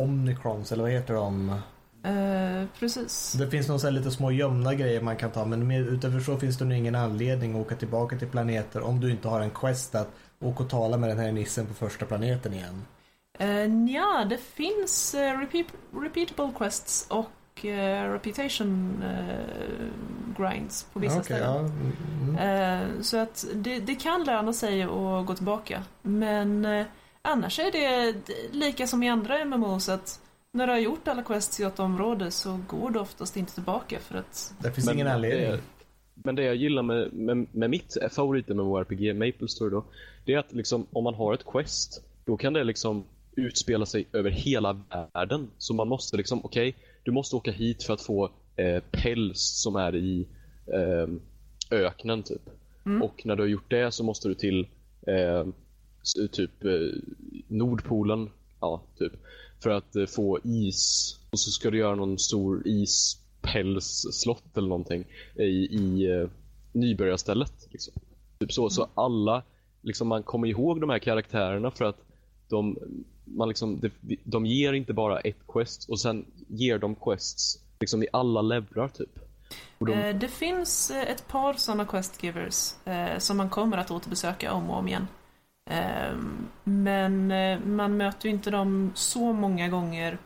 Omnicrons 0.00 0.72
eller 0.72 0.82
vad 0.82 0.92
heter 0.92 1.14
de? 1.14 1.58
Eh, 2.04 2.68
precis. 2.78 3.32
Det 3.32 3.50
finns 3.50 3.68
några 3.68 3.90
lite 3.90 4.10
små 4.10 4.30
gömda 4.30 4.74
grejer 4.74 5.00
man 5.00 5.16
kan 5.16 5.30
ta 5.30 5.44
men 5.44 5.70
utöver 5.70 6.20
så 6.20 6.36
finns 6.36 6.58
det 6.58 6.64
nog 6.64 6.78
ingen 6.78 6.94
anledning 6.94 7.54
att 7.54 7.66
åka 7.66 7.76
tillbaka 7.76 8.18
till 8.18 8.28
planeter 8.28 8.80
om 8.80 9.00
du 9.00 9.10
inte 9.10 9.28
har 9.28 9.40
en 9.40 9.50
quest 9.50 9.94
att 9.94 10.08
åka 10.40 10.62
och 10.62 10.70
tala 10.70 10.96
med 10.96 11.08
den 11.08 11.18
här 11.18 11.32
nissen 11.32 11.66
på 11.66 11.74
första 11.74 12.06
planeten 12.06 12.54
igen. 12.54 12.84
Uh, 13.40 13.90
ja, 13.90 14.24
det 14.30 14.38
finns 14.38 15.14
eh, 15.14 15.38
repeat, 15.38 15.66
repeatable 15.92 16.52
quests 16.58 17.06
och 17.08 17.64
eh, 17.64 18.12
reputation 18.12 19.02
eh, 19.02 20.42
grinds 20.42 20.86
på 20.92 20.98
vissa 20.98 21.14
Okej, 21.14 21.24
ställen. 21.24 21.54
ja. 21.54 21.58
mm, 21.58 22.36
mm. 22.36 22.92
Eh, 22.92 23.02
så 23.02 23.16
att 23.16 23.46
det, 23.54 23.78
det 23.78 23.94
kan 23.94 24.24
löna 24.24 24.52
sig 24.52 24.82
att 24.82 25.26
gå 25.26 25.34
tillbaka. 25.34 25.82
Men 26.02 26.64
eh, 26.64 26.86
annars 27.22 27.58
är 27.58 27.72
det 27.72 28.14
lika 28.50 28.86
som 28.86 29.02
i 29.02 29.08
andra 29.08 29.44
MMOs 29.44 29.88
att 29.88 30.20
när 30.52 30.66
du 30.66 30.72
har 30.72 30.78
gjort 30.80 31.08
alla 31.08 31.22
quests 31.22 31.60
i 31.60 31.62
ett 31.62 31.78
område 31.78 32.30
så 32.30 32.60
går 32.68 32.90
du 32.90 32.98
oftast 32.98 33.36
inte 33.36 33.54
tillbaka 33.54 33.98
för 33.98 34.18
att 34.18 34.54
Det 34.58 34.72
finns 34.72 34.92
ingen 34.92 35.06
anledning. 35.06 35.50
Det, 35.50 35.60
men 36.14 36.34
det 36.34 36.42
jag 36.42 36.56
gillar 36.56 36.82
med, 36.82 37.12
med, 37.12 37.46
med 37.52 37.70
mitt 37.70 37.96
favorit 38.10 38.48
MMORPG, 38.48 39.14
Maple 39.16 39.48
Story 39.48 39.70
då, 39.70 39.84
det 40.24 40.34
är 40.34 40.38
att 40.38 40.52
liksom, 40.52 40.86
om 40.92 41.04
man 41.04 41.14
har 41.14 41.34
ett 41.34 41.44
quest, 41.46 42.04
då 42.24 42.36
kan 42.36 42.52
det 42.52 42.64
liksom 42.64 43.04
utspela 43.36 43.86
sig 43.86 44.06
över 44.12 44.30
hela 44.30 44.80
världen. 45.12 45.50
Så 45.58 45.74
man 45.74 45.88
måste 45.88 46.16
liksom, 46.16 46.44
okej, 46.44 46.76
du 47.02 47.10
måste 47.10 47.36
åka 47.36 47.50
hit 47.50 47.82
för 47.82 47.94
att 47.94 48.02
få 48.02 48.30
eh, 48.56 48.82
päls 48.90 49.40
som 49.40 49.76
är 49.76 49.96
i 49.96 50.26
eh, 50.66 51.08
öknen 51.70 52.22
typ. 52.22 52.42
Och 53.02 53.22
när 53.26 53.36
du 53.36 53.42
har 53.42 53.48
gjort 53.48 53.70
det 53.70 53.92
så 53.92 54.04
måste 54.04 54.28
du 54.28 54.34
till 54.34 54.66
eh, 55.06 55.46
typ 56.32 56.64
eh, 56.64 56.70
Nordpolen, 57.48 58.30
ja 58.60 58.82
typ, 58.98 59.12
för 59.62 59.70
att 59.70 59.96
eh, 59.96 60.06
få 60.06 60.38
is. 60.44 61.14
Och 61.30 61.38
så 61.38 61.50
ska 61.50 61.70
du 61.70 61.78
göra 61.78 61.94
någon 61.94 62.18
stor 62.18 62.62
ispälsslott 62.66 64.56
eller 64.56 64.68
någonting 64.68 65.04
i, 65.34 65.42
i 65.42 66.10
eh, 66.10 66.28
nybörjarstället. 66.72 67.68
Liksom. 67.70 67.94
Typ 68.38 68.52
så, 68.52 68.70
så 68.70 68.88
alla, 68.94 69.42
liksom 69.82 70.08
man 70.08 70.22
kommer 70.22 70.48
ihåg 70.48 70.80
de 70.80 70.90
här 70.90 70.98
karaktärerna 70.98 71.70
för 71.70 71.84
att 71.84 71.98
de, 72.48 72.78
man 73.24 73.48
liksom, 73.48 73.80
de, 73.80 74.16
de 74.24 74.46
ger 74.46 74.72
inte 74.72 74.92
bara 74.92 75.20
ett 75.20 75.46
quest 75.48 75.88
och 75.88 76.00
sen 76.00 76.26
ger 76.48 76.78
de 76.78 76.94
quests 76.94 77.58
liksom 77.80 78.02
i 78.02 78.06
alla 78.12 78.42
levlar 78.42 78.88
typ. 78.88 79.18
De, 79.78 79.92
eh, 79.92 80.16
det 80.16 80.28
finns 80.28 80.90
ett 80.90 81.28
par 81.28 81.54
sådana 81.54 81.84
questgivers 81.84 82.74
eh, 82.84 83.18
som 83.18 83.36
man 83.36 83.50
kommer 83.50 83.78
att 83.78 83.90
återbesöka 83.90 84.52
om 84.52 84.70
och 84.70 84.76
om 84.76 84.88
igen. 84.88 85.06
Eh, 85.70 86.16
men 86.64 87.30
eh, 87.30 87.60
man 87.60 87.96
möter 87.96 88.28
ju 88.28 88.34
inte 88.34 88.50
dem 88.50 88.92
så 88.94 89.32
många 89.32 89.68
gånger 89.68 90.18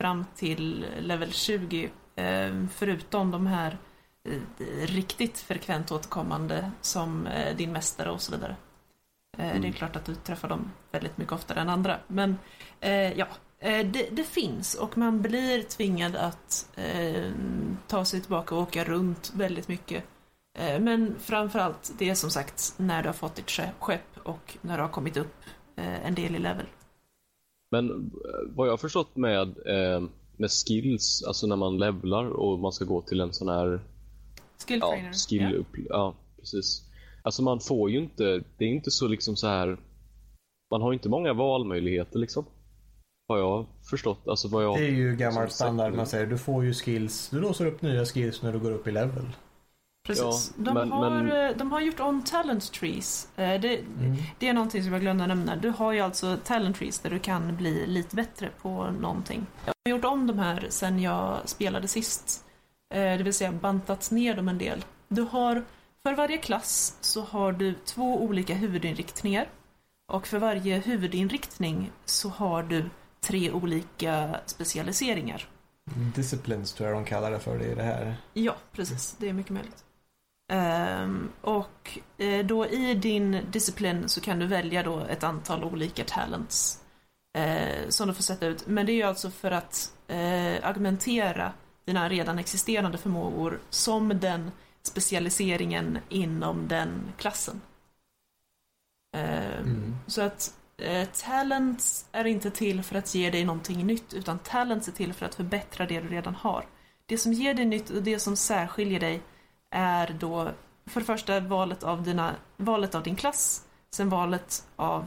fram 0.00 0.24
till 0.34 0.86
level 1.00 1.32
20 1.32 1.90
eh, 2.16 2.64
förutom 2.72 3.30
de 3.30 3.46
här 3.46 3.78
eh, 4.24 4.86
riktigt 4.86 5.38
frekvent 5.38 5.92
återkommande 5.92 6.70
som 6.80 7.26
eh, 7.26 7.56
din 7.56 7.72
mästare 7.72 8.10
och 8.10 8.20
så 8.20 8.32
vidare. 8.32 8.56
Eh, 9.38 9.60
Det 9.60 9.68
är 9.68 9.72
klart 9.72 9.96
att 9.96 10.04
du 10.04 10.14
träffar 10.14 10.48
dem 10.48 10.72
väldigt 10.92 11.18
mycket 11.18 11.32
oftare 11.32 11.60
än 11.60 11.68
andra. 11.68 11.98
Men 12.06 12.38
ja, 13.16 13.26
det, 13.60 14.08
det 14.12 14.24
finns 14.24 14.74
och 14.74 14.98
man 14.98 15.22
blir 15.22 15.62
tvingad 15.62 16.16
att 16.16 16.68
eh, 16.76 17.30
ta 17.86 18.04
sig 18.04 18.20
tillbaka 18.20 18.54
och 18.54 18.62
åka 18.62 18.84
runt 18.84 19.32
väldigt 19.34 19.68
mycket. 19.68 20.04
Eh, 20.58 20.80
men 20.80 21.14
framförallt, 21.20 21.92
det 21.98 22.10
är 22.10 22.14
som 22.14 22.30
sagt 22.30 22.74
när 22.76 23.02
du 23.02 23.08
har 23.08 23.14
fått 23.14 23.34
ditt 23.34 23.50
skepp 23.80 24.15
och 24.26 24.58
när 24.62 24.76
du 24.76 24.82
har 24.82 24.90
kommit 24.90 25.16
upp 25.16 25.34
eh, 25.76 26.06
en 26.06 26.14
del 26.14 26.36
i 26.36 26.38
level. 26.38 26.66
Men 27.70 27.90
eh, 27.90 28.54
vad 28.56 28.66
jag 28.66 28.72
har 28.72 28.78
förstått 28.78 29.16
med, 29.16 29.48
eh, 29.48 30.02
med 30.36 30.50
skills, 30.50 31.24
alltså 31.26 31.46
när 31.46 31.56
man 31.56 31.78
levlar 31.78 32.24
och 32.24 32.58
man 32.58 32.72
ska 32.72 32.84
gå 32.84 33.02
till 33.02 33.20
en 33.20 33.32
sån 33.32 33.48
här 33.48 33.80
Skill 34.66 34.78
ja, 34.80 34.90
trainer. 34.90 35.12
skill 35.12 35.54
upp, 35.54 35.76
ja 35.88 36.14
precis. 36.38 36.82
Alltså 37.22 37.42
man 37.42 37.60
får 37.60 37.90
ju 37.90 37.98
inte, 37.98 38.24
det 38.58 38.64
är 38.64 38.68
inte 38.68 38.90
så 38.90 39.08
liksom 39.08 39.36
så 39.36 39.46
här 39.46 39.78
man 40.70 40.82
har 40.82 40.92
inte 40.92 41.08
många 41.08 41.32
valmöjligheter 41.32 42.18
liksom. 42.18 42.44
Har 43.28 43.38
jag 43.38 43.66
förstått, 43.90 44.28
alltså 44.28 44.48
vad 44.48 44.64
jag 44.64 44.78
Det 44.78 44.84
är 44.84 44.90
ju 44.90 45.16
gammal 45.16 45.50
standard 45.50 45.94
man 45.94 46.06
säger. 46.06 46.26
Du 46.26 46.38
får 46.38 46.64
ju 46.64 46.74
skills. 46.74 47.28
Du 47.30 47.40
låser 47.40 47.66
upp 47.66 47.82
nya 47.82 48.04
skills 48.04 48.42
när 48.42 48.52
du 48.52 48.58
går 48.58 48.70
upp 48.70 48.86
i 48.86 48.92
level. 48.92 49.26
Precis. 50.06 50.52
Ja, 50.56 50.64
de, 50.64 50.74
men- 50.74 50.92
har, 50.92 51.10
men- 51.10 51.50
eh, 51.50 51.56
de 51.56 51.72
har 51.72 51.80
gjort 51.80 52.00
om 52.00 52.22
talent 52.22 52.72
trees. 52.72 53.28
Eh, 53.36 53.60
Det, 53.60 53.80
det 54.38 54.48
är 54.48 54.52
någonting 54.54 54.82
som 54.82 54.92
jag 54.92 55.00
glömde 55.00 55.26
nämna. 55.26 55.56
Du 55.56 55.68
har 55.70 55.92
ju 55.92 56.00
alltså 56.00 56.36
talent 56.44 56.76
trees 56.76 56.98
där 56.98 57.10
du 57.10 57.18
kan 57.18 57.56
bli 57.56 57.86
lite 57.86 58.16
bättre 58.16 58.50
på 58.62 58.90
någonting. 58.90 59.46
Jag 59.64 59.74
har 59.92 59.96
gjort 59.98 60.04
om 60.04 60.26
de 60.26 60.38
här 60.38 60.66
sen 60.70 61.00
jag 61.00 61.36
spelade 61.44 61.88
sist. 61.88 62.44
Eh, 62.94 63.00
Det 63.00 63.22
vill 63.22 63.34
säga 63.34 63.52
bantat 63.52 64.10
ner 64.10 64.34
dem 64.36 64.48
en 64.48 64.58
del. 64.58 64.84
Du 65.08 65.22
har, 65.22 65.64
för 66.02 66.14
varje 66.14 66.36
klass 66.38 66.96
så 67.00 67.20
har 67.22 67.52
du 67.52 67.74
två 67.84 68.22
olika 68.22 68.54
huvudinriktningar. 68.54 69.48
Och 70.12 70.26
för 70.26 70.38
varje 70.38 70.78
huvudinriktning 70.78 71.90
så 72.04 72.28
har 72.28 72.62
du 72.62 72.84
tre 73.20 73.50
olika 73.50 74.36
specialiseringar. 74.46 75.48
Disciplines 76.14 76.72
tror 76.72 76.88
jag 76.88 76.96
de 76.98 77.04
kallar 77.04 77.30
det 77.30 77.40
för 77.40 77.58
det 77.58 77.64
i 77.64 77.74
det 77.74 77.82
här. 77.82 78.16
Ja, 78.32 78.56
precis. 78.72 79.16
Det 79.18 79.28
är 79.28 79.32
mycket 79.32 79.52
möjligt. 79.52 79.84
Ehm, 80.48 81.28
och 81.40 81.98
eh, 82.18 82.46
då 82.46 82.66
i 82.66 82.94
din 82.94 83.40
disciplin 83.50 84.08
så 84.08 84.20
kan 84.20 84.38
du 84.38 84.46
välja 84.46 84.82
då 84.82 85.00
ett 85.00 85.24
antal 85.24 85.64
olika 85.64 86.04
talents 86.04 86.84
eh, 87.38 87.88
som 87.88 88.08
du 88.08 88.14
får 88.14 88.22
sätta 88.22 88.46
ut. 88.46 88.66
Men 88.66 88.86
det 88.86 88.92
är 88.92 88.94
ju 88.94 89.02
alltså 89.02 89.30
för 89.30 89.50
att 89.50 89.92
eh, 90.08 90.68
augmentera 90.68 91.52
dina 91.84 92.08
redan 92.08 92.38
existerande 92.38 92.98
förmågor 92.98 93.60
som 93.70 94.08
den 94.20 94.50
specialiseringen 94.82 95.98
inom 96.08 96.68
den 96.68 97.12
klassen. 97.16 97.60
Eh, 99.16 99.60
Mm. 99.60 99.96
Så 100.06 100.22
att 100.22 100.54
talents 101.12 102.06
är 102.12 102.24
inte 102.24 102.50
till 102.50 102.82
för 102.82 102.96
att 102.96 103.14
ge 103.14 103.30
dig 103.30 103.44
någonting 103.44 103.86
nytt, 103.86 104.14
utan 104.14 104.38
talents 104.38 104.88
är 104.88 104.92
till 104.92 105.12
för 105.12 105.26
att 105.26 105.34
förbättra 105.34 105.86
det 105.86 106.00
du 106.00 106.08
redan 106.08 106.34
har. 106.34 106.66
Det 107.06 107.18
som 107.18 107.32
ger 107.32 107.54
dig 107.54 107.64
nytt 107.64 107.90
och 107.90 108.02
det 108.02 108.18
som 108.18 108.36
särskiljer 108.36 109.00
dig 109.00 109.22
är 109.70 110.16
då 110.20 110.50
för 110.86 111.00
det 111.00 111.06
första 111.06 111.40
valet 111.40 111.82
av, 111.82 112.02
dina, 112.02 112.34
valet 112.56 112.94
av 112.94 113.02
din 113.02 113.16
klass, 113.16 113.64
sen 113.90 114.08
valet 114.08 114.64
av 114.76 115.04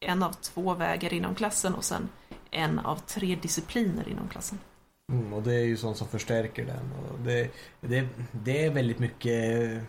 en 0.00 0.22
av 0.22 0.32
två 0.32 0.74
vägar 0.74 1.12
inom 1.12 1.34
klassen 1.34 1.74
och 1.74 1.84
sen 1.84 2.08
en 2.50 2.78
av 2.78 2.96
tre 2.96 3.38
discipliner 3.42 4.08
inom 4.08 4.28
klassen. 4.28 4.58
Mm, 5.12 5.32
och 5.32 5.42
det 5.42 5.54
är 5.54 5.64
ju 5.64 5.76
sånt 5.76 5.96
som 5.96 6.08
förstärker 6.08 6.66
den. 6.66 6.92
Och 6.92 7.18
det, 7.18 7.50
det, 7.80 8.08
det 8.32 8.64
är 8.64 8.70
väldigt 8.70 8.98
mycket 8.98 9.82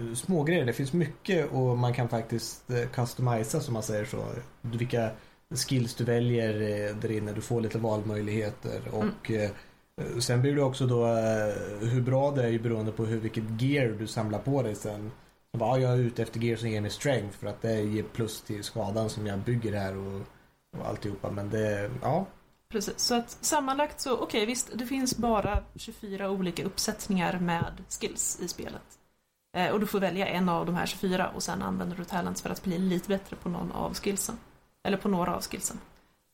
eh, 0.00 0.14
smågrejer. 0.14 0.66
Det 0.66 0.72
finns 0.72 0.92
mycket 0.92 1.52
och 1.52 1.78
man 1.78 1.94
kan 1.94 2.08
faktiskt 2.08 2.70
eh, 2.70 2.88
customisa 2.88 3.60
som 3.60 3.74
man 3.74 3.82
säger 3.82 4.04
så. 4.04 4.24
Vilka 4.60 5.10
skills 5.50 5.94
du 5.94 6.04
väljer 6.04 6.54
eh, 6.54 6.96
där 6.96 7.10
inne. 7.10 7.32
Du 7.32 7.40
får 7.40 7.60
lite 7.60 7.78
valmöjligheter. 7.78 8.82
Och 8.92 9.30
eh, 9.30 9.50
Eh, 9.98 10.18
sen 10.18 10.40
blir 10.40 10.54
det 10.54 10.62
också 10.62 10.86
då 10.86 11.06
eh, 11.06 11.88
hur 11.88 12.00
bra 12.00 12.30
det 12.30 12.48
är 12.48 12.58
beroende 12.58 12.92
på 12.92 13.04
hur, 13.04 13.20
vilket 13.20 13.62
gear 13.62 13.88
du 13.88 14.06
samlar 14.06 14.38
på 14.38 14.62
dig 14.62 14.74
sen. 14.74 15.10
Så 15.52 15.58
bara, 15.58 15.78
ja, 15.78 15.88
jag 15.88 15.92
är 15.92 16.02
ute 16.02 16.22
efter 16.22 16.40
gear 16.40 16.56
som 16.56 16.68
ger 16.68 16.80
mig 16.80 16.90
strength 16.90 17.38
för 17.38 17.46
att 17.46 17.62
det 17.62 17.82
ger 17.82 18.02
plus 18.02 18.42
till 18.42 18.64
skadan 18.64 19.10
som 19.10 19.26
jag 19.26 19.38
bygger 19.38 19.72
här 19.72 19.96
och, 19.96 20.20
och 20.78 20.88
alltihopa. 20.88 21.30
Men 21.30 21.50
det, 21.50 21.90
ja. 22.02 22.26
Precis, 22.68 22.98
så 22.98 23.14
att 23.14 23.30
sammanlagt 23.30 24.00
så, 24.00 24.18
okej 24.18 24.46
visst, 24.46 24.70
det 24.74 24.86
finns 24.86 25.16
bara 25.16 25.62
24 25.74 26.30
olika 26.30 26.64
uppsättningar 26.64 27.38
med 27.38 27.72
skills 27.88 28.40
i 28.40 28.48
spelet. 28.48 28.98
Eh, 29.56 29.70
och 29.70 29.80
du 29.80 29.86
får 29.86 30.00
välja 30.00 30.26
en 30.26 30.48
av 30.48 30.66
de 30.66 30.74
här 30.74 30.86
24 30.86 31.28
och 31.28 31.42
sen 31.42 31.62
använder 31.62 31.96
du 31.96 32.04
talents 32.04 32.42
för 32.42 32.50
att 32.50 32.62
bli 32.62 32.78
lite 32.78 33.08
bättre 33.08 33.36
på 33.36 33.48
någon 33.48 33.72
av 33.72 33.94
skillsen. 33.94 34.38
Eller 34.84 34.96
på 34.96 35.08
några 35.08 35.36
av 35.36 35.42
skillsen. 35.42 35.78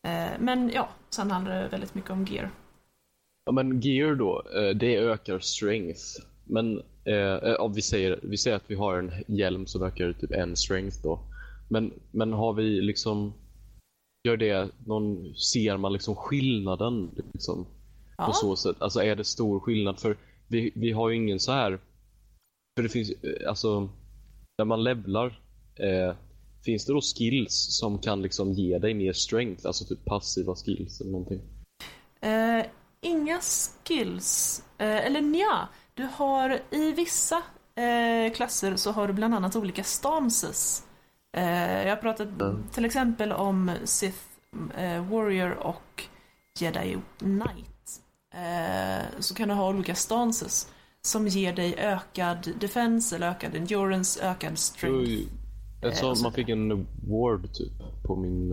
Eh, 0.03 0.28
men 0.39 0.70
ja, 0.70 0.89
sen 1.11 1.31
handlar 1.31 1.62
det 1.62 1.69
väldigt 1.69 1.95
mycket 1.95 2.11
om 2.11 2.24
gear. 2.24 2.51
Ja 3.45 3.53
men 3.53 3.81
gear 3.81 4.15
då, 4.15 4.43
eh, 4.57 4.77
det 4.77 4.97
ökar 4.97 5.39
strength. 5.39 6.03
Men 6.45 6.83
eh, 7.05 7.15
ja, 7.43 7.73
vi, 7.75 7.83
säger, 7.83 8.21
vi 8.23 8.37
säger 8.37 8.57
att 8.57 8.71
vi 8.71 8.75
har 8.75 8.99
en 8.99 9.12
hjälm 9.27 9.66
som 9.66 9.83
ökar 9.83 10.12
typ 10.12 10.31
en 10.33 10.57
strength 10.57 11.03
då. 11.03 11.19
Men, 11.69 11.93
men 12.11 12.33
har 12.33 12.53
vi 12.53 12.62
liksom, 12.81 13.33
gör 14.29 14.37
det, 14.37 14.69
någon, 14.87 15.35
ser 15.35 15.77
man 15.77 15.93
liksom 15.93 16.16
skillnaden 16.16 17.11
liksom, 17.33 17.66
Ja. 18.19 18.27
på 18.27 18.33
så 18.33 18.57
sätt? 18.57 18.77
Alltså 18.79 19.03
är 19.03 19.16
det 19.16 19.25
stor 19.25 19.61
skillnad? 19.61 20.01
För 20.01 20.16
vi, 20.49 20.73
vi 20.75 20.93
har 20.93 21.09
ju 21.09 21.16
ingen 21.16 21.41
så 21.41 21.53
här, 21.53 21.79
för 22.77 22.83
det 22.83 22.89
finns, 22.89 23.11
eh, 23.11 23.49
alltså, 23.49 23.89
när 24.59 24.65
man 24.65 24.85
levlar, 24.85 25.41
eh, 25.77 26.15
finns 26.65 26.85
det 26.87 26.93
då 26.93 27.01
skills 27.01 27.79
som 27.79 27.99
kan 27.99 28.23
liksom 28.23 28.53
ge 28.53 28.79
dig 28.79 28.95
mer 28.95 29.12
strength? 29.12 29.66
Alltså 29.66 29.85
typ 29.85 30.05
passiva 30.05 30.55
skills 30.55 31.01
eller 31.01 31.11
någonting? 31.11 31.41
Eh, 32.21 32.66
inga 33.05 33.40
skills, 33.40 34.62
eh, 34.78 35.06
eller 35.06 35.20
nja, 35.20 35.68
du 35.94 36.09
har 36.12 36.60
i 36.70 36.93
vissa 36.93 37.43
eh, 37.74 38.32
klasser 38.35 38.76
så 38.76 38.93
har 38.93 39.06
du 39.06 39.12
bland 39.12 39.35
annat 39.35 39.56
olika 39.56 39.85
stances. 39.85 40.86
Eh, 41.36 41.82
jag 41.82 41.90
har 41.90 41.97
pratat 42.02 42.28
Mm. 42.40 42.64
till 42.72 42.85
exempel 42.85 43.32
om 43.32 43.70
Sith 43.85 44.18
eh, 44.76 45.05
Warrior 45.10 45.51
och 45.51 46.05
Jedi 46.60 46.98
Knight. 47.18 48.01
Eh, 48.35 49.05
så 49.18 49.35
kan 49.35 49.48
du 49.48 49.55
ha 49.55 49.68
olika 49.68 49.94
stances 49.94 50.68
som 51.02 51.26
ger 51.28 51.52
dig 51.52 51.74
ökad 51.78 52.48
defense 52.60 53.16
eller 53.16 53.28
ökad 53.31 53.55
endurance, 53.55 54.24
ökad 54.31 54.59
strength. 54.59 55.22
Jag 55.82 55.97
sa 55.97 56.14
så 56.14 56.22
man 56.22 56.32
fick 56.32 56.48
en 56.48 56.86
ward 57.09 57.52
typ 57.55 57.72
på 58.06 58.16
min 58.16 58.51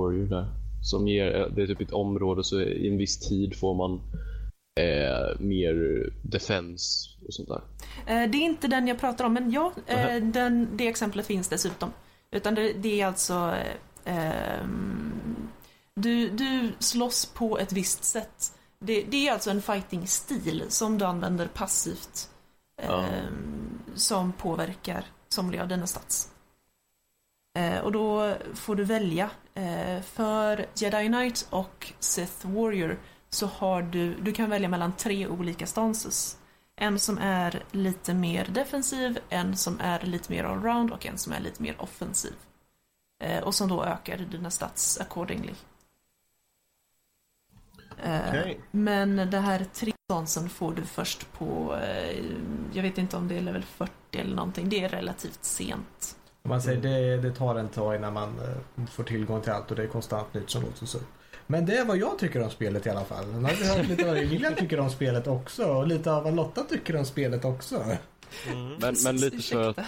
warrior 0.00 0.26
där. 0.26 0.48
Som 0.90 1.08
ger, 1.08 1.50
det 1.56 1.62
är 1.62 1.66
typ 1.66 1.80
ett 1.80 1.92
område 1.92 2.44
så 2.44 2.60
i 2.60 2.88
en 2.88 2.96
viss 2.98 3.18
tid 3.28 3.56
får 3.58 3.74
man 3.74 4.00
eh, 4.80 5.40
mer 5.40 5.74
defense 6.22 7.10
och 7.26 7.34
sånt 7.34 7.48
där. 7.48 7.62
Eh, 8.06 8.30
Det 8.30 8.38
är 8.38 8.42
inte 8.42 8.68
den 8.68 8.88
jag 8.88 9.00
pratar 9.00 9.24
om, 9.24 9.32
men 9.34 9.50
ja, 9.52 9.72
eh, 9.86 10.16
den, 10.22 10.68
det 10.76 10.88
exemplet 10.88 11.26
finns 11.26 11.48
dessutom. 11.48 11.92
Utan 12.30 12.54
det, 12.54 12.72
det 12.72 13.00
är 13.00 13.06
alltså... 13.06 13.54
eh, 14.04 14.16
ehm, 14.60 15.12
du, 15.94 16.28
du 16.28 16.72
slåss 16.78 17.26
på 17.26 17.58
ett 17.58 17.72
visst 17.72 18.04
sätt. 18.04 18.52
Det, 18.80 19.02
det 19.02 19.28
är 19.28 19.32
alltså 19.32 19.50
en 19.50 19.62
fighting-stil 19.62 20.64
som 20.68 20.98
du 20.98 21.04
använder 21.04 21.46
passivt. 21.46 22.30
Ja. 22.82 23.04
ehm, 23.04 23.78
Som 23.94 24.32
påverkar 24.32 25.04
somliga 25.28 25.62
av 25.62 25.68
dina 25.68 25.86
stats. 25.86 26.28
Eh, 27.58 27.78
och 27.78 27.92
då 27.92 28.34
får 28.54 28.74
du 28.76 28.84
välja. 28.84 29.30
Eh, 29.54 30.02
för 30.02 30.66
Jedi 30.74 31.06
Knight 31.06 31.46
och 31.50 31.92
Sith 31.98 32.46
Warrior 32.46 32.98
så 33.28 33.46
har 33.46 33.82
du, 33.82 34.14
du 34.14 34.32
kan 34.32 34.50
välja 34.50 34.68
mellan 34.68 34.92
tre 34.92 35.26
olika 35.26 35.66
stances. 35.66 36.38
En 36.76 36.98
som 36.98 37.18
är 37.18 37.62
lite 37.70 38.14
mer 38.14 38.44
defensiv, 38.44 39.18
en 39.28 39.56
som 39.56 39.80
är 39.80 40.00
lite 40.00 40.32
mer 40.32 40.44
allround 40.44 40.90
och 40.92 41.06
en 41.06 41.18
som 41.18 41.32
är 41.32 41.40
lite 41.40 41.62
mer 41.62 41.82
offensiv. 41.82 42.34
Eh, 43.22 43.42
och 43.42 43.54
som 43.54 43.68
då 43.68 43.84
ökar 43.84 44.18
dina 44.18 44.50
stats 44.50 45.00
accordingly. 45.00 45.54
Eh, 48.02 48.28
Okej. 48.28 48.60
Men 48.70 49.16
det 49.16 49.38
här 49.38 49.66
tre 49.72 49.92
stansen 50.04 50.48
får 50.48 50.72
du 50.74 50.84
först 50.84 51.32
på, 51.32 51.78
jag 52.72 52.82
vet 52.82 52.98
inte 52.98 53.16
om 53.16 53.28
det 53.28 53.36
är 53.36 53.40
level 53.40 53.62
40 53.62 53.92
eller 54.12 54.36
någonting, 54.36 54.68
det 54.68 54.84
är 54.84 54.88
relativt 54.88 55.44
sent. 55.44 56.16
Man 56.48 56.62
säger 56.62 56.80
det, 56.80 57.16
det 57.16 57.34
tar 57.34 57.56
en 57.56 57.68
tag 57.68 57.96
innan 57.96 58.12
man 58.12 58.28
eh, 58.38 58.86
får 58.86 59.04
tillgång 59.04 59.40
till 59.40 59.52
allt 59.52 59.70
och 59.70 59.76
det 59.76 59.82
är 59.82 59.86
konstant 59.86 60.34
nytt 60.34 60.50
som 60.50 60.62
låses 60.62 60.94
upp. 60.94 61.06
Men 61.46 61.66
det 61.66 61.76
är 61.76 61.84
vad 61.84 61.96
jag 61.96 62.18
tycker 62.18 62.42
om 62.42 62.50
spelet 62.50 62.86
i 62.86 62.90
alla 62.90 63.04
fall. 63.04 63.26
Nu 63.26 63.42
har 63.42 63.54
vi 63.60 63.68
hört 63.68 63.88
lite 63.88 64.04
vad 64.04 64.14
William 64.14 64.54
tycker 64.54 64.80
om 64.80 64.90
spelet 64.90 65.26
också 65.26 65.64
och 65.64 65.86
lite 65.86 66.12
av 66.12 66.24
vad 66.24 66.36
Lotta 66.36 66.62
tycker 66.62 66.96
om 66.96 67.04
spelet 67.04 67.44
också. 67.44 67.84
Men, 68.80 68.94
men 69.04 69.16
lite 69.16 69.38
för 69.38 69.70
att 69.70 69.78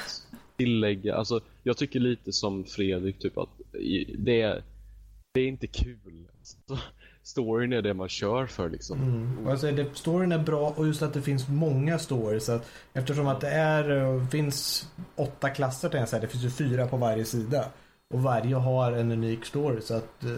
tillägga, 0.57 1.15
alltså 1.15 1.41
jag 1.63 1.77
tycker 1.77 2.01
lite 2.01 2.33
som 2.33 2.65
Fredrik 2.65 3.19
typ 3.19 3.39
att 3.39 3.49
det 4.19 4.41
är, 4.41 4.65
det 5.35 5.41
är 5.41 5.49
inte 5.49 5.67
kul. 5.67 6.29
Storyn 7.27 7.73
är 7.73 7.83
det 7.83 7.95
man 7.95 8.09
kör 8.09 8.47
för 8.47 8.71
liksom. 8.71 8.99
Mm. 9.01 9.49
Alltså, 9.49 9.73
det, 9.73 9.97
storyn 9.97 10.33
är 10.33 10.39
bra 10.39 10.73
och 10.77 10.87
just 10.87 11.03
att 11.03 11.15
det 11.15 11.23
finns 11.23 11.49
många 11.49 11.99
stories. 11.99 12.45
Så 12.45 12.53
att, 12.53 12.67
eftersom 12.93 13.27
att 13.27 13.41
det 13.41 13.49
är, 13.49 13.91
eh, 13.91 14.29
finns 14.29 14.89
åtta 15.17 15.51
klasser 15.51 15.89
till 15.89 16.01
en 16.01 16.07
säga, 16.07 16.21
det 16.21 16.29
finns 16.29 16.45
ju 16.45 16.51
fyra 16.51 16.87
på 16.87 16.97
varje 16.97 17.25
sida. 17.25 17.65
Och 18.15 18.23
varje 18.23 18.55
har 18.55 18.93
en 18.93 19.13
unik 19.13 19.45
story 19.45 19.81
så 19.81 19.95
att 19.95 20.25
eh, 20.25 20.31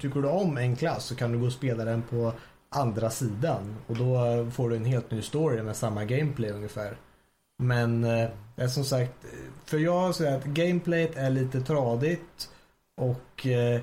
tycker 0.00 0.22
du 0.22 0.28
om 0.28 0.58
en 0.58 0.76
klass 0.76 1.04
så 1.04 1.16
kan 1.16 1.32
du 1.32 1.38
gå 1.38 1.46
och 1.46 1.52
spela 1.52 1.84
den 1.84 2.02
på 2.02 2.32
andra 2.68 3.10
sidan. 3.10 3.76
Och 3.86 3.96
då 3.96 4.46
får 4.50 4.70
du 4.70 4.76
en 4.76 4.84
helt 4.84 5.10
ny 5.10 5.22
story 5.22 5.62
med 5.62 5.76
samma 5.76 6.04
gameplay 6.04 6.50
ungefär. 6.50 6.96
Men 7.58 8.04
eh, 8.04 8.68
som 8.68 8.84
sagt, 8.84 9.26
för 9.64 9.78
jag 9.78 10.14
säger 10.14 10.36
att 10.36 10.44
gameplayet 10.44 11.16
är 11.16 11.30
lite 11.30 11.60
tradigt 11.60 12.50
och 12.96 13.46
eh, 13.46 13.80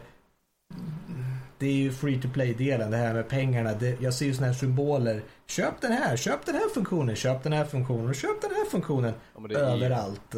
det 1.62 1.68
är 1.68 1.74
ju 1.74 1.92
free 1.92 2.22
to 2.22 2.28
play-delen, 2.34 2.92
det 2.92 2.98
här 2.98 3.14
med 3.14 3.30
pengarna. 3.30 3.74
Det, 3.74 4.02
jag 4.02 4.14
ser 4.14 4.26
ju 4.26 4.34
såna 4.34 4.48
här 4.48 4.54
symboler. 4.54 5.22
Köp 5.48 5.82
den 5.82 5.92
här, 5.92 6.18
köp 6.18 6.46
den 6.46 6.56
här 6.56 6.70
funktionen, 6.74 7.16
köp 7.16 7.44
den 7.44 7.54
här 7.54 7.66
funktionen 7.66 8.10
och 8.10 8.16
köp 8.16 8.42
den 8.42 8.52
här 8.52 8.66
funktionen. 8.66 9.14
Ja, 9.50 9.58
Överallt. 9.58 10.36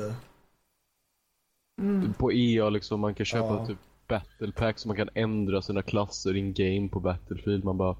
Mm. 1.81 2.13
På 2.13 2.33
EA 2.33 2.69
liksom, 2.69 2.99
man 2.99 3.15
kan 3.15 3.25
köpa 3.25 3.45
Ja. 3.45 3.65
typ 3.65 3.77
battle 4.07 4.51
pack 4.51 4.79
så 4.79 4.87
man 4.87 4.97
kan 4.97 5.09
ändra 5.15 5.61
sina 5.61 5.81
klasser 5.81 6.35
in 6.35 6.53
game 6.53 6.89
på 6.89 6.99
Battlefield. 6.99 7.63
Man 7.63 7.77
bara, 7.77 7.95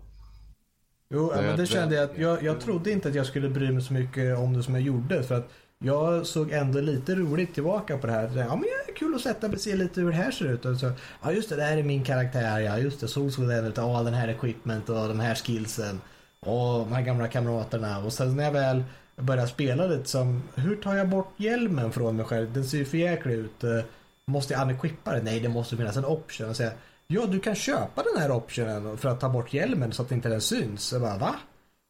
Jo, 1.10 1.32
men 1.36 1.58
det 1.58 1.66
kände 1.66 1.96
jag 1.96 2.04
att 2.12 2.18
jag, 2.18 2.44
jag 2.44 2.62
trodde 2.62 2.92
inte 2.92 3.10
att 3.10 3.16
jag 3.16 3.26
skulle 3.26 3.50
bry 3.50 3.72
mig 3.72 3.82
så 3.82 3.94
mycket 3.94 4.38
om 4.38 4.54
det 4.54 4.64
som 4.64 4.74
jag 4.74 4.84
gjorde. 4.84 5.24
För 5.24 5.36
att 5.36 5.54
jag 5.86 6.28
såg 6.28 6.52
ändå 6.52 6.80
lite 6.82 7.16
roligt 7.16 7.54
tillbaka 7.54 7.98
på 7.98 8.08
det 8.08 8.14
här. 8.14 8.32
Ja, 8.36 8.56
men 8.56 8.62
det 8.62 8.92
är 8.92 8.96
kul 8.96 9.16
att 9.16 9.22
sätta 9.22 9.48
mig 9.48 9.56
och 9.56 9.62
se 9.62 9.76
lite 9.76 10.02
hur 10.02 10.10
det 10.10 10.16
här 10.16 10.32
ser 10.32 10.46
ut. 10.46 10.66
Och 10.66 10.78
så, 10.78 10.92
ja, 11.24 11.32
just 11.32 11.50
det, 11.50 11.56
det 11.56 11.64
här 11.64 11.78
är 11.78 11.84
min 11.84 12.04
karaktär. 12.04 12.60
Ja, 12.60 12.78
just 12.78 13.00
det, 13.00 13.08
så 13.08 13.30
såg 13.30 13.48
den 13.48 13.66
ut. 13.66 13.78
Ja, 13.78 14.04
den 14.04 14.14
här 14.14 14.28
equipment 14.28 14.90
och 14.90 15.08
de 15.08 15.20
här 15.20 15.36
skillsen. 15.36 16.02
Och 16.40 16.80
de 16.80 16.94
här 16.94 17.02
gamla 17.02 17.28
kamraterna. 17.28 18.00
Och 18.00 18.14
sen 18.14 18.36
när 18.36 18.44
jag 18.44 18.52
väl 18.52 18.84
började 19.16 19.48
spela 19.48 19.88
lite 19.88 20.10
som, 20.10 20.44
hur 20.56 20.76
tar 20.76 20.96
jag 20.96 21.10
bort 21.10 21.34
hjälmen 21.38 21.92
från 21.92 22.16
mig 22.16 22.26
själv? 22.26 22.54
Den 22.54 22.66
ser 22.66 22.78
ju 22.78 22.86
för 22.86 22.98
jäklig 22.98 23.36
ut. 23.36 23.64
Eh, 23.64 23.80
måste 24.26 24.54
jag 24.54 24.62
unequippa 24.62 25.12
den? 25.12 25.26
Nej, 25.26 25.40
det 25.40 25.50
måste 25.50 25.78
finnas 25.78 25.98
en 25.98 26.06
option. 26.06 26.50
Och 26.50 26.56
säga, 26.56 26.72
ja, 27.08 27.26
du 27.26 27.40
kan 27.40 27.56
köpa 27.56 28.04
den 28.04 28.22
här 28.22 28.32
optionen 28.32 28.98
för 28.98 29.10
att 29.10 29.20
ta 29.20 29.30
bort 29.30 29.54
hjälmen 29.54 29.92
så 29.92 30.02
att 30.02 30.12
inte 30.12 30.30
den 30.30 30.42
syns. 30.42 30.92
Jag 30.92 31.02
bara, 31.02 31.18
va? 31.18 31.36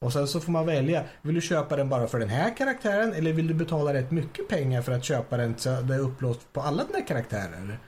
Och 0.04 0.14
sen 0.14 0.28
så 0.28 0.40
får 0.40 0.52
man 0.52 0.66
välja. 0.66 1.04
Vill 1.22 1.36
du 1.36 1.42
köpa 1.42 1.76
den 1.76 1.90
bara 1.90 2.08
för 2.08 2.20
den 2.20 2.30
här 2.30 2.58
karaktären 2.58 3.14
eller 3.14 3.34
vill 3.34 3.48
du 3.48 3.54
betala 3.54 3.94
rätt 3.94 4.12
mycket 4.12 4.48
pengar 4.48 4.82
för 4.82 4.92
att 4.92 5.04
köpa 5.04 5.38
den 5.38 5.58
så 5.58 5.70
det 5.82 5.96
är 5.96 6.00
upplåst 6.00 6.54
på 6.54 6.62
alla 6.62 6.84
dina 6.84 7.02
karaktärer? 7.02 7.80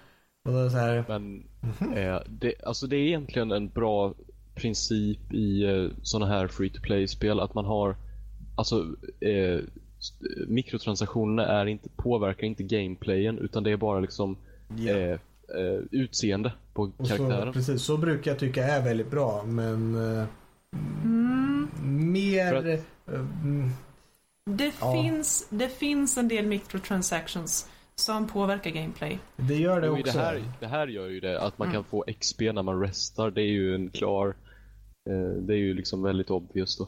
Och 0.48 0.54
då 0.54 0.70
så 0.70 0.78
här, 0.78 1.04
men 1.08 1.44
Mhm. 1.62 1.94
eh, 1.94 2.20
det, 2.28 2.54
alltså 2.66 2.88
det 2.88 2.96
är 2.96 3.08
egentligen 3.08 3.52
en 3.52 3.70
bra 3.70 4.14
princip 4.56 5.34
i 5.34 5.64
eh, 5.64 5.88
sådana 6.04 6.32
här 6.34 6.48
free 6.48 6.70
to 6.70 6.82
play-spel 6.82 7.40
att 7.40 7.54
man 7.54 7.66
har 7.66 7.96
alltså 8.58 8.76
eh, 9.22 9.60
mikrotransaktionerna 10.48 11.46
är 11.48 11.66
inte, 11.66 11.90
påverkar 11.96 12.48
inte 12.48 12.64
gameplayen 12.64 13.38
utan 13.40 13.64
det 13.64 13.72
är 13.72 13.78
bara 13.78 14.00
liksom 14.00 14.38
Ja. 14.78 14.92
eh, 14.94 15.20
utseende 15.92 16.54
på 16.74 16.92
Och 16.98 17.08
så, 17.08 17.18
karaktären. 17.18 17.54
precis, 17.54 17.82
så 17.82 17.98
brukar 17.98 18.32
jag 18.32 18.40
tycka 18.40 18.64
är 18.64 18.82
väldigt 18.84 19.12
bra 19.12 19.44
men 19.44 19.96
eh, 20.20 20.26
Mm, 21.04 21.70
mer... 22.12 22.68
Eh, 22.68 22.80
mm, 23.14 23.70
det, 24.46 24.74
Ja. 24.80 24.92
finns, 24.94 25.48
det 25.50 25.70
finns 25.70 26.18
en 26.18 26.28
del 26.28 26.46
microtransactions 26.48 27.70
som 27.96 28.28
påverkar 28.28 28.72
gameplay. 28.72 29.20
det 29.38 29.56
gör 29.56 29.82
det 29.82 29.90
också. 29.90 30.04
det, 30.04 30.12
här, 30.24 30.44
det 30.60 30.68
här 30.68 30.88
gör 30.88 31.08
ju 31.08 31.20
det 31.20 31.42
att 31.42 31.58
man 31.58 31.68
Mm. 31.68 31.76
kan 31.76 31.84
få 31.84 32.06
XP 32.20 32.42
när 32.42 32.64
man 32.64 32.82
restar. 32.82 33.32
Det 33.32 33.42
är 33.42 33.52
ju 33.52 33.76
en 33.76 33.90
klar... 33.90 34.28
Eh, 35.10 35.42
det 35.42 35.54
är 35.54 35.58
ju 35.58 35.74
liksom 35.74 36.04
väldigt 36.04 36.30
obvious 36.30 36.78
då. 36.78 36.88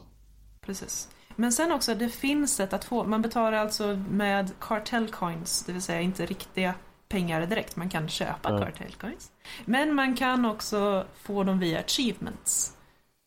Precis. 0.60 1.08
Men 1.36 1.52
sen 1.52 1.72
också, 1.72 1.94
det 1.94 2.08
finns 2.08 2.54
sätt 2.56 2.72
att 2.72 2.84
få, 2.84 3.04
man 3.04 3.22
betalar 3.22 3.52
alltså 3.52 4.04
med 4.10 4.50
cartel 4.60 5.08
coins, 5.08 5.64
det 5.66 5.72
vill 5.72 5.82
säga 5.82 6.00
inte 6.00 6.26
riktiga 6.26 6.74
pengar 7.08 7.46
direkt, 7.46 7.76
man 7.76 7.88
kan 7.88 8.08
köpa 8.08 8.50
Ja. 8.52 8.58
cartel 8.58 8.92
coins. 9.00 9.32
Men 9.64 9.94
man 9.94 10.16
kan 10.16 10.44
också 10.44 11.06
få 11.22 11.44
dem 11.44 11.58
via 11.58 11.78
achievements. 11.80 12.76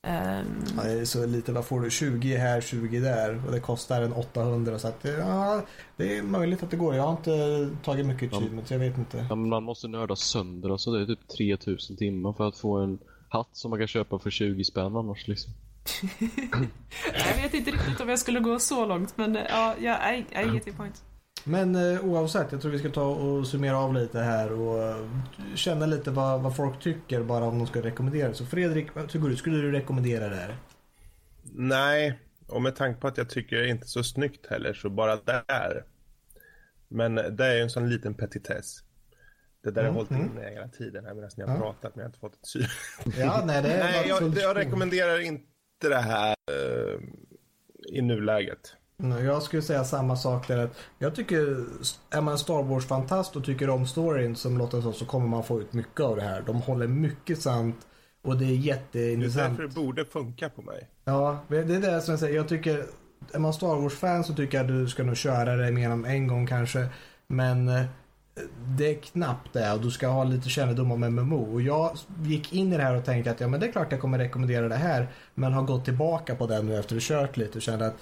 Ehm, 0.03 0.63
Ja, 0.77 0.83
det 0.83 0.91
är 0.91 1.05
så 1.05 1.25
lite, 1.25 1.51
vad 1.51 1.65
får 1.65 1.81
du? 1.81 1.89
20 1.89 2.35
här, 2.35 2.61
20 2.61 2.99
där 2.99 3.41
och 3.45 3.51
det 3.51 3.59
kostar 3.59 4.01
en 4.01 4.13
800 4.13 4.79
så 4.79 4.87
att 4.87 4.99
ja, 5.19 5.61
det 5.97 6.17
är 6.17 6.23
möjligt 6.23 6.63
att 6.63 6.71
det 6.71 6.77
går. 6.77 6.95
Jag 6.95 7.03
har 7.03 7.11
inte 7.11 7.69
tagit 7.83 8.05
mycket 8.05 8.31
Ja. 8.31 8.37
achievements, 8.37 8.71
jag 8.71 8.79
vet 8.79 8.97
inte. 8.97 9.25
Ja, 9.29 9.35
men 9.35 9.49
man 9.49 9.63
måste 9.63 9.87
nörda 9.87 10.15
sönder 10.15 10.69
alltså. 10.69 10.91
Det 10.91 11.01
är 11.01 11.05
typ 11.05 11.27
3000 11.27 11.97
timmar 11.97 12.33
för 12.33 12.47
att 12.47 12.57
få 12.57 12.77
en 12.77 12.99
hatt 13.29 13.49
som 13.51 13.69
man 13.69 13.79
kan 13.79 13.87
köpa 13.87 14.19
för 14.19 14.29
20 14.29 14.63
spänn 14.63 14.95
annars 14.95 15.27
liksom. 15.27 15.53
jag 17.13 17.41
vet 17.43 17.53
inte 17.53 17.71
riktigt 17.71 18.01
om 18.01 18.09
jag 18.09 18.19
skulle 18.19 18.39
gå 18.39 18.59
så 18.59 18.85
långt, 18.85 19.17
men 19.17 19.35
eh, 19.35 19.43
ja, 19.49 19.75
ja 19.79 20.13
I, 20.13 20.17
I 20.17 20.53
get 20.53 20.67
your 20.67 20.77
point. 20.77 21.03
Men 21.43 21.75
eh, 21.75 22.05
oavsett, 22.05 22.51
jag 22.51 22.61
tror 22.61 22.71
vi 22.71 22.79
ska 22.79 22.89
ta 22.89 23.03
och 23.05 23.47
summera 23.47 23.77
av 23.77 23.93
lite 23.93 24.19
här 24.19 24.51
och 24.53 24.83
eh, 24.83 25.07
känna 25.55 25.85
lite 25.85 26.11
vad, 26.11 26.41
vad 26.41 26.55
folk 26.55 26.79
tycker 26.79 27.23
bara 27.23 27.45
om 27.45 27.57
de 27.57 27.67
ska 27.67 27.81
rekommendera. 27.81 28.33
Så 28.33 28.45
Fredrik, 28.45 28.95
vad 28.95 29.09
tycker 29.09 29.27
du? 29.29 29.35
Skulle 29.35 29.57
du 29.57 29.71
rekommendera 29.71 30.29
det 30.29 30.35
här? 30.35 30.55
Nej, 31.53 32.19
och 32.47 32.61
med 32.61 32.75
tanke 32.75 33.01
på 33.01 33.07
att 33.07 33.17
jag 33.17 33.29
tycker 33.29 33.55
det 33.55 33.63
är 33.65 33.67
inte 33.67 33.87
så 33.87 34.03
snyggt 34.03 34.47
heller 34.47 34.73
så 34.73 34.89
bara 34.89 35.15
där. 35.15 35.83
Men 36.87 37.15
det 37.15 37.45
är 37.45 37.55
ju 37.55 37.61
en 37.61 37.69
sån 37.69 37.89
liten 37.89 38.13
petitess. 38.13 38.79
Det 39.63 39.71
där 39.71 39.81
har 39.81 39.89
Mm, 39.89 39.95
hållit 39.95 40.11
mm. 40.11 40.25
inne 40.25 40.49
hela 40.49 40.67
tiden 40.67 41.05
här 41.05 41.13
medan 41.13 41.29
ni 41.37 41.43
har 41.43 41.53
Ja. 41.55 41.59
pratat 41.61 41.95
men 41.95 42.01
jag 42.01 42.03
har 42.03 42.09
inte 42.09 42.19
fått 42.19 42.33
ett 42.33 42.45
syre. 42.47 42.67
Ja, 43.17 43.43
nej, 43.45 43.61
det 43.61 43.69
är 43.73 43.79
Nej, 43.83 44.07
jag, 44.07 44.37
jag 44.37 44.57
rekommenderar 44.57 45.19
inte 45.19 45.45
det 45.89 45.95
här 45.97 46.35
eh, 46.51 46.99
i 47.97 48.01
nuläget. 48.01 48.75
Mm, 49.03 49.25
Jag 49.25 49.43
skulle 49.43 49.61
säga 49.61 49.83
samma 49.83 50.15
sak 50.15 50.47
där. 50.47 50.57
att 50.57 50.77
Jag 50.99 51.15
tycker, 51.15 51.65
är 52.09 52.21
man 52.21 52.37
Star 52.37 52.63
Wars-fantast 52.63 53.35
och 53.35 53.43
tycker 53.45 53.69
om 53.69 53.87
storyn 53.87 54.35
som 54.35 54.57
låter 54.57 54.81
så, 54.81 54.91
så 54.91 55.05
kommer 55.05 55.27
man 55.27 55.43
få 55.43 55.61
ut 55.61 55.73
mycket 55.73 55.99
av 56.01 56.15
det 56.15 56.21
här. 56.21 56.43
De 56.45 56.55
håller 56.61 56.87
mycket 56.87 57.41
sant 57.41 57.75
och 58.23 58.37
det 58.37 58.45
är 58.45 58.47
Det 58.47 58.53
är 58.53 58.57
jätteintressant. 58.57 59.57
därför 59.57 59.63
det 59.63 59.75
borde 59.81 60.05
funka 60.05 60.49
på 60.49 60.61
mig. 60.61 60.89
Ja, 61.05 61.39
det 61.47 61.57
är 61.57 61.63
det 61.63 62.01
som 62.01 62.11
jag 62.11 62.19
säger. 62.19 62.35
Jag 62.35 62.47
tycker, 62.47 62.85
är 63.33 63.39
man 63.39 63.53
Star 63.53 63.75
Wars-fan 63.81 64.23
så 64.23 64.33
tycker 64.33 64.57
jag 64.57 64.63
att 64.65 64.67
du 64.71 64.87
ska 64.87 65.03
nog 65.03 65.17
köra 65.17 65.55
det 65.55 65.71
mer 65.71 65.89
än 65.89 66.05
en 66.05 66.27
gång 66.27 66.47
kanske. 66.47 66.87
Men 67.27 67.67
eh, 67.67 67.83
det 68.77 68.89
är 68.89 69.01
knappt 69.01 69.53
det 69.53 69.73
och 69.73 69.81
du 69.81 69.91
ska 69.91 70.07
ha 70.07 70.23
lite 70.23 70.49
kännedom 70.49 70.91
om 70.91 70.99
MMO. 70.99 71.53
Och 71.53 71.61
jag 71.61 71.97
gick 72.23 72.53
in 72.53 72.73
i 72.73 72.77
det 72.77 72.83
här 72.83 72.95
och 72.95 73.05
tänkte 73.05 73.31
att 73.31 73.39
ja 73.39 73.47
men 73.47 73.59
det 73.59 73.67
är 73.67 73.71
klart 73.71 73.91
jag 73.91 74.01
kommer 74.01 74.17
rekommendera 74.17 74.67
det 74.67 74.75
här. 74.75 75.07
Men 75.35 75.53
har 75.53 75.63
gått 75.63 75.85
tillbaka 75.85 76.35
på 76.35 76.47
det 76.47 76.61
nu 76.61 76.79
efter 76.79 76.95
att 76.95 77.03
ha 77.03 77.07
kört 77.07 77.37
lite 77.37 77.57
och 77.57 77.61
kände 77.61 77.87
att 77.87 77.95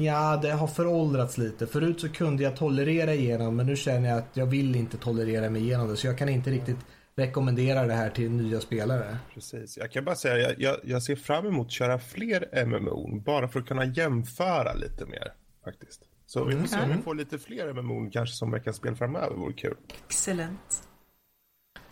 ja 0.00 0.36
det 0.42 0.50
har 0.50 0.66
föråldrats 0.66 1.38
lite. 1.38 1.66
Förut 1.66 2.00
så 2.00 2.08
kunde 2.08 2.42
jag 2.42 2.56
tolerera 2.56 3.14
igenom 3.14 3.56
men 3.56 3.66
nu 3.66 3.76
känner 3.76 4.08
jag 4.08 4.18
att 4.18 4.28
jag 4.32 4.46
vill 4.46 4.76
inte 4.76 4.96
tolerera 4.96 5.50
mig 5.50 5.62
igenom 5.62 5.88
det. 5.88 5.96
Så 5.96 6.06
jag 6.06 6.18
kan 6.18 6.28
inte 6.28 6.50
riktigt 6.50 6.78
rekommendera 7.16 7.86
det 7.86 7.94
här 7.94 8.10
till 8.10 8.30
nya 8.30 8.60
spelare. 8.60 9.18
Precis. 9.34 9.76
Jag 9.76 9.92
kan 9.92 10.04
bara 10.04 10.16
säga, 10.16 10.38
jag, 10.38 10.60
jag, 10.60 10.76
jag 10.84 11.02
ser 11.02 11.16
fram 11.16 11.46
emot 11.46 11.66
att 11.66 11.72
köra 11.72 11.98
fler 11.98 12.64
MMO 12.66 13.20
bara 13.20 13.48
för 13.48 13.60
att 13.60 13.66
kunna 13.66 13.84
jämföra 13.84 14.74
lite 14.74 15.06
mer 15.06 15.32
faktiskt. 15.64 16.09
Så 16.32 16.44
vi 16.44 16.56
får 16.56 16.66
se 16.66 16.82
om 16.82 16.88
vi 16.96 17.02
får 17.02 17.14
lite 17.14 17.38
fler 17.38 17.72
MMO 17.72 18.10
kanske 18.10 18.36
som 18.36 18.50
veckans 18.50 18.76
spel 18.76 18.94
framöver, 18.96 19.36
vore 19.36 19.52
kul. 19.52 19.76
Excellent. 20.06 20.88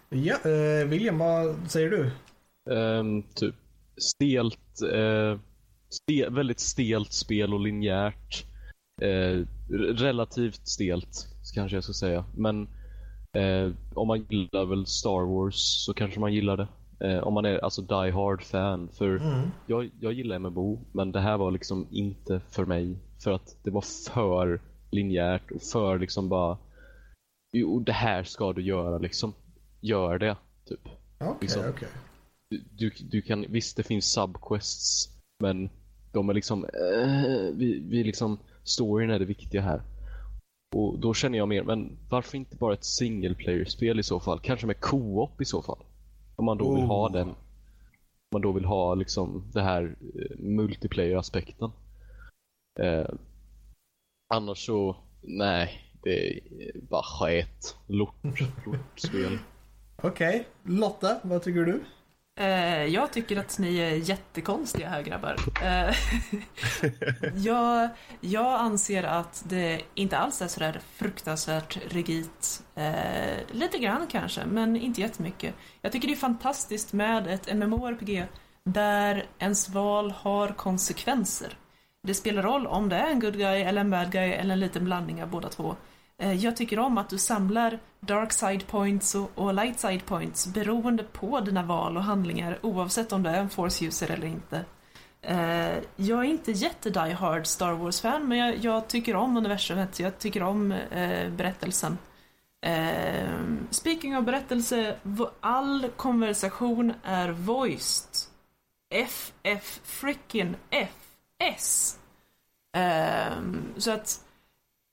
Ja, 0.09 0.35
eh, 0.44 0.89
William 0.89 1.19
vad 1.19 1.70
säger 1.70 1.90
du? 1.90 2.10
Ehm, 2.74 3.23
typ 3.23 3.55
stelt, 3.97 4.82
eh, 4.94 5.39
ste, 5.90 6.28
väldigt 6.31 6.60
stelt 6.60 7.12
spel 7.12 7.55
och 7.55 7.60
linjärt. 7.60 8.44
Eh, 9.02 9.09
r- 9.09 9.47
relativt 9.94 10.69
stelt 10.69 11.28
kanske 11.55 11.77
jag 11.77 11.85
ska 11.85 11.93
säga. 11.93 12.24
Men 12.36 12.69
eh, 13.32 13.73
om 13.94 14.06
man 14.09 14.27
gillar 14.28 14.65
väl 14.65 14.86
Star 14.86 15.27
Wars 15.35 15.85
så 15.85 15.94
kanske 15.94 16.20
man 16.20 16.32
gillar 16.35 16.56
det. 16.56 16.69
Eh, 17.09 17.19
om 17.23 17.35
man 17.35 17.44
är 17.44 17.59
alltså 17.59 17.82
die 17.82 18.10
hard 18.10 18.43
fan. 18.43 18.89
För 18.93 19.16
Mm. 19.16 19.51
jag, 19.66 19.90
jag 20.01 20.12
gillar 20.12 20.39
MMO 20.39 20.81
men 20.93 21.12
det 21.12 21.20
här 21.20 21.39
var 21.39 21.51
liksom 21.51 21.86
inte 21.90 22.40
för 22.51 22.65
mig. 22.65 22.97
För 23.23 23.32
att 23.32 23.57
det 23.62 23.70
var 23.70 23.85
för 24.12 24.61
linjärt 24.90 25.51
och 25.51 25.62
för 25.62 25.99
liksom 25.99 26.28
bara 26.28 26.59
Jo, 27.53 27.81
det 27.81 27.93
här 27.93 28.24
ska 28.24 28.53
du 28.53 28.62
göra 28.62 28.99
liksom. 28.99 29.35
Gör 29.81 30.19
det, 30.19 30.36
typ. 30.65 30.89
Okej, 31.19 31.35
Liksom. 31.40 31.62
okej. 31.69 31.89
Du, 32.51 32.65
du, 32.77 32.90
du 33.11 33.23
kan, 33.23 33.45
visst 33.49 33.77
det 33.77 33.82
finns 33.82 34.12
subquests 34.12 35.09
men 35.43 35.70
de 36.12 36.28
är 36.28 36.35
liksom, 36.35 36.65
eh, 36.65 37.55
vi, 37.55 37.82
vi 37.89 38.05
liksom, 38.05 38.39
storyn 38.65 39.11
är 39.11 39.19
det 39.19 39.24
viktiga 39.24 39.61
här. 39.62 39.82
Och 40.77 40.99
då 40.99 41.15
känner 41.15 41.39
jag 41.39 41.49
mer, 41.49 41.62
men 41.62 41.99
varför 42.11 42.36
inte 42.36 42.57
bara 42.57 42.74
ett 42.74 42.85
single 42.85 43.35
player-spel 43.35 44.01
i 44.01 44.03
så 44.03 44.20
fall? 44.20 44.40
Kanske 44.40 44.66
med 44.66 44.81
co-op 44.81 45.40
i 45.40 45.45
så 45.45 45.62
fall. 45.62 45.78
Om 46.36 46.45
man 46.45 46.59
då 46.59 46.74
vill 46.74 46.85
ha 46.85 47.07
Oh. 47.09 47.12
den, 47.12 47.28
om 47.28 47.35
man 48.32 48.43
då 48.43 48.53
vill 48.53 48.65
ha 48.65 48.95
liksom 48.95 49.45
det 49.53 49.62
här 49.62 49.97
eh, 50.15 50.36
multiplayer-aspekten. 50.39 51.70
Eh, 52.79 53.09
annars 54.35 54.67
så, 54.67 54.97
nej, 55.23 55.93
det 56.03 56.29
är 56.29 56.41
bara 56.81 57.03
skit. 57.03 57.77
Lort, 57.87 58.41
lortspel. 58.67 59.39
Okej, 60.03 60.49
Lotta, 60.65 61.21
vad 61.23 61.43
tycker 61.43 61.61
du? 61.61 61.85
Eh, 62.39 62.85
jag 62.85 63.13
tycker 63.13 63.37
att 63.37 63.59
ni 63.59 63.79
är 63.79 63.95
jättekonstiga 63.95 64.89
här 64.89 65.03
grabbar. 65.03 65.37
Eh, 65.63 65.95
jag, 67.45 67.89
jag 68.21 68.61
anser 68.61 69.03
att 69.03 69.45
det 69.49 69.81
inte 69.95 70.19
alls 70.19 70.43
är 70.43 70.49
sådär 70.49 70.81
fruktansvärt 70.93 71.79
rigitt. 71.93 72.63
Eh, 72.75 73.37
lite 73.53 73.79
grann 73.79 74.07
kanske, 74.11 74.47
men 74.47 74.77
inte 74.77 75.01
jättemycket. 75.01 75.55
Jag 75.83 75.93
tycker 75.93 76.09
det 76.09 76.15
är 76.15 76.17
fantastiskt 76.17 76.93
med 76.93 77.27
ett 77.27 77.57
MMORPG 77.57 78.27
där 78.65 79.27
ens 79.39 79.69
val 79.69 80.11
har 80.11 80.49
konsekvenser. 80.49 81.57
Det 82.03 82.15
spelar 82.15 82.43
roll 82.43 82.66
om 82.66 82.89
det 82.89 82.97
är 82.97 83.11
en 83.11 83.20
good 83.20 83.39
guy 83.39 83.61
eller 83.61 83.81
en 83.81 83.91
bad 83.91 84.12
guy 84.12 84.31
eller 84.31 84.53
en 84.53 84.61
liten 84.61 84.85
blandning 84.85 85.23
av 85.23 85.29
båda 85.31 85.49
två. 85.49 85.77
Eh, 86.19 86.33
jag 86.33 86.57
tycker 86.57 86.79
om 86.79 86.99
att 86.99 87.09
du 87.09 87.19
samlar 87.19 87.79
dark 88.01 88.33
side 88.33 88.66
points 88.66 89.15
och, 89.35 89.55
light 89.55 89.81
side 89.81 90.07
points 90.07 90.47
beroende 90.47 91.03
på 91.03 91.41
dina 91.41 91.62
val 91.62 91.97
och 91.97 92.03
handlingar 92.03 92.59
oavsett 92.62 93.12
om 93.12 93.23
du 93.23 93.31
är 93.31 93.41
en 93.41 93.51
force 93.51 93.85
user 93.85 94.11
eller 94.11 94.27
inte. 94.27 94.65
Eh, 95.23 95.79
jag 95.97 96.19
är 96.19 96.25
inte 96.25 96.53
jätte 96.53 96.91
die 96.91 97.12
hard 97.12 97.47
Star 97.47 97.73
Wars-fan 97.73 98.29
men 98.29 98.39
jag, 98.39 98.57
jag 98.57 98.89
tycker 98.89 99.16
om 99.16 99.37
universumet, 99.37 100.01
jag 100.01 100.19
tycker 100.19 100.43
om 100.43 100.73
eh, 100.73 101.31
berättelsen. 101.31 101.99
Eh, 102.66 103.29
speaking 103.70 104.16
of 104.16 104.25
berättelse, 104.25 104.97
all 105.41 105.89
konversation 105.97 106.93
är 107.03 107.29
voiced. 107.29 108.09
FF 108.91 109.81
frickin' 109.85 110.55
F 110.70 111.08
S. 111.39 111.98
Um, 112.77 113.73
så 113.77 113.90
att, 113.90 114.24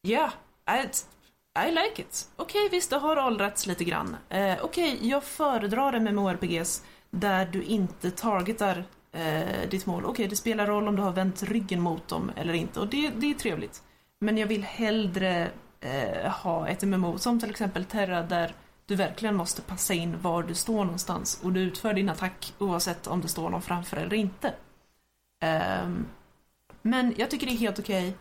ja, 0.02 0.32
I, 0.70 0.88
I 1.68 1.72
like 1.72 2.02
it. 2.02 2.30
Okej, 2.36 2.70
visst, 2.72 2.90
det 2.90 2.98
har 2.98 3.26
åldrats 3.28 3.68
lite 3.68 3.84
grann. 3.84 4.18
Uh, 4.34 4.56
Okej, 4.62 5.00
jag 5.02 5.24
föredrar 5.24 6.00
MMORPGs 6.00 6.84
där 7.10 7.46
du 7.46 7.64
inte 7.64 8.12
targetar 8.12 8.78
uh, 9.16 9.70
ditt 9.70 9.86
mål. 9.86 10.06
Okej, 10.06 10.28
det 10.28 10.36
spelar 10.36 10.68
roll 10.68 10.88
om 10.88 10.96
du 10.96 11.02
har 11.02 11.12
vänt 11.12 11.44
ryggen 11.44 11.82
mot 11.82 12.08
dem 12.08 12.32
eller 12.36 12.54
inte 12.54 12.80
och 12.80 12.88
det, 12.88 13.10
det 13.10 13.30
är 13.30 13.34
trevligt. 13.34 13.84
Men 14.20 14.38
jag 14.38 14.48
vill 14.48 14.64
hellre 14.64 15.50
uh, 15.86 16.30
ha 16.30 16.68
ett 16.68 16.84
MMO 16.84 17.18
som 17.18 17.40
till 17.40 17.50
exempel 17.50 17.86
Terra 17.86 18.24
där 18.24 18.54
du 18.86 18.96
verkligen 18.96 19.36
måste 19.36 19.62
passa 19.62 19.94
in 19.94 20.22
var 20.22 20.44
du 20.44 20.56
står 20.56 20.86
någonstans 20.86 21.42
och 21.44 21.52
du 21.52 21.60
utför 21.60 21.94
din 21.94 22.10
attack 22.10 22.54
oavsett 22.58 23.08
om 23.08 23.22
det 23.22 23.28
står 23.28 23.50
någon 23.50 23.62
framför 23.62 23.98
eller 23.98 24.14
inte. 24.14 24.54
Ehm, 25.42 26.06
men 26.86 27.14
jag 27.18 27.32
tycker 27.32 27.46
det 27.46 27.54
är 27.54 27.58
helt 27.58 27.80
okej 27.80 28.16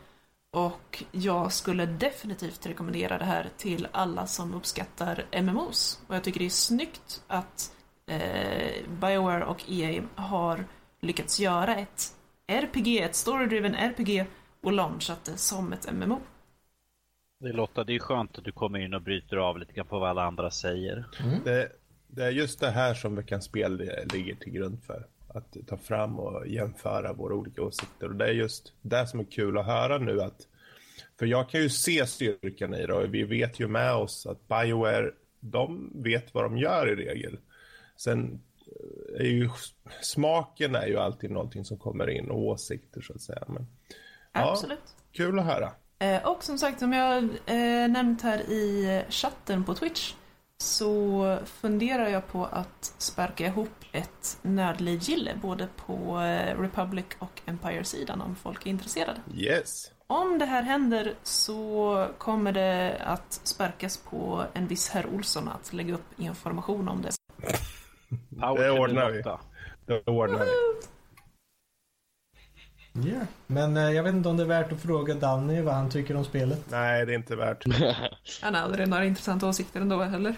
och 0.51 1.05
jag 1.12 1.53
skulle 1.53 1.86
definitivt 1.86 2.66
rekommendera 2.66 3.19
det 3.19 3.24
här 3.24 3.49
till 3.57 3.89
alla 3.93 4.27
som 4.27 4.55
uppskattar 4.55 5.24
MMOs. 5.43 6.03
Och 6.07 6.15
jag 6.15 6.24
tycker 6.24 6.41
det 6.41 6.47
är 6.47 6.51
snyggt 6.51 7.23
att 7.27 7.73
eh, 8.07 8.89
Bioware 9.01 9.45
och 9.45 9.70
EA 9.70 10.03
har 10.15 10.65
lyckats 11.01 11.41
göra 11.41 11.77
ett 11.77 12.16
RPG, 12.47 12.99
ett 12.99 13.15
story-driven 13.15 13.74
RPG 13.74 14.27
och 14.62 14.73
launchat 14.73 15.24
det 15.24 15.36
som 15.36 15.73
ett 15.73 15.93
MMO. 15.93 16.20
Det 17.41 17.53
Lotta, 17.53 17.85
det 17.85 17.95
är 17.95 17.99
skönt 17.99 18.39
att 18.39 18.45
du 18.45 18.53
kommer 18.53 18.78
in 18.78 18.95
och 18.95 19.03
bryter 19.03 19.36
av 19.36 19.59
lite 19.59 19.73
grann 19.73 19.86
på 19.86 19.99
vad 19.99 20.11
alla 20.11 20.24
andra 20.24 20.51
säger. 20.51 21.05
Det, 21.45 21.73
det 22.07 22.24
är 22.24 22.31
just 22.31 22.61
det 22.61 22.70
här 22.70 22.95
som 22.95 23.16
veckans 23.16 23.45
spel 23.45 23.91
ligger 24.12 24.35
till 24.35 24.53
grund 24.53 24.82
för. 24.85 25.07
Att 25.35 25.56
ta 25.66 25.77
fram 25.77 26.19
och 26.19 26.47
jämföra 26.47 27.12
våra 27.12 27.35
olika 27.35 27.62
åsikter. 27.62 28.09
Och 28.09 28.15
det 28.15 28.24
är 28.24 28.32
just 28.32 28.73
det 28.82 29.06
som 29.06 29.20
är 29.20 29.24
kul 29.24 29.59
att 29.59 29.66
höra 29.66 29.98
nu 29.98 30.20
att 30.20 30.47
för 31.19 31.27
jag 31.27 31.48
kan 31.48 31.61
ju 31.61 31.69
se 31.69 32.06
styrkan 32.06 32.74
i 32.74 32.86
det 32.86 32.93
och 32.93 33.15
vi 33.15 33.23
vet 33.23 33.61
ju 33.61 33.69
med 33.69 33.94
oss 33.94 34.27
att 34.27 34.48
Bioware, 34.48 35.11
de 35.40 35.93
vet 35.94 36.35
vad 36.35 36.44
de 36.44 36.59
gör 36.59 36.93
i 36.93 36.97
regel. 36.97 37.39
Sen 37.97 38.40
är 39.19 39.24
ju 39.24 39.51
smaken 40.02 40.74
är 40.74 40.86
ju 40.86 40.98
alltid 40.98 41.31
någonting 41.31 41.65
som 41.65 41.78
kommer 41.78 42.11
in 42.11 42.31
och 42.31 42.39
åsikter 42.39 43.01
så 43.01 43.12
att 43.12 43.20
säga. 43.20 43.44
Men, 43.48 43.66
ja, 44.32 44.51
Absolut. 44.51 44.97
kul 45.12 45.39
att 45.39 45.44
höra. 45.44 45.73
Eh, 45.98 46.28
och 46.28 46.44
som 46.44 46.59
sagt, 46.59 46.78
som 46.78 46.93
jag 46.93 47.24
eh, 47.24 47.89
nämnt 47.89 48.23
här 48.23 48.39
i 48.40 49.02
chatten 49.09 49.65
på 49.65 49.74
Twitch 49.74 50.15
så 50.65 51.39
funderar 51.47 52.09
jag 52.09 52.28
på 52.28 52.45
att 52.45 52.95
sparka 52.99 53.47
ihop 53.47 53.85
ett 53.93 54.39
nördliv 54.43 55.01
gille 55.03 55.39
både 55.43 55.69
på 55.77 56.20
eh, 56.20 56.61
Republic 56.61 57.07
och 57.19 57.41
Empire-sidan 57.47 58.20
om 58.20 58.36
folk 58.36 58.66
är 58.66 58.70
intresserade. 58.70 59.20
Yes. 59.35 59.91
Om 60.07 60.39
det 60.39 60.45
här 60.45 60.62
händer 60.62 61.15
så 61.23 62.09
kommer 62.19 62.53
det 62.53 62.97
att 63.05 63.41
sparkas 63.45 63.97
på 63.97 64.45
en 64.53 64.66
viss 64.66 64.89
herr 64.89 65.07
Olsson 65.07 65.49
att 65.49 65.73
lägga 65.73 65.95
upp 65.95 66.20
information 66.20 66.89
om 66.89 67.03
det. 67.03 67.11
Det 68.57 68.70
ordnar 68.70 69.11
vi. 69.11 69.23
Det 69.86 70.11
ordnar 70.11 70.39
vi. 70.39 70.51
Ja. 72.97 73.21
Men 73.47 73.77
eh, 73.77 73.91
jag 73.91 74.03
vet 74.03 74.15
inte 74.15 74.29
om 74.29 74.37
det 74.37 74.43
är 74.43 74.47
värt 74.47 74.73
att 74.73 74.81
fråga 74.81 75.15
Danny 75.15 75.61
vad 75.61 75.75
han 75.75 75.91
tycker 75.91 76.16
om 76.16 76.25
spelet. 76.25 76.61
Nej, 76.71 77.07
det 77.07 77.12
är 77.12 77.16
inte 77.16 77.37
värt. 77.37 77.65
Han 78.43 78.55
har 78.55 78.62
aldrig 78.62 78.89
några 78.89 79.05
intressanta 79.05 79.47
åsikter 79.49 79.81
ändå 79.81 80.03
heller. 80.03 80.35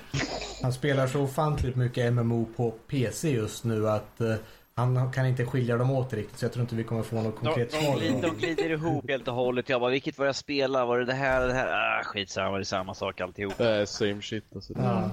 Han 0.63 0.73
spelar 0.73 1.07
så 1.07 1.21
ofantligt 1.21 1.77
mycket 1.77 2.13
MMO 2.13 2.47
på 2.57 2.71
PC 2.71 3.31
just 3.31 3.65
nu 3.65 3.89
att 3.89 4.21
eh, 4.21 4.35
han 4.75 5.13
kan 5.13 5.27
inte 5.27 5.47
skilja 5.47 5.77
dem 5.77 5.91
åt 5.91 6.13
riktigt 6.13 6.39
så 6.39 6.45
jag 6.45 6.53
tror 6.53 6.63
inte 6.63 6.75
vi 6.75 6.85
kommer 6.85 7.03
få 7.03 7.17
något 7.23 7.41
De, 7.43 7.47
konkret 7.47 7.71
de, 7.71 7.77
svar. 7.85 7.97
glider, 7.97 8.23
de 8.23 8.37
glider 8.37 8.71
ihop 8.71 9.11
helt 9.11 9.29
och 9.29 9.35
hållet. 9.35 9.69
Jag 9.69 9.81
bara, 9.81 9.91
vilket 9.91 10.19
var 10.19 10.27
jag 10.27 10.37
spelade? 10.37 10.85
Var 10.87 10.99
det 10.99 11.05
det 11.05 11.13
här 11.15 11.37
eller 11.41 11.49
det 11.49 11.55
här? 11.61 11.99
Ah, 12.01 12.05
skitsamma, 12.05 12.57
det 12.57 12.63
är 12.63 12.65
samma 12.65 12.95
sak 12.95 13.21
alltihop. 13.21 13.61
Eh, 13.61 13.85
same 13.85 14.23
shit 14.23 14.45
alltså. 14.55 14.73
Ja. 14.77 15.11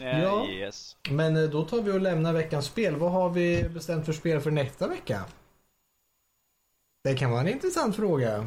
Eh, 0.00 0.22
Ja. 0.22 0.46
Yes. 0.48 0.96
Men 1.10 1.36
eh, 1.36 1.42
då 1.50 1.62
tar 1.64 1.82
vi 1.82 1.92
och 1.92 2.00
lämnar 2.00 2.32
veckans 2.32 2.66
spel. 2.66 2.96
Vad 2.96 3.12
har 3.12 3.30
vi 3.30 3.64
bestämt 3.68 4.06
för 4.06 4.12
spel 4.12 4.40
för 4.40 4.50
nästa 4.50 4.88
vecka? 4.88 5.20
Det 7.04 7.14
kan 7.14 7.30
vara 7.30 7.40
en 7.40 7.48
intressant 7.48 7.96
fråga. 7.96 8.46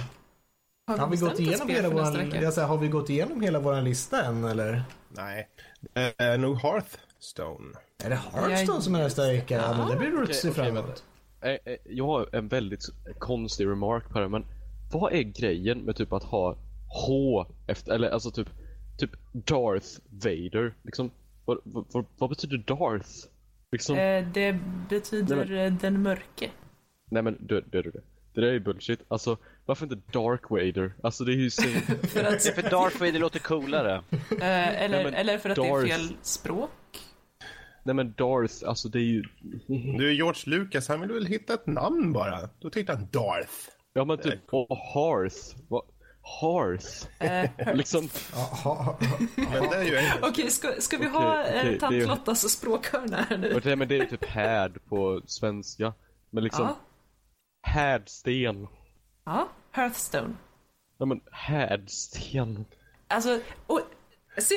Har 0.88 1.06
vi, 1.06 1.12
bestämt 1.12 1.22
gått 1.22 1.34
ett 1.34 1.40
igenom 1.40 1.70
hela 1.70 1.90
våran, 1.90 2.32
jag 2.42 2.54
säger, 2.54 2.68
har 2.68 2.78
vi 2.78 2.88
gått 2.88 3.10
igenom 3.10 3.42
hela 3.42 3.60
våran 3.60 3.84
lista 3.84 4.26
än 4.26 4.44
eller? 4.44 4.84
Nej. 5.10 5.50
Det 5.94 6.14
är 6.18 6.38
nog 6.38 6.58
Hearthstone. 6.58 7.78
Är 8.04 8.10
det 8.10 8.16
Hearthstone 8.16 8.82
som 8.82 8.96
är 8.96 9.00
nästa 9.00 9.28
vecka? 9.28 9.56
Ja, 9.56 9.78
men 9.78 9.90
det 9.90 9.96
blir 9.96 10.12
roligt 10.12 10.30
att 10.30 10.36
se 10.36 10.50
Okej, 10.50 10.64
fram 10.64 10.78
okej, 10.78 10.84
emot. 10.84 11.04
Eh, 11.42 11.74
eh, 11.74 11.78
Jag 11.86 12.06
har 12.06 12.36
en 12.36 12.48
väldigt 12.48 12.84
konstig 13.20 13.66
remark 13.68 14.10
på 14.10 14.20
det, 14.20 14.30
men 14.30 14.46
vad 14.92 15.14
är 15.14 15.22
grejen 15.22 15.80
med 15.80 15.96
typ 15.96 16.14
att 16.14 16.24
ha 16.24 16.56
H 17.08 17.46
efter, 17.68 17.92
eller 17.92 18.10
alltså 18.10 18.32
typ, 18.32 18.50
typ 18.98 19.12
Darth 19.32 19.88
Vader? 20.10 20.74
Liksom, 20.84 21.12
vad, 21.46 21.58
vad, 21.64 22.06
vad, 22.18 22.30
betyder 22.30 22.58
Darth? 22.58 23.10
Liksom, 23.72 23.98
Eh, 23.98 24.28
det 24.34 24.60
betyder 24.90 25.46
Nej, 25.46 25.66
eh, 25.66 25.74
den 25.74 26.02
mörke. 26.02 26.52
nej 27.12 27.24
men 27.24 27.38
du, 27.40 27.62
du, 27.62 27.82
du, 27.82 28.02
det 28.42 28.46
där 28.48 28.50
är 28.50 28.54
ju 28.54 28.60
bullshit. 28.60 29.00
Alltså, 29.08 29.38
varför 29.66 29.86
inte 29.86 30.12
Dark 30.12 30.50
Vader? 30.50 30.94
Alltså 31.04 31.24
det 31.24 31.32
är 31.34 31.36
ju 31.38 31.50
så... 31.50 31.62
För 32.08 32.24
att, 32.24 32.44
för 32.44 32.62
Darth 32.70 33.00
Vader 33.00 33.20
låter 33.20 33.40
coolare. 33.40 34.04
eh, 34.32 34.82
eller, 34.84 35.04
men 35.04 35.14
eller 35.14 35.38
för 35.38 35.50
att 35.50 35.56
det 35.56 35.68
är 35.68 35.74
Darth. 35.74 35.88
fel 35.88 36.10
språk. 36.22 36.70
nej 37.84 37.96
men 37.96 38.14
Darth, 38.14 38.54
alltså 38.66 38.90
det 38.90 39.00
är 39.00 39.04
ju... 39.04 39.24
Du, 39.98 40.14
George 40.14 40.42
Lucas, 40.46 40.88
han 40.88 41.02
vill 41.02 41.12
väl 41.12 41.26
hitta 41.26 41.54
ett 41.54 41.68
namn 41.68 42.14
bara. 42.14 42.50
Då 42.60 42.70
tyckte 42.70 42.94
han 42.94 43.08
Darth. 43.12 43.54
Ja 43.94 44.06
men 44.06 44.18
typ, 44.18 44.40
och 44.54 44.78
Hearth. 44.78 45.38
Vad? 45.68 45.84
Hearth? 46.42 46.88
Eh, 47.20 47.76
Liksom, 47.76 48.10
Jaha. 48.36 48.96
Men 49.36 49.70
det 49.70 49.76
är 49.76 49.84
ju 49.84 49.96
engelska. 49.96 50.20
Okej, 50.28 50.50
ska, 50.52 50.68
ska 50.80 50.98
vi 50.98 51.06
ha 51.08 51.44
okej, 51.44 51.80
tant 51.80 51.92
det 51.94 52.02
är- 52.02 52.08
Lottas 52.08 52.50
språkhörna 52.50 53.18
här 53.30 53.38
nu? 53.38 53.60
det, 53.64 53.76
men 53.76 53.88
det 53.88 53.98
är 54.00 54.06
typ 54.06 54.26
härd 54.26 54.86
på 54.90 55.22
svenska. 55.26 55.94
Men 56.30 56.44
liksom, 56.44 56.66
Ja, 56.66 56.78
härdsten. 57.68 58.68
ja, 59.26 59.50
Hearthstone. 59.72 60.34
Ja 60.98 61.06
men 61.06 61.22
härdsten. 61.32 62.66
Alltså, 63.08 63.40
och, 63.68 63.82
se, 64.38 64.56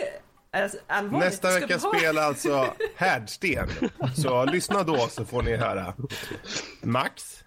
alltså, 0.51 0.79
allvarligt. 0.87 1.27
Nästa 1.27 1.49
vi 1.67 1.75
ha- 1.75 1.95
spel 1.95 2.19
alltså 2.19 2.75
Härdsten. 2.97 3.69
Så 4.17 4.45
lyssna 4.45 4.83
då 4.83 4.97
så 5.09 5.25
får 5.25 5.43
ni 5.43 5.57
höra. 5.57 5.95
Max? 6.83 7.45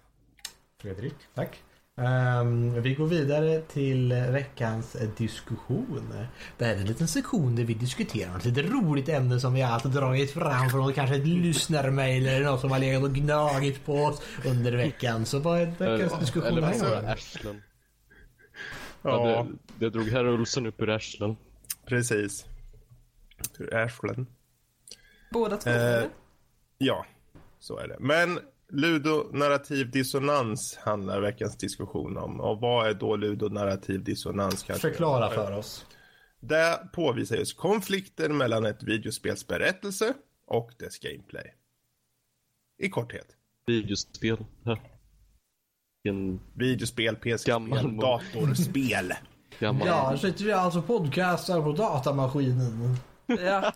Fredrik, 0.82 1.14
tack. 1.34 1.62
Ehm, 1.96 2.82
vi 2.82 2.94
går 2.94 3.06
vidare 3.06 3.60
till 3.60 4.12
veckans 4.12 4.96
diskussion. 5.16 6.14
Det 6.58 6.64
här 6.64 6.74
är 6.74 6.78
en 6.78 6.86
liten 6.86 7.08
sektion 7.08 7.56
där 7.56 7.64
vi 7.64 7.74
diskuterar 7.74 8.36
ett 8.36 8.44
lite 8.44 8.62
roligt 8.62 9.08
ämne 9.08 9.40
som 9.40 9.54
vi 9.54 9.62
alltid 9.62 9.90
dragit 9.90 10.30
fram 10.30 10.70
från 10.70 10.92
kanske 10.92 11.16
ett 11.16 11.26
lyssnarmail 11.26 12.26
eller 12.26 12.46
något 12.46 12.60
som 12.60 12.70
har 12.70 12.78
legat 12.78 13.02
och 13.02 13.14
gnagit 13.14 13.84
på 13.84 13.94
oss 14.04 14.22
under 14.44 14.72
veckan. 14.72 15.26
Så 15.26 15.38
vad 15.38 15.60
är 15.60 15.66
veckans 15.66 16.20
diskussion 16.20 16.48
Eller 16.58 16.62
här 16.62 16.80
gången? 16.80 17.04
Arslen. 17.08 17.62
Ja, 19.02 19.28
Ja, 19.30 19.46
det, 19.78 19.84
det 19.84 19.90
drog 19.90 20.08
herr 20.08 20.28
Olsson 20.28 20.66
upp 20.66 20.82
ur 20.82 20.90
arslen. 20.90 21.36
precis. 21.86 22.46
Ur 23.58 23.74
Ashland. 23.74 24.26
Båda 25.30 25.56
två? 25.56 25.70
Eh, 25.70 25.76
eller? 25.76 26.08
Ja, 26.78 27.06
så 27.58 27.78
är 27.78 27.88
det. 27.88 27.96
Men 28.00 28.38
ludonarrativ 28.68 29.90
dissonans 29.90 30.76
handlar 30.76 31.20
veckans 31.20 31.56
diskussion 31.56 32.16
om. 32.16 32.40
Och 32.40 32.60
vad 32.60 32.88
är 32.88 32.94
då 32.94 33.16
ludonarrativ 33.16 34.04
dissonans? 34.04 34.62
kanske? 34.62 34.88
Förklara 34.88 35.30
för 35.30 35.58
oss. 35.58 35.86
Det 36.40 36.88
påvisar 36.92 37.36
just 37.36 37.56
konflikten 37.56 38.36
mellan 38.36 38.66
ett 38.66 38.82
videospels 38.82 39.46
berättelse 39.46 40.14
och 40.46 40.70
dess 40.78 40.98
gameplay. 40.98 41.54
I 42.78 42.88
korthet. 42.88 43.26
Videospel. 43.66 44.44
Ja. 44.64 44.78
En 46.08 46.40
Videospel, 46.54 47.16
PC-spel, 47.16 47.96
datorspel. 48.00 49.12
gammal... 49.58 49.88
Ja, 49.88 50.18
sitter 50.18 50.44
vi 50.44 50.52
alltså 50.52 50.82
podcastar 50.82 51.62
på 51.62 51.72
datamaskinen. 51.72 52.96
Ja. 53.26 53.72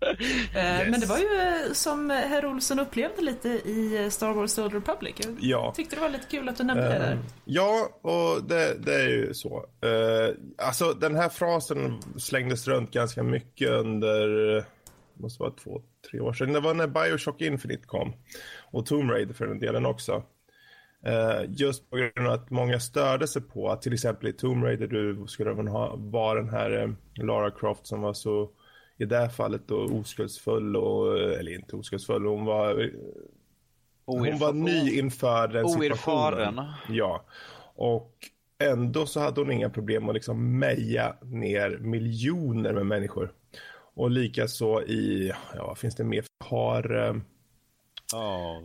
Eh, 0.54 0.90
Men 0.90 1.00
det 1.00 1.06
var 1.06 1.18
ju 1.18 1.24
eh, 1.40 1.72
som 1.72 2.10
herr 2.10 2.46
Olsson 2.46 2.78
upplevde 2.78 3.22
lite 3.22 3.48
i 3.48 4.02
eh, 4.04 4.08
Star 4.10 4.32
Wars 4.32 4.54
The 4.54 4.62
Old 4.62 4.74
Republic. 4.74 5.14
Jag 5.18 5.36
Ja. 5.40 5.72
tyckte 5.76 5.96
det 5.96 6.02
var 6.02 6.08
lite 6.08 6.26
kul 6.30 6.48
att 6.48 6.56
du 6.56 6.64
nämnde 6.64 6.88
det 6.88 6.94
Eh, 6.94 7.00
där. 7.00 7.18
Ja, 7.44 7.88
och 8.02 8.44
det, 8.44 8.74
det 8.84 8.94
är 8.94 9.08
ju 9.08 9.34
så. 9.34 9.66
Uh, 9.86 10.34
alltså 10.58 10.92
den 10.92 11.16
här 11.16 11.28
frasen 11.28 12.00
slängdes 12.18 12.68
runt 12.68 12.90
ganska 12.90 13.22
mycket 13.22 13.68
under, 13.70 14.56
eh, 14.56 14.64
måste 15.14 15.42
vara 15.42 15.52
två, 15.52 15.82
tre 16.10 16.20
år 16.20 16.32
sedan. 16.32 16.52
Det 16.52 16.60
var 16.60 16.74
när 16.74 16.86
Bioshock 16.86 17.40
Infinite 17.40 17.86
kom. 17.86 18.12
Och 18.72 18.86
Tomb 18.86 19.10
Raider 19.10 19.34
för 19.34 19.46
den 19.46 19.58
delen 19.58 19.86
också. 19.86 20.22
Eh, 21.06 21.40
just 21.48 21.90
på 21.90 21.96
grund 21.96 22.26
av 22.28 22.32
att 22.34 22.50
många 22.50 22.80
störde 22.80 23.28
sig 23.28 23.42
på 23.42 23.70
att 23.70 23.82
till 23.82 23.92
exempel 23.92 24.28
i 24.28 24.32
Tomb 24.32 24.64
Raider 24.64 24.86
du 24.86 25.24
skulle 25.28 25.70
ha, 25.70 25.94
vara 25.96 26.40
den 26.40 26.50
här 26.50 26.94
Lara 27.14 27.50
Croft 27.50 27.86
som 27.86 28.00
var 28.00 28.12
så 28.12 28.50
i 29.00 29.04
det 29.04 29.16
här 29.16 29.28
fallet 29.28 29.62
då 29.66 29.76
oskuldsfull 29.84 30.76
och, 30.76 31.18
eller 31.18 31.52
inte 31.54 31.76
oskuldsfull, 31.76 32.26
hon 32.26 32.44
var 32.44 32.80
eh, 32.80 32.90
hon 34.04 34.38
var 34.38 34.52
ny 34.52 34.98
inför 34.98 35.48
den 35.48 35.68
situationen. 35.68 36.34
Oerfaren. 36.38 36.60
Ja. 36.88 37.24
Och 37.74 38.14
ändå 38.58 39.06
så 39.06 39.20
hade 39.20 39.40
hon 39.40 39.52
inga 39.52 39.70
problem 39.70 40.08
att 40.08 40.14
liksom 40.14 40.58
meja 40.58 41.16
ner 41.22 41.78
miljoner 41.78 42.72
med 42.72 42.86
människor. 42.86 43.32
Och 43.94 44.10
likaså 44.10 44.82
i, 44.82 45.32
ja 45.56 45.66
vad 45.66 45.78
finns 45.78 45.96
det 45.96 46.04
mer? 46.04 46.24
Har, 46.44 46.96
eh, 47.08 47.14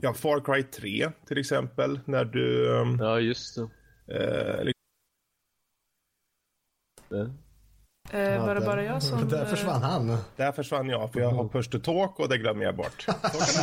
Ja. 0.02 0.14
Far 0.14 0.40
Cry 0.40 0.64
3 0.64 1.12
till 1.28 1.38
exempel. 1.38 1.99
När 2.06 2.26
du, 2.26 2.76
eh, 2.76 2.95
Ja, 2.99 3.20
just 3.20 3.56
det. 4.07 4.64
eh. 7.12 7.28
Eh, 8.11 8.45
var 8.45 8.53
det 8.53 8.60
där- 8.60 8.65
bara 8.68 8.84
jag 8.84 9.03
som... 9.03 9.30
Där 9.30 9.41
eh, 9.41 9.45
försvann 9.48 9.82
han. 9.84 10.18
där 10.36 10.52
försvann 10.52 10.90
jag 10.90 11.14
för 11.14 11.19
jag 11.19 11.30
har 11.30 11.48
push 11.48 11.69
to 11.69 11.80
talk 11.80 12.19
och 12.19 12.30
det 12.30 12.38
glömmer 12.38 12.65
jag 12.65 12.76
bort. 12.76 13.02
Så 13.06 13.11
kan 13.11 13.30
det 13.32 13.61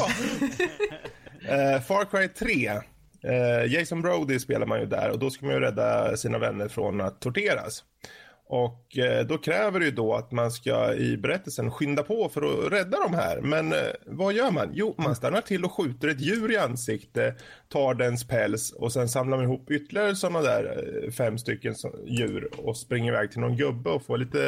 vara. 1.49 1.75
eh, 1.75 1.81
Far 1.81 2.05
Cry 2.05 2.29
3. 2.29 2.71
Eh, 3.25 3.73
Jason 3.73 4.03
Brody 4.03 4.39
spelar 4.39 4.67
man 4.67 4.81
ju 4.81 4.87
där 4.87 5.11
och 5.11 5.19
då 5.19 5.31
ska 5.31 5.47
man 5.47 5.55
ju 5.55 5.61
rädda 5.61 6.17
sina 6.17 6.39
vänner 6.39 6.69
från 6.69 7.01
att 7.01 7.21
torteras. 7.21 7.85
Och 8.47 8.99
eh, 8.99 9.27
då 9.27 9.39
kräver 9.39 9.79
det 9.81 9.85
ju 9.85 9.91
då 9.91 10.15
att 10.15 10.33
man 10.33 10.51
ska 10.51 10.95
i 10.95 11.17
berättelsen 11.17 11.71
skynda 11.71 12.03
på 12.03 12.29
för 12.29 12.43
att 12.67 12.73
rädda 12.73 12.99
de 13.09 13.15
här. 13.15 13.41
Men 13.41 13.73
eh, 13.73 13.79
vad 14.07 14.33
gör 14.33 14.51
man? 14.51 14.71
Jo, 14.73 14.95
man 14.99 15.15
stannar 15.17 15.41
till 15.41 15.65
och 15.65 15.73
skjuter 15.73 16.09
ett 16.09 16.21
djur 16.21 16.53
i 16.53 16.57
ansikte, 16.57 17.35
tar 17.73 17.95
dens 17.95 18.25
päls 18.29 18.73
och 18.73 18.93
sen 18.93 19.09
samlar 19.09 19.37
man 19.37 19.45
ihop 19.47 19.71
ytterligare 19.71 20.17
sådana 20.17 20.41
där 20.43 20.85
eh, 21.05 21.11
fem 21.11 21.39
stycken 21.39 21.75
djur 22.07 22.51
och 22.59 22.77
springer 22.77 23.13
iväg 23.13 23.31
till 23.31 23.41
någon 23.41 23.57
gubbe 23.57 23.91
och 23.91 24.03
får 24.07 24.19
lite 24.19 24.41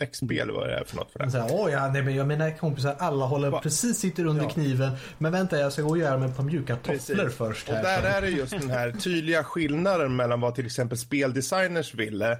eh, 0.00 0.06
XP 0.06 0.30
eller 0.30 0.52
vad 0.52 0.68
det 0.68 0.74
är 0.74 0.84
för 0.84 0.96
något 0.96 1.10
för 1.12 1.18
det. 1.18 1.30
Så 1.30 1.38
här, 1.38 1.48
Åh 1.52 1.70
ja, 1.72 1.90
nej, 1.92 2.02
men 2.02 2.14
jag 2.16 2.26
mina 2.26 2.50
kompisar 2.52 2.96
alla 2.98 3.24
håller 3.24 3.50
Va? 3.50 3.60
precis 3.62 3.98
sitter 3.98 4.26
under 4.26 4.42
Ja. 4.42 4.50
kniven. 4.50 4.90
Men 5.18 5.32
vänta, 5.32 5.58
jag 5.58 5.72
ska 5.72 5.82
gå 5.82 5.88
och 5.88 5.98
göra 5.98 6.18
mig 6.18 6.32
par 6.34 6.42
mjuka 6.42 6.76
tofflor 6.76 7.28
först. 7.28 7.68
Och 7.68 7.74
Här. 7.74 8.02
där 8.02 8.16
är 8.16 8.20
det 8.20 8.28
just 8.28 8.60
den 8.60 8.70
här 8.70 8.90
tydliga 8.92 9.44
skillnaden 9.44 10.16
mellan 10.16 10.40
vad 10.40 10.54
till 10.54 10.66
exempel 10.66 10.98
speldesigners 10.98 11.94
ville 11.94 12.32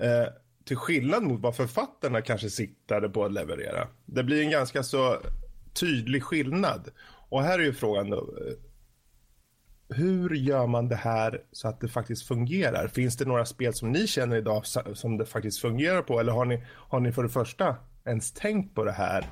eh, 0.00 0.26
till 0.64 0.76
skillnad 0.76 1.22
mot 1.22 1.40
vad 1.40 1.56
författarna 1.56 2.20
kanske 2.22 2.50
siktade 2.50 3.08
på 3.08 3.24
att 3.24 3.32
leverera. 3.32 3.88
Det 4.06 4.22
blir 4.24 4.42
en 4.42 4.50
ganska 4.50 4.82
så 4.82 5.16
tydlig 5.80 6.22
skillnad. 6.22 6.88
Och 7.30 7.42
här 7.42 7.58
är 7.58 7.62
ju 7.62 7.72
frågan 7.72 8.10
då. 8.10 8.28
Hur 9.88 10.34
gör 10.34 10.66
man 10.66 10.88
det 10.88 10.96
här 10.96 11.42
så 11.52 11.68
att 11.68 11.80
det 11.80 11.88
faktiskt 11.88 12.26
fungerar? 12.26 12.88
Finns 12.88 13.16
det 13.16 13.24
några 13.24 13.44
spel 13.44 13.74
som 13.74 13.92
ni 13.92 14.06
känner 14.06 14.36
idag 14.36 14.62
som 14.94 15.16
det 15.18 15.26
faktiskt 15.26 15.60
fungerar 15.60 16.02
på? 16.02 16.20
Eller 16.20 16.32
har 16.32 16.44
ni, 16.44 16.64
har 16.74 17.00
ni 17.00 17.12
för 17.12 17.22
det 17.22 17.28
första 17.28 17.76
ens 18.04 18.32
tänkt 18.32 18.74
på 18.74 18.84
det 18.84 18.92
här 18.92 19.26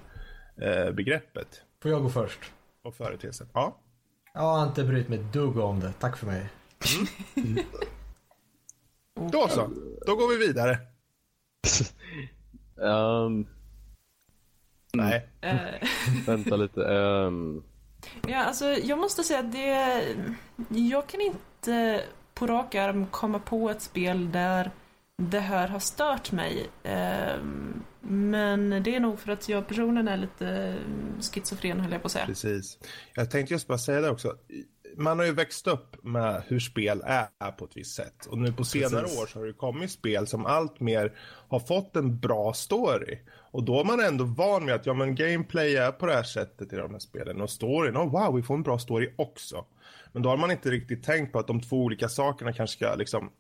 eh, 0.63 0.93
begreppet 0.93 1.63
Får 1.83 1.91
jag 1.91 2.03
gå 2.03 2.09
först? 2.09 2.41
och 2.85 2.95
företeelsen? 2.95 3.49
Ja. 3.53 3.77
Jag 4.35 4.41
har 4.43 4.67
inte 4.67 4.85
brytt 4.85 5.09
mig 5.09 5.19
ett 5.19 5.33
dugg 5.33 5.59
om 5.59 5.81
det. 5.81 5.93
Tack 6.01 6.17
för 6.17 6.27
mig. 6.27 6.47
Då 9.33 9.49
så, 9.49 9.71
då 10.07 10.17
går 10.17 10.39
vi 10.39 10.47
vidare. 10.47 10.79
Ehm, 12.83 13.47
Nej. 14.95 15.29
Vänta 16.27 16.57
lite. 16.57 16.85
ehm, 16.87 17.63
Ja, 18.29 18.45
alltså 18.45 18.65
jag 18.65 18.99
måste 18.99 19.23
säga 19.25 19.41
att 19.41 19.53
det... 19.53 20.03
Jag 20.69 21.07
kan 21.07 21.21
inte 21.21 22.05
på 22.35 22.47
rak 22.47 22.75
arm 22.75 23.07
komma 23.07 23.39
på 23.39 23.71
ett 23.71 23.83
spel 23.83 24.33
där 24.33 24.71
det 25.17 25.41
här 25.41 25.69
har 25.69 25.79
stört 25.79 26.33
mig. 26.33 26.67
Ehm, 26.83 27.83
Men 28.01 28.83
det 28.83 28.95
är 28.95 29.01
nog 29.01 29.21
för 29.21 29.33
att 29.33 29.49
jag 29.49 29.67
personen 29.69 30.09
är 30.09 30.17
lite 30.17 30.75
schizofren 31.33 31.81
höll 31.81 31.93
jag 31.93 32.03
på 32.03 32.07
att 32.07 32.13
säga. 32.13 32.27
Precis. 32.27 32.79
Jag 33.15 33.31
tänkte 33.31 33.55
just 33.55 33.67
bara 33.67 33.79
säga 33.79 34.01
det 34.01 34.11
också. 34.11 34.35
Man 34.97 35.19
har 35.19 35.27
ju 35.27 35.33
växt 35.33 35.67
upp 35.67 36.05
med 36.05 36.43
hur 36.47 36.61
spel 36.61 37.03
är 37.07 37.51
på 37.53 37.65
ett 37.65 37.77
visst 37.77 37.95
sätt. 37.97 38.27
Och 38.27 38.39
nu 38.39 38.53
på 38.53 38.65
senare 38.65 39.03
Precis. 39.03 39.21
år 39.23 39.27
så 39.27 39.39
har 39.39 39.47
det 39.47 39.53
kommit 39.53 39.91
spel 39.91 40.27
som 40.27 40.47
allt 40.47 40.81
mer 40.81 41.13
har 41.49 41.61
fått 41.61 41.97
en 41.97 42.19
bra 42.19 42.53
story. 42.53 43.19
Och 43.57 43.65
då 43.65 43.81
är 43.81 43.85
man 43.85 44.01
ändå 44.01 44.25
van 44.25 44.65
med 44.65 44.75
att 44.75 44.87
ja, 44.87 44.95
men 44.95 45.15
gameplay 45.15 45.77
är 45.77 45.93
på 45.93 46.07
det 46.07 46.13
här 46.15 46.23
sättet 46.23 46.73
i 46.73 46.77
de 46.77 46.91
här 46.93 46.99
spelen. 46.99 47.41
Och 47.41 47.51
storyn, 47.51 47.97
oh, 47.97 48.11
wow, 48.11 48.37
vi 48.37 48.43
får 48.43 48.55
en 48.55 48.63
bra 48.63 48.79
story 48.79 49.15
också. 49.17 49.65
Men 50.13 50.23
då 50.23 50.29
har 50.29 50.37
man 50.37 50.51
inte 50.51 50.71
riktigt 50.71 51.03
tänkt 51.05 51.33
på 51.33 51.39
att 51.39 51.47
de 51.47 51.61
två 51.61 51.77
olika 51.85 52.09
sakerna 52.09 52.53
kanske 52.53 52.77
ska 52.77 52.95
liksom, 52.95 53.31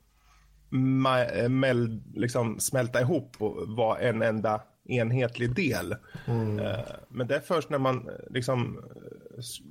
mel- 1.50 2.02
liksom 2.14 2.60
smälta 2.60 3.00
ihop 3.00 3.36
och 3.38 3.68
vara 3.68 3.98
en 3.98 4.22
enda 4.22 4.62
enhetlig 4.84 5.54
del. 5.54 5.92
Eh, 6.60 6.78
Men 7.08 7.26
det 7.26 7.36
är 7.36 7.40
först 7.40 7.70
när 7.70 7.78
man 7.78 8.08
liksom 8.30 8.84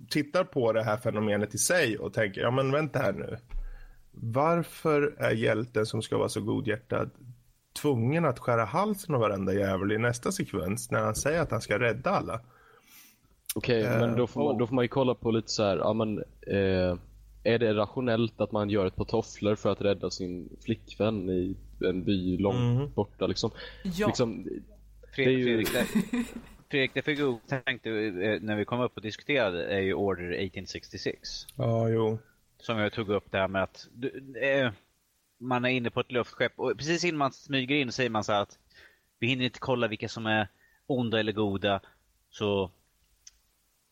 tittar 0.10 0.44
på 0.44 0.74
det 0.74 0.84
här 0.84 0.98
fenomenet 0.98 1.56
i 1.56 1.58
sig 1.58 1.98
och 1.98 2.14
tänker, 2.14 2.42
ja 2.42 2.52
men 2.52 2.72
vänta 2.72 3.00
här 3.00 3.14
nu. 3.14 3.38
Varför 4.12 5.16
är 5.18 5.32
hjälten 5.32 5.86
som 5.86 6.02
ska 6.02 6.18
vara 6.18 6.30
så 6.30 6.42
godhjärtad 6.42 7.10
tvungen 7.82 8.26
att 8.26 8.40
skära 8.40 8.66
halsen 8.66 9.16
av 9.16 9.22
varenda 9.22 9.54
jävel 9.54 9.92
i 9.92 9.98
nästa 9.98 10.32
sekvens 10.32 10.92
när 10.92 11.00
han 11.02 11.16
säger 11.16 11.42
att 11.42 11.52
han 11.52 11.62
ska 11.62 11.80
rädda 11.80 12.10
alla? 12.10 12.42
Okej, 13.56 13.84
Eh, 13.84 14.00
men 14.00 14.16
då 14.18 14.28
får, 14.28 14.44
man, 14.44 14.58
då 14.58 14.68
får 14.68 14.76
man 14.76 14.84
ju 14.84 14.88
kolla 14.90 15.16
på 15.16 15.32
lite 15.32 15.52
så 15.52 15.64
här, 15.64 15.78
ja 15.78 15.94
men 15.94 16.18
eh, 16.48 16.98
är 17.44 17.60
det 17.60 17.74
rationellt 17.74 18.42
att 18.42 18.52
man 18.52 18.70
gör 18.70 18.86
ett 18.86 18.96
par 18.96 19.06
tofflor 19.06 19.56
för 19.56 19.72
att 19.72 19.82
rädda 19.82 20.10
sin 20.10 20.50
flickvän 20.66 21.30
i 21.30 21.56
en 21.86 22.04
by 22.04 22.38
långt 22.38 22.80
Mhm. 22.80 22.92
borta 22.94 23.28
liksom? 23.28 23.52
Ja, 23.84 24.08
liksom 24.08 24.48
Fredrik, 25.16 25.16
Det 25.16 25.24
är 25.24 25.30
ju- 25.58 25.66
Fredrik, 25.66 25.74
det, 25.74 25.86
Fredrik, 26.70 26.92
det 26.94 27.02
fick 27.02 27.20
jag 27.20 27.38
tänkte 27.66 27.90
eh, 27.92 28.42
när 28.42 28.56
vi 28.56 28.66
kom 28.66 28.80
upp 28.82 28.92
och 28.96 29.02
diskuterade 29.02 29.66
är 29.66 29.80
ju 29.80 29.94
Order 29.94 30.24
1866. 30.24 31.20
Ja, 31.56 31.90
jo. 31.90 32.18
Som 32.58 32.78
jag 32.80 32.94
tog 32.94 33.10
upp 33.10 33.32
där 33.32 33.48
med 33.48 33.64
att 33.64 33.88
du, 33.94 34.34
eh, 34.42 34.72
man 35.38 35.66
är 35.66 35.70
inne 35.70 35.90
på 35.90 36.00
ett 36.00 36.12
luftskepp 36.12 36.60
och 36.60 36.78
precis 36.78 37.04
innan 37.04 37.18
man 37.18 37.32
smyger 37.32 37.76
in 37.76 37.92
säger 37.92 38.10
man 38.10 38.24
så 38.24 38.34
att 38.34 38.60
vi 39.20 39.28
hinner 39.28 39.46
inte 39.46 39.60
kolla 39.60 39.88
vilka 39.88 40.10
som 40.10 40.26
är 40.26 40.48
onda 40.88 41.20
eller 41.20 41.32
goda. 41.32 41.82
Så 42.30 42.72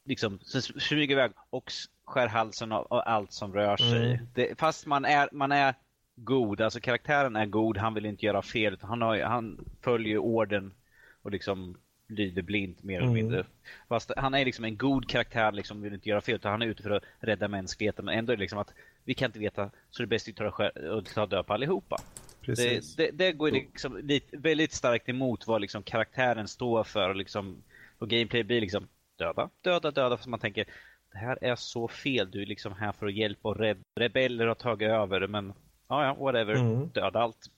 liksom, 0.05 0.39
så 0.41 0.61
smyger 0.61 1.11
iväg 1.15 1.31
och 1.49 1.71
skär 2.05 2.27
halsen 2.27 2.71
av, 2.71 2.87
av 2.89 3.01
allt 3.05 3.31
som 3.31 3.53
rör 3.53 3.77
sig. 3.77 4.13
Mm. 4.13 4.27
Det, 4.33 4.59
fast 4.59 4.85
man 4.85 5.05
är, 5.05 5.29
man 5.31 5.51
är 5.51 5.75
god, 6.15 6.61
alltså 6.61 6.79
karaktären 6.79 7.35
är 7.35 7.45
god, 7.45 7.77
han 7.77 7.93
vill 7.93 8.05
inte 8.05 8.25
göra 8.25 8.41
fel. 8.41 8.77
Han, 8.81 9.01
har, 9.01 9.19
han 9.21 9.65
följer 9.81 10.17
orden 10.17 10.73
och 11.21 11.31
liksom 11.31 11.77
lyder 12.07 12.41
blint 12.41 12.83
mer 12.83 12.97
eller 12.97 13.07
Mm. 13.07 13.13
mindre. 13.13 13.45
Fast 13.89 14.11
han 14.17 14.33
är 14.33 14.45
liksom 14.45 14.65
en 14.65 14.77
god 14.77 15.09
karaktär, 15.09 15.51
liksom 15.51 15.81
vill 15.81 15.93
inte 15.93 16.09
göra 16.09 16.21
fel. 16.21 16.35
Utan 16.35 16.51
han 16.51 16.61
är 16.61 16.65
ute 16.65 16.83
för 16.83 16.91
att 16.91 17.03
rädda 17.19 17.47
mänskligheten. 17.47 18.05
Men 18.05 18.17
ändå 18.17 18.33
är 18.33 18.37
det 18.37 18.41
liksom 18.41 18.59
att 18.59 18.73
vi 19.05 19.13
kan 19.13 19.25
inte 19.25 19.39
veta, 19.39 19.69
så 19.89 20.03
det 20.03 20.05
är 20.05 20.07
bäst 20.07 20.27
att 20.27 20.35
ta, 20.35 20.71
ta 21.13 21.25
död 21.25 21.47
på 21.47 21.53
allihopa. 21.53 21.97
Precis. 22.41 22.95
Det, 22.95 23.05
det, 23.05 23.11
det 23.11 23.31
går 23.31 23.51
liksom 23.51 23.97
lite, 23.97 24.37
väldigt 24.37 24.73
starkt 24.73 25.09
emot 25.09 25.47
vad 25.47 25.61
liksom 25.61 25.83
karaktären 25.83 26.47
står 26.47 26.83
för 26.83 27.09
och, 27.09 27.15
liksom, 27.15 27.63
och 27.97 28.09
gameplay 28.09 28.43
blir 28.43 28.61
liksom 28.61 28.87
döda, 29.17 29.49
döda, 29.61 29.91
döda. 29.91 30.17
För 30.17 30.29
man 30.29 30.39
tänker 30.39 30.65
det 31.11 31.17
här 31.17 31.37
är 31.41 31.55
så 31.55 31.87
fel. 31.87 32.31
Du 32.31 32.41
är 32.41 32.45
liksom 32.45 32.73
här 32.73 32.91
för 32.91 33.05
att 33.05 33.13
hjälpa 33.13 33.49
och 33.49 33.57
rädda. 33.57 33.79
Rebeller 33.95 34.47
har 34.47 34.55
tagit 34.55 34.89
över 34.89 35.27
men 35.27 35.53
ja, 35.87 36.05
ja, 36.05 36.13
whatever. 36.13 36.55
Mm. 36.55 36.89
Döda 36.93 37.19
allt. 37.19 37.49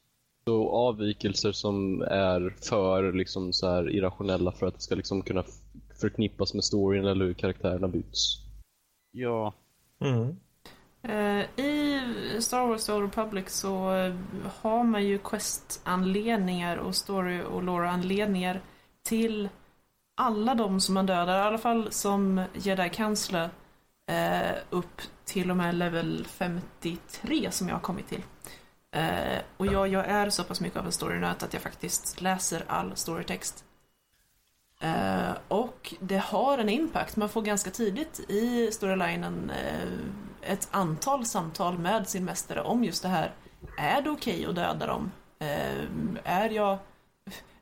så 0.45 0.69
avvikelser 0.69 1.51
som 1.51 2.01
är 2.01 2.55
för 2.69 3.13
liksom 3.13 3.53
så 3.53 3.69
här 3.69 3.89
irrationella 3.89 4.51
för 4.51 4.67
att 4.67 4.75
det 4.75 4.81
ska 4.81 4.95
liksom 4.95 5.21
kunna 5.21 5.43
förknippas 6.01 6.53
med 6.53 6.63
storyn 6.63 7.05
eller 7.05 7.25
hur 7.25 7.33
karaktärerna 7.33 7.87
byts. 7.87 8.41
Ja, 9.11 9.53
Mm. 9.99 10.35
Eh, 11.07 11.59
I 11.65 12.01
Star 12.39 12.67
Wars 12.67 12.85
The 12.85 12.93
Old 12.93 13.03
Republic 13.03 13.49
så 13.49 13.93
eh, 13.93 14.13
har 14.61 14.83
man 14.83 15.05
ju 15.05 15.17
quest-anledningar 15.17 16.77
och 16.77 16.95
story 16.95 17.41
och 17.41 17.63
lore-anledningar 17.63 18.61
till 19.03 19.49
alla 20.17 20.55
de 20.55 20.81
som 20.81 20.93
man 20.93 21.05
dödar, 21.05 21.37
i 21.37 21.41
alla 21.41 21.57
fall 21.57 21.91
som 21.91 22.43
jedi-kansler 22.53 23.49
eh, 24.07 24.55
upp 24.69 25.01
till 25.25 25.51
och 25.51 25.57
med 25.57 25.75
level 25.75 26.27
53 26.29 27.51
som 27.51 27.67
jag 27.67 27.75
har 27.75 27.81
kommit 27.81 28.07
till. 28.07 28.23
Och 29.57 29.65
jag, 29.65 29.87
jag 29.87 30.05
är 30.05 30.29
så 30.29 30.43
pass 30.43 30.61
mycket 30.61 30.79
av 30.79 30.85
en 30.85 30.91
storynöt 30.91 31.43
att 31.43 31.53
jag 31.53 31.61
faktiskt 31.61 32.21
läser 32.21 32.63
all 32.67 32.95
storytext. 32.95 33.65
Och 35.99 36.05
det 36.05 36.17
har 36.17 36.57
en 36.57 36.69
impact. 36.69 37.15
Man 37.15 37.29
får 37.29 37.41
ganska 37.41 37.69
tidigt 37.71 38.19
i 38.29 38.71
storylinen 38.71 39.49
eh, 39.49 40.51
ett 40.51 40.67
antal 40.71 41.25
samtal 41.25 41.77
med 41.79 42.07
sin 42.09 42.25
mästare 42.25 42.61
om 42.61 42.83
just 42.83 43.01
det 43.01 43.07
här. 43.09 43.33
Är 43.77 44.01
det 44.01 44.09
okej 44.09 44.45
att 44.45 44.55
döda 44.55 44.87
dem? 44.87 45.11
Eh, 45.39 45.83
är, 46.23 46.49
jag, 46.49 46.77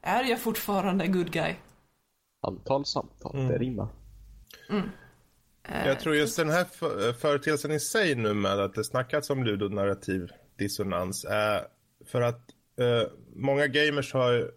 är 0.01 0.23
jag 0.23 0.39
fortfarande 0.39 1.07
good 1.07 1.31
guy? 1.31 1.55
Antal 2.47 2.85
samtal, 2.85 3.35
Mm. 3.35 3.47
det 3.47 3.57
rimmar. 3.57 3.87
Eh, 4.69 5.87
Jag 5.87 5.99
tror 5.99 6.15
just 6.15 6.37
den 6.37 6.49
här 6.49 6.63
för- 6.65 7.13
företeelsen 7.13 7.71
i 7.71 7.79
sig 7.79 8.15
nu 8.15 8.33
med 8.33 8.59
att 8.59 8.73
det 8.73 8.83
snackats 8.83 9.29
om 9.29 9.43
ludonarrativ 9.43 10.29
dissonans 10.57 11.25
är 11.29 11.61
för 12.05 12.21
att 12.21 12.39
eh, 12.79 13.11
många 13.35 13.67
gamers 13.67 14.13
har 14.13 14.51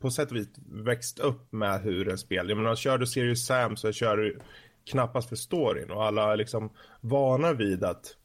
på 0.00 0.10
sätt 0.10 0.30
och 0.30 0.36
vis 0.36 0.48
växt 0.66 1.18
upp 1.18 1.52
med 1.52 1.80
hur 1.80 2.08
en 2.08 2.18
spel, 2.18 2.48
jag 2.48 2.58
menar 2.58 2.76
kör 2.76 2.98
du 2.98 3.06
Serious 3.06 3.46
Sam 3.46 3.76
så 3.76 3.92
kör 3.92 4.16
du 4.16 4.38
knappast 4.84 5.28
för 5.28 5.36
storyn 5.36 5.90
och 5.90 6.04
alla 6.04 6.32
är 6.32 6.36
liksom 6.36 6.70
vana 7.00 7.52
vid 7.52 7.84
att 7.84 8.16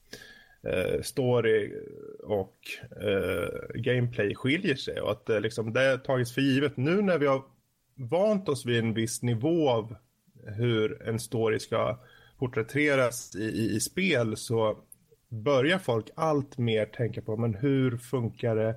eh, 0.64 1.02
story 1.02 1.74
och 2.24 2.58
eh, 3.02 3.82
gameplay 3.82 4.36
skiljer 4.36 4.76
sig 4.76 5.02
och 5.02 5.12
att 5.12 5.30
eh, 5.30 5.42
liksom 5.42 5.74
det 5.74 5.80
har 5.80 5.98
tagits 5.98 6.34
för 6.34 6.42
givet. 6.42 6.78
Nu 6.78 7.02
när 7.02 7.18
vi 7.18 7.28
har 7.28 7.44
vant 7.96 8.50
oss 8.50 8.66
vid 8.66 8.80
en 8.80 8.94
viss 8.94 9.22
nivå 9.22 9.70
av 9.70 9.96
hur 10.46 11.02
en 11.02 11.20
story 11.20 11.60
ska 11.60 12.00
porträtteras 12.38 13.36
i, 13.36 13.44
i, 13.44 13.76
i 13.76 13.80
spel 13.80 14.38
så 14.38 14.78
börjar 15.30 15.78
folk 15.78 16.10
allt 16.16 16.58
mer 16.58 16.86
tänka 16.86 17.22
på 17.22 17.38
men 17.38 17.56
hur 17.56 17.98
funkar 17.98 18.56
det? 18.56 18.76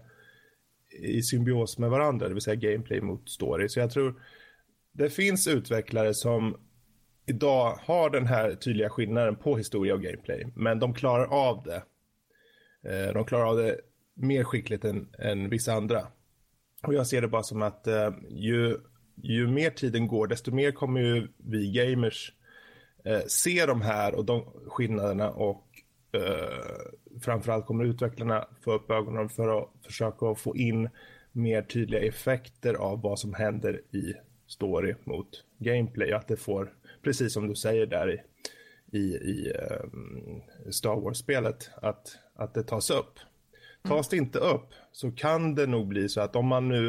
I 0.99 1.23
symbios 1.23 1.79
med 1.79 1.91
varandra, 1.91 2.29
det 2.29 2.35
vill 2.35 2.43
säga 2.43 2.71
gameplay 2.71 3.01
mot 3.01 3.31
story. 3.31 3.69
Så 3.69 3.81
jag 3.81 3.91
tror 3.91 4.23
det 4.93 5.11
finns 5.11 5.49
utvecklare 5.49 6.15
som 6.15 6.57
idag 7.27 7.79
har 7.83 8.11
den 8.11 8.27
här 8.27 8.55
tydliga 8.55 8.91
skillnaden 8.91 9.37
på 9.37 9.57
historia 9.57 9.95
och 9.95 10.03
gameplay, 10.03 10.47
men 10.55 10.79
de 10.79 10.95
klarar 10.95 11.25
av 11.25 11.63
det. 11.63 11.83
Eh, 12.91 13.13
de 13.13 13.25
klarar 13.25 13.45
av 13.45 13.57
det 13.57 13.81
mer 14.15 14.45
skickligt 14.45 14.85
än, 14.85 15.09
än 15.19 15.51
vissa 15.51 15.73
andra. 15.73 16.07
Och 16.83 16.95
jag 16.95 17.07
ser 17.07 17.21
det 17.21 17.29
bara 17.29 17.43
som 17.43 17.63
att 17.63 17.87
eh, 17.87 18.11
ju, 18.31 18.77
ju 19.23 19.47
mer 19.47 19.71
tiden 19.71 20.07
går, 20.07 20.27
desto 20.27 20.51
mer 20.51 20.73
kommer 20.73 21.01
ju 21.01 21.29
vi 21.37 21.73
gamers 21.73 22.33
eh, 23.05 23.21
se 23.27 23.67
de 23.67 23.83
här 23.83 24.15
och 24.15 24.25
de 24.25 24.45
skillnaderna 24.67 25.31
och 25.31 25.67
framförallt 27.23 27.67
kommer 27.67 27.85
utvecklarna 27.85 28.49
få 28.61 28.73
upp 28.73 28.91
ögonen 28.91 29.29
för 29.29 29.59
att 29.59 29.69
försöka 29.87 30.35
få 30.35 30.57
in 30.57 30.89
mer 31.33 31.63
tydliga 31.63 32.01
effekter 32.01 32.75
av 32.75 33.03
vad 33.03 33.19
som 33.19 33.35
händer 33.35 33.81
i 33.91 34.15
story 34.47 34.95
mot 35.05 35.45
gameplay. 35.59 36.13
Att 36.13 36.29
det 36.29 36.37
får, 36.37 36.73
precis 37.03 37.33
som 37.33 37.49
du 37.49 37.55
säger 37.55 37.87
där 37.87 38.13
i, 38.13 38.23
i, 38.99 39.17
i 39.17 39.53
eh, 39.55 40.71
Star 40.71 41.01
Wars-spelet, 41.01 41.71
att, 41.75 42.19
att 42.35 42.55
det 42.55 42.63
tas 42.63 42.91
upp. 42.91 43.19
Tas 43.83 44.09
det 44.09 44.17
inte 44.17 44.39
upp 44.39 44.69
så 44.93 45.13
kan 45.13 45.55
det 45.55 45.67
nog 45.67 45.89
bli 45.89 46.09
så 46.09 46.21
att 46.21 46.37
om 46.37 46.47
man 46.47 46.69
nu 46.69 46.89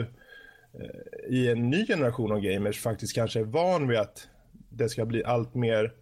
eh, 0.73 1.33
i 1.33 1.49
en 1.49 1.69
ny 1.69 1.85
generation 1.85 2.31
av 2.31 2.39
gamers 2.39 2.79
faktiskt 2.79 3.15
kanske 3.15 3.39
är 3.39 3.43
van 3.43 3.87
vid 3.87 3.97
att 3.97 4.27
det 4.69 4.89
ska 4.89 5.05
bli 5.05 5.23
allt 5.23 5.55
mer 5.55 5.93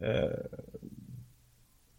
eh, 0.00 0.30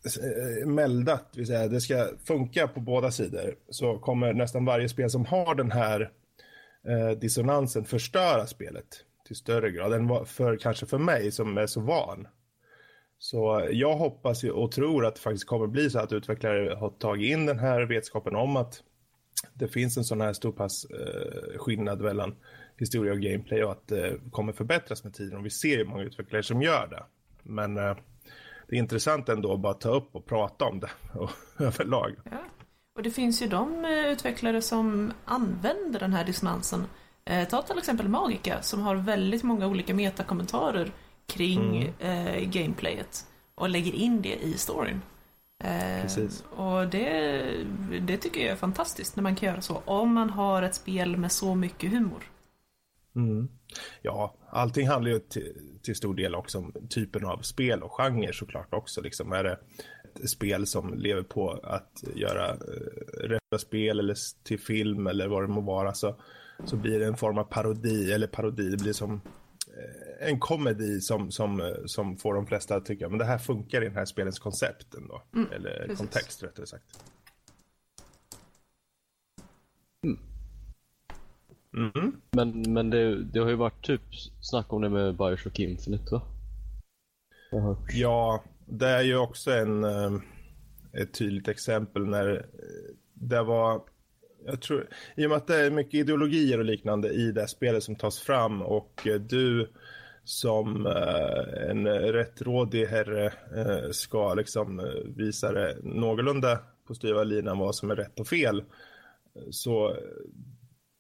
Eh, 0.06 0.68
meldat, 0.68 1.34
det 1.34 1.40
vill 1.40 1.48
säga 1.48 1.68
det 1.68 1.82
ska 1.82 2.08
funka 2.24 2.68
på 2.68 2.80
båda 2.80 3.12
sidor, 3.12 3.56
så 3.70 3.98
kommer 3.98 4.34
nästan 4.34 4.66
varje 4.66 4.90
spel 4.90 5.10
som 5.10 5.26
har 5.26 5.56
den 5.56 5.72
här 5.72 6.12
eh, 6.88 7.20
dissonansen 7.20 7.86
förstöra 7.86 8.48
spelet 8.48 8.88
till 9.28 9.36
större 9.36 9.72
grad 9.72 9.94
än 9.94 10.26
för, 10.26 10.58
kanske 10.58 10.86
för 10.86 10.98
mig 10.98 11.32
som 11.32 11.58
är 11.58 11.68
så 11.68 11.80
van. 11.80 12.28
Så 13.20 13.68
jag 13.72 13.96
hoppas 13.96 14.44
och 14.44 14.72
tror 14.72 15.06
att 15.06 15.16
det 15.16 15.22
faktiskt 15.22 15.48
kommer 15.48 15.68
bli 15.68 15.90
så 15.90 16.00
att 16.00 16.14
utvecklare 16.14 16.76
har 16.76 16.90
tagit 16.90 17.32
in 17.32 17.46
den 17.46 17.60
här 17.60 17.82
vetskapen 17.82 18.36
om 18.36 18.58
att 18.58 18.84
det 19.54 19.68
finns 19.68 19.98
en 19.98 20.04
sån 20.04 20.22
här 20.22 20.34
stor 20.34 20.52
pass 20.52 20.86
eh, 20.86 21.58
skillnad 21.58 22.02
mellan 22.02 22.36
historia 22.78 23.14
och 23.14 23.22
gameplay 23.22 23.64
och 23.64 23.72
att 23.72 23.88
det 23.88 24.08
eh, 24.08 24.16
kommer 24.32 24.54
förbättras 24.54 25.04
med 25.04 25.14
tiden. 25.14 25.38
Och 25.38 25.46
vi 25.46 25.50
ser 25.50 25.78
ju 25.78 25.86
många 25.86 26.04
utvecklare 26.04 26.44
som 26.44 26.62
gör 26.62 26.88
det. 26.88 27.04
Men 27.44 27.78
eh, 27.78 27.96
det 28.74 28.78
är 28.78 28.80
intressant 28.80 29.30
ändå 29.30 29.54
att 29.54 29.60
bara 29.60 29.74
ta 29.74 29.90
upp 29.90 30.16
och 30.16 30.26
prata 30.26 30.66
om 30.66 30.80
det 30.80 30.90
och, 31.20 31.30
överlag. 31.60 32.16
Ja. 32.24 32.38
Och 32.96 33.04
det 33.04 33.12
finns 33.12 33.42
ju 33.42 33.48
de 33.48 33.86
eh, 33.86 34.12
utvecklare 34.12 34.62
som 34.62 35.14
använder 35.26 36.00
den 36.00 36.14
här 36.14 36.26
dissonansen. 36.26 36.86
Eh, 37.26 37.48
ta 37.48 37.62
till 37.62 37.78
exempel 37.78 38.08
Magica 38.10 38.62
som 38.62 38.82
har 38.82 38.96
väldigt 38.96 39.44
många 39.44 39.68
olika 39.68 39.94
metakommentarer 39.94 40.92
kring 41.28 41.94
mm. 42.00 42.28
eh, 42.28 42.44
gameplayet 42.44 43.26
och 43.56 43.70
lägger 43.70 43.94
in 43.94 44.22
det 44.22 44.36
i 44.44 44.54
storyn. 44.54 45.02
Eh. 45.64 46.06
Och 46.60 46.88
det, 46.88 47.42
det 48.02 48.18
tycker 48.18 48.42
jag 48.42 48.50
är 48.50 48.56
fantastiskt 48.56 49.16
när 49.16 49.24
man 49.24 49.36
kan 49.36 49.50
göra 49.50 49.62
så. 49.62 49.82
Om 49.86 50.14
man 50.14 50.30
har 50.30 50.62
ett 50.62 50.76
spel 50.76 51.18
med 51.18 51.32
så 51.32 51.56
mycket 51.56 51.92
humor. 51.92 52.24
Mm. 53.16 53.48
Ja, 54.02 54.36
allting 54.50 54.88
handlar 54.88 55.12
ju 55.12 55.20
till, 55.20 55.54
till, 55.82 55.96
stor 55.96 56.16
del 56.16 56.36
också 56.36 56.58
om 56.58 56.74
typen 56.90 57.26
av 57.26 57.38
spel 57.38 57.84
och 57.84 57.92
genre 57.92 58.34
såklart 58.34 58.74
också. 58.74 59.02
Liksom 59.02 59.32
är 59.32 59.44
det 59.44 59.60
ett 60.24 60.30
spel 60.30 60.68
som 60.68 60.94
lever 60.94 61.24
på 61.24 61.52
att 61.52 62.04
göra 62.16 62.50
eh, 62.50 63.58
spel 63.58 64.00
eller 64.00 64.18
till 64.44 64.60
film 64.60 65.08
eller 65.08 65.28
vad 65.28 65.44
det 65.44 65.48
må 65.48 65.62
vara 65.62 65.94
så, 65.94 66.16
så 66.66 66.76
blir 66.76 67.00
det 67.00 67.06
en 67.06 67.18
form 67.18 67.38
av 67.38 67.44
parodi 67.44 68.12
eller 68.12 68.28
parodi. 68.28 68.70
Det 68.70 68.84
blir 68.84 68.94
som 68.94 69.22
Eh, 69.78 70.28
en 70.30 70.40
komedi 70.40 71.02
som, 71.02 71.32
som, 71.32 71.62
eh, 71.62 71.86
som 71.86 72.18
får 72.18 72.34
de 72.34 72.48
flesta 72.48 72.76
att 72.76 72.86
tycka 72.86 73.10
men 73.10 73.20
det 73.20 73.26
här 73.26 73.38
funkar 73.38 73.82
i 73.82 73.86
den 73.86 73.96
här 73.96 74.06
spelens 74.06 74.40
koncept 74.40 74.94
ändå. 74.94 75.24
Mm, 75.36 75.52
Eller 75.52 75.80
precis. 75.80 75.98
kontext 75.98 76.44
rättare 76.44 76.66
sagt. 76.66 77.04
Mm. 80.06 80.20
Mm. 81.74 82.22
Men, 82.32 82.74
men 82.74 82.90
det, 82.90 83.24
det 83.24 83.40
har 83.40 83.50
ju 83.50 83.56
varit 83.56 83.86
typ 83.86 84.02
snack 84.42 84.74
om 84.74 84.82
det 84.82 84.90
med 84.90 85.18
Bioshock 85.18 85.60
Infinite 85.60 86.12
va? 86.12 86.22
Ja, 87.94 88.44
det 88.66 88.88
är 88.88 89.02
ju 89.02 89.18
också 89.18 89.52
en, 89.52 89.84
eh, 89.84 90.12
ett 90.94 91.14
tydligt 91.14 91.48
exempel 91.48 92.06
när 92.06 92.46
det 93.14 93.44
var 93.44 93.82
jag 94.46 94.62
tror, 94.62 94.88
i 95.16 95.26
och 95.26 95.30
med 95.30 95.38
att 95.38 95.48
det 95.48 95.66
är 95.66 95.72
mycket 95.72 95.94
ideologier 95.94 96.60
och 96.60 96.66
liknande 96.66 97.10
i 97.10 97.32
det 97.32 97.48
spelet 97.48 97.84
som 97.84 97.96
tas 97.96 98.20
fram 98.20 98.62
och 98.62 99.08
eh, 99.08 99.16
du 99.16 99.70
som 100.24 100.86
eh, 100.86 101.70
en 101.70 101.88
rättrådig 101.88 102.86
herre 102.86 103.26
eh, 103.56 103.92
ska 103.92 104.34
liksom 104.34 104.80
eh, 104.80 104.86
visa 105.16 105.52
det 105.52 105.78
någorlunda 105.84 106.60
på 106.88 106.96
styva 106.96 107.24
linan 107.24 107.58
vad 107.58 107.76
som 107.76 107.92
är 107.92 107.96
rätt 107.96 108.20
och 108.20 108.28
fel 108.28 108.64
så 109.52 109.98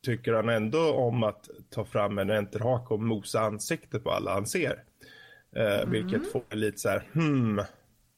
tycker 0.03 0.33
han 0.33 0.49
ändå 0.49 0.93
om 0.93 1.23
att 1.23 1.49
ta 1.69 1.85
fram 1.85 2.17
en 2.17 2.29
enterhake 2.29 2.93
och 2.93 2.99
mosa 2.99 3.41
ansiktet 3.41 4.03
på 4.03 4.11
alla 4.11 4.33
han 4.33 4.45
ser. 4.45 4.83
Eh, 5.55 5.79
mm. 5.79 5.91
Vilket 5.91 6.31
får 6.31 6.55
lite 6.55 6.77
så 6.77 6.89
här, 6.89 7.09
hmm, 7.13 7.61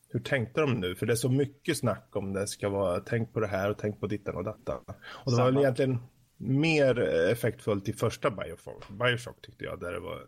hur 0.10 0.20
tänkte 0.20 0.62
de 0.62 0.74
nu? 0.74 0.96
För 0.96 1.06
det 1.06 1.14
är 1.14 1.16
så 1.16 1.30
mycket 1.30 1.78
snack 1.78 2.10
om 2.12 2.34
det 2.34 2.48
ska 2.48 2.70
vara 2.70 3.00
tänk 3.00 3.34
på 3.34 3.40
det 3.40 3.48
här 3.48 3.70
och 3.70 3.78
tänk 3.78 4.00
på 4.00 4.08
dittan 4.08 4.36
och 4.36 4.44
dattan. 4.44 4.84
Och 4.98 5.32
det 5.32 5.38
var 5.38 5.46
väl 5.46 5.58
egentligen 5.58 6.00
mer 6.38 7.00
effektfullt 7.32 7.90
i 7.90 7.94
första 7.94 8.32
Bioshock, 8.32 8.90
Bioshock 8.90 9.42
tyckte 9.42 9.64
jag, 9.64 9.80
där 9.80 9.92
det 9.92 10.00
var 10.00 10.28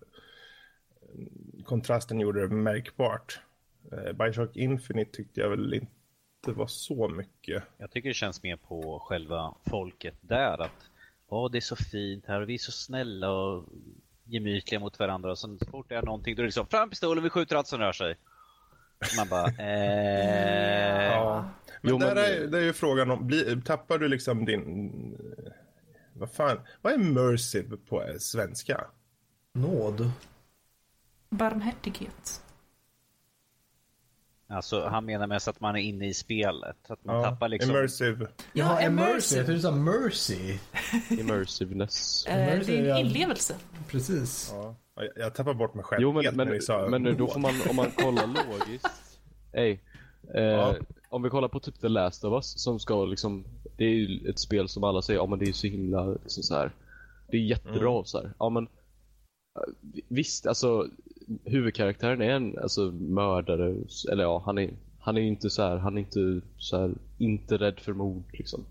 kontrasten 1.66 2.20
gjorde 2.20 2.42
det 2.42 2.56
märkbart. 2.56 3.40
Eh, 3.92 4.14
Bioshock 4.14 4.56
Infinite 4.56 5.12
tyckte 5.12 5.42
jag 5.42 5.50
väl 5.50 5.74
inte 5.74 6.60
var 6.60 6.68
så 6.68 7.08
mycket. 7.08 7.64
Jag 7.78 7.92
tycker 7.92 8.10
det 8.10 8.14
känns 8.14 8.44
mer 8.44 8.58
på 8.58 9.00
själva 9.00 9.56
folket 9.70 10.16
där 10.22 10.62
att 10.62 10.90
Åh, 11.28 11.52
det 11.52 11.58
är 11.58 11.62
så 11.62 11.76
fint 11.76 12.26
här 12.28 12.42
och 12.42 12.50
vi 12.50 12.54
är 12.54 12.58
så 12.58 12.72
snälla 12.72 13.32
och 13.32 13.66
gemytliga 14.24 14.80
mot 14.80 15.00
varandra 15.00 15.32
och 15.32 15.38
så 15.38 15.58
fort 15.72 15.90
det 15.90 15.96
är 15.96 16.02
någonting 16.02 16.36
då 16.36 16.42
är 16.42 16.44
det 16.44 16.48
liksom 16.48 16.68
fram 16.68 16.90
pistolen, 16.90 17.24
vi 17.24 17.30
skjuter 17.30 17.56
allt 17.56 17.68
som 17.68 17.80
rör 17.80 17.92
sig. 17.92 18.18
Man 19.18 19.28
bara, 19.30 19.48
eh... 19.60 21.12
Ja. 21.12 21.50
Men 21.82 21.92
jo, 21.92 21.98
där 21.98 22.16
men... 22.16 22.24
Är, 22.24 22.48
det 22.48 22.58
är 22.58 22.64
ju 22.64 22.74
frågan 22.74 23.12
om, 23.12 23.28
bli, 23.28 23.62
tappar 23.66 23.98
du 23.98 24.08
liksom 24.08 24.46
din... 24.46 25.18
Vad 26.14 26.32
fan, 26.32 26.60
vad 26.82 26.94
är 26.94 26.98
mercy 26.98 27.64
på 27.64 28.04
svenska? 28.20 28.88
Nåd. 29.54 30.12
Barmhärtighet. 31.30 32.42
Alltså 34.50 34.88
han 34.88 35.06
menar 35.06 35.28
mest 35.28 35.48
att 35.48 35.60
man 35.60 35.76
är 35.76 35.80
inne 35.80 36.08
i 36.08 36.14
spelet. 36.14 36.92
Att 36.92 37.06
man 37.06 37.16
ja, 37.16 37.24
tappar 37.24 37.50
liksom... 37.50 37.72
Immersive. 37.72 38.28
Ja, 38.54 38.82
immersive. 38.82 39.40
Jag 39.40 39.46
trodde 39.46 39.58
du 39.58 39.62
sa 39.62 39.72
mercy. 39.72 40.58
Immersiveness. 41.20 42.26
Eh, 42.26 42.60
det 42.66 42.78
är 42.78 42.96
en 42.96 43.06
inlevelse. 43.06 43.56
Precis. 43.88 44.54
Ja. 44.54 44.76
Jag 45.16 45.36
tappar 45.36 45.54
bort 45.54 45.74
mig 45.74 45.84
själv 45.84 46.02
Jo, 46.02 46.14
men, 46.14 46.36
men, 46.36 46.62
sa, 46.62 46.88
men 46.90 47.18
då 47.18 47.28
får 47.28 47.40
man, 47.40 47.54
om 47.70 47.76
man 47.76 47.92
kollar 47.92 48.28
logiskt. 48.28 49.20
Ey, 49.54 49.80
eh, 50.36 50.42
ja. 50.42 50.76
Om 51.10 51.24
vi 51.24 51.30
kollar 51.30 51.48
på 51.48 51.60
typ 51.60 51.80
The 51.82 51.88
Last 51.88 52.24
of 52.24 52.34
Us 52.34 52.64
som 52.64 52.80
ska 52.80 53.06
liksom, 53.06 53.46
det 53.78 53.86
är 53.86 53.90
ju 53.90 54.30
ett 54.30 54.40
spel 54.40 54.70
som 54.70 54.84
alla 54.84 55.02
säger, 55.02 55.20
ja 55.20 55.26
men 55.26 55.40
det 55.40 55.46
är 55.46 55.54
så 55.54 55.68
himla 55.68 56.06
liksom 56.06 56.44
så 56.44 56.56
här. 56.56 56.72
Det 57.28 57.38
är 57.38 57.42
jättebra 57.42 57.92
mm. 57.92 58.06
så 58.06 58.18
här. 58.18 58.34
Ja 58.40 58.50
men 58.50 58.68
visst, 60.08 60.48
alltså 60.48 60.88
huvudkaraktären 61.46 62.22
är 62.22 62.30
en 62.30 62.58
alltså, 62.58 62.92
mördare, 62.92 63.76
eller 64.12 64.24
ja, 64.24 64.44
han 64.46 64.58
är, 64.58 64.74
han 65.00 65.18
är 65.18 65.22
inte 65.22 65.50
så 65.50 65.62
här, 65.62 65.78
han 65.78 65.98
är 65.98 66.02
inte 66.02 66.42
så 66.58 66.78
här, 66.78 66.94
inte 67.18 67.58
rädd 67.58 67.80
för 67.80 67.94
mord 67.94 68.24
liksom. 68.34 68.66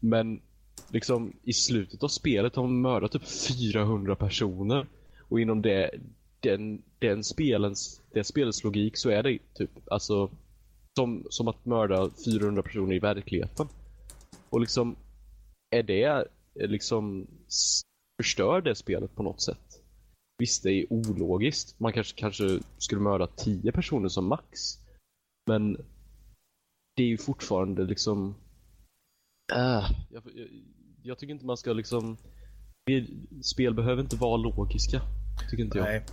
Men 0.00 0.40
liksom 0.90 1.32
i 1.42 1.52
slutet 1.52 2.02
av 2.02 2.08
spelet 2.08 2.56
har 2.56 2.62
han 2.62 2.80
mördat 2.80 3.12
typ 3.12 3.22
400 3.72 4.16
personer. 4.16 4.86
Och 5.28 5.40
inom 5.40 5.62
det, 5.62 5.90
den, 6.40 6.82
den 6.98 7.24
spelens, 7.24 8.02
det 8.12 8.24
spelets 8.24 8.64
logik 8.64 8.96
så 8.96 9.10
är 9.10 9.22
det 9.22 9.38
typ, 9.54 9.70
alltså 9.90 10.30
som, 10.98 11.26
som 11.30 11.48
att 11.48 11.64
mörda 11.64 12.10
400 12.24 12.62
personer 12.62 12.94
i 12.94 12.98
verkligheten. 12.98 13.68
Och 14.50 14.60
liksom, 14.60 14.96
är 15.70 15.82
det 15.82 16.24
liksom 16.54 17.26
förstör 18.22 18.60
det 18.60 18.74
spelet 18.74 19.14
på 19.14 19.22
något 19.22 19.42
sätt? 19.42 19.63
Visst, 20.38 20.62
det 20.62 20.70
är 20.72 20.92
ologiskt. 20.92 21.80
Man 21.80 21.92
kanske, 21.92 22.16
kanske 22.16 22.60
skulle 22.78 23.00
mörda 23.00 23.26
10 23.26 23.72
personer 23.72 24.08
som 24.08 24.26
max. 24.26 24.78
Men 25.46 25.72
det 26.96 27.02
är 27.02 27.06
ju 27.06 27.18
fortfarande 27.18 27.84
liksom... 27.84 28.34
Äh, 29.52 29.90
jag, 30.10 30.22
jag, 30.34 30.48
jag 31.02 31.18
tycker 31.18 31.32
inte 31.32 31.46
man 31.46 31.56
ska 31.56 31.72
liksom... 31.72 32.16
Spel 33.42 33.74
behöver 33.74 34.02
inte 34.02 34.16
vara 34.16 34.36
logiska. 34.36 35.00
Tycker 35.50 35.64
inte 35.64 35.78
jag. 35.78 35.86
Nej. 35.86 36.04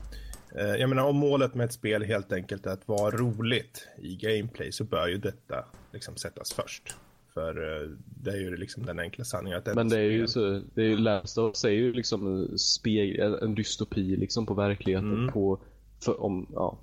Eh, 0.56 0.76
jag 0.76 0.89
menar 0.89 1.03
om 1.03 1.15
målet 1.15 1.56
med 1.56 1.65
ett 1.65 1.73
spel 1.73 2.03
helt 2.03 2.31
enkelt 2.31 2.65
är 2.65 2.72
att 2.72 2.88
vara 2.88 3.18
roligt 3.18 3.88
i 3.98 4.15
gameplay 4.15 4.72
så 4.72 4.84
bör 4.84 5.07
ju 5.07 5.18
detta 5.18 5.65
liksom 5.91 6.15
sättas 6.15 6.53
först. 6.53 6.95
För 7.33 7.81
eh, 7.81 7.89
det 8.23 8.31
är 8.31 8.37
ju 8.37 8.57
liksom 8.57 8.85
den 8.85 8.99
enkla 8.99 9.23
sanningen 9.23 9.59
att 9.59 9.75
Men 9.75 9.89
det 9.89 9.97
är 9.97 10.11
ju 10.11 10.27
så, 10.27 10.61
det 10.73 10.81
är 10.81 10.85
ju 10.85 10.97
Last 10.97 11.37
of 11.37 11.49
Us 11.49 11.65
är 11.65 11.69
ju 11.69 11.93
liksom 11.93 12.47
speg, 12.57 13.19
en 13.19 13.55
dystopi 13.55 14.15
liksom 14.15 14.45
på 14.45 14.53
verkligheten 14.53 15.13
mm. 15.13 15.33
på, 15.33 15.61
för, 16.05 16.23
om, 16.23 16.47
ja. 16.53 16.79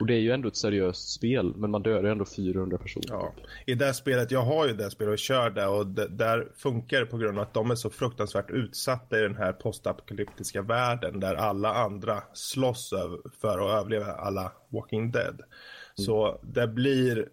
Och 0.00 0.06
det 0.06 0.14
är 0.14 0.18
ju 0.18 0.30
ändå 0.30 0.48
ett 0.48 0.56
seriöst 0.56 1.12
spel, 1.12 1.52
men 1.56 1.70
man 1.70 1.82
dödar 1.82 2.10
ändå 2.10 2.24
400 2.24 2.78
personer. 2.78 3.06
Ja. 3.08 3.34
I 3.66 3.74
det 3.74 3.94
spelet, 3.94 4.30
jag 4.30 4.42
har 4.42 4.66
ju 4.66 4.72
det 4.72 4.90
spelet 4.90 5.12
och 5.12 5.18
kör 5.18 5.50
det 5.50 5.66
och 5.66 5.86
det, 5.86 6.08
där 6.08 6.48
funkar 6.56 7.00
det 7.00 7.06
på 7.06 7.18
grund 7.18 7.38
av 7.38 7.42
att 7.42 7.54
de 7.54 7.70
är 7.70 7.74
så 7.74 7.90
fruktansvärt 7.90 8.50
utsatta 8.50 9.18
i 9.18 9.22
den 9.22 9.36
här 9.36 9.52
postapokalyptiska 9.52 10.62
världen 10.62 11.20
där 11.20 11.34
alla 11.34 11.74
andra 11.74 12.22
slåss 12.32 12.94
för 13.40 13.58
att 13.58 13.80
överleva 13.80 14.06
alla 14.06 14.52
Walking 14.68 15.10
Dead. 15.10 15.34
Mm. 15.34 16.06
Så 16.06 16.40
det 16.42 16.68
blir, 16.68 17.28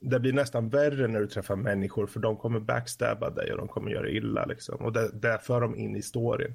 det 0.00 0.20
blir 0.20 0.32
nästan 0.32 0.68
värre 0.68 1.08
när 1.08 1.20
du 1.20 1.26
träffar 1.26 1.56
människor 1.56 2.06
för 2.06 2.20
de 2.20 2.36
kommer 2.36 2.60
backstabba 2.60 3.30
dig 3.30 3.52
och 3.52 3.58
de 3.58 3.68
kommer 3.68 3.90
göra 3.90 4.10
illa 4.10 4.44
liksom. 4.44 4.76
Och 4.80 4.92
det, 4.92 5.10
det 5.12 5.38
för 5.42 5.60
dem 5.60 5.76
in 5.76 5.96
i 5.96 6.02
storyn. 6.02 6.54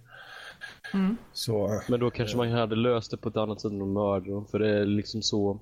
Mm. 0.94 1.18
Så, 1.34 1.82
Men 1.90 2.00
då 2.00 2.12
kanske 2.12 2.38
man 2.38 2.52
hade 2.52 2.76
löst 2.76 3.12
det 3.12 3.18
på 3.18 3.30
ett 3.30 3.38
annat 3.38 3.62
sätt 3.62 3.72
än 3.72 3.82
att 3.82 3.88
mörda 3.88 4.32
dem, 4.32 4.46
för 4.46 4.60
det 4.60 4.70
är 4.70 4.86
liksom 4.86 5.22
så... 5.22 5.60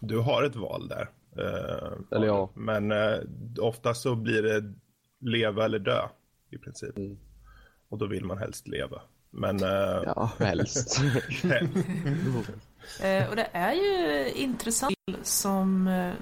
du 0.00 0.18
har 0.18 0.42
ett 0.42 0.56
val 0.56 0.88
där. 0.88 1.10
Eh, 1.36 2.16
Eller 2.16 2.26
ja. 2.26 2.50
Men 2.54 2.92
eh, 2.92 3.18
ofta 3.58 3.94
så 3.94 4.14
blir 4.14 4.42
det 4.42 4.74
leva 5.20 5.64
eller 5.64 5.78
dö 5.78 6.08
i 6.50 6.58
princip. 6.58 6.96
Mm. 6.96 7.18
Och 7.88 7.98
då 7.98 8.06
vill 8.06 8.24
man 8.24 8.38
helst 8.38 8.68
leva. 8.68 9.02
Men 9.30 9.62
eh, 9.62 10.02
Ja, 10.04 10.30
helst. 10.38 11.00
Eh, 13.00 13.28
och 13.28 13.36
det 13.36 13.48
är 13.52 13.72
ju 13.72 14.30
intressant 14.32 14.94
som 15.22 15.88
eh, 15.88 16.12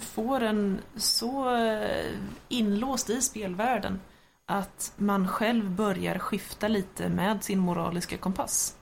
får 0.00 0.42
en 0.42 0.80
så 0.96 1.56
eh, 1.56 2.06
inlåst 2.48 3.10
i 3.10 3.22
spelvärlden 3.22 4.00
att 4.46 4.92
man 4.96 5.28
själv 5.28 5.70
börjar 5.70 6.18
skifta 6.18 6.68
lite 6.68 7.08
med 7.08 7.44
sin 7.44 7.58
moraliska 7.58 8.16
kompass. 8.16 8.76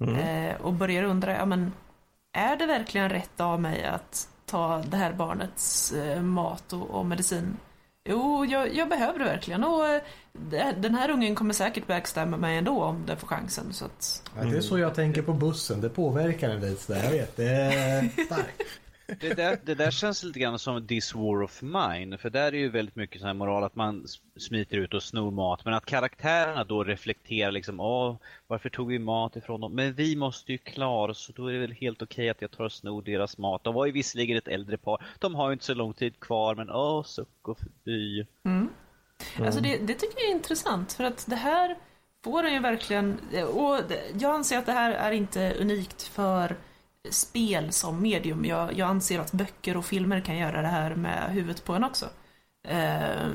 Eh, 0.00 0.60
och 0.60 0.72
börjar 0.72 1.02
undra, 1.02 1.32
ja 1.32 1.44
men 1.44 1.72
är 2.32 2.56
det 2.56 2.66
verkligen 2.66 3.08
rätt 3.08 3.40
av 3.40 3.60
mig 3.60 3.84
att 3.84 4.28
ta 4.46 4.82
det 4.82 4.96
här 4.96 5.12
barnets 5.12 5.94
mat 6.20 6.72
och, 6.72 6.90
och 6.90 7.06
medicin? 7.06 7.56
Jo, 8.10 8.44
jag, 8.44 8.74
jag 8.74 8.88
behöver 8.88 9.18
det 9.18 9.24
verkligen 9.24 9.64
och 9.64 9.86
eh, 9.86 10.00
den 10.76 10.94
här 10.94 11.10
ungen 11.10 11.34
kommer 11.34 11.54
säkert 11.54 11.86
backstabba 11.86 12.36
mig 12.36 12.56
ändå 12.56 12.82
om 12.82 13.06
den 13.06 13.16
får 13.16 13.26
chansen. 13.26 13.72
Så 13.72 13.84
att, 13.84 14.22
Ja, 14.38 14.44
det 14.44 14.56
är 14.56 14.60
så 14.60 14.78
jag 14.78 14.94
tänker 14.94 15.22
på 15.22 15.32
bussen. 15.32 15.80
Det 15.80 15.88
påverkar 15.88 16.50
en 16.50 16.60
lite 16.60 16.82
sådär. 16.82 17.04
Jag 17.04 17.10
vet, 17.10 17.36
det 17.36 17.44
är 17.50 18.24
starkt. 18.26 18.62
Det 19.20 19.34
där, 19.34 19.58
det 19.64 19.74
där 19.74 19.90
känns 19.90 20.22
lite 20.22 20.38
grann 20.38 20.58
som 20.58 20.86
This 20.86 21.14
War 21.14 21.42
of 21.42 21.62
Mine, 21.62 22.18
för 22.18 22.30
där 22.30 22.54
är 22.54 22.58
ju 22.58 22.68
väldigt 22.68 22.96
mycket 22.96 23.20
sån 23.20 23.26
här 23.26 23.34
moral 23.34 23.64
att 23.64 23.76
man 23.76 24.06
smiter 24.36 24.76
ut 24.76 24.94
och 24.94 25.02
snor 25.02 25.30
mat, 25.30 25.64
men 25.64 25.74
att 25.74 25.86
karaktärerna 25.86 26.64
då 26.64 26.84
reflekterar 26.84 27.52
liksom, 27.52 27.80
åh, 27.80 28.16
varför 28.46 28.68
tog 28.68 28.88
vi 28.88 28.98
mat 28.98 29.36
ifrån 29.36 29.60
dem? 29.60 29.74
Men 29.74 29.92
vi 29.92 30.16
måste 30.16 30.52
ju 30.52 30.58
klara 30.58 31.10
oss, 31.10 31.24
så 31.24 31.32
då 31.32 31.46
är 31.46 31.52
det 31.52 31.58
väl 31.58 31.72
helt 31.72 32.02
okej 32.02 32.30
att 32.30 32.42
jag 32.42 32.50
tar 32.50 32.64
och 32.64 32.72
snor 32.72 33.02
deras 33.02 33.38
mat. 33.38 33.64
De 33.64 33.74
var 33.74 33.86
ju 33.86 33.92
visserligen 33.92 34.36
ett 34.36 34.48
äldre 34.48 34.76
par, 34.76 35.04
de 35.18 35.34
har 35.34 35.48
ju 35.48 35.52
inte 35.52 35.64
så 35.64 35.74
lång 35.74 35.92
tid 35.92 36.20
kvar, 36.20 36.54
men 36.54 36.70
åh, 36.70 37.02
suck 37.04 37.48
och 37.48 37.58
fy. 37.84 38.24
Alltså 39.38 39.60
det, 39.60 39.76
det 39.76 39.94
tycker 39.94 40.20
jag 40.20 40.30
är 40.30 40.34
intressant 40.34 40.92
för 40.92 41.04
att 41.04 41.26
det 41.28 41.36
här 41.36 41.76
får 42.24 42.44
en 42.44 42.52
ju 42.52 42.58
verkligen, 42.58 43.18
och 43.54 43.80
jag 44.18 44.34
anser 44.34 44.58
att 44.58 44.66
det 44.66 44.72
här 44.72 44.92
är 44.92 45.12
inte 45.12 45.54
unikt 45.60 46.02
för 46.02 46.56
spel 47.10 47.72
som 47.72 48.02
medium. 48.02 48.44
Jag, 48.44 48.78
jag 48.78 48.88
anser 48.88 49.18
att 49.18 49.32
böcker 49.32 49.76
och 49.76 49.84
filmer 49.84 50.20
kan 50.20 50.38
göra 50.38 50.62
det 50.62 50.68
här 50.68 50.94
med 50.94 51.30
huvudet 51.32 51.64
på 51.64 51.72
en 51.72 51.84
också. 51.84 52.06
Eh, 52.68 53.28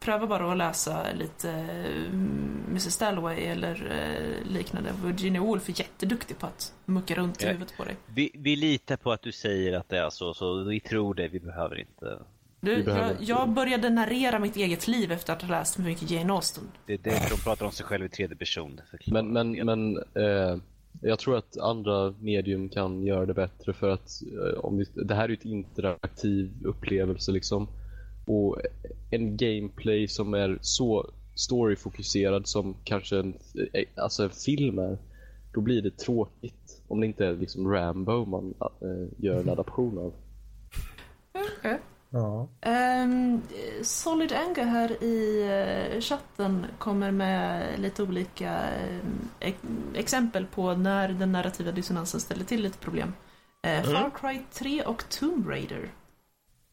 pröva 0.00 0.26
bara 0.26 0.52
att 0.52 0.58
läsa 0.58 1.06
lite 1.12 1.50
mm, 1.50 2.64
Mrs 2.68 2.98
Dalloway 2.98 3.44
eller 3.44 3.90
eh, 3.90 4.52
liknande. 4.52 4.90
Virginia 5.04 5.40
Woolf 5.40 5.68
är 5.68 5.80
jätteduktig 5.80 6.38
på 6.38 6.46
att 6.46 6.72
mucka 6.84 7.14
runt 7.14 7.42
i 7.42 7.46
huvudet 7.46 7.76
på 7.76 7.84
dig. 7.84 7.96
Vi, 8.06 8.30
vi 8.34 8.56
litar 8.56 8.96
på 8.96 9.12
att 9.12 9.22
du 9.22 9.32
säger 9.32 9.72
att 9.72 9.88
det 9.88 9.98
är 9.98 10.10
så, 10.10 10.34
så 10.34 10.64
vi 10.64 10.80
tror 10.80 11.14
det, 11.14 11.28
vi 11.28 11.40
behöver 11.40 11.80
inte. 11.80 12.18
Du, 12.60 12.82
jag, 12.82 13.12
jag 13.20 13.48
började 13.48 13.90
narrera 13.90 14.38
mitt 14.38 14.56
eget 14.56 14.88
liv 14.88 15.12
efter 15.12 15.32
att 15.32 15.42
ha 15.42 15.48
läst 15.48 15.78
mycket 15.78 16.10
Jane 16.10 16.32
Austen. 16.32 16.64
Det 16.86 16.92
är 16.92 16.98
därför 16.98 17.36
de 17.36 17.42
pratar 17.42 17.66
om 17.66 17.72
sig 17.72 17.86
själv 17.86 18.04
i 18.04 18.08
tredje 18.08 18.36
person. 18.36 18.80
Men, 19.06 19.32
men, 19.32 19.52
men 19.52 19.96
eh, 19.96 20.56
jag 21.00 21.18
tror 21.18 21.36
att 21.36 21.58
andra 21.58 22.14
medium 22.20 22.68
kan 22.68 23.02
göra 23.02 23.26
det 23.26 23.34
bättre 23.34 23.72
för 23.72 23.88
att 23.88 24.22
eh, 24.22 24.64
om 24.64 24.78
vi, 24.78 24.84
det 24.94 25.14
här 25.14 25.24
är 25.24 25.28
ju 25.28 25.34
ett 25.34 25.44
interaktiv 25.44 26.50
upplevelse 26.64 27.32
liksom. 27.32 27.68
Och 28.26 28.58
en 29.10 29.36
gameplay 29.36 30.08
som 30.08 30.34
är 30.34 30.58
så 30.60 31.10
storyfokuserad 31.34 32.46
som 32.46 32.74
kanske 32.84 33.18
en, 33.18 33.34
eh, 33.72 33.84
alltså 33.96 34.24
en 34.24 34.30
film 34.30 34.78
är, 34.78 34.98
då 35.54 35.60
blir 35.60 35.82
det 35.82 35.98
tråkigt. 35.98 36.82
Om 36.88 37.00
det 37.00 37.06
inte 37.06 37.26
är 37.26 37.36
liksom 37.36 37.72
Rambo 37.72 38.24
man 38.24 38.54
eh, 38.60 39.24
gör 39.24 39.40
en 39.40 39.48
adaption 39.48 39.98
av. 39.98 40.12
Okay. 41.58 41.78
Ja. 42.12 42.48
Ehm, 42.60 43.42
Solid 43.82 44.32
Anger 44.32 44.64
här 44.64 45.02
i 45.04 45.42
eh, 45.94 46.00
chatten 46.00 46.66
kommer 46.78 47.10
med 47.10 47.66
lite 47.80 48.02
olika 48.02 48.60
ex- 49.40 49.58
exempel 49.94 50.46
på 50.46 50.74
när 50.74 51.08
den 51.08 51.32
narrativa 51.32 51.72
dissonansen 51.72 52.20
ställer 52.20 52.44
till 52.44 52.62
lite 52.62 52.78
problem. 52.78 53.14
Eh, 53.62 53.82
Far 53.82 54.10
Cry 54.14 54.40
3 54.52 54.82
och 54.84 55.08
Tomb 55.08 55.48
Raider. 55.48 55.88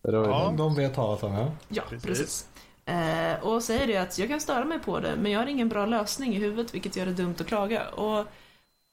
Ja. 0.01 0.53
De 0.57 0.75
vet 0.75 0.95
talat 0.95 1.23
om, 1.23 1.33
ja. 1.33 1.51
Ja, 1.69 1.83
Precis. 1.89 2.05
precis. 2.07 2.47
Eh, 2.85 3.43
och 3.47 3.63
säger 3.63 3.87
det 3.87 3.97
att 3.97 4.19
jag 4.19 4.29
kan 4.29 4.41
störa 4.41 4.65
mig 4.65 4.79
på 4.79 4.99
det, 4.99 5.15
men 5.15 5.31
jag 5.31 5.39
har 5.39 5.47
ingen 5.47 5.69
bra 5.69 5.85
lösning 5.85 6.35
i 6.35 6.39
huvudet, 6.39 6.73
vilket 6.73 6.95
gör 6.95 7.05
det 7.05 7.13
dumt 7.13 7.35
att 7.39 7.47
klaga. 7.47 7.89
Och 7.89 8.25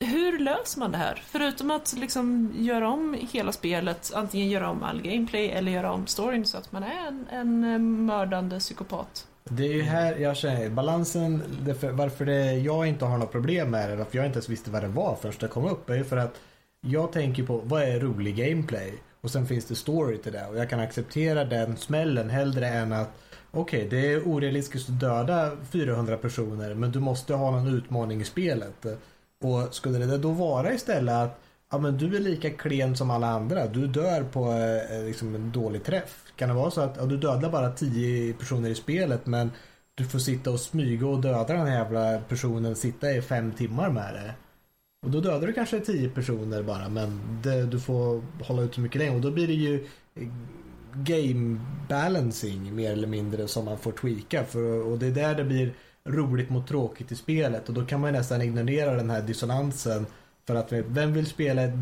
hur 0.01 0.39
löser 0.39 0.81
man 0.81 0.93
det 0.93 0.98
här? 0.98 1.23
Förutom 1.27 1.70
att 1.70 1.94
liksom 1.98 2.52
göra 2.56 2.89
om 2.89 3.16
hela 3.32 3.52
spelet, 3.52 4.12
antingen 4.14 4.48
göra 4.48 4.70
om 4.70 4.82
all 4.82 5.02
gameplay 5.02 5.51
eller 5.51 5.73
göra 5.73 5.93
om 5.93 6.06
storyn 6.06 6.47
så 6.47 6.59
att 6.59 6.73
man 6.73 6.82
är 6.82 7.06
en, 7.09 7.27
en 7.31 7.73
eh, 7.73 7.78
mördande 7.78 8.59
psykopat. 8.59 9.27
Det 9.44 9.64
är 9.64 9.73
ju 9.73 9.82
här 9.82 10.16
jag 10.16 10.36
känner 10.36 10.70
balansen, 10.70 11.43
det 11.62 11.74
för, 11.74 11.90
varför 11.90 12.24
det, 12.24 12.52
jag 12.52 12.86
inte 12.86 13.05
har 13.05 13.18
något 13.18 13.32
problem 13.32 13.70
med 13.70 13.90
det, 13.90 13.97
varför 13.97 14.16
jag 14.16 14.27
inte 14.27 14.36
ens 14.36 14.48
visste 14.48 14.70
vad 14.70 14.82
det 14.82 14.89
var 14.89 15.16
först 15.23 15.40
det 15.40 15.48
kom 15.48 15.64
upp, 15.64 15.90
är 15.90 15.94
ju 15.94 16.05
för 16.05 16.16
att 16.16 16.40
jag 16.81 17.12
tänker 17.12 17.43
på 17.43 17.60
vad 17.64 17.82
är 17.82 18.01
rolig 18.01 18.36
gameplay? 18.36 18.94
Och 19.20 19.31
sen 19.31 19.47
finns 19.47 19.64
det 19.64 19.74
story 19.74 20.18
till 20.18 20.32
det 20.32 20.47
och 20.47 20.56
jag 20.56 20.70
kan 20.70 20.81
acceptera 20.81 21.44
den 21.44 21.77
smällen 21.77 22.31
hellre 22.31 22.68
än 22.68 22.93
att 22.93 23.10
okej, 23.51 23.86
det 23.90 24.12
är 24.12 24.28
orealistiskt 24.28 24.89
att 24.89 25.01
döda 25.01 25.56
400 25.70 26.16
personer 26.16 26.74
men 26.74 26.93
du 26.93 27.01
måste 27.01 27.35
ha 27.35 27.51
någon 27.51 27.74
utmaning 27.74 28.20
i 28.20 28.24
spelet. 28.24 28.86
Och 29.47 29.74
skulle 29.74 29.98
det 29.98 30.18
då 30.18 30.31
vara 30.31 30.74
istället 30.74 31.14
att 31.14 31.40
ja, 31.70 31.78
men 31.78 31.98
du 31.98 32.16
är 32.16 32.20
lika 32.20 32.51
klen 32.51 32.97
som 32.97 33.10
alla 33.10 33.27
andra, 33.27 33.66
du 33.66 33.86
dör 33.86 34.23
på 34.23 34.52
eh, 34.52 35.05
liksom 35.05 35.35
en 35.35 35.52
dålig 35.52 35.85
träff. 35.85 36.23
Kan 36.36 36.48
det 36.48 36.55
vara 36.55 36.70
så 36.70 36.81
att 36.81 36.97
ja, 36.97 37.05
du 37.05 37.16
dödar 37.16 37.51
bara 37.51 37.70
tio 37.73 38.32
personer 38.32 38.70
i 38.70 38.74
spelet 38.74 39.27
men 39.27 39.51
du 39.94 40.05
får 40.05 40.18
sitta 40.18 40.51
och 40.51 40.60
smyga 40.60 41.06
och 41.06 41.20
döda 41.20 41.44
den 41.55 41.66
här 41.66 41.78
jävla 41.78 42.20
personen, 42.28 42.77
sitta 42.77 43.12
i 43.12 43.23
fem 43.23 43.52
timmar 43.52 43.90
med 43.90 44.14
det. 44.14 44.35
Och 45.06 45.10
då 45.12 45.20
dödar 45.20 45.47
du 45.47 45.52
kanske 45.52 45.81
tio 45.81 46.09
personer 46.09 46.62
bara 46.62 46.89
men 46.89 47.40
det, 47.43 47.66
du 47.66 47.81
får 47.81 48.23
hålla 48.44 48.62
ut 48.62 48.74
så 48.74 48.81
mycket 48.81 48.98
längre 48.98 49.14
och 49.14 49.20
då 49.20 49.31
blir 49.31 49.47
det 49.47 49.52
ju 49.52 49.86
eh, 50.14 50.28
game 50.94 51.60
balancing 51.89 52.74
mer 52.74 52.93
eller 52.93 53.09
mindre 53.09 53.48
som 53.48 53.64
man 53.64 53.78
får 53.78 53.93
tweaka 53.93 54.44
för, 54.44 54.86
och 54.86 54.98
det 54.98 55.06
är 55.06 55.10
där 55.10 55.35
det 55.35 55.44
blir 55.44 55.74
roligt 56.07 56.51
mot 56.51 56.69
tråkigt 56.69 57.12
i 57.12 57.16
spelet 57.16 57.69
och 57.69 57.74
då 57.74 57.85
kan 57.85 58.01
man 58.01 58.12
nästan 58.12 58.43
ignorera 58.43 58.95
den 58.95 59.11
här 59.11 59.23
dissonansen 59.23 60.07
för 60.47 60.55
att 60.55 60.73
vem 60.73 61.12
vill 61.12 61.27
spela 61.27 61.62
ett 61.62 61.74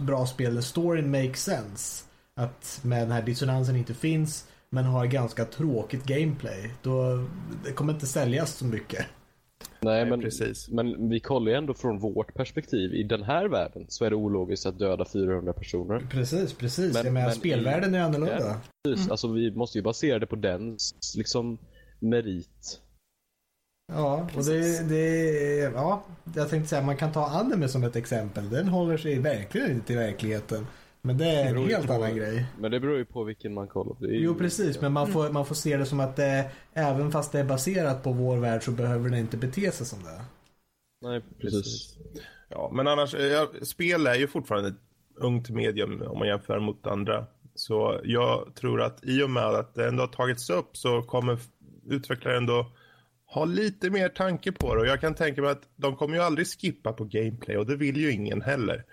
bra 0.00 0.26
spel 0.26 0.54
där 0.54 0.62
storyn 0.62 1.10
makes 1.10 1.42
sense? 1.42 2.04
Att 2.34 2.80
med 2.82 3.02
den 3.02 3.10
här 3.10 3.22
dissonansen 3.22 3.76
inte 3.76 3.94
finns 3.94 4.46
men 4.70 4.84
har 4.84 5.06
ganska 5.06 5.44
tråkigt 5.44 6.04
gameplay. 6.04 6.70
Då 6.82 7.26
det 7.64 7.72
kommer 7.72 7.92
inte 7.92 8.06
säljas 8.06 8.54
så 8.54 8.64
mycket. 8.64 9.06
Nej, 9.80 10.06
men, 10.06 10.20
precis. 10.20 10.68
men 10.68 11.08
vi 11.08 11.20
kollar 11.20 11.50
ju 11.50 11.58
ändå 11.58 11.74
från 11.74 11.98
vårt 11.98 12.34
perspektiv. 12.34 12.94
I 12.94 13.02
den 13.02 13.22
här 13.22 13.48
världen 13.48 13.86
så 13.88 14.04
är 14.04 14.10
det 14.10 14.16
ologiskt 14.16 14.66
att 14.66 14.78
döda 14.78 15.04
400 15.04 15.52
personer. 15.52 16.06
Precis, 16.10 16.52
precis. 16.52 16.94
Men- 16.94 17.04
jag 17.04 17.12
menar 17.12 17.26
men 17.26 17.36
spelvärlden 17.36 17.94
är 17.94 18.00
annorlunda. 18.00 18.40
Ja. 18.40 18.56
Precis, 18.84 19.10
Alltså 19.10 19.28
vi 19.32 19.50
måste 19.50 19.78
ju 19.78 19.82
basera 19.82 20.18
det 20.18 20.26
på 20.26 20.36
dens 20.36 20.94
liksom 21.16 21.58
merit. 21.98 22.80
Ja, 23.94 24.28
och 24.36 24.44
det, 24.44 24.88
det, 24.88 25.72
ja, 25.74 26.02
jag 26.34 26.48
tänkte 26.48 26.68
säga 26.68 26.82
man 26.82 26.96
kan 26.96 27.12
ta 27.12 27.26
anime 27.26 27.68
som 27.68 27.84
ett 27.84 27.96
exempel. 27.96 28.50
Den 28.50 28.68
håller 28.68 28.96
sig 28.96 29.18
verkligen 29.18 29.70
inte 29.70 29.92
i 29.92 29.96
verkligheten. 29.96 30.66
Men 31.02 31.18
det 31.18 31.26
är 31.26 31.54
en 31.54 31.66
helt 31.66 31.86
på- 31.86 31.92
annan 31.92 32.16
grej. 32.16 32.46
Men 32.58 32.70
det 32.70 32.80
beror 32.80 32.96
ju 32.98 33.04
på 33.04 33.24
vilken 33.24 33.54
man 33.54 33.68
kollar 33.68 33.94
på. 33.94 34.06
Jo, 34.06 34.34
precis. 34.34 34.80
Men 34.80 34.92
man 34.92 35.12
får, 35.12 35.30
man 35.30 35.46
får 35.46 35.54
se 35.54 35.76
det 35.76 35.86
som 35.86 36.00
att 36.00 36.16
det, 36.16 36.50
även 36.72 37.12
fast 37.12 37.32
det 37.32 37.40
är 37.40 37.44
baserat 37.44 38.02
på 38.02 38.12
vår 38.12 38.36
värld 38.36 38.62
så 38.62 38.70
behöver 38.70 39.10
det 39.10 39.18
inte 39.18 39.36
bete 39.36 39.72
sig 39.72 39.86
som 39.86 39.98
det. 40.02 40.20
Nej, 41.08 41.20
precis. 41.40 41.96
Ja, 42.48 42.70
men 42.74 42.88
annars, 42.88 43.14
eh, 43.14 43.26
ja, 43.26 43.48
spel 43.62 44.06
är 44.06 44.14
ju 44.14 44.28
fortfarande 44.28 44.68
ett 44.68 44.74
ungt 45.16 45.50
medium 45.50 46.02
om 46.02 46.18
man 46.18 46.28
jämför 46.28 46.58
mot 46.60 46.86
andra. 46.86 47.26
Så 47.54 48.00
jag 48.04 48.54
tror 48.54 48.82
att 48.82 49.04
i 49.04 49.22
och 49.22 49.30
med 49.30 49.44
att 49.44 49.74
det 49.74 49.88
ändå 49.88 50.02
har 50.02 50.08
tagits 50.08 50.50
upp 50.50 50.76
så 50.76 51.02
kommer 51.02 51.38
utvecklare 51.88 52.36
ändå 52.36 52.66
ha 53.34 53.44
lite 53.44 53.90
mer 53.90 54.08
tanke 54.08 54.52
på 54.52 54.74
det 54.74 54.80
och 54.80 54.86
jag 54.86 55.00
kan 55.00 55.14
tänka 55.14 55.42
mig 55.42 55.50
att 55.50 55.62
de 55.76 55.96
kommer 55.96 56.14
ju 56.16 56.22
aldrig 56.22 56.46
skippa 56.46 56.92
på 56.92 57.04
gameplay 57.04 57.56
och 57.56 57.66
det 57.66 57.76
vill 57.76 57.96
ju 57.96 58.12
ingen 58.12 58.42
heller. 58.42 58.84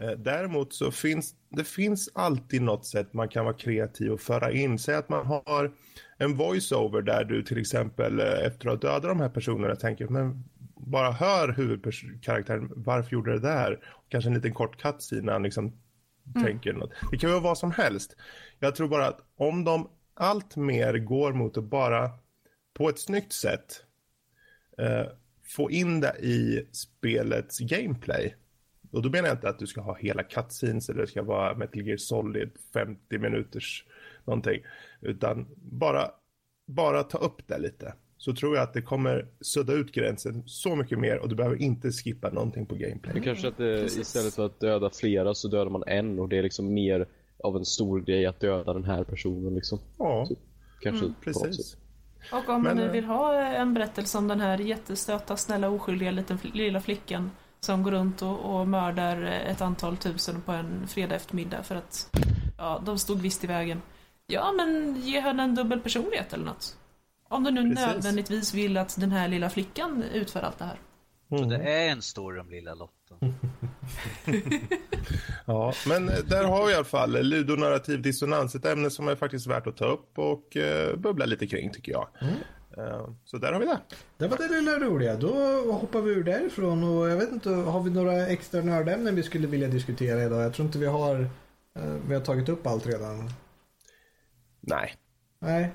Eh, 0.00 0.10
Däremot 0.10 0.72
så 0.72 0.90
finns 0.90 1.34
det 1.50 1.64
finns 1.64 2.10
alltid 2.14 2.62
något 2.62 2.86
sätt 2.86 3.12
man 3.12 3.28
kan 3.28 3.44
vara 3.44 3.54
kreativ 3.54 4.12
och 4.12 4.20
föra 4.20 4.52
in. 4.52 4.78
Säg 4.78 4.94
att 4.94 5.08
man 5.08 5.26
har 5.26 5.72
en 6.18 6.36
voiceover 6.36 7.02
där 7.02 7.24
du 7.24 7.42
till 7.42 7.58
exempel 7.58 8.20
eh, 8.20 8.46
efter 8.46 8.68
att 8.68 8.82
ha 8.82 8.90
dödat 8.90 9.02
de 9.02 9.20
här 9.20 9.28
personerna 9.28 9.76
tänker 9.76 10.08
men 10.08 10.44
bara 10.76 11.10
hör 11.10 11.48
huvudkaraktären 11.52 12.70
varför 12.76 13.12
gjorde 13.12 13.32
det 13.32 13.40
där? 13.40 13.78
Kanske 14.08 14.30
en 14.30 14.34
liten 14.34 14.54
kort 14.54 14.82
cutscene 14.82 15.22
när 15.22 15.32
han 15.32 15.42
liksom 15.42 15.72
tänker 16.42 16.72
något. 16.72 16.90
Det 17.10 17.18
kan 17.18 17.30
vara 17.30 17.40
vad 17.40 17.58
som 17.58 17.70
helst. 17.70 18.16
Jag 18.60 18.74
tror 18.74 18.88
bara 18.88 19.06
att 19.06 19.20
om 19.36 19.64
de 19.64 19.88
allt 20.14 20.56
mer 20.56 20.98
går 20.98 21.32
mot 21.32 21.56
att 21.56 21.64
bara 21.64 22.10
på 22.76 22.88
ett 22.88 22.98
snyggt 22.98 23.32
sätt 23.32 23.82
eh, 24.78 25.06
få 25.44 25.70
in 25.70 26.00
det 26.00 26.16
i 26.20 26.66
spelets 26.72 27.58
gameplay. 27.58 28.34
Och 28.90 29.02
då 29.02 29.10
menar 29.10 29.28
jag 29.28 29.36
inte 29.36 29.48
att 29.48 29.58
du 29.58 29.66
ska 29.66 29.80
ha 29.80 29.96
hela 29.96 30.22
cutscenes 30.22 30.88
eller 30.88 31.00
det 31.00 31.06
ska 31.06 31.22
vara 31.22 31.54
Metal 31.54 31.82
Gear 31.86 31.96
Solid 31.96 32.50
50 32.72 33.18
minuters 33.18 33.84
någonting. 34.24 34.60
Utan 35.00 35.46
bara, 35.56 36.10
bara 36.66 37.02
ta 37.02 37.18
upp 37.18 37.48
det 37.48 37.58
lite. 37.58 37.94
Så 38.18 38.34
tror 38.34 38.56
jag 38.56 38.62
att 38.62 38.74
det 38.74 38.82
kommer 38.82 39.26
sudda 39.40 39.72
ut 39.72 39.92
gränsen 39.92 40.42
så 40.46 40.76
mycket 40.76 40.98
mer 40.98 41.18
och 41.18 41.28
du 41.28 41.34
behöver 41.34 41.62
inte 41.62 41.90
skippa 41.92 42.30
någonting 42.30 42.66
på 42.66 42.74
gameplay. 42.74 43.14
Men 43.14 43.22
kanske 43.22 43.48
att 43.48 43.56
det, 43.56 43.84
istället 43.84 44.34
för 44.34 44.46
att 44.46 44.60
döda 44.60 44.90
flera 44.90 45.34
så 45.34 45.48
dödar 45.48 45.70
man 45.70 45.82
en 45.86 46.18
och 46.18 46.28
det 46.28 46.38
är 46.38 46.42
liksom 46.42 46.74
mer 46.74 47.06
av 47.38 47.56
en 47.56 47.64
stor 47.64 48.00
grej 48.00 48.26
att 48.26 48.40
döda 48.40 48.72
den 48.72 48.84
här 48.84 49.04
personen 49.04 49.54
liksom. 49.54 49.78
Ja, 49.98 50.28
Kanske 50.80 51.06
på 51.06 51.30
något 51.30 51.36
sätt. 51.36 51.42
precis. 51.44 51.76
Och 52.32 52.38
om 52.48 52.54
man 52.54 52.62
Men, 52.62 52.76
nu 52.76 52.84
eh, 52.86 52.92
vill 52.92 53.04
ha 53.04 53.34
en 53.34 53.74
berättelse 53.74 54.18
om 54.18 54.28
den 54.28 54.40
här 54.40 54.58
jättestöta, 54.58 55.36
snälla, 55.36 55.68
oskyldiga 55.68 56.10
liten 56.10 56.38
lilla 56.42 56.80
flickan 56.80 57.30
som 57.60 57.82
går 57.82 57.90
runt 57.90 58.22
och, 58.22 58.38
och 58.38 58.68
mördar 58.68 59.22
ett 59.22 59.60
antal 59.60 59.96
tusen 59.96 60.42
på 60.42 60.52
en 60.52 60.86
fredag 60.88 61.14
eftermiddag 61.14 61.62
för 61.62 61.74
att 61.74 62.10
ja, 62.58 62.82
de 62.84 62.98
stod 62.98 63.20
visst 63.20 63.44
i 63.44 63.46
vägen. 63.46 63.82
Ja, 64.26 64.52
men 64.56 64.96
ge 65.00 65.20
henne 65.20 65.42
en 65.42 65.54
dubbel 65.54 65.80
personlighet 65.80 66.32
eller 66.32 66.44
något. 66.44 66.76
Om 67.28 67.44
du 67.44 67.50
nu 67.50 67.62
Precis. 67.74 67.86
nödvändigtvis 67.86 68.54
vill 68.54 68.76
att 68.76 69.00
den 69.00 69.12
här 69.12 69.28
lilla 69.28 69.50
flickan 69.50 70.02
utför 70.12 70.42
allt 70.42 70.58
det 70.58 70.64
här. 70.64 70.78
Så 71.28 71.36
Mm. 71.36 71.48
det 71.48 71.56
är 71.72 71.90
en 71.90 72.02
story 72.02 72.40
om 72.40 72.50
lilla 72.50 72.74
Lotta. 72.74 73.14
Ja, 75.46 75.72
men 75.88 76.06
där 76.06 76.44
har 76.44 76.66
vi 76.66 76.72
i 76.72 76.74
alla 76.74 76.84
fall 76.84 77.22
ludonarrativ 77.22 78.02
dissonans, 78.02 78.54
ett 78.54 78.66
ämne 78.66 78.90
som 78.90 79.08
är 79.08 79.16
faktiskt 79.16 79.46
värt 79.46 79.66
att 79.66 79.76
ta 79.76 79.84
upp 79.84 80.18
och 80.18 80.56
eh, 80.56 80.96
bubbla 80.96 81.24
lite 81.24 81.46
kring 81.46 81.72
tycker 81.72 81.92
jag. 81.92 82.08
Eh, 82.78 83.08
så 83.24 83.38
där 83.38 83.52
har 83.52 83.60
vi 83.60 83.66
det. 83.66 83.78
Det 84.18 84.28
var 84.28 84.36
det 84.36 84.48
lilla 84.48 84.78
roliga. 84.78 85.16
Då 85.16 85.32
hoppar 85.72 86.00
vi 86.00 86.10
ur 86.10 86.24
därifrån 86.24 86.84
och 86.84 87.08
jag 87.08 87.16
vet 87.16 87.32
inte, 87.32 87.50
har 87.50 87.82
vi 87.82 87.90
några 87.90 88.26
extra 88.26 88.62
nördämnen 88.62 89.14
vi 89.14 89.22
skulle 89.22 89.46
vilja 89.46 89.68
diskutera 89.68 90.24
idag? 90.24 90.42
Jag 90.42 90.54
tror 90.54 90.66
inte 90.66 90.78
vi 90.78 90.86
har, 90.86 91.20
eh, 91.74 91.94
vi 92.08 92.14
har 92.14 92.20
tagit 92.20 92.48
upp 92.48 92.66
allt 92.66 92.86
redan. 92.86 93.30
Nej. 94.60 94.94
Nej, 95.38 95.70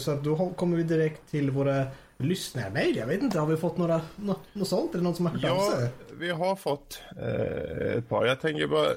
så 0.00 0.14
då 0.14 0.50
kommer 0.50 0.76
vi 0.76 0.82
direkt 0.82 1.30
till 1.30 1.50
våra 1.50 1.86
lyssnarmail. 2.20 2.96
Jag 2.96 3.06
vet 3.06 3.22
inte, 3.22 3.38
har 3.38 3.46
vi 3.46 3.56
fått 3.56 3.76
några, 3.78 4.00
nå- 4.16 4.40
något 4.52 4.68
sånt? 4.68 4.92
Det 4.92 5.00
någon 5.00 5.14
som 5.14 5.26
har 5.26 5.32
hört 5.32 5.44
av 5.44 5.50
Ja, 5.56 5.72
sig? 5.76 5.88
vi 6.18 6.30
har 6.30 6.56
fått 6.56 7.02
eh, 7.20 7.96
ett 7.96 8.08
par. 8.08 8.26
Jag 8.26 8.40
tänker 8.40 8.66
bara, 8.66 8.88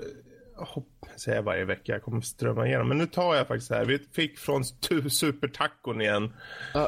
hopp, 0.55 0.87
jag 1.25 1.43
varje 1.43 1.65
vecka, 1.65 1.91
jag 1.91 2.03
kommer 2.03 2.21
strömma 2.21 2.67
igenom. 2.67 2.87
Men 2.87 2.97
nu 2.97 3.05
tar 3.05 3.35
jag 3.35 3.47
faktiskt 3.47 3.71
här. 3.71 3.85
Vi 3.85 3.99
fick 3.99 4.37
från 4.39 4.63
Supertacon 5.09 6.01
igen. 6.01 6.33
Ah, 6.73 6.87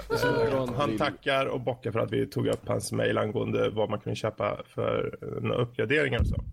från 0.51 0.73
Han 0.75 0.97
tackar 0.97 1.45
och 1.45 1.61
bockar 1.61 1.91
för 1.91 1.99
att 1.99 2.11
vi 2.11 2.27
tog 2.27 2.47
upp 2.47 2.67
hans 2.67 2.91
mejl 2.91 3.17
angående 3.17 3.69
vad 3.69 3.89
man 3.89 3.99
kunde 3.99 4.15
köpa 4.15 4.61
för 4.67 5.17
eh, 5.21 5.27
några 5.43 5.61
uppgraderingar 5.61 6.19
och 6.19 6.27
så. 6.27 6.43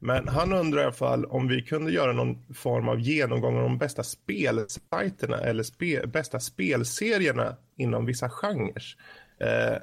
Men 0.00 0.28
han 0.28 0.52
undrar 0.52 0.80
i 0.80 0.84
alla 0.84 0.92
fall 0.92 1.24
om 1.24 1.48
vi 1.48 1.62
kunde 1.62 1.92
göra 1.92 2.12
någon 2.12 2.54
form 2.54 2.88
av 2.88 3.00
genomgång 3.00 3.56
av 3.56 3.62
de 3.62 3.78
bästa 3.78 4.02
spelsajterna 4.02 5.36
eller 5.38 5.62
spe, 5.62 6.06
bästa 6.06 6.40
spelserierna 6.40 7.56
inom 7.76 8.06
vissa 8.06 8.28
genrer. 8.30 8.82
Eh, 9.40 9.78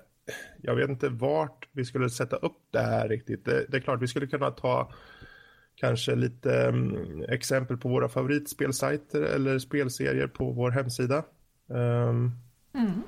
jag 0.62 0.76
vet 0.76 0.90
inte 0.90 1.10
vart 1.10 1.68
vi 1.72 1.86
skulle 1.86 2.10
sätta 2.10 2.36
upp 2.36 2.58
det 2.72 2.80
här 2.82 3.08
riktigt. 3.10 3.46
Det, 3.46 3.66
det 3.70 3.78
är 3.78 3.82
klart, 3.82 4.02
vi 4.02 4.08
skulle 4.08 4.28
kunna 4.28 4.52
ta 4.52 4.92
kanske 5.76 6.16
lite 6.16 6.68
mm, 6.68 7.24
exempel 7.30 7.78
på 7.78 7.90
våra 7.90 8.10
favoritspelsajter 8.10 9.22
eller 9.22 9.60
spelserier 9.60 10.28
på 10.28 10.52
vår 10.52 10.72
hemsida. 10.72 11.24
Ehm, 11.74 12.32
Mm. 12.74 13.02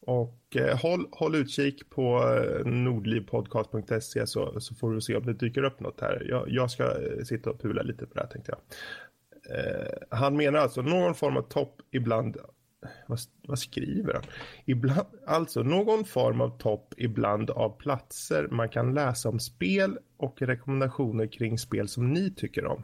och 0.00 0.56
eh, 0.56 0.78
håll, 0.78 1.06
håll 1.12 1.34
utkik 1.34 1.90
på 1.90 2.34
eh, 2.34 2.66
nordlivpodcast.se 2.66 4.26
så, 4.26 4.60
så 4.60 4.74
får 4.74 4.92
du 4.92 5.00
se 5.00 5.16
om 5.16 5.26
det 5.26 5.32
dyker 5.32 5.62
upp 5.62 5.80
något 5.80 6.00
här. 6.00 6.26
Jag, 6.28 6.44
jag 6.48 6.70
ska 6.70 6.84
eh, 6.84 7.24
sitta 7.24 7.50
och 7.50 7.60
pula 7.60 7.82
lite 7.82 8.06
på 8.06 8.14
det 8.14 8.20
här 8.20 8.28
tänkte 8.28 8.52
jag. 8.52 8.60
Eh, 9.58 9.92
han 10.10 10.36
menar 10.36 10.58
alltså 10.58 10.82
någon 10.82 11.14
form 11.14 11.36
av 11.36 11.42
topp 11.42 11.80
ibland 11.90 12.36
vad, 13.06 13.18
vad 13.46 13.58
skriver 13.58 14.14
han? 14.14 14.22
Ibland, 14.64 15.06
alltså 15.26 15.62
någon 15.62 16.04
form 16.04 16.40
av 16.40 16.58
topp 16.58 16.94
ibland 16.96 17.50
av 17.50 17.78
platser 17.78 18.48
man 18.50 18.68
kan 18.68 18.94
läsa 18.94 19.28
om 19.28 19.40
spel 19.40 19.98
och 20.16 20.42
rekommendationer 20.42 21.26
kring 21.26 21.58
spel 21.58 21.88
som 21.88 22.12
ni 22.12 22.34
tycker 22.34 22.66
om. 22.66 22.82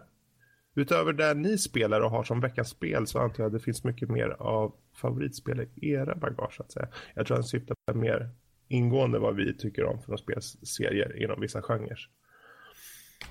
Utöver 0.74 1.12
det 1.12 1.34
ni 1.34 1.58
spelar 1.58 2.00
och 2.00 2.10
har 2.10 2.22
som 2.22 2.40
veckans 2.40 2.68
spel 2.68 3.06
så 3.06 3.18
antar 3.18 3.42
jag 3.42 3.46
att 3.46 3.52
det 3.52 3.64
finns 3.64 3.84
mycket 3.84 4.08
mer 4.08 4.28
av 4.38 4.74
favoritspel 4.94 5.60
i 5.74 5.90
era 5.90 6.14
bagage 6.14 6.54
så 6.56 6.62
att 6.62 6.72
säga. 6.72 6.88
Jag 7.14 7.26
tror 7.26 7.36
han 7.36 7.44
syftar 7.44 7.76
på 7.86 7.98
mer 7.98 8.30
ingående 8.68 9.18
vad 9.18 9.36
vi 9.36 9.56
tycker 9.58 9.84
om 9.84 10.02
för 10.02 10.16
spelserier 10.16 11.22
inom 11.22 11.40
vissa 11.40 11.62
genrer. 11.62 12.08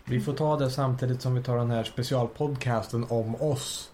Vi 0.05 0.19
får 0.19 0.33
ta 0.33 0.57
det 0.57 0.69
samtidigt 0.69 1.21
som 1.21 1.35
vi 1.35 1.43
tar 1.43 1.57
den 1.57 1.71
här 1.71 1.83
specialpodcasten 1.83 3.05
om 3.09 3.35
oss. 3.35 3.91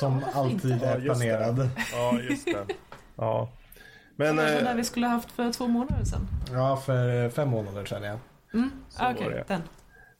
Som 0.00 0.24
alltid 0.34 0.82
är 0.82 1.00
planerad. 1.00 1.68
Ja, 1.92 2.20
just 2.20 2.46
det. 2.46 2.66
Ja. 3.16 3.52
Men... 4.16 4.36
Det 4.36 4.42
var 4.42 4.50
eh, 4.58 4.64
den 4.64 4.76
vi 4.76 4.84
skulle 4.84 5.06
ha 5.06 5.14
haft 5.14 5.32
för 5.32 5.52
två 5.52 5.66
månader 5.66 6.04
sedan. 6.04 6.28
Ja, 6.52 6.76
för 6.76 7.30
fem 7.30 7.48
månader 7.48 7.84
sedan 7.84 8.02
ja. 8.02 8.18
Mm. 8.54 8.70
Okej, 9.00 9.28
det. 9.30 9.44
den. 9.48 9.62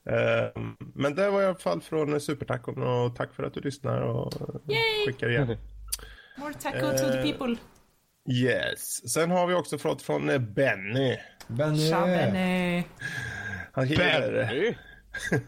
Eh, 0.09 0.49
men 0.95 1.15
det 1.15 1.29
var 1.29 1.41
i 1.41 1.45
alla 1.45 1.55
fall 1.55 1.81
från 1.81 2.21
Supertacon 2.21 2.83
och 2.83 3.15
tack 3.15 3.33
för 3.33 3.43
att 3.43 3.53
du 3.53 3.59
lyssnar 3.61 4.01
och 4.01 4.33
Yay! 4.67 5.05
skickar 5.07 5.29
igen. 5.29 5.57
More 6.37 6.53
taco 6.53 6.91
to 6.91 6.97
the 6.97 7.17
Eh, 7.17 7.23
people. 7.23 7.55
Yes. 8.29 9.13
Sen 9.13 9.31
har 9.31 9.47
vi 9.47 9.53
också 9.53 9.77
fått 9.77 10.01
från 10.01 10.29
eh, 10.29 10.39
Benny. 10.39 11.17
Benny. 11.47 11.89
Tja, 11.89 12.05
Benny. 12.05 12.83
Han 13.71 13.85
skriver, 13.85 14.77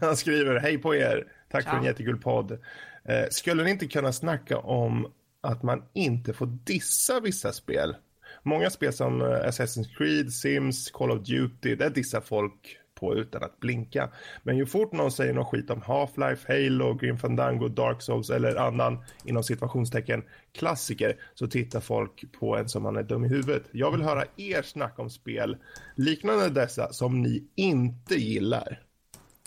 han 0.00 0.16
skriver 0.16 0.60
hej 0.60 0.78
på 0.78 0.94
er. 0.94 1.24
Tack 1.50 1.64
för 1.64 1.76
en 1.76 1.82
Tja. 1.82 1.88
jättekul 1.88 2.18
podd. 2.18 2.58
Eh, 3.04 3.26
skulle 3.30 3.64
ni 3.64 3.70
inte 3.70 3.86
kunna 3.86 4.12
snacka 4.12 4.58
om 4.58 5.12
att 5.40 5.62
man 5.62 5.82
inte 5.92 6.32
får 6.32 6.46
dissa 6.46 7.20
vissa 7.20 7.52
spel? 7.52 7.96
Många 8.42 8.70
spel 8.70 8.92
som 8.92 9.20
eh, 9.20 9.26
Assassin's 9.26 9.96
Creed, 9.96 10.32
Sims, 10.32 10.90
Call 10.90 11.10
of 11.10 11.26
Duty, 11.26 11.74
där 11.74 11.90
dissar 11.90 12.20
folk 12.20 12.76
på 13.00 13.14
utan 13.14 13.42
att 13.42 13.60
blinka. 13.60 14.10
Men 14.42 14.56
ju 14.56 14.66
fort 14.66 14.92
någon 14.92 15.12
säger 15.12 15.34
något 15.34 15.46
skit 15.46 15.70
om 15.70 15.82
Half-Life, 15.82 16.44
Halo, 16.48 16.94
Grim 16.94 17.18
Fandango, 17.18 17.68
Dark 17.68 18.02
Souls 18.02 18.30
eller 18.30 18.56
annan 18.56 19.04
inom 19.24 19.44
situationstecken 19.44 20.22
klassiker 20.52 21.16
så 21.34 21.46
tittar 21.46 21.80
folk 21.80 22.32
på 22.40 22.56
en 22.56 22.68
som 22.68 22.82
man 22.82 22.96
är 22.96 23.02
dum 23.02 23.24
i 23.24 23.28
huvudet. 23.28 23.62
Jag 23.72 23.90
vill 23.90 24.02
höra 24.02 24.24
er 24.36 24.62
snack 24.62 24.98
om 24.98 25.10
spel 25.10 25.56
liknande 25.96 26.50
dessa 26.50 26.92
som 26.92 27.22
ni 27.22 27.44
inte 27.54 28.14
gillar. 28.14 28.80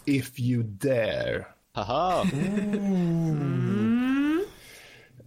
If 0.06 0.40
you 0.40 0.64
dare. 0.64 1.46
Haha! 1.74 2.22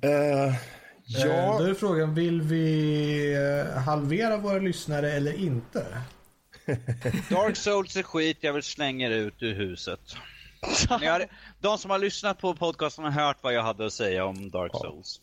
Eh, 0.00 0.54
Ja. 1.08 1.26
ja, 1.26 1.58
Då 1.58 1.64
är 1.64 1.74
frågan, 1.74 2.14
vill 2.14 2.42
vi 2.42 3.34
eh, 3.34 3.78
halvera 3.82 4.36
våra 4.36 4.58
lyssnare 4.58 5.12
eller 5.12 5.32
inte? 5.32 5.86
Dark 7.30 7.56
Souls 7.56 7.96
är 7.96 8.02
skit, 8.02 8.38
jag 8.40 8.52
vill 8.52 8.62
slänga 8.62 9.06
er 9.06 9.10
ut 9.10 9.42
ur 9.42 9.54
huset. 9.54 10.00
Har, 10.88 11.24
de 11.60 11.78
som 11.78 11.90
har 11.90 11.98
lyssnat 11.98 12.38
på 12.38 12.54
podcasten 12.54 13.04
har 13.04 13.10
hört 13.10 13.36
vad 13.40 13.54
jag 13.54 13.62
hade 13.62 13.86
att 13.86 13.92
säga 13.92 14.24
om 14.24 14.50
Dark 14.50 14.72
Souls. 14.74 15.20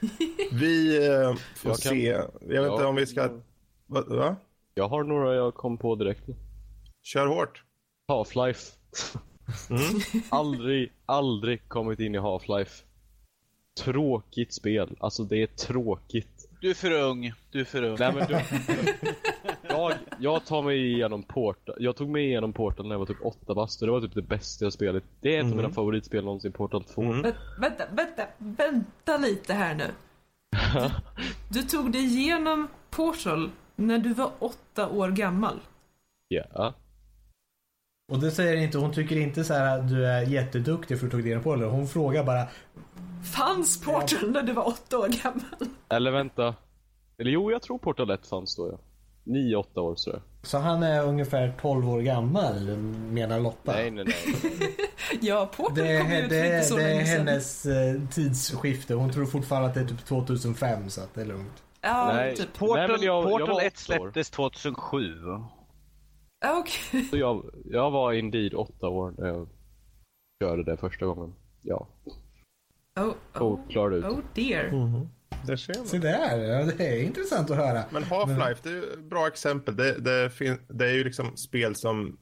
vi 0.52 1.06
eh, 1.06 1.34
får 1.56 1.70
Jag 1.70 1.78
kan- 1.78 1.90
se. 1.92 2.06
Jag 2.06 2.18
vet 2.40 2.42
inte 2.42 2.82
Ja. 2.82 2.86
om 2.86 2.94
vi 2.96 3.06
ska... 3.06 3.28
Va? 3.86 4.04
va? 4.06 4.36
Jag 4.74 4.88
har 4.88 5.04
några 5.04 5.34
jag 5.34 5.54
kom 5.54 5.78
på 5.78 5.94
direkt. 5.94 6.24
Kör 7.02 7.26
hårt. 7.26 7.62
Half-Life. 8.08 8.72
Mm. 9.70 9.82
aldrig, 10.28 10.92
aldrig 11.06 11.68
kommit 11.68 12.00
in 12.00 12.14
i 12.14 12.18
Half-Life. 12.18 12.82
Tråkigt 13.80 14.52
spel. 14.54 14.96
Alltså 15.00 15.24
det 15.24 15.42
är 15.42 15.46
tråkigt. 15.46 16.48
Du 16.60 16.70
är 16.70 16.74
för 16.74 16.90
ung, 16.90 17.32
du 17.50 17.60
är 17.60 17.64
för 17.64 17.82
ung. 17.82 17.96
Nej 18.00 18.12
men 18.14 18.26
du. 18.28 18.38
jag, 19.68 19.92
jag 20.18 20.44
tar 20.46 20.62
mig 20.62 20.92
igenom 20.94 21.22
Portal. 21.22 21.76
Jag 21.78 21.96
tog 21.96 22.08
mig 22.08 22.24
igenom 22.24 22.52
Portal 22.52 22.86
när 22.86 22.94
jag 22.94 22.98
var 22.98 23.06
typ 23.06 23.24
8 23.24 23.54
bast 23.54 23.80
och 23.82 23.86
det 23.86 23.92
var 23.92 24.00
typ 24.00 24.14
det 24.14 24.22
bästa 24.22 24.64
jag 24.64 24.72
spelat. 24.72 25.02
Det 25.20 25.36
är 25.36 25.40
ett 25.40 25.44
av 25.50 25.56
mina 25.56 25.70
favoritspel 25.70 26.24
någonsin, 26.24 26.52
Portal 26.52 26.84
2. 26.84 27.02
Mm. 27.02 27.22
Vä- 27.22 27.34
Vänta, 27.60 27.84
vänta, 27.92 28.22
vänta 28.38 29.16
lite 29.16 29.54
här 29.54 29.74
nu. 29.74 29.90
Du 31.48 31.62
tog 31.62 31.92
dig 31.92 32.04
igenom 32.04 32.68
Portal 32.90 33.50
när 33.76 33.98
du 33.98 34.14
var 34.14 34.30
åtta 34.38 34.88
år 34.88 35.08
gammal. 35.08 35.60
Ja. 36.28 36.74
Och 38.08 38.18
det 38.18 38.30
säger 38.30 38.56
inte, 38.56 38.78
hon 38.78 38.92
tycker 38.92 39.16
inte 39.16 39.44
så 39.44 39.54
här 39.54 39.78
att 39.78 39.88
du 39.88 40.06
är 40.06 40.22
jätteduktig 40.22 40.98
för 40.98 41.06
att 41.06 41.10
du 41.12 41.16
tog 41.22 41.30
det 41.30 41.38
på 41.38 41.56
det. 41.56 41.66
Hon 41.66 41.88
frågar 41.88 42.24
bara, 42.24 42.46
Fanns 43.34 43.80
Portal 43.84 44.30
när 44.30 44.42
du 44.42 44.52
var 44.52 44.68
åtta 44.68 44.98
år 44.98 45.08
gammal? 45.08 45.74
Eller 45.88 46.10
vänta. 46.10 46.54
Eller 47.18 47.30
jo, 47.30 47.50
jag 47.50 47.62
tror 47.62 47.78
Portal 47.78 48.10
1 48.10 48.26
fanns 48.26 48.56
då 48.56 48.70
ja. 48.72 48.78
9-8 49.32 49.78
år 49.78 49.94
sådär. 49.96 50.20
så 50.42 50.58
han 50.58 50.82
är 50.82 51.04
ungefär 51.04 51.54
12 51.60 51.88
år 51.90 52.00
gammal 52.00 52.76
menar 53.10 53.40
Lotta? 53.40 53.72
Nej, 53.72 53.90
nej, 53.90 54.04
nej. 54.04 54.16
Ja, 55.20 55.50
Portal 55.56 55.74
Det 55.74 56.00
kom 56.00 56.10
är, 56.12 56.22
ut 56.22 56.30
det, 56.30 56.40
för 56.44 56.54
inte 56.54 56.62
så 56.66 56.76
det 56.76 56.82
är 56.92 57.02
hennes 57.02 57.66
eh, 57.66 58.00
tidsskifte. 58.10 58.94
Hon 58.94 59.12
tror 59.12 59.26
fortfarande 59.26 59.68
att 59.68 59.74
det 59.74 59.80
är 59.80 59.84
typ 59.84 60.04
2005 60.06 60.90
så 60.90 61.00
att 61.00 61.14
det 61.14 61.20
är 61.20 61.24
lugnt. 61.24 61.62
Ja, 61.80 62.12
Nej. 62.14 62.36
typ. 62.36 62.52
Portal, 62.58 62.90
men 62.90 63.02
jag- 63.02 63.04
jag 63.24 63.24
Portal 63.30 63.48
var 63.48 63.60
1 63.62 63.74
åtta 63.86 63.92
år. 63.94 63.98
släpptes 63.98 64.30
2007. 64.30 65.12
Okej. 66.54 67.04
Så 67.04 67.16
jag, 67.16 67.50
jag 67.64 67.90
var 67.90 68.12
indeed 68.12 68.54
8 68.54 68.88
år 68.88 69.14
när 69.18 69.26
jag 69.26 69.48
körde 70.42 70.64
det 70.64 70.76
första 70.76 71.06
gången. 71.06 71.34
Ja. 71.62 71.88
Oh, 73.00 73.06
oh, 73.34 73.42
Och 73.42 73.70
klarade 73.70 73.96
ut. 73.96 74.04
oh 74.04 74.18
dear. 74.34 74.70
Där 75.46 75.56
ser 75.56 75.74
man. 75.78 75.86
Se 75.86 75.98
där, 75.98 76.38
ja, 76.38 76.64
det 76.78 76.86
är 76.86 77.02
intressant 77.02 77.50
att 77.50 77.56
höra. 77.56 77.84
Men 77.90 78.02
Half-Life, 78.02 78.58
det 78.62 78.70
är 78.70 78.92
ett 78.92 79.04
bra 79.04 79.26
exempel. 79.26 79.76
Det, 79.76 79.92
det, 79.98 80.30
det 80.68 80.86
är 80.86 80.94
ju 80.94 81.04
liksom 81.04 81.36
spel 81.36 81.74
som... 81.76 82.16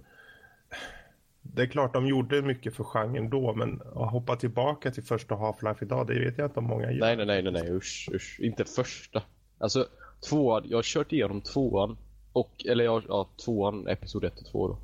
Det 1.42 1.62
är 1.62 1.66
klart 1.66 1.92
de 1.92 2.06
gjorde 2.06 2.42
mycket 2.42 2.76
för 2.76 2.84
genren 2.84 3.30
då, 3.30 3.54
men 3.54 3.82
att 3.82 4.10
hoppa 4.12 4.36
tillbaka 4.36 4.90
till 4.90 5.02
första 5.02 5.34
Half-Life 5.34 5.82
idag, 5.82 6.06
det 6.06 6.24
vet 6.24 6.38
jag 6.38 6.46
inte 6.46 6.58
om 6.60 6.64
många 6.66 6.92
gör. 6.92 7.00
Nej, 7.00 7.16
nej, 7.16 7.26
nej, 7.26 7.42
nej, 7.42 7.52
nej, 7.52 7.72
usch, 7.72 8.08
usch. 8.14 8.40
Inte 8.40 8.64
första. 8.64 9.22
Alltså, 9.58 9.86
tvåan, 10.28 10.62
jag 10.66 10.78
har 10.78 10.82
kört 10.82 11.12
igenom 11.12 11.40
tvåan. 11.40 11.96
Och, 12.34 12.66
eller 12.68 12.84
ja, 12.84 13.02
ja 13.08 13.28
tvåan, 13.44 13.88
episod 13.88 14.24
1 14.24 14.38
och 14.40 14.46
2 14.46 14.68
då. 14.68 14.78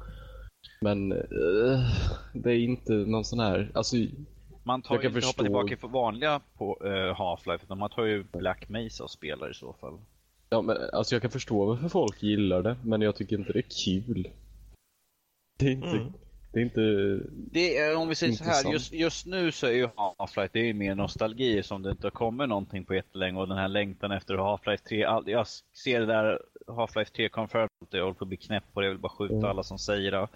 Men 0.80 1.12
eh, 1.12 1.80
det 2.34 2.50
är 2.50 2.58
inte 2.58 2.92
någon 2.92 3.24
sån 3.24 3.40
här, 3.40 3.70
alltså 3.74 3.96
Man 4.64 4.82
tar 4.82 4.94
ju 4.94 5.00
inte 5.00 5.08
hoppa 5.08 5.20
förstå. 5.20 5.42
tillbaka 5.42 5.76
för 5.76 5.88
vanliga 5.88 6.40
på 6.58 6.78
uh, 6.84 7.14
Half-Life, 7.14 7.60
utan 7.64 7.78
man 7.78 7.90
tar 7.90 8.04
ju 8.04 8.22
Black 8.32 8.68
Mesa 8.68 9.04
och 9.04 9.10
spelar 9.10 9.50
i 9.50 9.54
så 9.54 9.72
fall. 9.72 9.98
Ja, 10.50 10.62
men 10.62 10.76
alltså 10.92 11.14
jag 11.14 11.22
kan 11.22 11.30
förstå 11.30 11.64
varför 11.66 11.88
folk 11.88 12.22
gillar 12.22 12.62
det, 12.62 12.76
men 12.84 13.00
jag 13.00 13.16
tycker 13.16 13.38
inte 13.38 13.52
det 13.52 13.58
är 13.58 13.84
kul. 13.84 14.28
Det 15.58 15.66
är 15.66 15.70
inte, 15.72 15.88
Mm. 15.88 16.12
det 16.52 16.60
är 16.60 16.62
inte, 16.64 16.80
Det 17.52 17.76
är, 17.78 17.96
om 17.96 18.08
vi 18.08 18.14
säger 18.14 18.32
så 18.32 18.44
här, 18.44 18.50
Intressant. 18.50 18.72
just, 18.74 18.92
just 18.92 19.26
nu 19.26 19.52
så 19.52 19.66
är 19.66 19.70
ju 19.72 19.86
Half-Life, 19.86 20.48
det 20.52 20.60
är 20.60 20.64
ju 20.64 20.74
mer 20.74 20.94
nostalgi 20.94 21.62
som 21.62 21.82
det 21.82 21.90
inte 21.90 22.06
har 22.06 22.10
kommit 22.10 22.48
någonting 22.48 22.84
på 22.84 22.94
jättelänge 22.94 23.40
och 23.40 23.48
den 23.48 23.58
här 23.58 23.68
längtan 23.68 24.12
efter 24.12 24.34
Half-Life 24.34 24.88
3. 24.88 25.04
All, 25.04 25.24
jag 25.28 25.46
ser 25.84 26.00
det 26.00 26.06
där 26.06 26.38
Half-Life 26.70 27.10
3 27.16 27.28
confirmed, 27.28 27.68
jag 27.90 28.00
håller 28.02 28.14
på 28.14 28.24
att 28.24 28.28
bli 28.28 28.36
knäpp 28.36 28.64
på 28.72 28.80
det, 28.80 28.86
jag 28.86 28.90
vill 28.90 29.00
bara 29.00 29.12
skjuta 29.12 29.34
Mm. 29.34 29.44
alla 29.50 29.62
som 29.62 29.78
säger 29.78 30.10
det. 30.10 30.28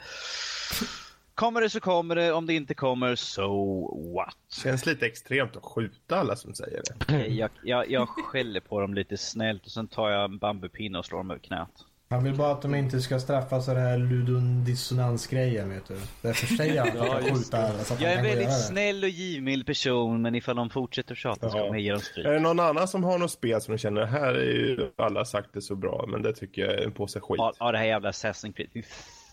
Kommer 1.35 1.61
det 1.61 1.70
så 1.70 1.81
kommer 1.81 2.15
det, 2.16 2.32
om 2.32 2.47
det 2.47 2.55
inte 2.55 2.74
kommer, 2.74 3.15
so 3.16 4.12
what? 4.15 4.36
Känns 4.62 4.86
lite 4.86 5.06
extremt 5.06 5.56
att 5.56 5.62
skjuta 5.65 6.16
alla 6.20 6.36
som 6.36 6.55
säger 6.55 6.82
det. 7.09 7.27
Jag, 7.27 7.51
jag, 7.62 7.90
jag 7.90 8.09
skäller 8.09 8.61
på 8.61 8.81
dem 8.81 8.94
lite 8.94 9.16
snällt 9.16 9.65
och 9.66 9.70
sen 9.73 9.86
tar 9.89 10.11
jag 10.11 10.24
en 10.24 10.39
bambupinne 10.39 10.98
och 10.98 11.06
slår 11.06 11.19
dem 11.19 11.31
över 11.31 11.40
knät. 11.40 11.70
Han 12.09 12.24
vill 12.24 12.35
bara 12.35 12.52
att 12.52 12.62
de 12.62 12.74
inte 12.74 13.01
ska 13.01 13.20
straffas 13.20 13.68
av 13.68 13.74
den 13.74 13.85
här 13.85 13.98
ludon 13.98 14.64
dissonans-grejen 14.64 15.68
vet 15.70 15.89
du. 15.89 15.97
Därför 16.22 16.47
säger 16.56 16.81
han 16.81 16.89
att 17.01 17.06
Ja, 17.24 17.35
skjuta 17.35 17.59
alla 17.59 17.78
så 17.85 17.94
att 17.94 18.01
Jag 18.01 18.12
är 18.12 18.16
gå 18.16 18.28
väldigt 18.28 18.66
snäll 18.66 19.02
och 19.02 19.09
givmild 19.09 19.66
person, 19.66 20.22
men 20.22 20.35
ifall 20.35 20.56
de 20.56 20.70
fortsätter 20.70 21.14
tjata 21.14 21.51
ska 21.51 21.59
Ja. 21.59 21.66
man 21.68 21.81
ge 21.81 21.90
dem 21.93 22.01
stryk. 22.01 22.26
Är 22.26 22.32
det 22.32 22.40
någon 22.40 22.60
annan 22.60 22.89
som 22.89 23.05
har 23.05 23.18
något 23.18 23.31
spel 23.31 23.60
som 23.60 23.74
de 23.74 23.78
känner, 23.78 24.05
här 24.05 24.35
är 24.35 24.44
ju 24.52 24.90
alla 24.97 25.24
sagt 25.24 25.48
det 25.52 25.62
så 25.62 25.74
bra, 25.76 26.05
men 26.09 26.22
det 26.22 26.32
tycker 26.32 26.62
jag 26.62 26.72
är 26.74 26.85
en 26.85 26.93
påse 26.93 27.20
skit. 27.20 27.39
Ja, 27.39 27.52
ja, 27.59 27.72
det 27.72 27.78
här 27.78 27.85
jävla 27.85 28.10
Assassin's 28.10 28.52
Creed. 28.52 28.85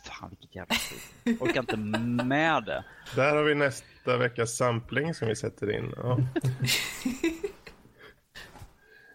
Fan 0.05 0.29
vilket 0.29 0.55
jävla 0.55 0.75
skit. 0.75 1.13
Jag 1.23 1.41
orkar 1.41 1.59
inte 1.59 1.77
med 2.25 2.63
det. 2.63 2.83
Där 3.15 3.35
har 3.35 3.43
vi 3.43 3.55
nästa 3.55 4.17
veckas 4.17 4.57
sampling 4.57 5.13
som 5.13 5.27
vi 5.27 5.35
sätter 5.35 5.75
in. 5.77 5.93
Ja, 5.97 6.17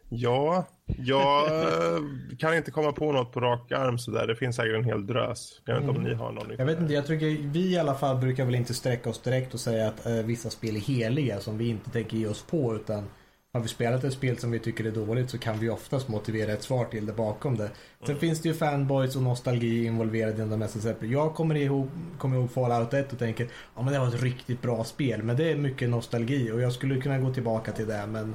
ja 0.08 0.66
jag 0.86 1.46
eh, 1.46 2.02
kan 2.38 2.56
inte 2.56 2.70
komma 2.70 2.92
på 2.92 3.12
något 3.12 3.32
på 3.32 3.40
rak 3.40 3.72
arm 3.72 3.98
sådär. 3.98 4.26
Det 4.26 4.36
finns 4.36 4.56
säkert 4.56 4.74
en 4.74 4.84
hel 4.84 5.06
drös. 5.06 5.60
Jag 5.64 5.74
vet 5.74 5.84
inte 5.84 5.98
om 5.98 6.04
ni 6.04 6.14
har 6.14 6.32
någon. 6.32 6.52
Jag 6.58 6.66
vet 6.66 6.80
inte, 6.80 6.94
jag 6.94 7.06
tycker 7.06 7.26
vi 7.26 7.72
i 7.72 7.78
alla 7.78 7.94
fall 7.94 8.16
brukar 8.16 8.44
väl 8.44 8.54
inte 8.54 8.74
sträcka 8.74 9.10
oss 9.10 9.22
direkt 9.22 9.54
och 9.54 9.60
säga 9.60 9.88
att 9.88 10.06
eh, 10.06 10.12
vissa 10.12 10.50
spel 10.50 10.76
är 10.76 10.80
heliga 10.80 11.40
som 11.40 11.58
vi 11.58 11.68
inte 11.68 11.90
tänker 11.90 12.16
ge 12.16 12.26
oss 12.26 12.42
på 12.42 12.76
utan 12.76 13.04
har 13.52 13.60
vi 13.60 13.68
spelat 13.68 14.04
ett 14.04 14.12
spel 14.12 14.38
som 14.38 14.50
vi 14.50 14.58
tycker 14.58 14.84
är 14.84 14.90
dåligt 14.90 15.30
så 15.30 15.38
kan 15.38 15.58
vi 15.58 15.70
oftast 15.70 16.08
motivera 16.08 16.52
ett 16.52 16.62
svar 16.62 16.84
till 16.84 17.06
det 17.06 17.12
bakom 17.12 17.56
det. 17.56 17.70
Sen 18.06 18.16
finns 18.16 18.42
det 18.42 18.48
ju 18.48 18.54
fanboys 18.54 19.16
och 19.16 19.22
nostalgi 19.22 19.84
involverade 19.84 20.42
i 20.42 20.46
de 20.46 20.58
mesta 20.58 20.78
exempel. 20.78 21.10
Jag 21.10 21.34
kommer 21.34 21.54
ihåg, 21.54 21.88
kommer 22.18 22.36
ihåg 22.36 22.50
Fallout 22.50 22.94
1 22.94 23.12
och 23.12 23.18
tänker 23.18 23.48
ja 23.76 23.82
men 23.82 23.92
det 23.92 23.98
var 23.98 24.08
ett 24.08 24.22
riktigt 24.22 24.62
bra 24.62 24.84
spel 24.84 25.22
men 25.22 25.36
det 25.36 25.50
är 25.50 25.56
mycket 25.56 25.88
nostalgi 25.88 26.52
och 26.52 26.60
jag 26.60 26.72
skulle 26.72 27.00
kunna 27.00 27.18
gå 27.18 27.34
tillbaka 27.34 27.72
till 27.72 27.86
det 27.86 28.06
men 28.06 28.34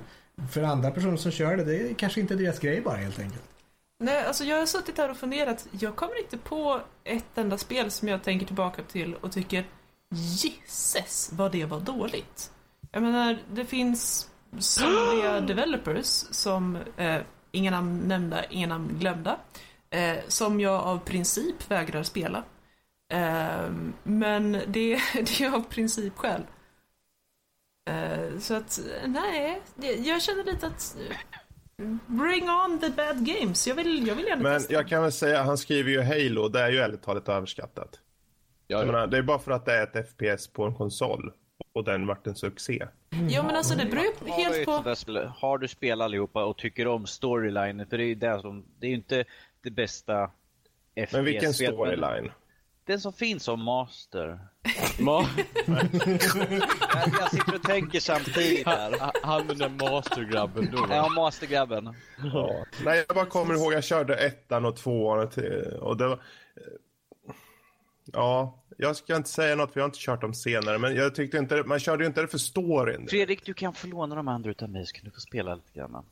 för 0.51 0.63
andra 0.63 0.91
personer 0.91 1.17
som 1.17 1.31
kör 1.31 1.57
det, 1.57 1.63
det 1.63 1.89
är 1.89 1.93
kanske 1.93 2.21
inte 2.21 2.35
deras 2.35 2.59
grej 2.59 2.81
bara 2.81 2.95
helt 2.97 3.19
enkelt. 3.19 3.43
Nej, 3.99 4.25
alltså 4.25 4.43
jag 4.43 4.57
har 4.57 4.65
suttit 4.65 4.97
här 4.97 5.11
och 5.11 5.17
funderat. 5.17 5.67
Jag 5.71 5.95
kommer 5.95 6.19
inte 6.19 6.37
på 6.37 6.81
ett 7.03 7.37
enda 7.37 7.57
spel 7.57 7.91
som 7.91 8.07
jag 8.07 8.23
tänker 8.23 8.45
tillbaka 8.45 8.83
till 8.83 9.15
och 9.15 9.31
tycker 9.31 9.65
Gisses 10.13 11.29
vad 11.33 11.51
det 11.51 11.65
var 11.65 11.79
dåligt. 11.79 12.51
Jag 12.91 13.03
menar, 13.03 13.37
det 13.53 13.65
finns 13.65 14.29
somliga 14.59 15.41
developers 15.47 16.05
som, 16.31 16.77
eh, 16.97 17.21
inga 17.51 17.71
namn 17.71 17.99
nämnda, 17.99 18.45
inga 18.45 18.67
namn 18.67 18.97
glömda, 18.99 19.37
eh, 19.89 20.17
som 20.27 20.59
jag 20.59 20.81
av 20.81 20.97
princip 20.97 21.71
vägrar 21.71 22.03
spela. 22.03 22.43
Eh, 23.13 23.71
men 24.03 24.51
det, 24.51 24.99
det 25.13 25.41
är 25.41 25.55
av 25.55 25.61
princip 25.61 26.17
själv. 26.17 26.43
Eh, 26.43 26.51
så 28.39 28.53
att, 28.53 28.79
nej, 29.07 29.61
jag 30.05 30.21
känner 30.21 30.43
lite 30.43 30.67
att 30.67 30.97
eh, 31.09 31.15
Bring 32.07 32.49
on 32.49 32.79
the 32.79 32.89
bad 32.89 33.25
games. 33.25 33.67
Jag 33.67 33.75
vill, 33.75 34.07
jag 34.07 34.15
vill 34.15 34.25
gärna 34.25 34.43
Men 34.43 34.59
testa. 34.59 34.73
jag 34.73 34.87
kan 34.87 35.01
väl 35.01 35.11
säga, 35.11 35.43
han 35.43 35.57
skriver 35.57 35.91
ju 35.91 36.01
Halo, 36.01 36.47
det 36.47 36.59
är 36.59 36.69
ju 36.69 36.77
ärligt 36.77 37.01
talat 37.03 37.29
överskattat. 37.29 37.99
ja, 38.67 38.79
ja. 38.79 38.85
menar, 38.85 39.07
det 39.07 39.17
är 39.17 39.21
bara 39.21 39.39
för 39.39 39.51
att 39.51 39.65
det 39.65 39.73
är 39.73 39.83
ett 39.83 40.09
FPS 40.09 40.47
på 40.47 40.63
en 40.63 40.75
konsol. 40.75 41.31
Och 41.73 41.83
den 41.83 42.07
vart 42.07 42.27
en 42.27 42.35
succé. 42.35 42.87
Ja 43.29 43.43
men 43.43 43.55
alltså 43.55 43.75
det 43.75 43.85
beror 43.85 44.03
ju 44.03 44.31
helt 44.31 44.65
på... 44.65 44.71
Har 45.37 45.57
du 45.57 45.67
spelat 45.67 46.05
allihopa 46.05 46.45
och 46.45 46.57
tycker 46.57 46.87
om 46.87 47.05
storylinen, 47.07 47.87
för 47.87 47.97
det 47.97 48.03
är 48.03 48.07
ju 48.07 48.15
det 48.15 48.41
som, 48.41 48.65
det 48.79 48.85
är 48.87 48.89
ju 48.89 48.95
inte 48.95 49.25
det 49.63 49.71
bästa 49.71 50.27
FPS-spelet. 50.27 51.11
Men 51.11 51.25
vilken 51.25 51.53
storyline? 51.53 52.31
Den 52.91 53.01
som 53.01 53.13
finns 53.13 53.43
som 53.43 53.63
master. 53.63 54.39
Ma- 54.99 55.27
Jag, 55.65 57.13
jag 57.19 57.31
sitter 57.31 57.55
och 57.55 57.63
tänker 57.63 57.99
samtidigt 57.99 58.65
här. 58.65 58.95
han, 58.99 59.11
han 59.23 59.47
den 59.47 59.57
där 59.57 59.69
mastergrabben 59.91 60.69
då. 60.71 60.85
Ja, 60.89 61.09
mastergrabben. 61.09 61.95
Ja. 62.33 62.65
Nej, 62.85 63.05
jag 63.07 63.15
bara 63.15 63.25
kommer 63.25 63.53
ihåg, 63.53 63.73
jag 63.73 63.83
körde 63.83 64.15
ettan 64.15 64.65
och 64.65 64.75
tvåan 64.75 65.19
och, 65.81 65.97
det 65.97 66.07
var... 66.07 66.19
Ja, 68.05 68.63
jag 68.77 68.95
ska 68.95 69.15
inte 69.15 69.29
säga 69.29 69.55
något 69.55 69.73
för 69.73 69.79
jag 69.79 69.83
har 69.83 69.89
inte 69.89 69.99
kört 69.99 70.21
dem 70.21 70.33
senare, 70.33 70.77
men 70.77 70.95
jag 70.95 71.15
tyckte 71.15 71.37
inte, 71.37 71.63
man 71.63 71.79
körde 71.79 72.03
ju 72.03 72.07
inte 72.07 72.21
det 72.21 72.27
för 72.27 72.37
storyn. 72.37 73.07
Fredrik, 73.07 73.45
du 73.45 73.53
kan 73.53 73.73
få 73.73 73.87
låna 73.87 74.15
de 74.15 74.27
andra 74.27 74.51
utav 74.51 74.69
mig 74.69 74.85
så 74.85 74.93
kan 74.93 75.05
du 75.05 75.11
få 75.11 75.19
spela 75.19 75.55
lite 75.55 75.71
grann. 75.73 76.05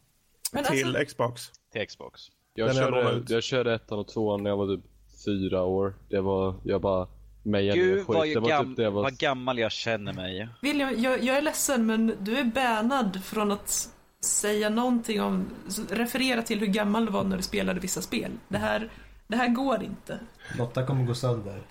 Men 0.52 0.64
Till 0.64 0.86
alltså, 0.88 1.06
Xbox. 1.06 1.52
Till 1.72 1.88
Xbox. 1.88 2.22
Jag 2.54 2.68
Den 2.68 2.76
körde, 2.76 3.12
ut. 3.12 3.30
jag 3.30 3.44
körde 3.44 3.74
ettan 3.74 4.00
och 4.00 4.08
tvåan 4.08 4.44
när 4.44 4.50
jag 4.50 4.58
var 4.58 4.76
typ 4.76 4.86
fyra 5.26 5.64
år. 5.64 5.94
Det 6.10 6.22
var, 6.22 6.56
jag 6.64 6.82
bara 6.82 7.08
mejade 7.44 7.80
ner 7.80 7.86
Gud 7.86 8.06
vad, 8.08 8.28
Det 8.28 8.40
var 8.40 8.64
typ 8.64 8.78
det 8.78 8.90
var... 8.90 9.04
vad 9.04 9.18
gammal 9.18 9.60
jag 9.60 9.72
känner 9.72 10.14
mig. 10.14 10.50
William, 10.62 10.94
jag, 10.98 11.24
jag 11.24 11.38
är 11.38 11.42
ledsen 11.42 11.86
men 11.86 12.16
du 12.20 12.38
är 12.38 12.44
bannad 12.44 13.24
från 13.24 13.52
att 13.52 13.90
säga 14.26 14.70
någonting 14.70 15.22
om, 15.22 15.46
referera 15.90 16.42
till 16.42 16.60
hur 16.60 16.68
gammal 16.68 17.06
du 17.06 17.12
var 17.12 17.24
när 17.24 17.38
du 17.38 17.44
spelade 17.44 17.80
vissa 17.80 18.02
spel. 18.02 18.32
Det 18.48 18.58
här, 18.58 18.92
det 19.28 19.36
här 19.36 19.48
går 19.48 19.84
inte. 19.84 20.20
Lotta 20.58 20.86
kommer 20.86 21.06
gå 21.06 21.14
sönder. 21.14 21.62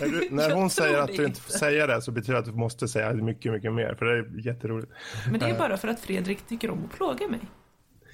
När, 0.00 0.06
du, 0.08 0.28
när 0.30 0.50
hon 0.50 0.70
säger 0.70 0.98
att 0.98 1.16
du 1.16 1.24
inte 1.24 1.40
får 1.40 1.52
säga 1.52 1.86
det 1.86 2.02
så 2.02 2.10
betyder 2.10 2.32
det 2.32 2.38
att 2.38 2.44
du 2.44 2.52
måste 2.52 2.88
säga 2.88 3.12
mycket, 3.12 3.52
mycket 3.52 3.72
mer. 3.72 3.94
För 3.94 4.06
det 4.06 4.18
är 4.18 4.46
jätteroligt. 4.46 4.92
Men 5.30 5.40
det 5.40 5.46
är 5.46 5.58
bara 5.58 5.76
för 5.76 5.88
att 5.88 6.00
Fredrik 6.00 6.46
tycker 6.46 6.70
om 6.70 6.84
att 6.84 6.96
plåga 6.96 7.28
mig. 7.28 7.40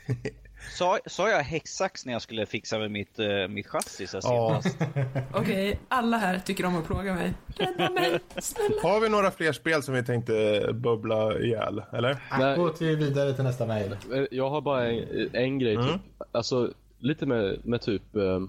Sa, 0.71 0.99
sa 1.07 1.29
jag 1.31 1.43
häcksax 1.43 2.07
när 2.07 2.13
jag 2.13 2.23
skulle 2.23 2.47
fixa 2.47 2.79
med 2.79 2.91
mitt, 2.91 3.19
uh, 3.19 3.49
mitt 3.49 3.67
chassi 3.67 4.07
så 4.07 4.19
Ja. 4.23 4.63
Okej, 5.35 5.79
alla 5.89 6.17
här 6.17 6.39
tycker 6.39 6.67
om 6.67 6.77
att 6.77 6.87
plåga 6.87 7.15
mig. 7.15 7.33
Rädda 7.57 7.91
mig, 7.91 8.19
snälla. 8.39 8.83
Har 8.83 9.01
vi 9.01 9.09
några 9.09 9.31
fler 9.31 9.53
spel 9.53 9.83
som 9.83 9.95
vi 9.95 10.05
tänkte 10.05 10.67
bubbla 10.75 11.39
ihjäl? 11.39 11.83
Eller? 11.93 12.17
Nej. 12.39 12.57
Gå 12.57 12.69
till 12.71 12.97
vidare 12.97 13.35
till 13.35 13.45
nästa 13.45 13.67
mejl. 13.67 13.93
Eh, 13.93 14.25
Jag 14.31 14.51
har 14.51 14.61
bara 14.61 14.87
en, 14.91 15.31
en 15.33 15.59
grej 15.59 15.75
Mm. 15.75 15.87
typ. 15.87 16.01
Alltså 16.33 16.73
lite 16.99 17.27
med, 17.27 17.61
med 17.67 17.81
typ 17.81 18.17
eh, 18.17 18.41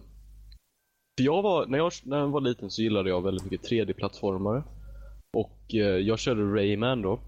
för 1.18 1.24
jag 1.26 1.42
var, 1.42 1.66
när 1.66 1.78
jag, 1.78 1.92
när 2.04 2.18
jag 2.18 2.28
var 2.28 2.42
liten 2.42 2.70
så 2.72 2.82
gillade 2.82 3.10
jag 3.10 3.22
väldigt 3.24 3.52
mycket 3.52 3.70
3D-plattformar. 3.72 4.64
Och 5.38 5.74
eh, 5.76 5.80
jag 5.80 6.20
körde 6.20 6.42
Rayman 6.42 7.02
då. 7.02 7.20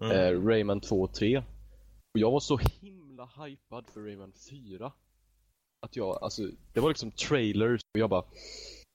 Mm. 0.00 0.12
Eh, 0.16 0.46
Rayman 0.46 0.80
2 0.80 1.02
och 1.02 1.14
3. 1.14 1.38
Och 1.38 1.44
jag 2.20 2.30
var 2.30 2.40
så 2.40 2.58
himla 2.80 2.97
hypad 3.36 3.84
för 3.94 4.00
Rayman 4.00 4.32
4. 4.50 4.92
Att 5.80 5.96
jag, 5.96 6.18
alltså, 6.22 6.42
det 6.72 6.80
var 6.80 6.88
liksom 6.88 7.10
trailers 7.10 7.80
och 7.94 8.00
jag 8.00 8.10
bara 8.10 8.24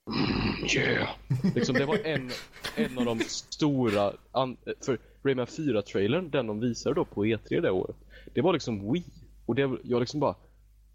mm, 0.08 0.66
yeah. 0.76 1.10
Liksom 1.56 1.76
det 1.76 1.86
var 1.86 1.98
en, 2.06 2.32
en 2.76 2.98
av 2.98 3.06
de 3.06 3.20
stora, 3.20 4.14
an, 4.32 4.58
för 4.86 5.00
Rayman 5.24 5.46
4-trailern, 5.46 6.30
den 6.30 6.48
de 6.48 6.60
visade 6.60 6.96
då 6.96 7.06
på 7.06 7.26
E3 7.26 7.62
det 7.62 7.72
året. 7.72 7.96
Det 8.34 8.42
var 8.42 8.54
liksom 8.54 8.92
Wii. 8.94 9.04
Och 9.46 9.56
det, 9.56 9.78
jag 9.84 10.00
liksom 10.00 10.20
bara, 10.20 10.36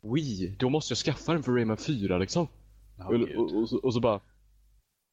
Wii, 0.02 0.56
då 0.58 0.70
måste 0.70 0.92
jag 0.92 0.98
skaffa 0.98 1.32
den 1.32 1.42
för 1.42 1.52
Rayman 1.52 1.76
4 1.76 2.18
liksom. 2.18 2.48
Oh, 2.98 3.06
och, 3.06 3.14
och, 3.14 3.60
och, 3.60 3.68
så, 3.68 3.78
och 3.78 3.94
så 3.94 4.00
bara, 4.00 4.20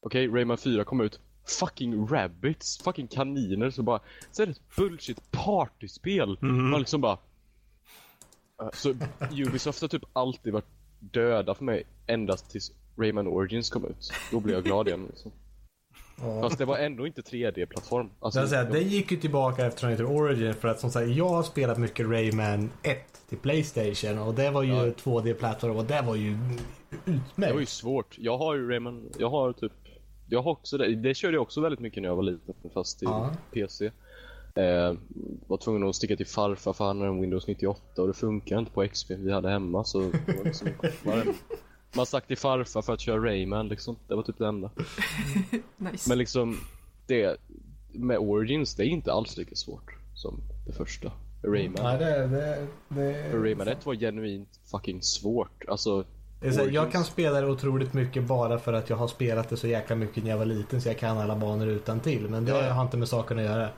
okej, 0.02 0.30
okay, 0.30 0.39
Rayman 0.39 0.57
4 0.57 0.84
kom 0.84 1.02
ut. 1.02 1.19
Fucking 1.60 2.07
rabbits, 2.07 2.77
fucking 2.84 3.07
kaniner, 3.07 3.69
så 3.69 3.84
bara, 3.84 3.99
så 4.31 4.41
är 4.41 4.45
det 4.45 4.52
ett 4.52 4.76
bullshit 4.77 5.31
partyspel. 5.31 6.38
Mhm. 6.41 6.69
Man 6.69 6.80
liksom 6.80 7.02
bara, 7.02 7.18
så 8.73 8.94
Ubisoft 9.48 9.82
har 9.82 9.88
typ 9.88 10.03
alltid 10.14 10.53
varit 10.53 10.65
döda 10.99 11.56
för 11.56 11.64
mig 11.64 11.84
endast 12.07 12.49
tills 12.52 12.72
Rayman 12.98 13.27
Origins 13.27 13.69
kom 13.69 13.86
ut. 13.86 14.11
Då 14.32 14.40
blev 14.40 14.56
jag 14.56 14.64
glad 14.64 14.88
igen 14.88 15.06
liksom. 15.10 15.32
Ja. 16.22 16.41
Fast 16.41 16.57
det 16.57 16.65
var 16.65 16.77
ändå 16.77 17.07
inte 17.07 17.22
3D-plattform. 17.22 18.10
Alltså, 18.19 18.40
Jag 18.40 18.49
säga, 18.49 18.64
det 18.64 18.80
gick 18.82 19.11
ju 19.11 19.18
tillbaka 19.18 19.65
efter 19.65 19.91
att 19.94 19.99
Origin 19.99 20.53
för 20.53 20.68
att 20.68 20.80
som 20.80 20.91
sagt 20.91 21.10
jag 21.10 21.30
har 21.30 21.44
spelat 21.44 21.77
mycket 21.77 22.07
Rayman 22.07 22.69
1 22.84 22.98
till 23.30 23.38
Playstation 23.38 24.19
och 24.19 24.34
det 24.34 24.52
var 24.52 24.64
ju 24.64 24.73
Ja. 24.73 24.86
2D-plattform 24.86 25.77
och 25.77 25.86
det 25.86 26.02
var 26.02 26.15
ju 26.15 26.38
utmärkt. 27.06 27.36
det 27.36 27.53
var 27.53 27.60
ju 27.60 27.65
svårt. 27.65 28.18
Jag 28.18 28.38
har 28.38 28.56
ju 28.56 28.69
Rayman, 28.69 29.10
jag 29.18 29.30
har 29.30 29.53
typ 29.53 29.72
jag 30.30 30.41
har 30.41 30.52
också 30.52 30.77
det, 30.77 30.95
det 30.95 31.14
körde 31.15 31.34
jag 31.36 31.41
också 31.41 31.61
väldigt 31.61 31.80
mycket 31.80 32.02
när 32.02 32.10
jag 32.10 32.15
var 32.15 32.23
liten 32.23 32.56
fast 32.73 32.99
till 32.99 33.07
Ja. 33.07 33.32
PC. 33.52 33.91
Eh, 34.56 34.94
var 35.48 35.57
tvungen 35.57 35.90
att 35.90 35.95
sticka 35.95 36.15
till 36.15 36.27
farfar 36.27 36.73
för 36.73 36.86
han 36.86 36.98
hade 36.98 37.10
en 37.11 37.22
Windows 37.22 37.48
98 37.48 38.02
och 38.02 38.07
det 38.07 38.14
funkar 38.14 38.60
inte 38.60 38.72
på 38.72 38.88
XP 38.88 39.11
vi 39.11 39.32
hade 39.32 39.49
hemma 39.49 39.84
så 39.84 39.99
det 39.99 40.38
var 40.38 40.44
liksom, 40.44 40.68
man 41.95 42.06
stack 42.06 42.27
till 42.27 42.38
farfar 42.38 42.82
för 42.82 42.94
att 42.94 42.99
köra 42.99 43.26
Rayman 43.26 43.68
liksom. 43.68 43.95
Det 44.07 44.15
var 44.15 44.23
typ 44.23 44.38
det 44.38 44.48
enda. 44.48 44.69
Nice. 45.77 46.10
Men 46.10 46.18
liksom, 46.18 46.57
det 47.07 47.38
med 47.94 48.18
Origins, 48.18 48.76
det 48.76 48.84
är 48.84 48.88
inte 48.88 49.14
alls 49.14 49.38
lika 49.38 49.56
svårt 49.56 49.95
som 50.14 50.41
det 50.68 50.73
första. 50.73 51.11
Rayman. 51.44 51.84
Nej, 51.84 51.98
det, 51.98 52.27
det, 52.27 52.68
det... 52.88 53.32
För 53.32 53.40
Rayman 53.40 53.68
1 53.68 53.86
var 53.86 53.95
genuint 53.95 54.60
fucking 54.72 55.02
svårt. 55.02 55.65
Alltså, 55.68 56.06
jag 56.72 56.91
kan 56.91 57.03
spela 57.03 57.41
det 57.41 57.48
otroligt 57.48 57.94
mycket 57.94 58.23
bara 58.23 58.60
för 58.60 58.73
att 58.73 58.90
jag 58.90 58.98
har 58.98 59.07
spelat 59.07 59.49
det 59.49 59.57
så 59.57 59.68
jäkla 59.68 59.95
mycket 59.95 60.23
när 60.23 60.30
jag 60.30 60.38
var 60.38 60.45
liten 60.45 60.82
så 60.82 60.90
jag 60.90 60.98
kan 60.98 61.18
alla 61.18 61.36
banor 61.36 61.68
utan 61.68 61.99
till. 61.99 62.30
Men 62.30 62.45
det 62.45 62.52
Ja, 62.52 62.65
ja. 62.65 62.73
har 62.73 62.82
inte 62.82 62.98
med 62.98 63.07
saken 63.07 63.40
att 63.40 63.45
göra. 63.45 63.69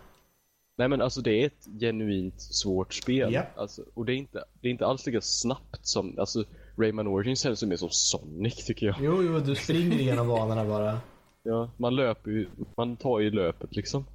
Nej 0.79 0.87
men 0.89 1.01
alltså 1.01 1.21
det 1.21 1.31
är 1.31 1.45
ett 1.45 1.67
genuint 1.79 2.41
svårt 2.41 2.93
spel. 2.93 3.33
Ja. 3.33 3.43
Alltså, 3.55 3.83
och 3.93 4.05
det 4.05 4.13
är, 4.13 4.17
inte, 4.17 4.43
det 4.61 4.67
är 4.67 4.71
inte 4.71 4.85
alls 4.85 5.05
lika 5.05 5.21
snabbt 5.21 5.87
som, 5.87 6.19
alltså 6.19 6.43
Rayman 6.77 7.07
Origins 7.07 7.41
känns 7.41 7.63
ju 7.63 7.67
mer 7.67 7.75
som 7.75 7.89
Sonic 7.91 8.65
tycker 8.65 8.85
jag. 8.85 8.95
Jo, 8.99 9.23
jo, 9.23 9.39
du 9.39 9.55
springer 9.55 9.99
igenom 9.99 10.27
banorna 10.27 10.65
bara. 10.65 10.99
Ja, 11.43 11.71
man 11.77 11.95
löper 11.95 12.31
ju, 12.31 12.47
man 12.77 12.97
tar 12.97 13.19
ju 13.19 13.31
löpet 13.31 13.75
liksom. 13.75 14.05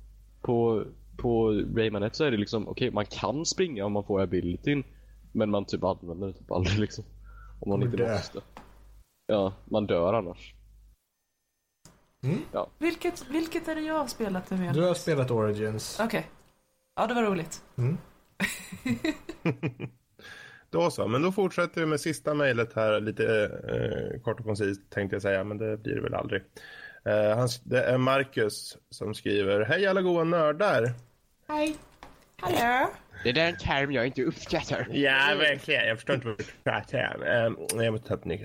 På, 0.40 0.84
på 1.16 1.50
Rayman 1.76 2.02
1 2.02 2.16
så 2.16 2.24
är 2.24 2.30
det 2.30 2.36
liksom, 2.36 2.68
okej 2.68 2.90
man 2.90 3.06
kan 3.06 3.46
springa 3.46 3.84
om 3.86 3.92
man 3.92 4.04
får 4.04 4.20
abilityn. 4.20 4.84
Men 5.32 5.50
man 5.50 5.64
typ 5.64 5.84
använder 5.84 6.26
det 6.26 6.32
typ 6.32 6.50
aldrig 6.50 6.78
liksom. 6.78 7.04
Om 7.60 7.68
man 7.68 7.78
Man 7.78 7.88
inte 7.88 7.96
dör. 8.04 8.12
måste. 8.12 8.40
Ja, 9.26 9.52
man 9.64 9.86
dör 9.86 10.14
annars. 10.14 10.54
Vilket, 12.78 13.30
vilket 13.30 13.68
är 13.68 13.74
det 13.74 13.80
jag 13.80 13.98
har 13.98 14.06
spelat 14.06 14.48
det 14.48 14.56
med? 14.56 14.74
Du 14.74 14.82
har 14.82 14.94
spelat 14.94 15.30
Origins. 15.30 16.00
Okej. 16.02 16.26
Ja, 16.96 17.06
det 17.06 17.14
var 17.14 17.22
roligt. 17.22 17.62
Mm. 17.78 17.98
Då 20.70 20.90
så, 20.90 21.08
men 21.08 21.22
då 21.22 21.32
fortsätter 21.32 21.80
vi 21.80 21.86
med 21.86 22.00
sista 22.00 22.34
mejlet 22.34 22.72
här 22.72 23.00
lite 23.00 23.50
eh, 23.68 24.20
kort 24.20 24.40
och 24.40 24.46
koncist 24.46 24.90
tänkte 24.90 25.14
jag 25.14 25.22
säga, 25.22 25.44
men 25.44 25.58
det 25.58 25.76
blir 25.76 25.94
det 25.94 26.00
väl 26.00 26.14
aldrig. 26.14 26.42
Eh, 27.04 27.36
han, 27.38 27.48
det 27.64 27.82
är 27.82 27.98
Marcus 27.98 28.76
som 28.90 29.14
skriver, 29.14 29.60
hej 29.60 29.86
alla 29.86 30.02
goa 30.02 30.24
nördar! 30.24 30.92
Hej. 31.48 31.76
Hallå. 32.42 32.90
Det 33.24 33.32
där 33.32 33.42
är 33.44 33.48
en 33.48 33.56
term 33.56 33.92
jag 33.92 34.06
inte 34.06 34.22
uppskattar. 34.22 34.86
Ja, 34.90 35.34
verkligen. 35.38 35.86
Jag 35.88 35.96
förstår 35.96 36.14
inte 36.14 36.26
vad 36.28 36.38
du 36.38 36.44
pratar 36.64 37.16
om. 37.16 37.22
Eh, 37.78 37.84
Jag 37.84 37.92
måste 37.92 38.08
ta 38.08 38.14
upp 38.14 38.24
nytt. 38.24 38.40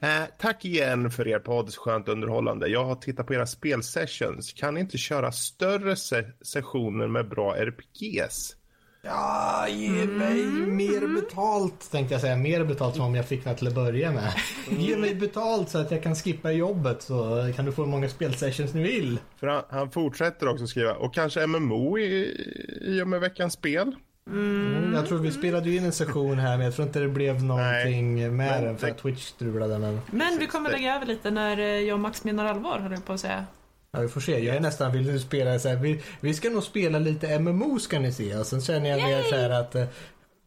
Eh, 0.00 0.22
tack 0.38 0.64
igen 0.64 1.10
för 1.10 1.28
er 1.28 1.38
podd. 1.38 1.74
Skönt 1.74 2.08
underhållande. 2.08 2.68
Jag 2.68 2.84
har 2.84 2.94
tittat 2.94 3.26
på 3.26 3.34
era 3.34 3.46
spelsessions. 3.46 4.52
Kan 4.52 4.74
ni 4.74 4.80
inte 4.80 4.98
köra 4.98 5.32
större 5.32 5.96
se- 5.96 6.24
sessioner 6.42 7.06
med 7.08 7.28
bra 7.28 7.56
RPGs? 7.56 8.56
Ja, 9.02 9.66
ge 9.68 9.90
mig 10.06 10.44
mer 10.66 11.14
betalt 11.20 11.90
tänkte 11.90 12.14
jag 12.14 12.20
säga. 12.20 12.36
Mer 12.36 12.64
betalt 12.64 12.96
som 12.96 13.04
om 13.04 13.14
jag 13.14 13.26
fick 13.28 13.44
något 13.44 13.58
till 13.58 13.66
att 13.68 13.74
börja 13.74 14.12
med. 14.12 14.32
Ge 14.78 14.96
mig 14.96 15.14
betalt 15.14 15.68
så 15.68 15.78
att 15.78 15.90
jag 15.90 16.02
kan 16.02 16.14
skippa 16.14 16.52
jobbet 16.52 17.02
så 17.02 17.52
kan 17.56 17.64
du 17.64 17.72
få 17.72 17.82
hur 17.82 17.90
många 17.90 18.08
spelsessions 18.08 18.74
ni 18.74 18.82
vill. 18.82 19.18
För 19.40 19.46
han, 19.46 19.62
han 19.70 19.90
fortsätter 19.90 20.48
också 20.48 20.66
skriva, 20.66 20.92
och 20.94 21.14
kanske 21.14 21.46
MMO 21.46 21.98
i, 21.98 22.46
i 22.82 23.02
och 23.02 23.08
med 23.08 23.20
veckans 23.20 23.52
spel? 23.52 23.94
Mm, 24.30 24.92
jag 24.94 25.06
tror 25.08 25.18
vi 25.18 25.30
spelade 25.30 25.70
in 25.74 25.84
en 25.84 25.92
session 25.92 26.38
här 26.38 26.56
men 26.56 26.64
jag 26.66 26.74
tror 26.74 26.86
inte 26.86 27.00
det 27.00 27.08
blev 27.08 27.42
någonting 27.44 28.14
med 28.18 28.32
Men 28.32 28.64
den 28.64 28.78
för 28.78 28.86
det- 28.86 28.92
att 28.92 28.98
Twitch 28.98 29.24
strulade 29.24 29.78
men 29.78 30.00
Men 30.10 30.38
vi 30.38 30.46
kommer 30.46 30.70
lägga 30.70 30.96
över 30.96 31.06
lite 31.06 31.30
när 31.30 31.58
eh, 31.58 31.64
jag 31.66 31.94
och 31.94 32.00
Max 32.00 32.24
menar 32.24 32.44
allvar, 32.44 32.78
höll 32.78 32.92
jag 32.92 33.04
på 33.04 33.12
att 33.12 33.20
säga. 33.20 33.44
Ja, 33.92 34.00
vi 34.00 34.08
får 34.08 34.20
se. 34.20 34.44
Jag 34.44 34.56
är 34.56 34.60
nästan 34.60 34.92
vill 34.92 35.06
nu 35.06 35.18
spela 35.18 35.58
så 35.58 35.68
här, 35.68 35.76
vi, 35.76 36.02
vi 36.20 36.34
ska 36.34 36.50
nog 36.50 36.62
spela 36.62 36.98
lite 36.98 37.38
MMO 37.38 37.78
ska 37.78 37.98
ni 37.98 38.12
se 38.12 38.36
och 38.36 38.46
sen 38.46 38.60
känner 38.60 38.90
jag 38.90 39.02
mer 39.02 39.22
så 39.22 39.36
här 39.36 39.50
att 39.50 39.74
eh, 39.74 39.86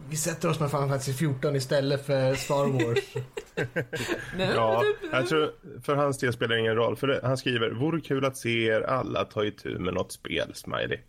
vi 0.09 0.15
sätter 0.15 0.49
oss 0.49 0.59
med 0.59 0.69
Final 0.69 0.89
Fantasy 0.89 1.13
14 1.13 1.55
istället 1.55 2.05
för 2.05 2.35
Star 2.35 2.85
Wars. 2.85 2.99
Ja, 4.55 4.84
jag 5.11 5.27
tror 5.27 5.51
för 5.84 5.95
hans 5.95 6.18
del 6.18 6.34
spelar 6.34 6.55
det 6.55 6.59
ingen 6.59 6.76
roll. 6.76 6.95
För 6.95 7.07
det, 7.07 7.19
han 7.23 7.38
skriver, 7.38 7.69
vore 7.72 8.01
kul 8.01 8.26
att 8.26 8.38
se 8.38 8.65
er 8.65 8.81
alla 8.81 9.26
ta 9.26 9.45
itu 9.45 9.80
med 9.80 9.93
något 9.93 10.11
spel, 10.11 10.51
smiley. 10.53 10.99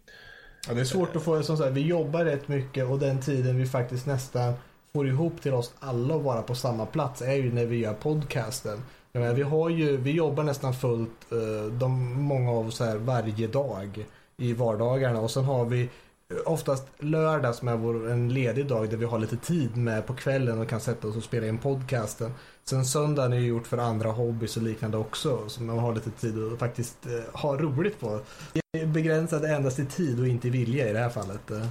Ja, 0.69 0.75
det 0.75 0.81
är 0.81 0.85
svårt 0.85 1.17
att 1.17 1.23
få, 1.23 1.43
som 1.43 1.57
sagt, 1.57 1.73
vi 1.73 1.81
jobbar 1.81 2.25
rätt 2.25 2.49
mycket 2.49 2.85
och 2.85 2.99
den 2.99 3.21
tiden 3.21 3.57
vi 3.57 3.67
faktiskt 3.67 4.07
nästan 4.07 4.55
får 4.93 5.09
ihop 5.09 5.43
till 5.43 5.55
oss 5.55 5.73
alla 5.81 6.15
att 6.15 6.23
vara 6.23 6.43
på 6.43 6.55
samma 6.55 6.87
plats 6.87 7.23
är 7.23 7.35
ju 7.35 7.53
när 7.53 7.67
vi 7.67 7.77
gör 7.77 7.95
podcasten. 7.95 8.83
Jag 9.13 9.21
menar, 9.21 9.35
vi, 9.35 9.43
har 9.43 9.69
ju, 9.71 9.97
vi 9.97 10.11
jobbar 10.11 10.43
nästan 10.43 10.75
fullt, 10.75 11.33
eh, 11.33 11.73
de, 11.73 12.13
många 12.23 12.51
av 12.51 12.67
oss 12.67 12.81
här, 12.81 12.97
varje 12.97 13.47
dag 13.47 14.07
i 14.37 14.53
vardagarna 14.53 15.21
och 15.21 15.31
sen 15.31 15.45
har 15.45 15.65
vi 15.65 15.83
eh, 15.83 16.37
oftast 16.45 16.87
lördag 16.99 17.55
som 17.55 17.69
är 17.69 17.77
vår, 17.77 18.11
en 18.11 18.29
ledig 18.35 18.67
dag 18.67 18.91
där 18.91 18.97
vi 18.97 19.05
har 19.05 19.19
lite 19.19 19.37
tid 19.37 19.77
med 19.77 20.07
på 20.07 20.15
kvällen 20.15 20.59
och 20.61 20.69
kan 20.69 20.81
sätta 20.81 21.09
oss 21.09 21.17
och 21.17 21.23
spela 21.23 21.47
in 21.47 21.59
podcasten. 21.59 22.33
Sen 22.65 22.85
söndagen 22.85 23.33
är 23.33 23.37
ju 23.39 23.47
gjort 23.47 23.67
för 23.67 23.79
andra 23.79 24.11
hobbys 24.11 24.57
och 24.57 24.63
liknande 24.63 24.97
också 24.97 25.49
så 25.49 25.63
man 25.63 25.79
har 25.79 25.95
lite 25.95 26.11
tid 26.11 26.53
att 26.53 26.59
faktiskt 26.59 27.07
eh, 27.07 27.41
ha 27.41 27.57
roligt 27.57 28.01
på. 28.01 28.21
Det 28.53 28.81
är 28.81 28.87
begränsat 28.87 29.45
endast 29.45 29.79
i 29.79 29.87
tid 29.87 30.21
och 30.21 30.29
inte 30.29 30.49
i 30.49 30.51
vilja 30.51 30.89
i 30.89 30.93
det 30.93 30.99
här 30.99 31.11
fallet. 31.11 31.51
eh. 31.51 31.67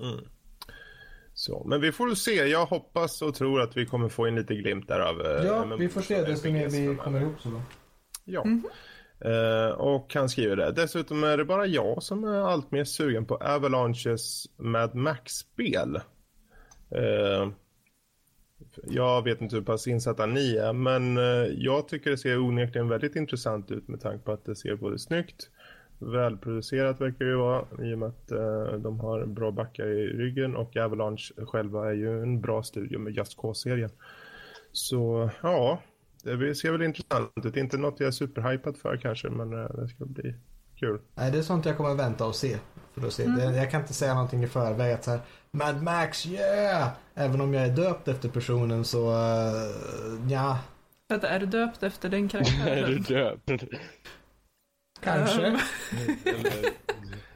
Mm. 0.00 0.20
Så, 1.46 1.62
men 1.66 1.80
vi 1.80 1.92
får 1.92 2.14
se. 2.14 2.34
Jag 2.34 2.66
hoppas 2.66 3.22
och 3.22 3.34
tror 3.34 3.60
att 3.60 3.76
vi 3.76 3.86
kommer 3.86 4.08
få 4.08 4.28
in 4.28 4.34
lite 4.34 4.54
glimt 4.54 4.88
där 4.88 5.00
av 5.00 5.20
eh, 5.20 5.46
Ja, 5.46 5.64
MMO 5.64 5.76
vi 5.76 5.88
får 5.88 6.00
se 6.00 6.22
desto 6.22 6.52
mer 6.52 6.68
vi 6.68 6.96
kommer 6.96 7.20
ihop 7.20 7.40
så 7.40 7.48
då. 7.48 7.62
Ja. 8.24 8.46
Eh, 9.20 9.70
och 9.70 10.14
han 10.14 10.28
skriver 10.28 10.56
det. 10.56 10.72
Dessutom 10.72 11.24
är 11.24 11.36
det 11.36 11.44
bara 11.44 11.66
jag 11.66 12.02
som 12.02 12.24
är 12.24 12.38
allt 12.38 12.70
mer 12.70 12.84
sugen 12.84 13.26
på 13.26 13.36
Avalanches 13.36 14.46
Mad 14.56 14.94
Max-spel. 14.94 15.96
Eh, 16.90 17.48
jag 18.84 19.24
vet 19.24 19.40
inte 19.40 19.56
hur 19.56 19.62
pass 19.62 19.86
insatta 19.86 20.26
ni 20.26 20.56
är, 20.56 20.72
men 20.72 21.16
jag 21.62 21.88
tycker 21.88 22.10
det 22.10 22.18
ser 22.18 22.38
onekligen 22.38 22.88
väldigt 22.88 23.16
intressant 23.16 23.70
ut 23.70 23.88
med 23.88 24.00
tanke 24.00 24.24
på 24.24 24.32
att 24.32 24.44
det 24.44 24.56
ser 24.56 24.76
både 24.76 24.98
snyggt, 24.98 25.50
välproducerat 25.98 27.00
verkar 27.00 27.24
det 27.24 27.30
ju 27.30 27.36
vara 27.36 27.64
i 27.78 27.94
och 27.94 27.98
med 27.98 28.08
att 28.08 28.30
eh, 28.30 28.78
de 28.78 29.00
har 29.00 29.26
bra 29.26 29.50
backar 29.50 29.86
i 29.86 30.06
ryggen 30.06 30.56
och 30.56 30.76
Avalanche 30.76 31.32
själva 31.46 31.88
är 31.88 31.94
ju 31.94 32.22
en 32.22 32.40
bra 32.40 32.62
studio 32.62 32.98
med 32.98 33.12
Just 33.12 33.36
Cause-serien. 33.36 33.90
Så 34.72 35.30
ja, 35.42 35.80
det 36.22 36.54
ser 36.54 36.72
väl 36.72 36.82
intressant 36.82 37.30
ut. 37.44 37.56
Inte 37.56 37.76
något 37.78 38.00
jag 38.00 38.06
är 38.06 38.10
superhypad 38.10 38.76
för 38.76 38.96
kanske, 38.96 39.28
men 39.30 39.52
eh, 39.52 39.70
det 39.70 39.88
ska 39.88 40.04
bli 40.04 40.34
kul. 40.80 41.00
Nej, 41.14 41.30
det 41.32 41.38
är 41.38 41.42
sånt 41.42 41.66
jag 41.66 41.76
kommer 41.76 41.94
vänta 41.94 42.26
och 42.26 42.34
se. 42.34 42.56
För 42.94 43.06
att 43.06 43.12
se. 43.12 43.26
Det, 43.26 43.56
jag 43.56 43.70
kan 43.70 43.80
inte 43.80 43.94
säga 43.94 44.14
någonting 44.14 44.44
i 44.44 44.46
förväg 44.46 44.92
att 44.92 45.04
så 45.04 45.10
här, 45.10 45.20
Mad 45.50 45.82
Max, 45.82 46.26
yeah! 46.26 46.88
Även 47.14 47.40
om 47.40 47.54
jag 47.54 47.64
är 47.64 47.76
döpt 47.76 48.08
efter 48.08 48.28
personen 48.28 48.84
så, 48.84 49.10
uh, 49.10 50.30
ja, 50.30 50.58
Vänta, 51.08 51.28
är 51.28 51.40
du 51.40 51.46
döpt 51.46 51.82
efter 51.82 52.08
den 52.08 52.24
Är 52.24 52.28
karaktären? 52.28 52.90
du 52.90 52.98
döpt? 52.98 53.64
Kanske. 55.04 55.46
Ehm, 55.46 55.58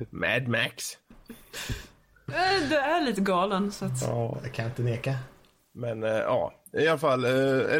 Mad 0.10 0.48
Max. 0.48 0.98
eh, 2.28 2.68
Du 2.68 2.76
är 2.76 3.04
lite 3.04 3.20
galen, 3.20 3.72
så 3.72 3.84
att... 3.84 4.02
Ja, 4.02 4.38
Jag 4.42 4.52
kan 4.54 4.64
inte 4.66 4.82
neka. 4.82 5.14
men 5.72 6.02
eh, 6.02 6.10
ja, 6.10 6.52
i 6.72 6.88
alla 6.88 6.98
fall 6.98 7.24
eh, 7.24 7.30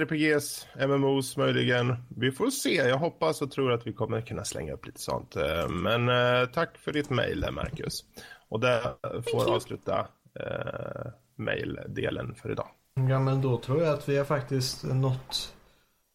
RPGs, 0.01 0.67
MMOs 0.89 1.37
möjligen. 1.37 1.97
Vi 2.17 2.33
får 2.33 2.51
se. 2.51 2.75
Jag 2.75 2.99
hoppas 2.99 3.43
och 3.43 3.51
tror 3.51 3.73
att 3.73 3.87
vi 3.87 3.93
kommer 3.93 4.21
kunna 4.21 4.45
slänga 4.45 4.73
upp 4.73 4.87
lite 4.87 5.01
sånt. 5.01 5.35
Men 5.71 6.07
tack 6.53 6.79
för 6.79 6.93
ditt 6.93 7.11
mejl 7.11 7.41
där, 7.41 7.51
Marcus. 7.51 8.05
Och 8.49 8.61
det 8.61 8.83
får 9.31 9.55
avsluta 9.55 10.07
eh, 10.41 11.11
maildelen 11.37 12.35
för 12.35 12.53
idag. 12.53 12.69
Ja 13.09 13.19
men 13.21 13.43
då 13.43 13.59
tror 13.59 13.83
jag 13.83 13.95
att 13.95 14.09
vi 14.09 14.17
har 14.19 14.25
faktiskt 14.25 14.85
nått 14.85 15.55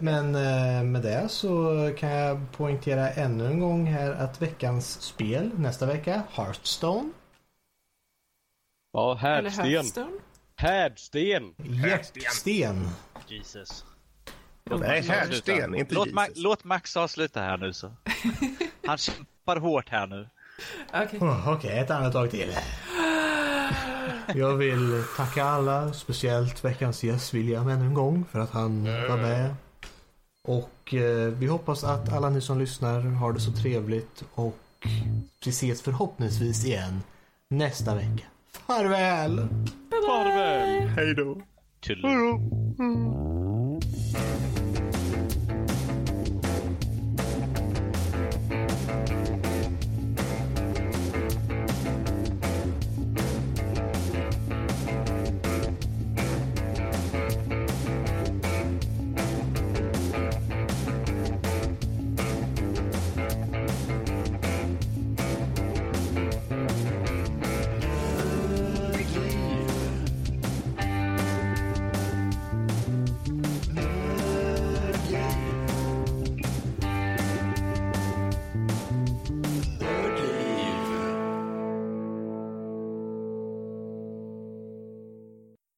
Men 0.00 0.34
eh, 0.34 0.82
med 0.84 1.02
det 1.02 1.28
så 1.28 1.70
kan 1.98 2.10
jag 2.10 2.52
poängtera 2.52 3.10
ännu 3.10 3.46
en 3.46 3.60
gång 3.60 3.86
här 3.86 4.10
att 4.10 4.42
veckans 4.42 5.02
spel 5.02 5.50
nästa 5.58 5.86
vecka, 5.86 6.22
Hearthstone. 6.30 7.10
ja 8.92 9.14
härdsten. 9.14 9.64
Hearthstone? 9.66 10.10
Härdsten! 10.56 11.54
Hjärtsten. 11.58 12.88
Jesus. 13.28 13.84
Nej, 14.64 15.02
härdsten, 15.02 15.74
inte 15.74 15.94
låt, 15.94 16.08
Ma- 16.08 16.28
Jesus. 16.28 16.42
låt 16.42 16.64
Max 16.64 16.96
avsluta 16.96 17.40
här 17.40 17.56
nu 17.56 17.72
så. 17.72 17.92
Han 18.86 18.98
kämpar 18.98 19.56
hårt 19.56 19.88
här 19.88 20.06
nu. 20.06 20.28
Okej. 20.94 21.20
Oh, 21.20 21.52
Okej, 21.52 21.78
ett 21.78 21.90
andetag 21.90 22.30
till. 22.30 22.52
Jag 24.34 24.56
vill 24.56 25.04
tacka 25.16 25.44
alla, 25.44 25.92
speciellt 25.92 26.64
veckans 26.64 27.04
gäst 27.04 27.34
William 27.34 27.68
ännu 27.68 27.84
en 27.84 27.94
gång 27.94 28.24
för 28.30 28.38
att 28.38 28.50
han 28.50 28.84
var 28.84 29.16
med. 29.16 29.54
Och 30.48 30.94
eh, 30.94 31.28
vi 31.28 31.46
hoppas 31.46 31.84
att 31.84 32.12
alla 32.12 32.30
ni 32.30 32.40
som 32.40 32.58
lyssnar 32.58 33.00
har 33.00 33.32
det 33.32 33.40
så 33.40 33.52
trevligt 33.52 34.24
och 34.34 34.58
vi 35.44 35.50
ses 35.50 35.82
förhoppningsvis 35.82 36.64
igen 36.64 37.02
nästa 37.48 37.94
vecka. 37.94 38.24
Farväl! 38.66 39.48
Farväl! 40.06 40.88
Hej 40.88 41.14
då. 41.14 41.36
Tullu. 41.80 42.38